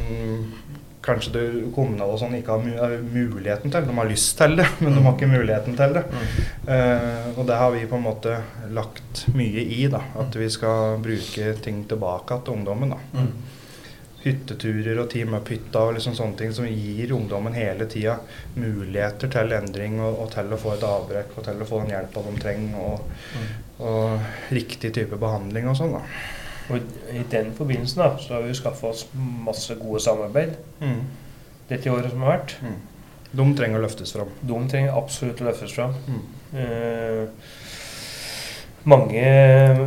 kanskje 1.06 1.32
det 1.34 1.44
kommunale 1.74 2.16
og 2.16 2.20
sånn 2.20 2.36
ikke 2.38 2.56
har 2.56 2.96
muligheten 3.02 3.72
til. 3.72 3.86
De 3.86 3.96
har 3.98 4.10
lyst 4.10 4.32
til 4.38 4.56
det, 4.58 4.66
men 4.82 4.96
de 4.96 5.04
har 5.04 5.14
ikke 5.14 5.30
muligheten 5.30 5.76
til 5.78 5.98
det. 5.98 6.04
Uh, 6.66 7.28
og 7.36 7.44
det 7.48 7.60
har 7.60 7.74
vi 7.74 7.84
på 7.90 7.98
en 7.98 8.06
måte 8.06 8.38
lagt 8.76 9.26
mye 9.36 9.66
i. 9.66 9.84
da, 9.92 10.02
At 10.22 10.36
vi 10.38 10.50
skal 10.52 10.98
bruke 11.02 11.52
ting 11.64 11.84
tilbake 11.88 12.40
til 12.44 12.58
ungdommen. 12.58 12.96
da. 12.96 13.26
Hytteturer 14.26 14.98
og 14.98 15.10
Team 15.12 15.36
Up-hytta 15.38 15.84
og 15.86 15.92
liksom 15.94 16.16
sånne 16.18 16.34
ting 16.40 16.54
som 16.54 16.66
gir 16.66 17.12
ungdommen 17.14 17.54
hele 17.54 17.86
tida 17.86 18.16
muligheter 18.56 19.30
til 19.30 19.54
endring 19.54 20.00
og, 20.02 20.16
og 20.24 20.32
til 20.32 20.50
å 20.50 20.58
få 20.58 20.72
et 20.74 20.86
avbrekk 20.88 21.36
og 21.36 21.46
til 21.46 21.62
å 21.62 21.68
få 21.68 21.84
den 21.84 21.92
hjelpa 21.94 22.24
de 22.24 22.40
trenger. 22.42 22.88
Og, 22.88 23.86
og 23.86 24.50
riktig 24.56 24.90
type 24.96 25.20
behandling 25.22 25.70
og 25.70 25.78
sånn. 25.78 25.94
da. 26.00 26.42
Og 26.70 26.80
I 27.14 27.22
den 27.30 27.52
forbindelsen 27.54 28.02
da, 28.02 28.08
så 28.18 28.34
har 28.34 28.42
vi 28.46 28.54
skaffa 28.58 28.86
oss 28.90 29.06
masse 29.46 29.74
gode 29.78 30.00
samarbeid 30.02 30.56
Mm. 30.80 31.00
dette 31.68 31.90
året 31.90 32.10
som 32.10 32.22
har 32.22 32.38
vært. 32.38 32.56
Mm. 32.62 32.74
De 33.36 33.46
trenger 33.58 33.78
å 33.78 33.82
løftes 33.82 34.12
fram. 34.12 34.28
De 34.42 34.58
trenger 34.70 34.96
absolutt 34.96 35.40
å 35.40 35.44
løftes 35.48 35.72
fram. 35.74 35.94
Mm. 36.08 36.20
Eh, 36.58 37.26
mange 38.86 39.22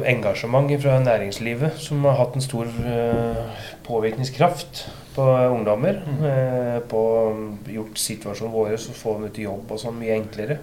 engasjement 0.06 0.72
fra 0.82 0.98
næringslivet 1.00 1.78
som 1.80 2.04
har 2.04 2.18
hatt 2.20 2.36
en 2.36 2.42
stor 2.44 2.66
eh, 2.66 3.44
påvirkningskraft 3.88 4.86
på 5.20 5.26
ungdommer. 5.52 6.00
Mm. 6.08 6.22
Eh, 6.32 6.78
på 6.90 7.02
gjort 7.76 8.00
situasjonen 8.00 8.54
vår 8.56 8.78
så 8.80 8.96
få 8.96 9.18
dem 9.18 9.28
ut 9.28 9.40
i 9.40 9.46
jobb 9.48 9.74
og 9.76 9.82
sånn 9.82 9.98
mye 10.00 10.16
enklere. 10.16 10.60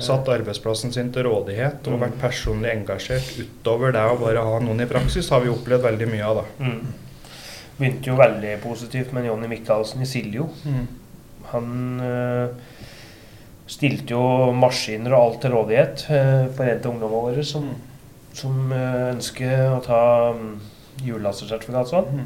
Satt 0.00 0.28
arbeidsplassen 0.32 0.92
sin 0.94 1.10
til 1.12 1.26
rådighet 1.26 1.82
og 1.90 1.96
Mm. 1.96 2.04
vært 2.06 2.20
personlig 2.22 2.70
engasjert 2.72 3.34
utover 3.42 3.92
det 3.92 4.04
å 4.06 4.18
bare 4.20 4.44
ha 4.46 4.60
noen 4.62 4.80
i 4.80 4.86
praksis, 4.88 5.28
har 5.30 5.40
vi 5.44 5.50
opplevd 5.52 5.82
veldig 5.82 6.08
mye 6.14 6.24
av. 6.24 6.36
da. 6.36 6.64
Mm. 6.64 6.94
Begynte 7.78 8.08
jo 8.08 8.16
veldig 8.16 8.54
positivt 8.62 9.12
med 9.12 9.26
Jonny 9.26 9.48
Michaelsen 9.50 10.00
i 10.00 10.06
Siljo. 10.08 10.48
Han 11.52 12.00
eh, 12.00 12.48
stilte 13.66 14.14
jo 14.14 14.52
maskiner 14.56 15.12
og 15.12 15.20
alt 15.20 15.42
til 15.42 15.52
rådighet 15.52 16.06
eh, 16.08 16.46
for 16.56 16.64
en 16.64 16.80
til 16.80 16.90
ungdommene 16.94 17.22
våre 17.28 17.44
som, 17.44 17.68
som 18.32 18.72
eh, 18.72 19.12
ønsker 19.12 19.66
å 19.74 19.82
ta 19.84 20.00
um, 20.32 20.56
hjullastersertifikat 21.04 21.92
sånn. 21.92 22.24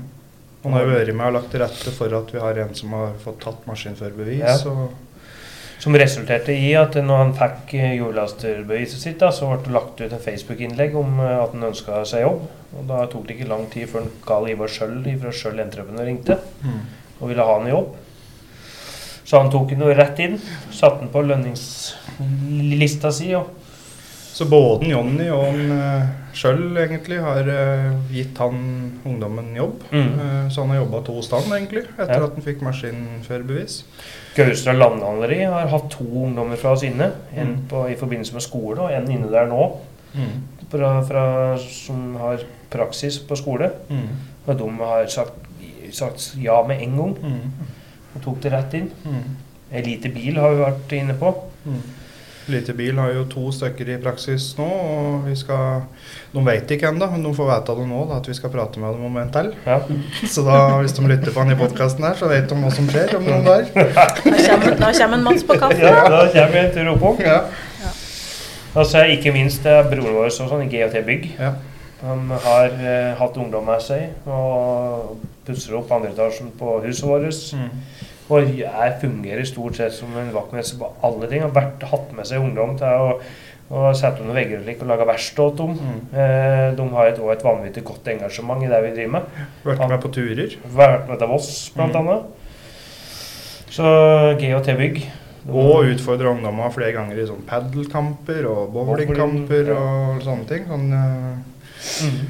Han 0.62 0.74
har 0.76 0.84
jo 0.84 0.90
vært 0.92 1.14
med 1.16 1.30
og 1.30 1.36
lagt 1.38 1.54
til 1.54 1.62
rette 1.62 1.92
for 1.96 2.16
at 2.18 2.34
vi 2.34 2.40
har 2.42 2.58
en 2.60 2.74
som 2.76 2.92
har 2.92 3.14
fått 3.22 3.38
tatt 3.46 3.62
maskinførerbevis. 3.68 4.42
Ja. 4.44 4.88
Som 5.80 5.96
resulterte 5.96 6.52
i 6.52 6.74
at 6.76 6.98
når 7.00 7.22
han 7.22 7.30
fikk 7.38 7.72
eh, 7.78 7.94
hjullasterbeviset 7.96 9.00
sitt, 9.00 9.16
da, 9.22 9.30
så 9.32 9.48
ble 9.48 9.62
det 9.64 9.72
lagt 9.72 10.02
ut 10.02 10.12
en 10.12 10.20
Facebook-innlegg 10.20 10.98
om 11.00 11.22
eh, 11.24 11.38
at 11.40 11.54
han 11.56 11.70
ønska 11.70 12.02
seg 12.08 12.26
jobb. 12.26 12.44
Og 12.76 12.84
Da 12.90 13.06
tok 13.08 13.24
det 13.26 13.38
ikke 13.38 13.48
lang 13.48 13.64
tid 13.72 13.88
før 13.88 14.10
Karl 14.26 14.50
Ivar 14.52 14.68
Schjøll 14.70 15.00
fra 15.22 15.32
Schjøll 15.32 15.64
Entreprenør 15.64 16.10
ringte 16.10 16.36
og 17.20 17.30
ville 17.30 17.46
ha 17.46 17.56
han 17.56 17.68
i 17.70 17.72
jobb. 17.72 17.96
Så 19.24 19.40
han 19.40 19.50
tok 19.52 19.72
han 19.72 19.88
rett 19.94 20.20
inn, 20.20 20.36
satte 20.74 21.00
han 21.04 21.10
på 21.12 21.24
lønningslista 21.24 23.12
si. 23.14 23.32
og 23.38 23.59
Så 24.32 24.46
både 24.48 24.86
Jonny 24.88 25.26
og 25.34 25.42
han 25.50 25.72
eh, 25.74 26.04
sjøl 26.38 26.76
egentlig 26.80 27.18
har 27.20 27.48
eh, 27.50 27.88
gitt 28.14 28.38
han 28.40 28.60
ungdommen 29.04 29.50
jobb. 29.58 29.82
Mm. 29.92 30.12
Eh, 30.20 30.48
så 30.54 30.62
han 30.62 30.70
har 30.74 30.80
jobba 30.84 31.00
to 31.04 31.16
stand 31.26 31.50
egentlig, 31.52 31.82
etter 31.98 32.14
Ja. 32.20 32.24
at 32.28 32.36
han 32.38 32.46
fikk 32.46 32.62
maskinførerbevis. 32.64 33.80
Gaustra 34.36 34.72
landhandleri 34.72 35.42
har 35.50 35.68
hatt 35.68 35.90
to 35.90 36.06
ungdommer 36.24 36.56
fra 36.56 36.72
oss 36.76 36.82
inne. 36.86 37.10
En 37.34 37.46
Mm. 37.56 37.68
på, 37.68 37.84
i 37.90 37.96
forbindelse 37.96 38.32
med 38.32 38.42
skole 38.42 38.78
og 38.80 38.90
en 38.92 39.10
inne 39.10 39.30
der 39.30 39.46
nå. 39.50 39.66
Fra, 40.70 41.02
fra, 41.02 41.58
som 41.58 42.14
har 42.16 42.38
praksis 42.70 43.18
på 43.18 43.36
skole. 43.36 43.70
Mm. 43.90 44.08
Og 44.46 44.58
de 44.58 44.70
har 44.78 45.06
sagt, 45.06 45.32
sagt 45.92 46.34
ja 46.38 46.62
med 46.66 46.80
en 46.82 46.96
gang 46.96 47.16
Mm. 47.18 47.52
og 48.14 48.22
tok 48.22 48.40
det 48.40 48.52
rett 48.52 48.74
inn. 48.74 48.90
Mm. 49.04 49.36
Elite 49.72 50.08
bil 50.14 50.36
har 50.38 50.54
vi 50.54 50.62
vært 50.64 50.92
inne 51.02 51.14
på. 51.18 51.34
Mm. 51.66 51.82
Lite 52.50 52.74
bil 52.76 52.98
har 52.98 53.12
jo 53.14 53.24
to 53.30 53.50
stykker 53.54 53.92
i 53.94 53.98
praksis 54.02 54.50
nå, 54.58 54.66
og 54.66 55.28
vi 55.28 55.36
skal 55.38 55.84
De 56.34 56.42
vet 56.46 56.74
ikke 56.74 56.90
ennå, 56.90 57.08
men 57.10 57.24
de 57.24 57.32
får 57.34 57.48
vite 57.48 57.76
det 57.78 57.86
nå, 57.90 58.02
da, 58.10 58.18
at 58.20 58.28
vi 58.30 58.36
skal 58.38 58.52
prate 58.54 58.82
med 58.82 58.94
dem 58.94 59.06
om 59.08 59.16
en 59.22 59.32
til. 59.34 59.48
Ja. 59.66 59.78
Så 60.30 60.44
da, 60.46 60.58
hvis 60.82 60.94
de 60.94 61.06
lytter 61.10 61.34
på 61.34 61.42
han 61.42 61.54
i 61.54 61.58
podkasten 61.58 62.06
her, 62.06 62.14
så 62.18 62.30
vet 62.30 62.50
de 62.50 62.58
hva 62.60 62.70
som 62.74 62.90
skjer 62.90 63.16
om 63.18 63.26
noen 63.26 63.46
dager. 63.46 63.72
Da 64.80 64.92
kommer, 64.94 65.16
en 65.16 65.24
Mats 65.26 65.42
på 65.46 65.56
kaffe. 65.58 65.80
Ja, 65.82 66.04
da 66.10 66.22
kommer 66.30 66.60
jeg 66.62 66.72
til 66.76 66.90
å 66.92 67.16
Ja. 67.24 67.40
Ja. 67.80 67.90
Altså, 68.74 69.02
ikke 69.10 69.32
minst 69.34 69.64
det 69.66 69.72
er 69.74 69.88
broren 69.90 70.14
vår 70.14 70.28
også, 70.28 70.46
sånn, 70.50 70.62
i 70.66 70.70
GHT 70.70 71.02
Bygg. 71.06 71.26
Ja. 71.40 71.54
Han 72.00 72.30
har 72.30 72.70
eh, 72.80 73.10
hatt 73.18 73.36
ungdom 73.36 73.66
med 73.68 73.82
seg 73.84 74.28
og 74.30 75.18
pusser 75.44 75.76
opp 75.76 75.90
andre 75.92 76.14
etasjen 76.14 76.48
på 76.56 76.78
huset 76.86 77.08
vårt. 77.08 77.40
Mm. 77.58 78.06
Og 78.30 78.50
jeg 78.60 78.96
fungerer 79.02 79.46
stort 79.48 79.78
sett 79.78 79.94
som 79.96 80.12
en 80.18 80.32
vaktmester 80.34 80.78
på 80.80 80.90
alle 81.06 81.28
ting. 81.30 81.42
Har 81.42 81.54
vært, 81.54 81.82
hatt 81.90 82.12
med 82.16 82.28
seg 82.28 82.42
ungdom 82.44 82.76
til 82.78 82.86
å, 82.86 83.14
å 83.74 83.94
sette 83.98 84.22
under 84.22 84.38
vegger 84.38 84.60
og 84.60 84.66
slik, 84.66 84.82
og 84.84 84.90
lage 84.92 85.08
verksted 85.08 85.56
til 85.58 85.72
dem. 85.72 85.78
Mm. 85.80 86.02
Eh, 86.14 86.66
de 86.78 86.88
har 86.94 87.10
et, 87.10 87.18
også 87.18 87.34
et 87.34 87.46
vanvittig 87.46 87.86
godt 87.90 88.12
engasjement 88.14 88.62
i 88.62 88.70
det 88.70 88.82
vi 88.86 88.92
driver 88.98 89.16
med. 89.16 89.40
Vært 89.66 89.86
med 89.94 90.02
på 90.04 90.12
turer. 90.14 90.58
Vært 90.76 91.10
med 91.10 91.18
til 91.22 91.32
Voss, 91.32 91.50
blant 91.74 91.96
Mm. 91.96 92.02
annet. 92.04 92.22
Så 93.70 93.86
GHT 94.40 94.76
Bygg. 94.78 95.02
Og 95.48 95.86
utfordre 95.88 96.30
ungdommer 96.34 96.70
flere 96.74 96.92
ganger 96.92 97.18
i 97.18 97.26
sånn 97.26 97.46
padelkamper 97.48 98.44
og 98.50 98.74
bowlingkamper 98.74 99.70
ja. 99.72 99.78
og 99.78 100.20
sånne 100.26 100.46
ting. 100.50 100.66
Sånn, 100.68 100.92
uh... 100.92 101.38
mm. 102.04 102.20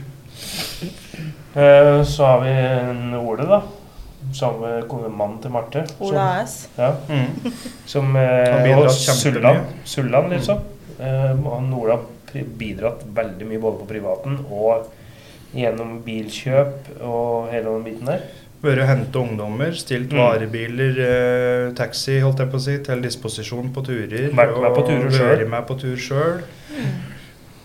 Eh, 1.51 2.03
så 2.07 2.25
har 2.25 2.41
vi 2.45 2.53
en 2.55 3.15
Ole, 3.19 3.45
da. 3.49 3.59
Samme 4.33 4.83
mannen 5.11 5.41
til 5.43 5.51
Marte. 5.51 5.85
Ola 6.01 6.47
som- 6.47 6.71
Ja, 6.79 6.93
mm. 7.09 7.53
som 7.87 8.17
eh, 8.17 8.63
og. 8.63 8.91
Sulland, 8.91 9.59
Sulland 9.85 10.31
liksom. 10.33 10.59
Eh, 11.01 11.35
han 11.51 11.73
Ola 11.75 11.97
har 12.33 12.45
bidratt 12.59 13.03
veldig 13.15 13.47
mye 13.49 13.59
både 13.61 13.79
på 13.81 13.89
privaten 13.89 14.39
og 14.51 14.87
gjennom 15.57 15.97
bilkjøp 16.07 17.03
og 17.03 17.49
hele 17.51 17.65
den 17.75 17.83
biten 17.85 18.07
der. 18.07 18.21
Vært 18.63 18.83
og 18.83 18.87
hente 18.91 19.17
ungdommer, 19.19 19.73
stilt 19.73 20.11
Mm. 20.13 20.19
varebiler, 20.21 20.99
eh, 21.01 21.73
taxi 21.75 22.21
holdt 22.21 22.39
jeg 22.39 22.51
på 22.53 22.57
å 22.57 22.61
si, 22.61 22.79
til 22.79 23.01
disposisjon 23.03 23.73
på 23.73 23.83
turer. 23.83 24.31
Vært 24.37 24.61
med 24.61 24.75
på 24.77 24.87
turer 24.87 25.07
og 25.07 25.13
selv. 25.13 25.39
vært 25.41 25.49
med 25.49 25.67
på 25.67 25.79
tur 25.81 25.97
sjøl. 25.97 26.43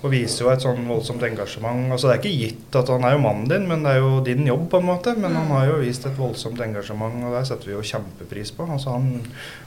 Og 0.05 0.11
viser 0.13 0.43
jo 0.45 0.51
et 0.51 0.61
sånn 0.61 0.83
voldsomt 0.85 1.23
engasjement. 1.25 1.87
Altså 1.95 2.11
Det 2.11 2.13
er 2.13 2.19
ikke 2.21 2.37
gitt 2.43 2.75
at 2.77 2.89
han 2.93 3.05
er 3.07 3.15
jo 3.15 3.21
mannen 3.23 3.47
din, 3.49 3.63
men 3.69 3.81
det 3.85 3.95
er 3.95 4.03
jo 4.03 4.19
din 4.25 4.45
jobb, 4.45 4.67
på 4.69 4.77
en 4.81 4.85
måte. 4.91 5.15
Men 5.17 5.33
han 5.33 5.49
har 5.49 5.65
jo 5.71 5.79
vist 5.81 6.05
et 6.05 6.19
voldsomt 6.19 6.61
engasjement, 6.61 7.23
og 7.25 7.33
det 7.33 7.41
setter 7.49 7.71
vi 7.71 7.73
jo 7.73 7.81
kjempepris 7.89 8.53
på. 8.53 8.67
Altså 8.75 8.93
han, 8.93 9.07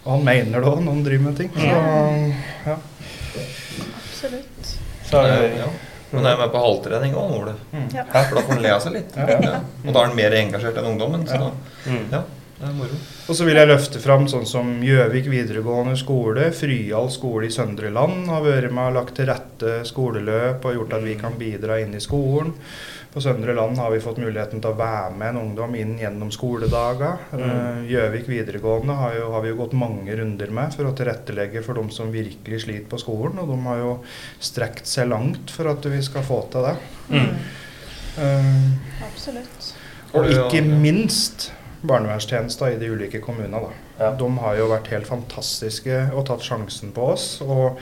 og 0.05 0.11
han 0.13 0.25
mener 0.29 0.63
det 0.63 0.71
òg 0.71 0.79
når 0.85 0.95
han 0.95 1.05
driver 1.09 1.27
med 1.27 1.41
ting. 1.41 1.51
Så, 1.59 2.71
ja. 2.71 2.79
Absolutt. 3.99 4.75
Så 5.09 5.25
er 5.25 5.35
det, 5.35 5.53
ja. 5.65 5.69
Men 6.11 6.25
jeg 6.25 6.33
er 6.33 6.41
med 6.41 6.53
på 6.55 6.61
halvtrening 6.63 7.19
òg, 7.21 7.35
Ole. 7.43 7.55
Mm. 7.73 7.89
Ja. 7.93 8.05
For 8.15 8.39
da 8.39 8.43
får 8.47 8.55
han 8.55 8.63
le 8.65 8.71
av 8.73 8.85
seg 8.85 8.95
litt. 8.97 9.17
Ja. 9.19 9.41
Ja. 9.45 9.59
Og 9.85 9.91
da 9.93 10.01
er 10.01 10.09
han 10.13 10.17
mer 10.17 10.37
engasjert 10.39 10.79
enn 10.81 10.93
ungdommen. 10.95 11.27
Så 11.29 11.37
Ja. 11.37 11.49
da, 11.49 11.91
mm. 11.91 12.05
ja. 12.15 12.23
Og 13.31 13.37
så 13.39 13.47
vil 13.47 13.59
jeg 13.61 13.71
løfte 13.71 14.01
fram 14.03 14.25
sånn 14.31 14.47
som 14.49 14.71
Gjøvik 14.83 15.29
videregående 15.31 15.95
skole, 16.01 16.49
Fryal 16.57 17.11
skole 17.15 17.47
i 17.47 17.55
Søndre 17.55 17.93
Land 17.95 18.27
har 18.33 18.43
vært 18.43 18.75
med 18.75 18.91
og 18.91 18.97
lagt 18.97 19.15
til 19.19 19.29
rette 19.31 19.81
skoleløp 19.87 20.67
og 20.67 20.75
gjort 20.75 20.97
at 20.99 21.05
vi 21.05 21.15
kan 21.21 21.37
bidra 21.39 21.79
inn 21.83 21.95
i 21.95 22.03
skolen. 22.03 22.51
På 23.13 23.23
Søndre 23.23 23.55
Land 23.55 23.79
har 23.79 23.93
vi 23.95 24.01
fått 24.03 24.19
muligheten 24.21 24.61
til 24.61 24.73
å 24.73 24.79
være 24.79 25.15
med 25.17 25.31
en 25.31 25.41
ungdom 25.41 25.77
inn 25.79 25.95
gjennom 26.01 26.33
skoledager. 26.35 27.23
Eh, 27.39 27.79
Gjøvik 27.89 28.27
videregående 28.29 28.97
har, 28.99 29.15
jo, 29.17 29.31
har 29.33 29.45
vi 29.47 29.53
jo 29.53 29.61
gått 29.63 29.77
mange 29.79 30.19
runder 30.19 30.53
med 30.59 30.75
for 30.77 30.91
å 30.91 30.93
tilrettelegge 30.99 31.63
for 31.65 31.79
de 31.79 31.95
som 31.95 32.13
virkelig 32.13 32.65
sliter 32.67 32.91
på 32.91 33.01
skolen. 33.01 33.39
Og 33.41 33.49
de 33.55 33.59
har 33.65 33.81
jo 33.81 33.95
strekt 34.51 34.91
seg 34.91 35.09
langt 35.15 35.55
for 35.55 35.71
at 35.73 35.89
vi 35.89 36.03
skal 36.05 36.27
få 36.27 36.43
til 36.53 36.69
det. 36.69 36.75
Mm. 37.15 37.31
Uh, 38.19 39.07
Absolutt. 39.07 39.71
og 40.11 40.27
ikke 40.27 40.65
minst 40.67 41.53
barnevernstjenesta 41.81 42.73
i 42.73 42.79
de 42.81 42.91
ulike 42.91 43.21
kommunene. 43.23 43.73
Ja. 43.99 44.13
De 44.19 44.29
har 44.43 44.59
jo 44.59 44.71
vært 44.73 44.91
helt 44.93 45.09
fantastiske 45.09 46.07
og 46.13 46.27
tatt 46.31 46.47
sjansen 46.47 46.95
på 46.97 47.11
oss. 47.15 47.27
Og, 47.45 47.79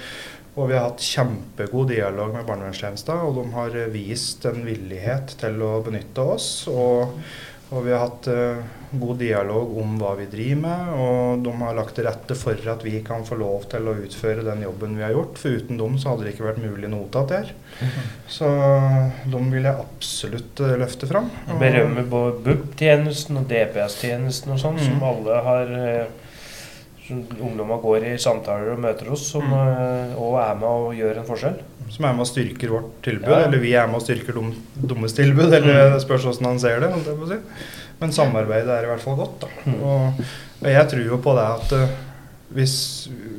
og 0.57 0.71
vi 0.71 0.77
har 0.77 0.89
hatt 0.91 1.05
kjempegod 1.05 1.91
dialog 1.93 2.35
med 2.35 2.47
barnevernstjenesta, 2.49 3.19
og 3.25 3.37
de 3.41 3.47
har 3.57 3.77
vist 3.93 4.47
en 4.49 4.63
villighet 4.67 5.37
til 5.41 5.61
å 5.65 5.75
benytte 5.85 6.25
oss. 6.37 6.49
Og, 6.73 7.17
og 7.75 7.83
vi 7.85 7.91
har 7.91 8.05
hatt 8.05 8.27
eh, 8.31 8.61
god 8.97 9.17
dialog 9.19 9.73
om 9.83 9.97
hva 9.99 10.13
vi 10.21 10.27
driver 10.31 10.61
med, 10.63 10.91
og 11.03 11.41
de 11.43 11.53
har 11.59 11.75
lagt 11.75 11.97
til 11.99 12.07
rette 12.07 12.37
for 12.39 12.69
at 12.71 12.85
vi 12.87 13.01
kan 13.05 13.25
få 13.27 13.35
lov 13.41 13.65
til 13.73 13.89
å 13.91 13.95
utføre 14.05 14.45
den 14.47 14.63
jobben 14.63 14.95
vi 14.97 15.03
har 15.03 15.11
gjort. 15.17 15.41
For 15.43 15.57
uten 15.59 15.81
dem 15.81 15.97
så 15.99 16.13
hadde 16.13 16.25
det 16.29 16.35
ikke 16.37 16.47
vært 16.47 16.63
mulig 16.63 16.89
noe 16.93 17.09
tatt 17.11 17.35
her. 17.35 17.51
Så 18.31 18.47
de 19.27 19.41
vil 19.51 19.67
jeg 19.67 19.75
absolutt 19.83 20.63
eh, 20.63 20.77
løfte 20.85 21.11
fram. 21.11 21.27
Og- 21.51 21.59
berømme 21.61 22.07
både 22.09 22.39
BUP-tjenesten 22.47 23.43
og 23.43 23.49
DPS-tjenesten 23.51 24.55
og 24.55 24.63
sånn, 24.63 24.79
Mm. 24.79 24.87
som 24.87 25.03
alle 25.11 25.43
har 25.51 25.75
eh, 25.81 26.07
som 27.07 27.21
Ungdommer 27.39 27.79
går 27.83 28.03
i 28.13 28.17
samtaler 28.19 28.73
og 28.73 28.81
møter 28.83 29.11
oss, 29.15 29.27
som, 29.31 29.43
Mm. 29.43 29.53
eh, 29.53 30.15
og 30.19 30.39
er 30.43 30.55
med 30.55 30.69
og 30.71 30.95
gjør 30.95 31.19
en 31.19 31.27
forskjell. 31.29 31.59
Som 31.93 32.05
er 32.09 32.17
med 32.17 32.25
og 32.25 32.31
styrker 32.31 32.73
vårt 32.73 32.91
tilbud, 33.07 33.31
Ja. 33.31 33.45
eller 33.47 33.63
vi 33.63 33.73
er 33.79 33.87
med 33.87 34.01
og 34.01 34.03
styrker 34.03 34.35
dum, 34.37 34.51
dummes 34.75 35.15
tilbud, 35.17 35.53
eller 35.53 35.93
det 35.95 36.03
spørs 36.03 36.27
hvordan 36.27 36.51
han 36.51 36.61
ser 36.61 36.81
det. 36.81 36.91
jeg 36.91 37.29
si. 37.31 37.39
Men 38.01 38.13
samarbeidet 38.13 38.69
er 38.69 38.85
i 38.85 38.91
hvert 38.91 39.01
fall 39.01 39.17
godt. 39.17 39.41
Da. 39.41 39.49
Mm. 39.65 39.79
Og, 39.83 40.21
og 40.61 40.69
jeg 40.71 40.89
tror 40.91 41.07
jo 41.07 41.21
på 41.25 41.37
det 41.39 41.47
at 41.47 41.73
uh, 41.73 41.95
hvis 42.57 42.75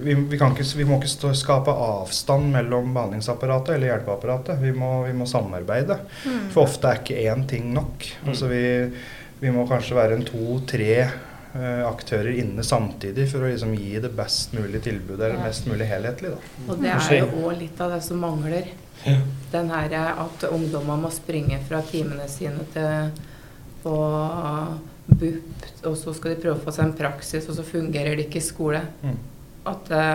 vi, 0.03 0.13
vi, 0.13 0.37
kan 0.37 0.51
ikke, 0.51 0.65
vi 0.77 0.87
må 0.87 0.97
ikke 0.97 1.11
stå, 1.11 1.31
skape 1.37 1.71
avstand 1.71 2.49
mellom 2.53 2.89
behandlingsapparatet 2.95 3.75
eller 3.75 3.93
hjelpeapparatet. 3.93 4.59
Vi 4.61 4.73
må, 4.75 5.03
vi 5.05 5.13
må 5.15 5.27
samarbeide. 5.29 5.99
Mm. 6.25 6.49
For 6.53 6.65
ofte 6.65 6.89
er 6.89 7.01
ikke 7.01 7.21
én 7.31 7.45
ting 7.49 7.71
nok. 7.75 8.09
Mm. 8.23 8.29
Altså 8.33 8.51
vi, 8.51 8.63
vi 9.39 9.53
må 9.53 9.67
kanskje 9.69 9.97
være 9.97 10.17
en 10.17 10.27
to-tre 10.27 11.07
aktører 11.87 12.35
inne 12.37 12.63
samtidig 12.65 13.27
for 13.31 13.43
å 13.43 13.51
liksom 13.51 13.73
gi 13.77 13.95
det 14.03 14.11
best 14.17 14.53
mulige 14.57 14.83
tilbudet, 14.89 15.23
eller 15.29 15.45
mest 15.45 15.69
mulig 15.69 15.87
helhetlig. 15.89 16.33
Da. 16.33 16.51
Og 16.67 16.83
det 16.83 16.91
er 16.93 17.15
jo 17.21 17.47
òg 17.47 17.57
litt 17.61 17.81
av 17.81 17.95
det 17.95 18.01
som 18.05 18.21
mangler. 18.21 18.69
Ja. 19.05 19.17
Den 19.53 19.71
her 19.71 19.95
at 20.11 20.45
ungdommer 20.49 20.99
må 20.99 21.11
springe 21.13 21.59
fra 21.67 21.81
timene 21.85 22.27
sine 22.31 22.65
til 22.73 23.11
på 23.83 23.97
BUP, 25.07 25.67
og 25.87 25.97
så 25.97 26.13
skal 26.15 26.33
de 26.33 26.41
prøve 26.41 26.57
å 26.57 26.63
få 26.65 26.73
seg 26.75 26.89
en 26.89 26.97
praksis, 26.97 27.47
og 27.47 27.55
så 27.57 27.65
fungerer 27.65 28.17
det 28.17 28.27
ikke 28.27 28.41
i 28.41 28.47
skole. 28.47 28.81
Mm. 29.03 29.19
At 29.71 29.91
det, 29.91 30.07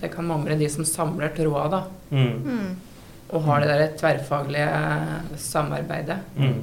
det 0.00 0.10
kan 0.14 0.26
mangle 0.26 0.58
de 0.58 0.70
som 0.72 0.86
samler 0.88 1.34
tråda, 1.36 1.68
da. 1.76 1.82
Mm. 2.10 2.32
Mm. 2.42 2.72
Og 3.34 3.46
har 3.46 3.62
det 3.62 3.70
der 3.70 3.94
tverrfaglige 3.98 5.38
samarbeidet. 5.40 6.18
Mm. 6.36 6.58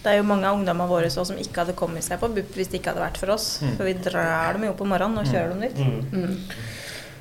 Det 0.00 0.08
er 0.14 0.16
jo 0.20 0.24
mange 0.24 0.48
av 0.48 0.56
ungdommene 0.56 0.88
våre 0.88 1.10
så, 1.12 1.24
som 1.28 1.36
ikke 1.40 1.60
hadde 1.64 1.74
kommet 1.76 2.04
seg 2.06 2.20
på 2.22 2.28
BUP 2.32 2.54
hvis 2.56 2.70
det 2.72 2.78
ikke 2.80 2.94
hadde 2.94 3.02
vært 3.04 3.18
for 3.20 3.34
oss. 3.34 3.48
Mm. 3.60 3.72
For 3.76 3.84
vi 3.90 3.92
drar 4.06 4.56
dem 4.56 4.64
jo 4.70 4.74
på 4.78 4.86
morgenen 4.88 5.20
og 5.20 5.28
kjører 5.28 5.50
dem 5.52 5.60
dit. 5.66 5.76
Mm. 5.76 6.00
Mm. 6.10 6.36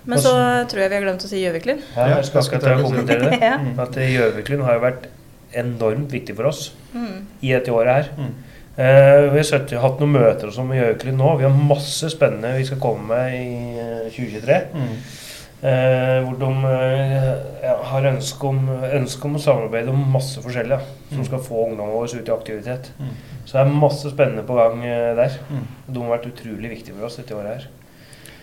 Men 0.10 0.22
så 0.24 0.32
tror 0.72 0.80
jeg 0.86 0.90
vi 0.94 0.96
har 0.96 1.04
glemt 1.04 1.26
å 1.28 1.30
si 1.30 1.42
Gjøviklyn. 1.44 1.82
Ja, 1.98 2.06
jeg 2.16 2.28
skal 2.30 2.42
akkurat 2.46 2.64
til 2.64 2.72
å 2.80 2.86
kommentere 2.88 3.32
det. 3.34 3.40
Ja. 3.50 3.58
Mm. 3.60 3.74
At 3.84 3.98
Gjøviklyn 4.00 4.64
har 4.66 4.78
jo 4.80 4.86
vært 4.88 5.10
enormt 5.60 6.14
viktig 6.14 6.36
for 6.40 6.52
oss 6.54 6.70
Mm. 6.94 7.26
i 7.46 7.52
dette 7.54 7.70
året 7.76 7.94
her. 7.94 8.08
Mm. 8.18 8.32
Eh, 8.80 9.26
vi 9.34 9.38
har 9.38 9.44
sett, 9.46 9.74
hatt 9.78 10.00
noen 10.02 10.16
møter 10.16 10.48
og 10.50 10.56
sånn 10.56 10.70
med 10.72 10.80
Gjøviklyn 10.80 11.20
nå. 11.20 11.34
Vi 11.38 11.46
har 11.46 11.52
masse 11.70 12.10
spennende 12.10 12.56
vi 12.58 12.66
skal 12.66 12.80
komme 12.82 13.06
med 13.12 13.36
i 13.36 13.50
eh, 13.84 14.08
2023. 14.16 14.58
Eh, 15.62 16.24
hvor 16.24 16.38
de 16.40 16.50
eh, 16.72 17.74
har 17.92 18.06
ønske 18.08 18.48
om, 18.48 18.62
ønske 18.96 19.26
om 19.28 19.34
å 19.36 19.42
samarbeide 19.44 19.92
om 19.92 20.06
masse 20.14 20.40
forskjellig. 20.40 20.78
Som 21.10 21.18
Mm. 21.20 21.26
skal 21.26 21.40
få 21.44 21.66
ungdommen 21.68 21.92
vår 21.98 22.16
ut 22.22 22.30
i 22.30 22.32
aktivitet. 22.32 22.92
Mm. 23.00 23.10
Så 23.46 23.52
det 23.58 23.62
er 23.66 23.74
masse 23.82 24.10
spennende 24.14 24.44
på 24.48 24.56
gang 24.56 24.84
eh, 24.86 25.16
der. 25.16 25.36
Mm. 25.52 25.66
De 25.92 26.00
har 26.00 26.18
vært 26.18 26.30
utrolig 26.32 26.70
viktige 26.70 26.96
for 26.96 27.06
oss 27.10 27.18
dette 27.18 27.36
året 27.36 27.58
her. 27.58 27.68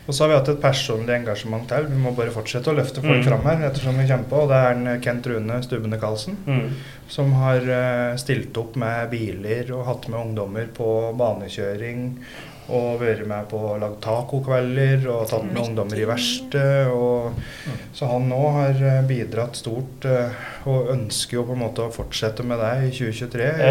Og 0.07 0.15
så 0.15 0.23
har 0.23 0.29
vi 0.29 0.35
hatt 0.39 0.49
et 0.53 0.61
personlig 0.63 1.15
engasjement 1.17 1.67
til. 1.67 1.87
Vi 1.91 1.97
må 1.99 2.13
bare 2.15 2.31
fortsette 2.31 2.69
å 2.71 2.77
løfte 2.77 3.01
folk 3.03 3.25
Mm. 3.25 3.25
fram 3.25 3.43
her 3.49 3.71
ettersom 3.71 3.97
vi 3.99 4.07
kommer 4.07 4.29
på. 4.31 4.43
Og 4.43 4.49
det 4.49 4.57
er 4.57 4.71
en 4.71 5.01
Kent 5.03 5.27
Rune 5.27 5.63
Stubbene 5.63 5.99
Karlsen 5.99 6.37
Mm. 6.47 6.71
som 7.09 7.33
har 7.33 7.57
eh, 7.57 8.17
stilt 8.17 8.57
opp 8.59 8.77
med 8.77 9.11
biler 9.11 9.73
og 9.75 9.87
hatt 9.87 10.09
med 10.09 10.21
ungdommer 10.21 10.67
på 10.69 11.17
banekjøring. 11.17 12.19
Og 12.67 12.97
vært 12.99 13.21
med 13.31 13.45
på 13.47 13.61
å 13.63 13.77
lage 13.79 14.01
tacokvelder 14.03 15.05
og 15.13 15.29
tatt 15.31 15.45
med 15.47 15.61
ungdommer 15.63 16.01
i 16.01 16.03
i- 16.03 16.09
verksted. 16.09 16.89
Mm. 16.91 17.77
så 17.95 18.09
han 18.11 18.27
nå 18.29 18.41
har 18.57 18.81
eh, 18.83 19.03
bidratt 19.07 19.55
stort 19.57 20.05
eh, 20.05 20.35
og 20.67 20.91
ønsker 20.97 21.39
jo 21.39 21.45
på 21.47 21.55
en 21.55 21.63
måte 21.63 21.85
å 21.85 21.93
fortsette 21.95 22.43
med 22.43 22.59
det 22.59 22.73
i 22.89 22.91
2023. 22.91 23.47
Ja. 23.47 23.71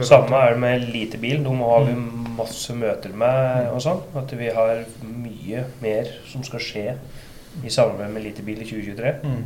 i 0.00 0.06
Samme 0.08 0.40
er 0.40 0.54
det 0.54 0.62
med 0.64 0.82
Elitebil. 0.82 1.42
De 1.44 1.52
har 1.60 1.84
vi 1.84 1.94
masse 2.38 2.72
møter 2.76 3.12
med 3.12 3.68
og 3.72 3.82
sånn. 3.84 4.00
At 4.16 4.32
vi 4.32 4.48
har 4.48 4.84
mye 5.04 5.66
mer 5.84 6.08
som 6.30 6.42
skal 6.46 6.60
skje 6.64 6.86
i 7.64 7.68
samarbeid 7.72 8.12
med 8.14 8.22
Elitebil 8.24 8.64
i 8.64 8.68
2023. 8.68 9.12
Mm. 9.28 9.44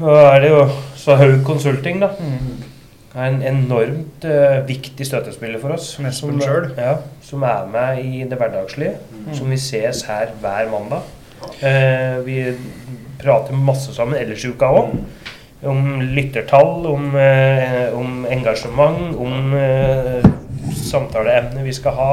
Og 0.00 0.16
er 0.16 0.40
det 0.42 0.50
jo 0.52 0.60
så 0.96 1.16
Haug 1.20 1.42
Consulting, 1.46 2.00
da. 2.02 2.12
Mm. 2.18 2.69
Er 3.14 3.26
en 3.26 3.40
enormt 3.42 4.24
uh, 4.24 4.60
viktig 4.68 5.06
støttespiller 5.06 5.60
for 5.62 5.74
oss. 5.74 5.96
Som. 5.96 6.38
Ja, 6.78 6.96
som 7.26 7.42
er 7.42 7.70
med 7.70 8.04
i 8.04 8.22
det 8.28 8.38
hverdagslige. 8.38 8.98
Mm. 9.10 9.32
Som 9.34 9.50
vi 9.50 9.58
ses 9.58 10.04
her 10.06 10.34
hver 10.42 10.70
mandag. 10.70 11.08
Uh, 11.62 12.20
vi 12.26 12.38
prater 13.20 13.56
masse 13.56 13.94
sammen 13.96 14.20
ellers 14.20 14.44
i 14.44 14.52
uka 14.52 14.70
òg. 14.70 14.94
Om 15.70 16.00
lyttertall, 16.16 16.86
om, 16.88 17.10
uh, 17.16 17.98
om 17.98 18.22
engasjement, 18.30 19.10
om 19.20 19.56
samtaleemner 20.86 21.66
vi 21.66 21.74
skal 21.76 21.98
ha. 21.98 22.12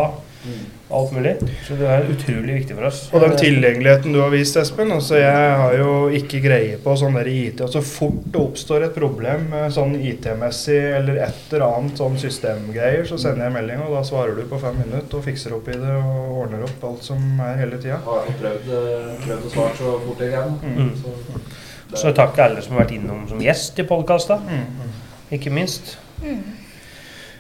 Alt 0.90 1.12
mulig. 1.12 1.34
Så 1.68 1.76
det 1.76 1.88
er 1.92 2.06
utrolig 2.08 2.54
viktig 2.62 2.76
for 2.78 2.86
oss. 2.88 3.00
Og 3.12 3.20
den 3.20 3.34
tilgjengeligheten 3.36 4.14
du 4.16 4.22
har 4.22 4.30
vist, 4.32 4.56
Espen. 4.56 4.92
altså 4.96 5.18
Jeg 5.20 5.58
har 5.60 5.74
jo 5.76 6.08
ikke 6.16 6.40
greie 6.40 6.78
på 6.80 6.94
sånn 6.96 7.18
der 7.20 7.28
IT. 7.28 7.60
altså 7.62 7.82
Så 7.82 7.90
fort 7.90 8.22
det 8.32 8.40
oppstår 8.40 8.86
et 8.86 8.96
problem 8.96 9.52
eh, 9.54 9.68
sånn 9.76 9.98
IT-messig 10.00 10.78
eller 11.02 11.20
et 11.26 11.52
eller 11.52 11.66
annet 11.68 12.00
sånn 12.00 12.16
systemgreier, 12.18 13.04
så 13.10 13.20
sender 13.20 13.44
jeg 13.50 13.54
melding, 13.58 13.82
og 13.84 13.98
da 13.98 14.04
svarer 14.08 14.36
du 14.40 14.46
på 14.48 14.62
fem 14.64 14.80
minutter 14.80 15.18
og 15.20 15.26
fikser 15.28 15.58
opp 15.60 15.68
i 15.68 15.76
det 15.76 15.92
og 16.00 16.40
ordner 16.46 16.64
opp 16.64 16.88
alt 16.94 17.04
som 17.04 17.20
er 17.44 17.58
hele 17.66 17.78
tida. 17.84 18.00
Har 18.08 18.24
jeg 18.30 18.40
prøvd, 18.40 18.72
eh, 18.80 19.14
prøvd 19.28 19.46
å 19.52 19.56
svare 19.58 19.76
så 19.76 20.00
fort 20.08 20.20
jeg 20.24 20.32
kan. 20.32 20.60
Mm. 20.64 20.92
Så, 21.04 21.98
Så 21.98 22.16
takk 22.16 22.40
alle 22.40 22.62
som 22.62 22.76
har 22.78 22.86
vært 22.86 22.96
innom 22.96 23.28
som 23.28 23.40
gjest 23.40 23.78
i 23.80 23.84
podkasta, 23.84 24.40
Mm. 24.40 24.92
ikke 25.32 25.52
minst. 25.52 25.98
Mm. 26.24 26.42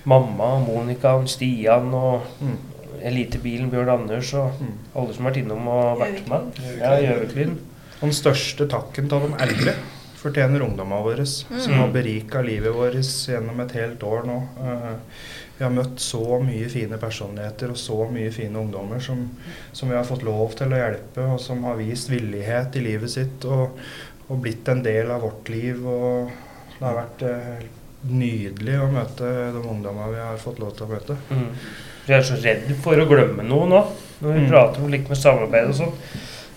Mamma, 0.05 0.59
Monica, 0.59 1.15
Stian 1.27 1.93
og 1.93 2.21
Mm. 2.41 2.57
Elitebilen, 3.03 3.69
Bjørn 3.71 3.89
Anders 3.89 4.33
og 4.33 4.59
Mm. 4.61 4.73
alle 4.95 5.13
som 5.13 5.25
har 5.25 5.31
vært 5.33 5.41
innom 5.43 5.67
og 5.67 5.99
vært 5.99 6.27
med. 6.27 6.59
Ja, 6.79 6.95
Gjøviklyn. 7.01 7.57
Den 8.01 8.11
største 8.13 8.67
takken 8.69 9.09
til 9.09 9.19
de 9.19 9.33
eldre 9.43 9.73
fortjener 10.17 10.61
ungdommene 10.65 11.03
våre, 11.03 11.25
som 11.25 11.73
Mm. 11.73 11.79
har 11.79 11.87
berika 11.93 12.41
livet 12.41 12.73
vårt 12.73 12.93
gjennom 13.27 13.59
et 13.61 13.71
helt 13.71 13.99
år 14.03 14.25
nå. 14.25 14.41
Eh, 14.63 14.95
Vi 15.59 15.63
har 15.63 15.71
møtt 15.73 15.95
så 15.97 16.39
mye 16.39 16.69
fine 16.69 16.99
personligheter 17.01 17.69
og 17.71 17.75
så 17.77 18.11
mye 18.11 18.29
fine 18.31 18.53
ungdommer 18.59 18.99
som, 19.01 19.27
som 19.73 19.89
vi 19.89 19.95
har 19.95 20.03
fått 20.05 20.21
lov 20.21 20.53
til 20.55 20.67
å 20.67 20.77
hjelpe, 20.77 21.17
og 21.33 21.39
som 21.39 21.63
har 21.63 21.75
vist 21.77 22.09
villighet 22.11 22.75
i 22.75 22.79
livet 22.79 23.09
sitt 23.09 23.43
og, 23.45 23.71
og 24.29 24.39
blitt 24.43 24.67
en 24.69 24.83
del 24.83 25.09
av 25.09 25.21
vårt 25.23 25.49
liv. 25.49 25.83
Og 25.83 26.29
det 26.79 26.85
har 26.85 26.93
vært 26.93 27.23
eh, 27.23 27.65
nydelig 28.07 28.77
å 28.83 28.91
møte 28.91 29.31
de 29.55 29.63
ungdommene 29.67 30.11
vi 30.13 30.19
har 30.21 30.37
fått 30.37 30.59
lov 30.59 30.75
til 30.77 30.85
å 30.85 30.89
møte. 30.91 31.17
Mm. 31.31 31.49
Vi 32.07 32.13
er 32.15 32.21
så 32.23 32.37
redd 32.41 32.69
for 32.83 32.95
å 32.95 33.05
glemme 33.09 33.43
noe 33.43 33.67
nå, 33.67 33.81
når 34.21 34.33
vi 34.33 34.39
Mm. 34.39 34.49
prater 34.49 34.81
om 34.83 34.89
litt 34.91 35.09
med 35.09 35.17
samarbeid 35.17 35.67
og 35.67 35.75
sånn. 35.75 35.93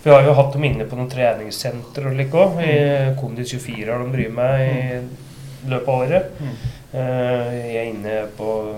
Vi 0.05 0.11
har 0.11 0.23
jo 0.25 0.33
hatt 0.33 0.53
dem 0.53 0.65
inne 0.65 0.85
på 0.89 0.97
noen 0.97 1.11
treningssenter 1.11 2.07
og 2.07 2.15
lik 2.17 2.31
òg. 2.33 2.61
I 2.63 3.15
Kondis 3.21 3.51
24 3.53 3.93
har 3.93 3.99
de 4.05 4.13
drevet 4.17 4.33
med 4.33 4.61
i 4.61 5.69
løpet 5.69 5.89
av 5.89 5.95
året. 6.01 6.31
Mm. 6.41 6.55
Eh, 6.95 7.73
Jeg 7.73 7.77
er 7.77 7.91
inne 7.93 8.27
på, 8.39 8.75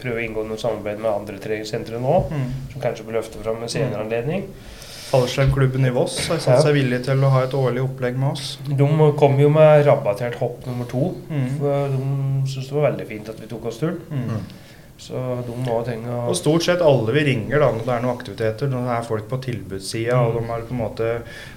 prøve 0.00 0.18
å 0.18 0.24
inngå 0.26 0.42
noe 0.48 0.58
samarbeid 0.58 0.98
med 0.98 1.12
andre 1.12 1.38
treningssentre 1.38 2.00
nå, 2.00 2.16
Mm. 2.30 2.50
som 2.72 2.80
kanskje 2.82 3.04
blir 3.06 3.20
løftet 3.20 3.42
fram 3.44 3.60
ved 3.60 3.70
senere 3.70 4.00
anledning. 4.02 4.44
Fallskjermklubben 5.08 5.86
i 5.88 5.92
Voss 5.94 6.18
har 6.28 6.40
satt 6.42 6.64
seg 6.66 6.76
villig 6.76 7.00
til 7.06 7.22
å 7.24 7.32
ha 7.32 7.44
et 7.46 7.54
årlig 7.56 7.82
opplegg 7.86 8.18
med 8.20 8.34
oss. 8.34 8.58
De 8.68 8.88
kom 9.20 9.38
jo 9.40 9.48
med 9.52 9.86
rabattert 9.86 10.36
hopp 10.42 10.66
nummer 10.68 10.88
to. 10.90 11.10
Mm. 11.30 11.50
De 11.58 12.00
syntes 12.50 12.68
det 12.68 12.76
var 12.76 12.90
veldig 12.90 13.06
fint 13.08 13.30
at 13.32 13.40
vi 13.40 13.48
tok 13.50 13.70
oss 13.70 13.80
turen. 13.80 14.02
Mm. 14.12 14.42
Så 14.98 15.14
de 15.46 15.54
må 15.62 15.76
tenke 15.86 16.10
å 16.10 16.24
Og 16.32 16.34
stort 16.34 16.64
sett 16.66 16.80
alle 16.82 17.12
vi 17.14 17.20
ringer 17.28 17.60
da 17.62 17.68
når 17.70 17.84
det 17.86 17.92
er 17.94 18.00
noen 18.02 18.16
aktiviteter, 18.18 18.70
når 18.72 18.88
det 18.88 18.94
er 18.96 19.04
folk 19.06 19.28
på 19.30 19.38
tilbudssida, 19.44 20.16
og 20.26 20.34
de, 20.34 20.40
er 20.50 20.64
på 20.66 20.74
en 20.74 20.80
måte, 20.80 21.10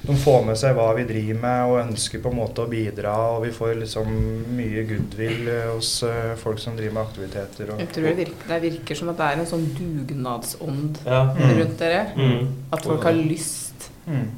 de 0.06 0.18
får 0.22 0.44
med 0.46 0.60
seg 0.62 0.76
hva 0.78 0.86
vi 1.00 1.08
driver 1.10 1.40
med 1.42 1.72
og 1.72 1.80
ønsker 1.82 2.22
på 2.22 2.30
en 2.30 2.38
måte 2.38 2.62
å 2.62 2.70
bidra, 2.70 3.16
og 3.34 3.42
vi 3.48 3.50
får 3.56 3.74
liksom 3.82 4.14
mye 4.60 4.84
goodwill 4.92 5.50
eh, 5.56 5.72
hos 5.72 5.90
uh, 6.06 6.36
folk 6.38 6.62
som 6.62 6.78
driver 6.78 7.00
med 7.00 7.04
aktiviteter. 7.08 7.74
Og, 7.74 7.82
Jeg 7.82 7.90
tror 7.96 8.08
det 8.12 8.16
virker, 8.22 8.46
det 8.54 8.62
virker 8.68 9.02
som 9.02 9.10
at 9.16 9.18
det 9.24 9.32
er 9.32 9.42
en 9.42 9.52
sånn 9.56 9.68
dugnadsånd 9.80 11.02
Ja. 11.10 11.24
Mm. 11.34 11.58
rundt 11.64 11.78
dere. 11.82 12.06
Mm. 12.16 12.48
At 12.78 12.86
folk 12.86 13.10
har 13.10 13.18
lyst. 13.18 13.90
Mm. 14.06 14.30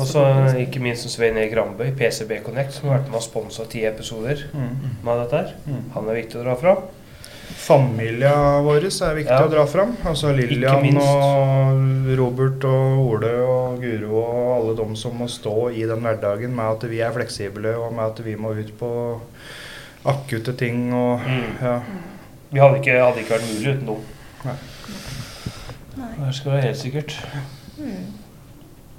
Og 0.00 0.06
så 0.08 0.22
ikke 0.60 0.80
minst 0.80 1.08
Svein 1.12 1.36
Erik 1.36 1.56
Rambøy, 1.56 1.90
PCB 1.96 2.38
Connect, 2.44 2.72
som 2.76 2.88
har 2.88 3.00
vært 3.00 3.10
med 3.10 3.18
og 3.20 3.24
sponsa 3.26 3.64
ti 3.68 3.82
episoder 3.88 4.44
Mm. 4.52 4.76
med 5.04 5.18
dette 5.24 5.36
her. 5.40 5.54
Mm. 5.66 5.82
Han 5.96 6.08
er 6.08 6.20
viktig 6.22 6.40
å 6.40 6.44
dra 6.44 6.54
fram. 6.56 6.88
Familia 7.56 8.32
vår 8.64 8.84
er 8.86 9.14
viktig 9.14 9.30
Ja. 9.30 9.44
å 9.46 9.50
dra 9.50 9.66
fram. 9.66 9.96
Altså 10.04 10.32
Lillian 10.36 10.96
og 10.98 12.16
Robert 12.18 12.64
og 12.64 12.98
Ole 13.12 13.32
og 13.44 13.80
Guro 13.82 14.22
og 14.22 14.50
alle 14.56 14.76
de 14.76 14.96
som 14.96 15.12
må 15.18 15.28
stå 15.28 15.70
i 15.74 15.82
den 15.86 16.00
hverdagen 16.00 16.54
med 16.54 16.64
at 16.64 16.88
vi 16.90 17.00
er 17.00 17.12
fleksible, 17.12 17.74
og 17.76 17.92
med 17.94 18.04
at 18.04 18.18
vi 18.24 18.34
må 18.36 18.54
ut 18.58 18.72
på 18.78 19.20
akutte 20.04 20.56
ting 20.56 20.92
og 20.94 21.20
Mm. 21.20 21.62
ja. 21.62 21.80
Vi 22.52 22.58
hadde 22.58 22.80
ikke, 22.80 22.98
hadde 22.98 23.20
ikke 23.20 23.34
vært 23.36 23.50
mulig 23.54 23.74
uten 23.76 23.86
dem. 23.86 23.96
Nei. 24.44 24.54
Nei. 25.98 26.26
Det 26.26 26.34
skal 26.34 26.52
være 26.52 26.62
helt 26.62 26.76
sikkert. 26.78 27.14
Mm. 27.78 28.06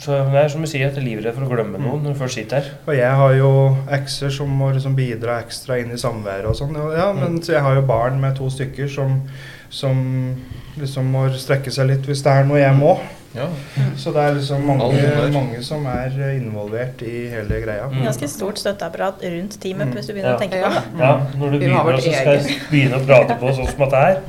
Så 0.02 0.16
det 0.32 0.40
er 0.40 0.48
som 0.50 0.64
du 0.64 0.70
sier, 0.70 0.88
at 0.90 0.96
jeg 0.98 1.04
er 1.04 1.06
livredd 1.06 1.36
for 1.36 1.46
å 1.46 1.52
glemme 1.52 1.78
noen 1.78 2.02
når 2.02 2.16
du 2.16 2.20
først 2.24 2.40
sitter 2.40 2.58
her. 2.58 2.70
Og 2.90 2.96
jeg 2.98 3.18
har 3.20 3.34
jo 3.38 3.52
ekser 3.94 4.34
som 4.34 4.50
må 4.50 4.72
liksom 4.74 4.96
bidra 4.98 5.36
ekstra 5.44 5.78
inn 5.78 5.94
i 5.94 6.00
samværet 6.02 6.50
og 6.50 6.58
sånn. 6.58 6.74
Ja, 6.98 7.12
men 7.14 7.38
så 7.46 7.54
jeg 7.54 7.62
har 7.62 7.78
jo 7.78 7.84
barn 7.86 8.18
med 8.24 8.34
to 8.40 8.50
stykker 8.50 8.90
som, 8.90 9.20
som 9.70 10.02
liksom 10.82 11.12
må 11.14 11.28
strekke 11.38 11.74
seg 11.74 11.92
litt 11.92 12.10
hvis 12.10 12.26
det 12.26 12.34
er 12.34 12.50
noe 12.50 12.64
jeg 12.64 12.80
må. 12.80 12.96
Ja. 13.36 13.46
Så 13.96 14.12
det 14.12 14.22
er 14.26 14.34
liksom 14.36 14.66
mange, 14.68 15.02
mange 15.32 15.62
som 15.64 15.86
er 15.88 16.12
eh, 16.20 16.34
involvert 16.42 17.02
i 17.08 17.30
hele 17.32 17.62
greia. 17.64 17.86
Mm. 17.88 18.02
Ganske 18.04 18.28
stort 18.28 18.60
støtteapparat 18.60 19.22
rundt 19.24 19.56
teamet, 19.64 19.88
Mm. 19.88 19.94
hvis 19.96 20.08
du 20.08 20.14
begynner 20.14 20.32
Ja. 20.32 20.36
å 20.36 20.42
tenke 20.42 20.60
på 20.62 20.72
det. 20.74 20.84
Ja, 21.00 21.12
når 21.40 21.52
du 21.52 21.58
Vi 21.58 21.66
begynner, 21.66 21.98
så 22.02 22.12
skal 22.14 22.34
jeg 22.38 22.60
begynne 22.72 23.00
å 23.00 23.06
prate 23.06 23.38
på 23.40 23.54
sånn 23.56 23.70
som 23.72 23.82
at 23.88 23.90
det 23.96 24.04
er. 24.10 24.20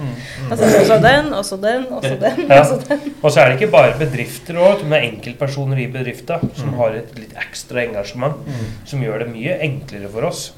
Altså, 0.50 0.64
også 0.82 1.00
den, 1.03 1.32
også 1.32 1.61
den, 1.62 1.84
også 1.98 2.20
den. 2.20 2.46
Ja. 2.48 2.61
Også 2.62 2.88
den. 2.88 3.00
Og 3.22 3.30
så 3.32 3.40
er 3.42 3.48
det 3.50 3.61
ikke 3.61 3.72
bare 3.72 3.98
bedrifter 3.98 4.55
òg, 4.55 4.84
men 4.84 4.92
er 5.00 5.09
enkeltpersoner 5.11 5.78
i 5.82 5.86
bedrifta 5.90 6.38
som 6.55 6.74
har 6.74 6.90
et 7.03 7.14
litt 7.18 7.34
ekstra 7.34 7.82
engasjement, 7.88 8.34
som 8.84 9.00
gjør 9.03 9.18
det 9.26 9.28
mye 9.34 9.59
enklere 9.61 10.09
for 10.12 10.22
oss. 10.30 10.53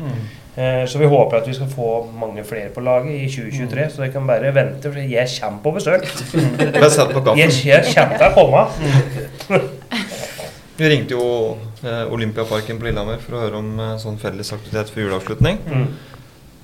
Mm. 0.56 0.62
Eh, 0.64 0.86
Så 0.86 0.98
vi 0.98 1.06
håper 1.10 1.36
at 1.40 1.48
vi 1.48 1.54
skal 1.54 1.68
få 1.70 1.90
mange 2.18 2.44
flere 2.44 2.70
på 2.74 2.80
laget 2.80 3.12
i 3.12 3.28
2023, 3.28 3.88
så 3.90 4.02
dere 4.02 4.12
kan 4.12 4.26
bare 4.26 4.54
vente, 4.54 4.92
for 4.92 5.00
jeg 5.00 5.28
kommer 5.40 5.62
på 5.62 5.74
besøk. 5.78 6.06
Bare 6.78 6.90
sett 6.90 7.12
på 7.14 7.36
Jeg, 7.38 7.50
jeg 7.64 7.94
kommer 7.94 8.18
til 8.18 8.28
å 8.28 8.34
komme. 8.38 9.60
Vi 10.76 10.88
ringte 10.90 11.14
jo 11.14 11.26
eh, 11.86 12.12
Olympiaparken 12.12 12.80
på 12.80 12.88
Lillehammer 12.88 13.20
for 13.22 13.36
å 13.36 13.42
høre 13.44 13.60
om 13.60 13.68
eh, 13.78 13.92
sånn 14.02 14.16
fellesaktivitet 14.18 14.90
for 14.90 15.04
juleavslutning. 15.04 15.60
Mm. 15.70 15.84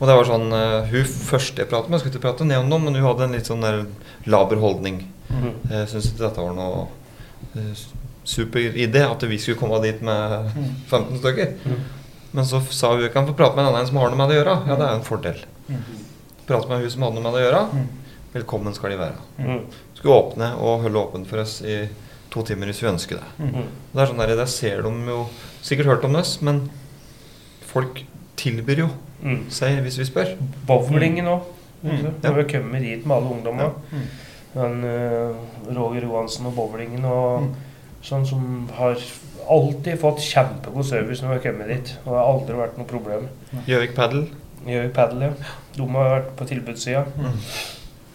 Og 0.00 0.08
det 0.08 0.16
var 0.16 0.26
sånn 0.26 0.48
eh, 0.56 0.90
Hun 0.90 1.06
første 1.06 1.62
jeg 1.62 1.70
pratet 1.70 1.90
med, 1.92 1.98
jeg 1.98 2.02
skulle 2.02 2.16
ikke 2.16 2.24
prate 2.24 2.48
ned 2.48 2.58
om 2.64 2.72
noe, 2.72 2.82
men 2.82 2.98
hun 2.98 3.06
hadde 3.06 3.28
en 3.28 3.36
litt 3.38 3.46
sånn 3.46 3.62
der 3.62 3.84
laber 4.26 4.58
holdning. 4.62 5.04
Mm. 5.30 5.52
Jeg 5.70 5.92
syns 5.92 6.10
ikke 6.10 6.24
dette 6.24 6.42
var 6.42 6.56
noe 6.58 6.88
eh, 7.54 7.84
super 8.26 8.82
idé 8.82 9.04
at 9.06 9.22
vi 9.30 9.38
skulle 9.38 9.60
komme 9.60 9.78
dit 9.84 10.02
med 10.02 10.50
15 10.90 11.22
stykker. 11.22 11.54
Mm. 12.30 12.36
Men 12.36 12.46
så 12.46 12.60
sa 12.70 12.92
hun 12.96 13.08
kan 13.10 13.26
få 13.26 13.34
prate 13.34 13.56
med 13.56 13.64
en 13.66 13.72
annen 13.74 13.86
som 13.88 13.96
har 13.98 14.10
noe 14.10 14.16
med 14.20 14.28
det 14.30 14.36
å 14.38 14.44
gjøre. 14.44 14.56
Ja, 14.68 14.76
det 14.76 14.86
er 14.86 14.92
jo 14.94 14.98
en 15.00 15.08
fordel. 15.08 15.40
Prate 16.46 16.68
med 16.70 16.80
hun 16.84 16.90
som 16.90 17.02
hadde 17.02 17.14
noe 17.18 17.22
med 17.24 17.34
det 17.34 17.42
å 17.42 17.46
gjøre. 17.48 17.86
Velkommen 18.34 18.74
skal 18.76 18.90
de 18.94 18.96
være. 19.00 19.16
Mm. 19.38 19.64
Skulle 19.98 20.14
åpne 20.14 20.52
og 20.62 20.84
holde 20.84 21.02
åpent 21.02 21.26
for 21.26 21.42
oss 21.42 21.60
i 21.66 21.80
to 22.30 22.42
timer 22.46 22.70
hvis 22.70 22.82
vi 22.84 22.88
ønsker 22.92 23.18
det. 23.18 23.30
Mm. 23.42 23.64
Det 23.92 24.02
er 24.04 24.06
sånn 24.12 24.22
der, 24.22 24.36
Der 24.38 24.46
ser 24.46 24.82
de 24.82 24.92
jo 25.08 25.24
sikkert 25.62 25.86
hørt 25.90 26.04
om 26.06 26.14
oss, 26.16 26.36
men 26.42 26.68
folk 27.66 28.04
tilbyr 28.36 28.78
jo 28.86 28.88
Mm. 29.22 29.50
seg 29.50 29.82
hvis 29.84 29.98
vi 29.98 30.04
spør. 30.08 30.36
Bowlingen 30.66 31.26
òg. 31.26 31.42
Mm. 31.82 32.14
Når 32.22 32.34
vi 32.36 32.44
kommer 32.52 32.78
hit 32.78 32.98
dit 33.00 33.06
med 33.06 33.16
alle 33.16 33.34
ungdommene. 33.34 33.72
Mm. 33.92 34.06
Han, 34.54 34.84
eh, 34.84 35.74
Roger 35.76 36.02
Johansen 36.02 36.46
og 36.46 36.54
bowlingen 36.54 37.04
og 37.04 37.42
Mm. 37.42 37.54
Sånn 38.04 38.26
som 38.26 38.68
har 38.78 39.00
alltid 39.50 39.98
fått 40.00 40.22
kjempegod 40.22 40.86
service 40.86 41.22
når 41.22 41.32
vi 41.32 41.36
har 41.38 41.44
kommet 41.48 41.72
dit. 41.72 41.92
Og 42.04 42.12
det 42.12 42.20
har 42.20 42.30
aldri 42.30 42.60
vært 42.60 42.78
noe 42.80 42.88
problem. 42.88 43.26
Gjøvik 43.66 43.96
Padel. 43.96 44.24
Gjøvik 44.68 44.92
padel, 44.96 45.22
ja. 45.24 45.52
De 45.76 45.86
har 45.94 46.10
vært 46.14 46.32
på 46.36 46.46
tilbudssida. 46.50 47.04
Mm. 47.16 47.36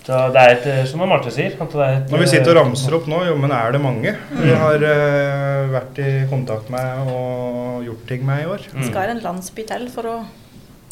Så 0.06 0.18
det 0.36 0.42
er 0.42 0.52
et, 0.54 0.66
eh, 0.70 0.84
som 0.86 1.02
Marte 1.10 1.32
sier 1.34 1.56
at 1.58 1.72
det 1.74 1.82
er 1.82 1.96
et, 1.96 2.12
Når 2.14 2.22
vi 2.22 2.28
sitter 2.30 2.52
og 2.52 2.60
eh, 2.60 2.60
ramser 2.60 2.94
opp 2.94 3.08
nå, 3.10 3.24
jo, 3.26 3.38
men 3.42 3.54
er 3.58 3.72
det 3.74 3.80
mange 3.82 4.12
vi 4.38 4.52
har 4.54 4.84
uh, 4.86 5.64
vært 5.74 5.98
i 6.04 6.12
kontakt 6.30 6.70
med 6.70 7.10
og 7.10 7.82
gjort 7.88 8.04
ting 8.12 8.22
med 8.28 8.44
i 8.44 8.46
år? 8.54 8.68
Mm. 8.76 8.84
Skal 8.92 9.16
en 9.16 9.24
landsby 9.24 9.66
til 9.66 9.88
for 9.96 10.12
å 10.12 10.16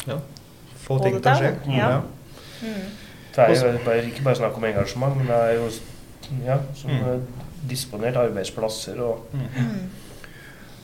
Få 0.04 0.18
Få 0.84 0.98
ting 1.04 1.14
det 1.14 1.22
til 1.22 1.30
å 1.30 1.36
skje. 1.38 1.52
ja. 1.78 1.92
Ja. 1.94 2.00
mm. 2.66 2.82
Det 3.34 3.44
er 3.44 3.54
jo 3.54 3.78
bare, 3.86 4.02
ikke 4.10 4.26
bare 4.26 4.38
snakk 4.38 4.58
om 4.58 4.66
engasjement, 4.66 5.14
men 5.18 5.30
det 5.30 5.38
er 5.38 5.54
jo 5.60 5.70
ja, 6.44 6.58
som 6.74 6.90
Mm. 6.90 7.22
Disponert 7.68 8.16
arbeidsplasser 8.16 9.00
og 9.00 9.28
Mm. 9.34 9.90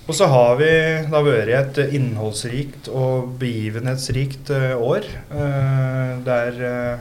Og 0.09 0.15
så 0.17 0.27
har 0.27 0.57
vi 0.59 0.65
det 0.67 1.11
har 1.13 1.23
vært 1.23 1.79
et 1.79 1.93
innholdsrikt 1.95 2.89
og 2.89 3.37
begivenhetsrikt 3.39 4.51
eh, 4.51 4.73
år. 4.75 5.05
eh, 5.31 6.19
der 6.27 6.49
eh, 6.67 6.99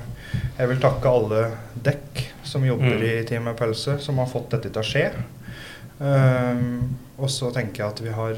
jeg 0.59 0.67
vil 0.69 0.79
takke 0.83 1.09
alle 1.09 1.39
dekk 1.81 2.21
som 2.43 2.65
jobber 2.67 2.99
Mm. 2.99 3.03
i 3.03 3.23
Team 3.25 3.49
pølse, 3.57 3.99
som 3.99 4.17
har 4.17 4.27
fått 4.27 4.51
dette 4.51 4.69
til 4.69 4.81
å 4.81 4.85
skje. 4.85 5.07
Og 7.17 7.29
så 7.29 7.51
tenker 7.53 7.83
jeg 7.83 7.89
at 7.89 8.01
vi 8.01 8.09
har 8.09 8.37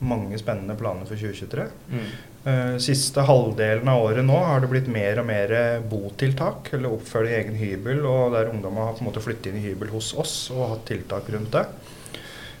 mange 0.00 0.38
spennende 0.38 0.76
planer 0.76 1.04
for 1.08 1.16
2023. 1.16 1.66
mm. 1.90 2.06
Eh, 2.46 2.76
Siste 2.82 3.24
halvdelen 3.26 3.88
av 3.90 4.04
året 4.04 4.24
nå 4.24 4.38
har 4.38 4.62
det 4.62 4.70
blitt 4.70 4.88
mer 4.92 5.18
og 5.18 5.26
mer 5.26 5.52
botiltak, 5.90 6.70
eller 6.76 6.94
oppfølge 6.94 7.40
egen 7.40 7.58
hybel, 7.58 8.04
og 8.06 8.36
der 8.36 8.52
ungdommer 8.52 8.86
har 8.86 8.96
på 8.96 9.02
en 9.02 9.10
måte 9.10 9.24
flyttet 9.24 9.50
inn 9.50 9.58
i 9.58 9.66
hybel 9.66 9.90
hos 9.90 10.12
oss 10.14 10.36
og 10.54 10.68
hatt 10.76 10.86
tiltak 10.92 11.30
rundt 11.34 11.56
det. 11.56 11.66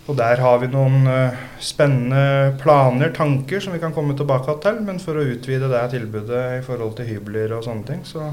Og 0.06 0.14
der 0.14 0.38
har 0.38 0.60
vi 0.62 0.68
noen 0.70 1.06
eh, 1.10 1.38
spennende 1.58 2.54
planer, 2.60 3.10
tanker, 3.14 3.58
som 3.62 3.74
vi 3.74 3.80
kan 3.82 3.94
komme 3.94 4.14
tilbake 4.18 4.54
til. 4.62 4.78
Men 4.86 5.00
for 5.02 5.18
å 5.18 5.24
utvide 5.26 5.70
det 5.72 5.82
tilbudet 5.96 6.44
i 6.60 6.62
forhold 6.66 6.94
til 6.98 7.08
hybler 7.10 7.56
og 7.56 7.64
sånne 7.66 7.88
ting, 7.88 8.04
så 8.06 8.30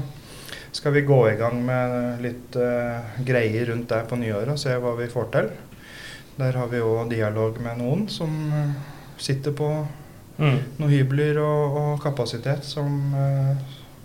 skal 0.74 0.94
vi 0.94 1.06
gå 1.06 1.18
i 1.30 1.36
gang 1.38 1.58
med 1.66 2.22
litt 2.22 2.58
eh, 2.58 3.18
greier 3.26 3.72
rundt 3.72 3.90
det 3.90 4.04
på 4.10 4.18
nyåret 4.20 4.54
og 4.54 4.62
se 4.62 4.76
hva 4.78 4.94
vi 5.00 5.10
får 5.10 5.28
til. 5.34 5.50
Der 6.38 6.58
har 6.58 6.70
vi 6.70 6.82
òg 6.82 7.10
dialog 7.10 7.58
med 7.62 7.82
noen 7.82 8.06
som 8.10 8.30
eh, 8.54 8.72
sitter 9.18 9.54
på 9.58 9.70
Mm. 10.38 10.56
noen 10.80 10.90
hybler 10.90 11.38
og, 11.38 11.76
og 11.78 12.00
kapasitet 12.02 12.64
som 12.66 13.12
eh, 13.14 13.52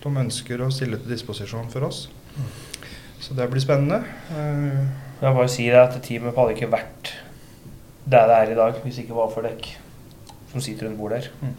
de 0.04 0.12
ønsker 0.22 0.62
å 0.62 0.68
stille 0.72 1.00
til 1.02 1.10
disposisjon 1.16 1.70
for 1.74 1.88
oss. 1.88 2.04
Så 3.20 3.34
det 3.36 3.48
blir 3.52 3.64
spennende. 3.64 4.04
Eh, 4.32 4.84
Jeg 5.20 5.36
bare 5.36 5.50
si 5.52 5.66
det 5.68 5.80
at 5.82 5.98
teamet 6.06 6.38
hadde 6.38 6.54
ikke 6.56 6.70
vært 6.72 7.14
der 8.10 8.28
det 8.30 8.36
er 8.38 8.52
i 8.54 8.56
dag 8.58 8.78
hvis 8.84 8.96
det 8.96 9.04
ikke 9.08 9.18
var 9.18 9.34
for 9.34 9.46
dekk 9.46 9.68
som 10.54 10.62
sitter 10.64 10.88
rundt 10.88 10.98
bordet 11.02 11.26
her. 11.28 11.52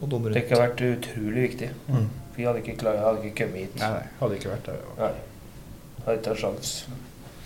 Og 0.00 0.08
dommer 0.08 0.32
Dekk 0.32 0.54
har 0.54 0.62
vært 0.64 0.80
utrolig 0.86 1.42
viktig. 1.50 1.68
Mm. 1.90 2.06
Vi 2.36 2.46
hadde 2.46 2.62
ikke, 2.62 2.76
klar, 2.80 2.96
hadde 3.04 3.26
ikke 3.28 3.42
kommet 3.44 3.66
hit. 3.66 3.74
nei, 3.82 3.90
nei, 3.98 4.06
hadde 4.20 4.38
ikke 4.38 4.52
vært 4.54 4.70
det. 4.70 4.76
Nei. 4.96 5.10
Hadde 6.06 6.14
ikke 6.16 6.32
hatt 6.32 6.40
sjans. 6.40 6.70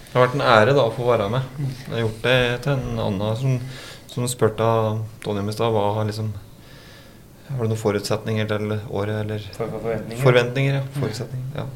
Det 0.04 0.14
har 0.14 0.22
vært 0.28 0.36
en 0.38 0.44
ære 0.46 0.76
da 0.76 0.84
å 0.86 0.92
få 0.94 1.08
være 1.08 1.26
med. 1.34 1.48
Jeg 1.64 1.90
har 1.96 2.04
gjort 2.04 2.20
det 2.28 2.36
til 2.62 2.76
en 2.76 3.00
annen 3.08 3.40
som, 3.40 3.56
som 4.14 4.28
spurte 4.30 4.62
av 4.62 5.00
Tonje 5.24 5.42
i 5.50 5.52
stad. 5.52 5.74
Har 5.74 6.04
liksom 6.04 6.32
Har 7.48 7.60
du 7.60 7.68
noen 7.68 7.80
forutsetninger 7.80 8.46
til 8.48 8.70
året, 8.88 9.16
eller 9.20 9.42
For, 9.52 9.68
for 9.68 9.82
forventninger. 9.82 10.22
Forventninger, 10.22 10.76
ja. 10.78 10.84
Forutsetninger. 10.96 11.58
Ja. 11.58 11.66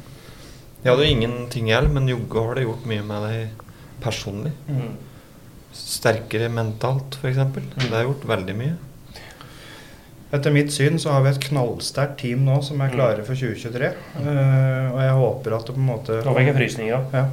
Jeg 0.79 0.91
hadde 0.93 1.05
jo 1.05 1.15
ingenting 1.17 1.67
i 1.67 1.73
hjel, 1.73 1.89
men 1.93 2.07
jogge 2.09 2.43
har 2.45 2.55
det 2.55 2.63
gjort 2.63 2.85
mye 2.89 3.05
med 3.05 3.25
deg 3.27 3.65
personlig. 4.01 4.53
Mm. 4.71 4.93
Sterkere 5.75 6.47
mentalt, 6.49 7.19
f.eks. 7.19 7.41
Det 7.75 7.91
har 7.91 8.07
gjort 8.07 8.25
veldig 8.31 8.55
mye. 8.57 8.77
Etter 10.31 10.53
mitt 10.53 10.71
syn 10.73 10.99
så 11.01 11.11
har 11.11 11.25
vi 11.25 11.33
et 11.33 11.41
knallsterkt 11.49 12.19
team 12.21 12.45
nå 12.47 12.59
som 12.65 12.81
er 12.85 12.93
klare 12.93 13.25
for 13.27 13.37
2023. 13.37 13.91
Uh, 14.15 14.89
og 14.93 14.99
jeg 15.03 15.15
håper 15.19 15.57
at 15.57 15.69
det 15.69 15.75
på 15.75 15.81
en 15.81 15.89
måte 15.89 16.19
Nå 16.25 16.35
fikk 16.37 16.51
jeg 16.51 16.57
frysninger 16.61 16.97
òg. 16.99 17.17
ja. 17.17 17.25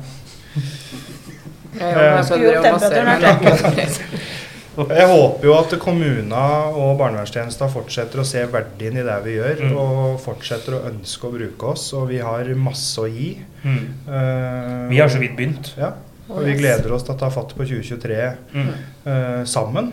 Jeg 1.77 1.93
jeg, 1.93 1.95
bønder 1.95 2.59
og 2.59 2.67
masserer 2.73 3.11
temperaturen 3.13 3.77
meg. 3.77 4.37
Jeg 4.77 5.07
håper 5.09 5.47
jo 5.49 5.55
at 5.57 5.71
kommunene 5.81 6.41
og 6.77 6.99
barnevernstjenesten 7.01 7.71
fortsetter 7.73 8.21
å 8.21 8.25
se 8.29 8.43
verdien 8.53 8.99
i 9.01 9.05
det 9.07 9.15
vi 9.25 9.37
gjør, 9.39 9.63
Mm. 9.65 9.77
og 9.81 10.21
fortsetter 10.21 10.77
å 10.77 10.83
ønske 10.91 11.25
å 11.29 11.33
bruke 11.33 11.71
oss. 11.73 11.93
Og 11.97 12.09
vi 12.11 12.19
har 12.19 12.45
masse 12.55 12.99
å 13.01 13.07
gi. 13.09 13.39
Mm. 13.65 13.79
Uh, 14.07 14.89
Vi 14.91 14.99
har 15.01 15.09
så 15.09 15.19
vidt 15.19 15.37
begynt. 15.37 15.73
Ja. 15.79 15.95
Og 16.29 16.45
vi 16.45 16.55
gleder 16.59 16.93
oss 16.93 17.05
til 17.05 17.15
å 17.15 17.19
ta 17.19 17.31
fatt 17.31 17.55
på 17.57 17.65
2023 17.65 18.37
Mm. 18.53 18.69
uh, 19.07 19.45
sammen. 19.45 19.93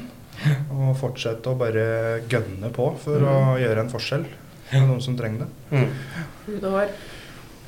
Og 0.73 0.97
fortsette 0.99 1.45
å 1.47 1.55
bare 1.57 2.19
gønne 2.27 2.69
på 2.73 2.97
for 2.99 3.19
å 3.23 3.55
gjøre 3.61 3.80
en 3.85 3.89
forskjell 3.89 4.26
for 4.69 4.80
noen 4.81 5.01
som 5.01 5.15
trenger 5.15 5.45
det. 5.45 5.47
Mm. 5.72 5.89
Hud 6.47 6.64
og 6.64 6.72
hår. 6.73 6.89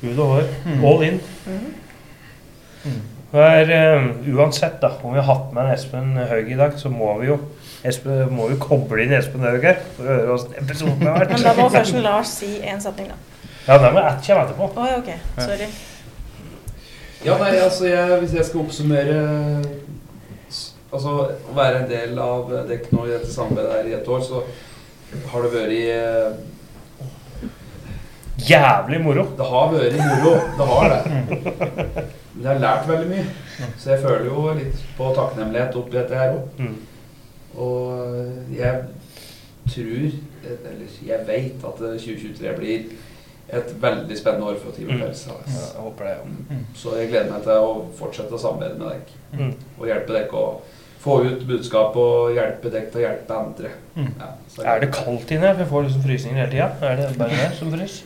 Hud 0.02 0.18
og 0.18 0.28
hår. 0.34 0.48
Mm. 0.66 0.84
All 0.84 1.02
in. 1.02 1.20
Mhm. 1.46 1.72
Er, 3.36 3.70
eh, 3.70 4.04
uansett 4.32 4.80
da, 4.80 4.92
om 5.02 5.12
vi 5.12 5.20
har 5.20 5.26
hatt 5.28 5.52
med 5.52 5.64
en 5.66 5.72
Espen 5.74 6.12
Haug 6.16 6.50
i 6.50 6.56
dag, 6.56 6.76
så 6.80 6.88
må 6.88 7.10
vi 7.20 7.26
jo 7.28 7.38
Espen, 7.84 8.30
må 8.32 8.46
vi 8.48 8.56
koble 8.60 9.04
inn 9.04 9.12
Espen 9.12 9.44
Haug 9.44 9.64
her 9.66 9.82
for 9.96 10.06
å 10.06 10.08
høre 10.08 10.30
hvordan 10.30 10.54
episoden 10.62 11.04
har 11.04 11.18
vært. 11.20 11.34
Men 11.34 11.44
da 11.44 11.52
må 11.58 11.66
først 11.74 11.98
Lars 12.06 12.32
si 12.38 12.52
én 12.62 12.80
setning, 12.80 13.10
da. 13.12 13.18
Ja, 13.66 13.76
det 13.82 13.92
må 13.92 14.00
jeg 14.00 14.22
komme 14.24 14.46
etterpå. 14.46 14.70
Oh, 14.78 14.88
ok. 15.00 15.10
Sorry. 15.42 15.68
Ja, 17.26 17.36
nei, 17.40 17.52
altså 17.58 17.88
jeg, 17.88 18.18
Hvis 18.22 18.34
jeg 18.36 18.44
skal 18.46 18.60
oppsummere 18.60 19.16
Altså 20.94 21.14
å 21.16 21.54
være 21.56 21.80
en 21.80 21.88
del 21.90 22.18
av 22.22 22.52
dekk 22.68 22.92
nå 22.94 23.06
i 23.08 23.14
dette 23.16 23.30
samarbeidet 23.32 23.72
her 23.72 23.88
i 23.88 23.96
et 23.96 24.10
år, 24.12 24.20
så 24.22 24.44
har 25.32 25.42
det 25.42 25.50
vært 25.56 25.72
i, 25.74 25.80
Jævlig 28.46 29.00
moro. 29.02 29.24
Det 29.36 29.48
har 29.48 29.72
vært 29.72 29.98
moro. 29.98 30.32
Det 30.60 30.68
har 30.70 30.94
det. 30.94 32.06
Men 32.36 32.44
jeg 32.44 32.52
har 32.52 32.60
lært 32.60 32.88
veldig 32.88 33.08
mye. 33.08 33.24
Så 33.80 33.90
jeg 33.94 34.02
føler 34.04 34.24
jo 34.28 34.52
litt 34.58 34.82
på 34.98 35.08
takknemlighet 35.16 35.76
oppi 35.80 35.96
dette 35.96 36.14
her 36.20 36.34
òg. 36.36 36.60
Mm. 36.60 36.76
Og 37.56 38.52
jeg 38.52 38.82
tror, 39.72 40.06
eller 40.44 40.96
jeg 41.06 41.20
vet, 41.26 41.64
at 41.64 41.78
2023 41.80 42.52
blir 42.58 42.82
et 43.56 43.68
veldig 43.82 44.16
spennende 44.18 44.46
år 44.50 44.56
for 44.62 44.74
Team 44.76 44.88
Mm. 44.90 45.00
Pels. 45.00 45.26
Ja, 45.26 45.34
jeg 45.46 45.82
håper 45.82 46.04
det, 46.04 46.14
ja. 46.16 46.56
Så 46.74 46.96
jeg 46.98 47.08
gleder 47.08 47.30
meg 47.32 47.42
til 47.42 47.52
å 47.52 47.86
fortsette 47.98 48.34
å 48.34 48.38
samarbeide 48.42 48.78
med 48.78 48.86
dere. 48.90 49.00
Mm. 49.38 49.54
Og 49.78 49.86
hjelpe 49.86 50.12
dere 50.12 50.28
å 50.34 50.60
få 51.00 51.20
ut 51.24 51.44
budskap 51.46 51.96
og 51.96 52.34
hjelpe 52.34 52.70
dere 52.74 52.90
til 52.90 53.00
å 53.00 53.04
hjelpe 53.06 53.34
andre. 53.38 53.70
Mm. 53.94 54.08
Ja, 54.20 54.30
Er 54.74 54.80
det 54.80 54.90
kaldt 54.92 55.30
inne? 55.30 55.54
For 55.54 55.62
jeg 55.64 55.70
får 55.70 55.82
liksom 55.86 56.02
frysninger 56.02 56.40
hele 56.42 56.50
tida. 56.52 56.68
Er 56.82 56.96
det 56.96 57.18
bare 57.18 57.30
der 57.30 57.54
som 57.54 57.70
frys? 57.72 58.02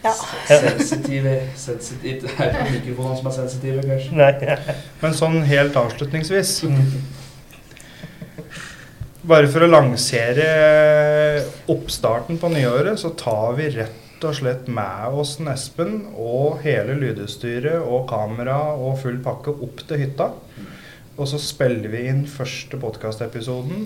Ja. 0.00 0.12
Sensitive, 0.48 1.34
sensitive 1.60 2.20
Det 2.24 2.36
er 2.40 2.54
ikke 2.54 2.76
mikrofonene 2.78 3.18
som 3.18 3.26
er 3.28 3.34
sensitive, 3.36 3.82
kanskje. 3.84 4.16
Nei. 4.16 4.76
Men 5.02 5.16
sånn 5.16 5.42
helt 5.44 5.76
avslutningsvis 5.76 6.54
Bare 9.30 9.50
for 9.52 9.66
å 9.66 9.68
lansere 9.68 10.46
oppstarten 11.70 12.40
på 12.40 12.48
nyåret, 12.54 12.96
så 13.02 13.12
tar 13.20 13.52
vi 13.58 13.68
rett 13.74 14.24
og 14.24 14.36
slett 14.36 14.68
med 14.72 15.16
oss 15.20 15.34
Espen 15.52 16.06
og 16.16 16.62
hele 16.64 16.96
lydutstyret 16.98 17.84
og 17.84 18.08
kamera 18.08 18.56
og 18.72 18.96
full 19.02 19.20
pakke 19.24 19.52
opp 19.52 19.84
til 19.88 20.00
hytta. 20.06 20.30
Og 21.20 21.28
så 21.28 21.40
spiller 21.40 21.92
vi 21.92 22.06
inn 22.08 22.24
første 22.28 22.80
podkastepisoden 22.80 23.84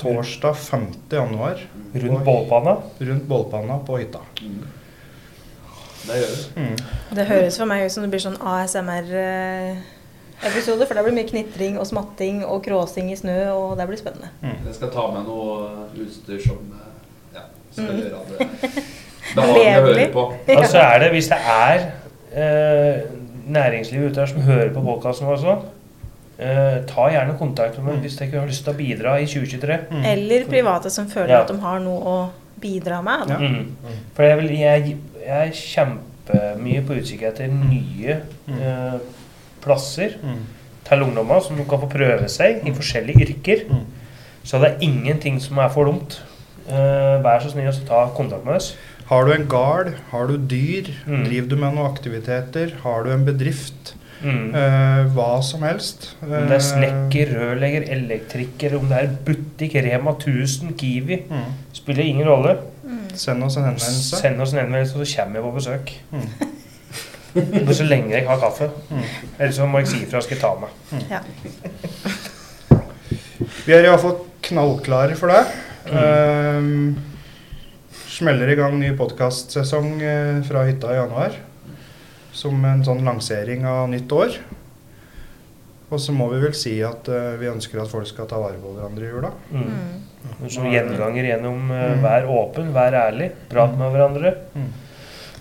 torsdag 0.00 0.56
5. 0.64 0.88
januar. 1.12 1.60
Rundt 1.92 2.24
bålpanna. 2.24 2.76
Rundt 2.98 3.28
bålpanna 3.28 3.78
på 3.84 4.00
hytta. 4.00 4.24
Det 6.06 6.16
gjør 6.20 6.34
det. 6.36 6.46
Det 7.16 7.24
høres 7.26 7.56
for 7.58 7.66
meg 7.70 7.86
ut 7.86 7.92
som 7.94 8.04
det 8.04 8.10
blir 8.12 8.22
sånn 8.22 8.36
ASMR-episode, 9.56 10.86
for 10.86 10.94
det 10.98 11.04
blir 11.06 11.14
mye 11.16 11.28
knitring 11.30 11.78
og 11.80 11.86
smatting 11.88 12.42
og 12.46 12.58
kråsing 12.66 13.06
i 13.12 13.16
snø, 13.18 13.36
og 13.54 13.68
det 13.80 13.86
blir 13.90 13.98
spennende. 14.00 14.28
Jeg 14.44 14.74
skal 14.78 14.90
ta 14.94 15.04
med 15.14 15.22
noe 15.28 15.52
utstyr 16.04 16.40
som 16.44 16.58
eh, 16.76 16.80
ja, 17.38 17.42
skal 17.72 17.84
Mm. 17.86 17.90
gjøre 18.00 18.20
det 18.30 18.38
behagelig 19.36 19.36
å 19.36 19.38
høre 19.56 19.86
Levelig. 19.86 20.06
på. 20.14 20.22
så 20.72 20.78
er 20.82 20.96
det, 21.02 21.08
Hvis 21.16 21.28
det 21.32 21.40
er 21.42 21.78
eh, 22.32 22.96
næringsliv 23.46 24.00
ute 24.10 24.18
her 24.22 24.26
som 24.30 24.40
hører 24.46 24.70
på 24.74 24.80
podkasten 24.86 25.26
vår 25.28 25.38
sånn, 25.42 25.62
eh, 26.38 26.76
ta 26.88 27.02
gjerne 27.12 27.38
kontakt 27.40 27.74
med 27.78 27.84
meg 27.90 27.96
hvis 28.06 28.18
dere 28.20 28.40
har 28.40 28.46
lyst 28.50 28.64
til 28.66 28.74
å 28.74 28.76
bidra 28.78 29.10
i 29.20 29.26
2023. 29.26 29.78
Eller 30.12 30.40
private 30.50 30.88
som 30.90 31.06
føler 31.10 31.28
Ja. 31.36 31.40
at 31.42 31.48
de 31.52 31.56
har 31.62 31.78
noe 31.80 32.00
å 32.00 32.28
bidra 32.60 33.02
med. 33.04 33.28
Da. 33.28 33.36
Mm. 33.36 33.66
For 34.16 34.22
jeg, 34.24 34.36
vil, 34.40 34.50
jeg, 34.58 34.96
jeg 35.26 35.48
er 35.48 35.52
kjempemye 35.58 36.82
på 36.86 36.96
utkikk 37.00 37.22
etter 37.28 37.50
nye 37.52 38.20
eh, 38.48 38.98
plasser 39.64 40.16
til 40.86 41.02
ungdommer 41.02 41.40
som 41.42 41.58
kan 41.66 41.82
få 41.82 41.88
prøve 41.90 42.28
seg 42.30 42.62
i 42.66 42.72
forskjellige 42.76 43.26
yrker. 43.26 43.64
Så 44.46 44.60
det 44.62 44.68
er 44.74 44.84
ingenting 44.86 45.40
som 45.42 45.58
er 45.58 45.68
for 45.74 45.88
dumt. 45.90 46.20
Eh, 46.68 47.16
vær 47.22 47.42
så 47.42 47.50
snill 47.50 47.70
å 47.72 47.86
ta 47.88 48.04
kontakt 48.14 48.44
med 48.46 48.60
oss. 48.60 48.72
Har 49.06 49.26
du 49.26 49.32
en 49.34 49.46
gard, 49.50 49.92
har 50.10 50.26
du 50.26 50.36
dyr, 50.38 50.88
Mm. 51.06 51.24
driver 51.28 51.48
du 51.48 51.56
med 51.56 51.74
noen 51.74 51.90
aktiviteter, 51.92 52.72
har 52.82 53.04
du 53.04 53.10
en 53.12 53.24
bedrift, 53.24 53.94
Mm. 54.22 54.54
eh, 54.54 55.04
hva 55.14 55.42
som 55.44 55.60
helst. 55.62 56.14
Om 56.22 56.30
det 56.48 56.56
er 56.56 56.64
snekker, 56.64 57.34
rørlegger, 57.36 57.84
elektriker, 57.92 58.74
om 58.78 58.88
det 58.88 58.98
er 58.98 59.16
butikk, 59.26 59.74
Rema 59.84 60.12
1000, 60.18 60.72
Kiwi 60.78 61.22
Mm. 61.30 61.52
Spiller 61.72 62.02
ingen 62.04 62.26
rolle. 62.26 62.56
Send 63.16 63.44
oss 63.44 63.56
en 63.56 63.64
henvendelse. 63.64 64.20
Send 64.20 64.40
oss 64.42 64.52
en 64.54 64.62
henvendelse, 64.62 64.92
så 64.96 65.16
kommer 65.16 65.40
jeg 65.40 65.46
på 65.46 65.54
besøk. 65.56 65.92
Mm. 66.12 66.28
Men 67.66 67.74
så 67.74 67.84
lenge 67.84 68.14
jeg 68.14 68.26
har 68.28 68.40
kaffe. 68.40 68.70
Mm. 68.90 69.02
Ellers 69.38 69.58
så 69.58 69.66
må 69.68 69.82
jeg 69.82 69.90
si 69.92 70.02
ifra, 70.06 70.22
skal 70.24 70.36
jeg 70.36 70.44
ta 70.44 70.54
Mm. 70.92 71.02
Ja. 71.10 71.20
Vi 73.66 73.74
er 73.74 73.84
iallfall 73.84 74.20
knallklare 74.46 75.16
for 75.18 75.28
det. 75.28 75.42
Um, 75.90 76.96
smeller 78.08 78.48
i 78.48 78.56
gang 78.58 78.78
ny 78.78 78.92
podkastsesong 78.96 79.90
eh, 80.00 80.38
fra 80.46 80.64
hytta 80.68 80.94
i 80.94 81.00
januar. 81.00 81.36
Som 82.36 82.64
en 82.68 82.84
sånn 82.86 83.04
lansering 83.04 83.66
av 83.68 83.88
nytt 83.90 84.12
år. 84.12 84.38
Og 85.90 86.00
så 86.02 86.14
må 86.14 86.28
vi 86.32 86.40
vel 86.42 86.54
si 86.58 86.78
at 86.84 87.08
uh, 87.12 87.36
vi 87.40 87.50
ønsker 87.50 87.82
at 87.82 87.90
folk 87.90 88.08
skal 88.08 88.28
ta 88.30 88.40
vare 88.42 88.58
på 88.62 88.72
hverandre 88.74 89.06
i 89.06 89.12
jula. 89.12 89.32
Mm. 89.52 90.06
Mm. 90.40 90.48
Som 90.50 90.66
gjenganger 90.70 91.24
gjennom 91.30 91.70
uh, 91.70 91.76
Mm. 91.96 92.02
vær 92.02 92.26
åpen, 92.28 92.72
vær 92.74 92.92
ærlig, 93.06 93.30
prat 93.50 93.72
med 93.78 93.92
hverandre. 93.94 94.34
Mm. 94.54 94.72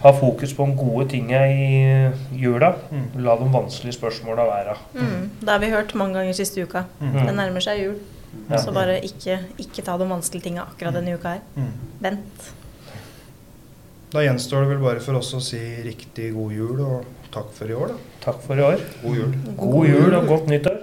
Ha 0.05 0.11
fokus 0.13 0.53
på 0.53 0.65
de 0.67 0.75
gode 0.77 1.07
tinga 1.09 1.39
i 1.49 1.69
eh, 1.81 2.11
jula. 2.37 2.75
Mm. 2.91 3.05
La 3.25 3.35
de 3.39 3.47
vanskelige 3.49 3.95
spørsmåla 3.97 4.43
være. 4.45 4.75
Mm. 4.93 5.29
Det 5.41 5.49
har 5.49 5.59
vi 5.63 5.69
hørt 5.71 5.95
mange 5.95 6.13
ganger 6.19 6.33
siste 6.37 6.61
uka. 6.61 6.83
Mm. 7.01 7.15
Det 7.25 7.33
nærmer 7.35 7.63
seg 7.65 7.81
jul. 7.81 7.95
Ja. 8.49 8.59
Så 8.61 8.73
bare 8.75 8.99
ikke, 9.07 9.39
ikke 9.57 9.81
ta 9.87 9.95
de 9.97 10.05
vanskelige 10.09 10.43
tinga 10.49 10.65
akkurat 10.67 10.93
denne 10.93 11.15
uka 11.15 11.37
her. 11.37 11.41
Mm. 11.55 11.71
Vent. 12.03 12.51
Da 14.13 14.21
gjenstår 14.23 14.61
det 14.65 14.69
vel 14.75 14.83
bare 14.83 15.01
for 15.03 15.17
oss 15.19 15.33
å 15.35 15.41
si 15.43 15.59
riktig 15.83 16.29
god 16.35 16.53
jul 16.55 16.81
og 16.85 17.07
takk 17.33 17.49
for 17.55 17.71
i 17.71 17.75
år, 17.75 17.95
da. 17.95 17.97
Takk 18.27 18.43
for 18.45 18.59
i 18.61 18.63
år. 18.63 18.83
God 19.01 19.17
jul. 19.17 19.33
God 19.59 19.87
jul 19.89 20.13
og 20.19 20.27
godt 20.29 20.51
nyttår. 20.53 20.77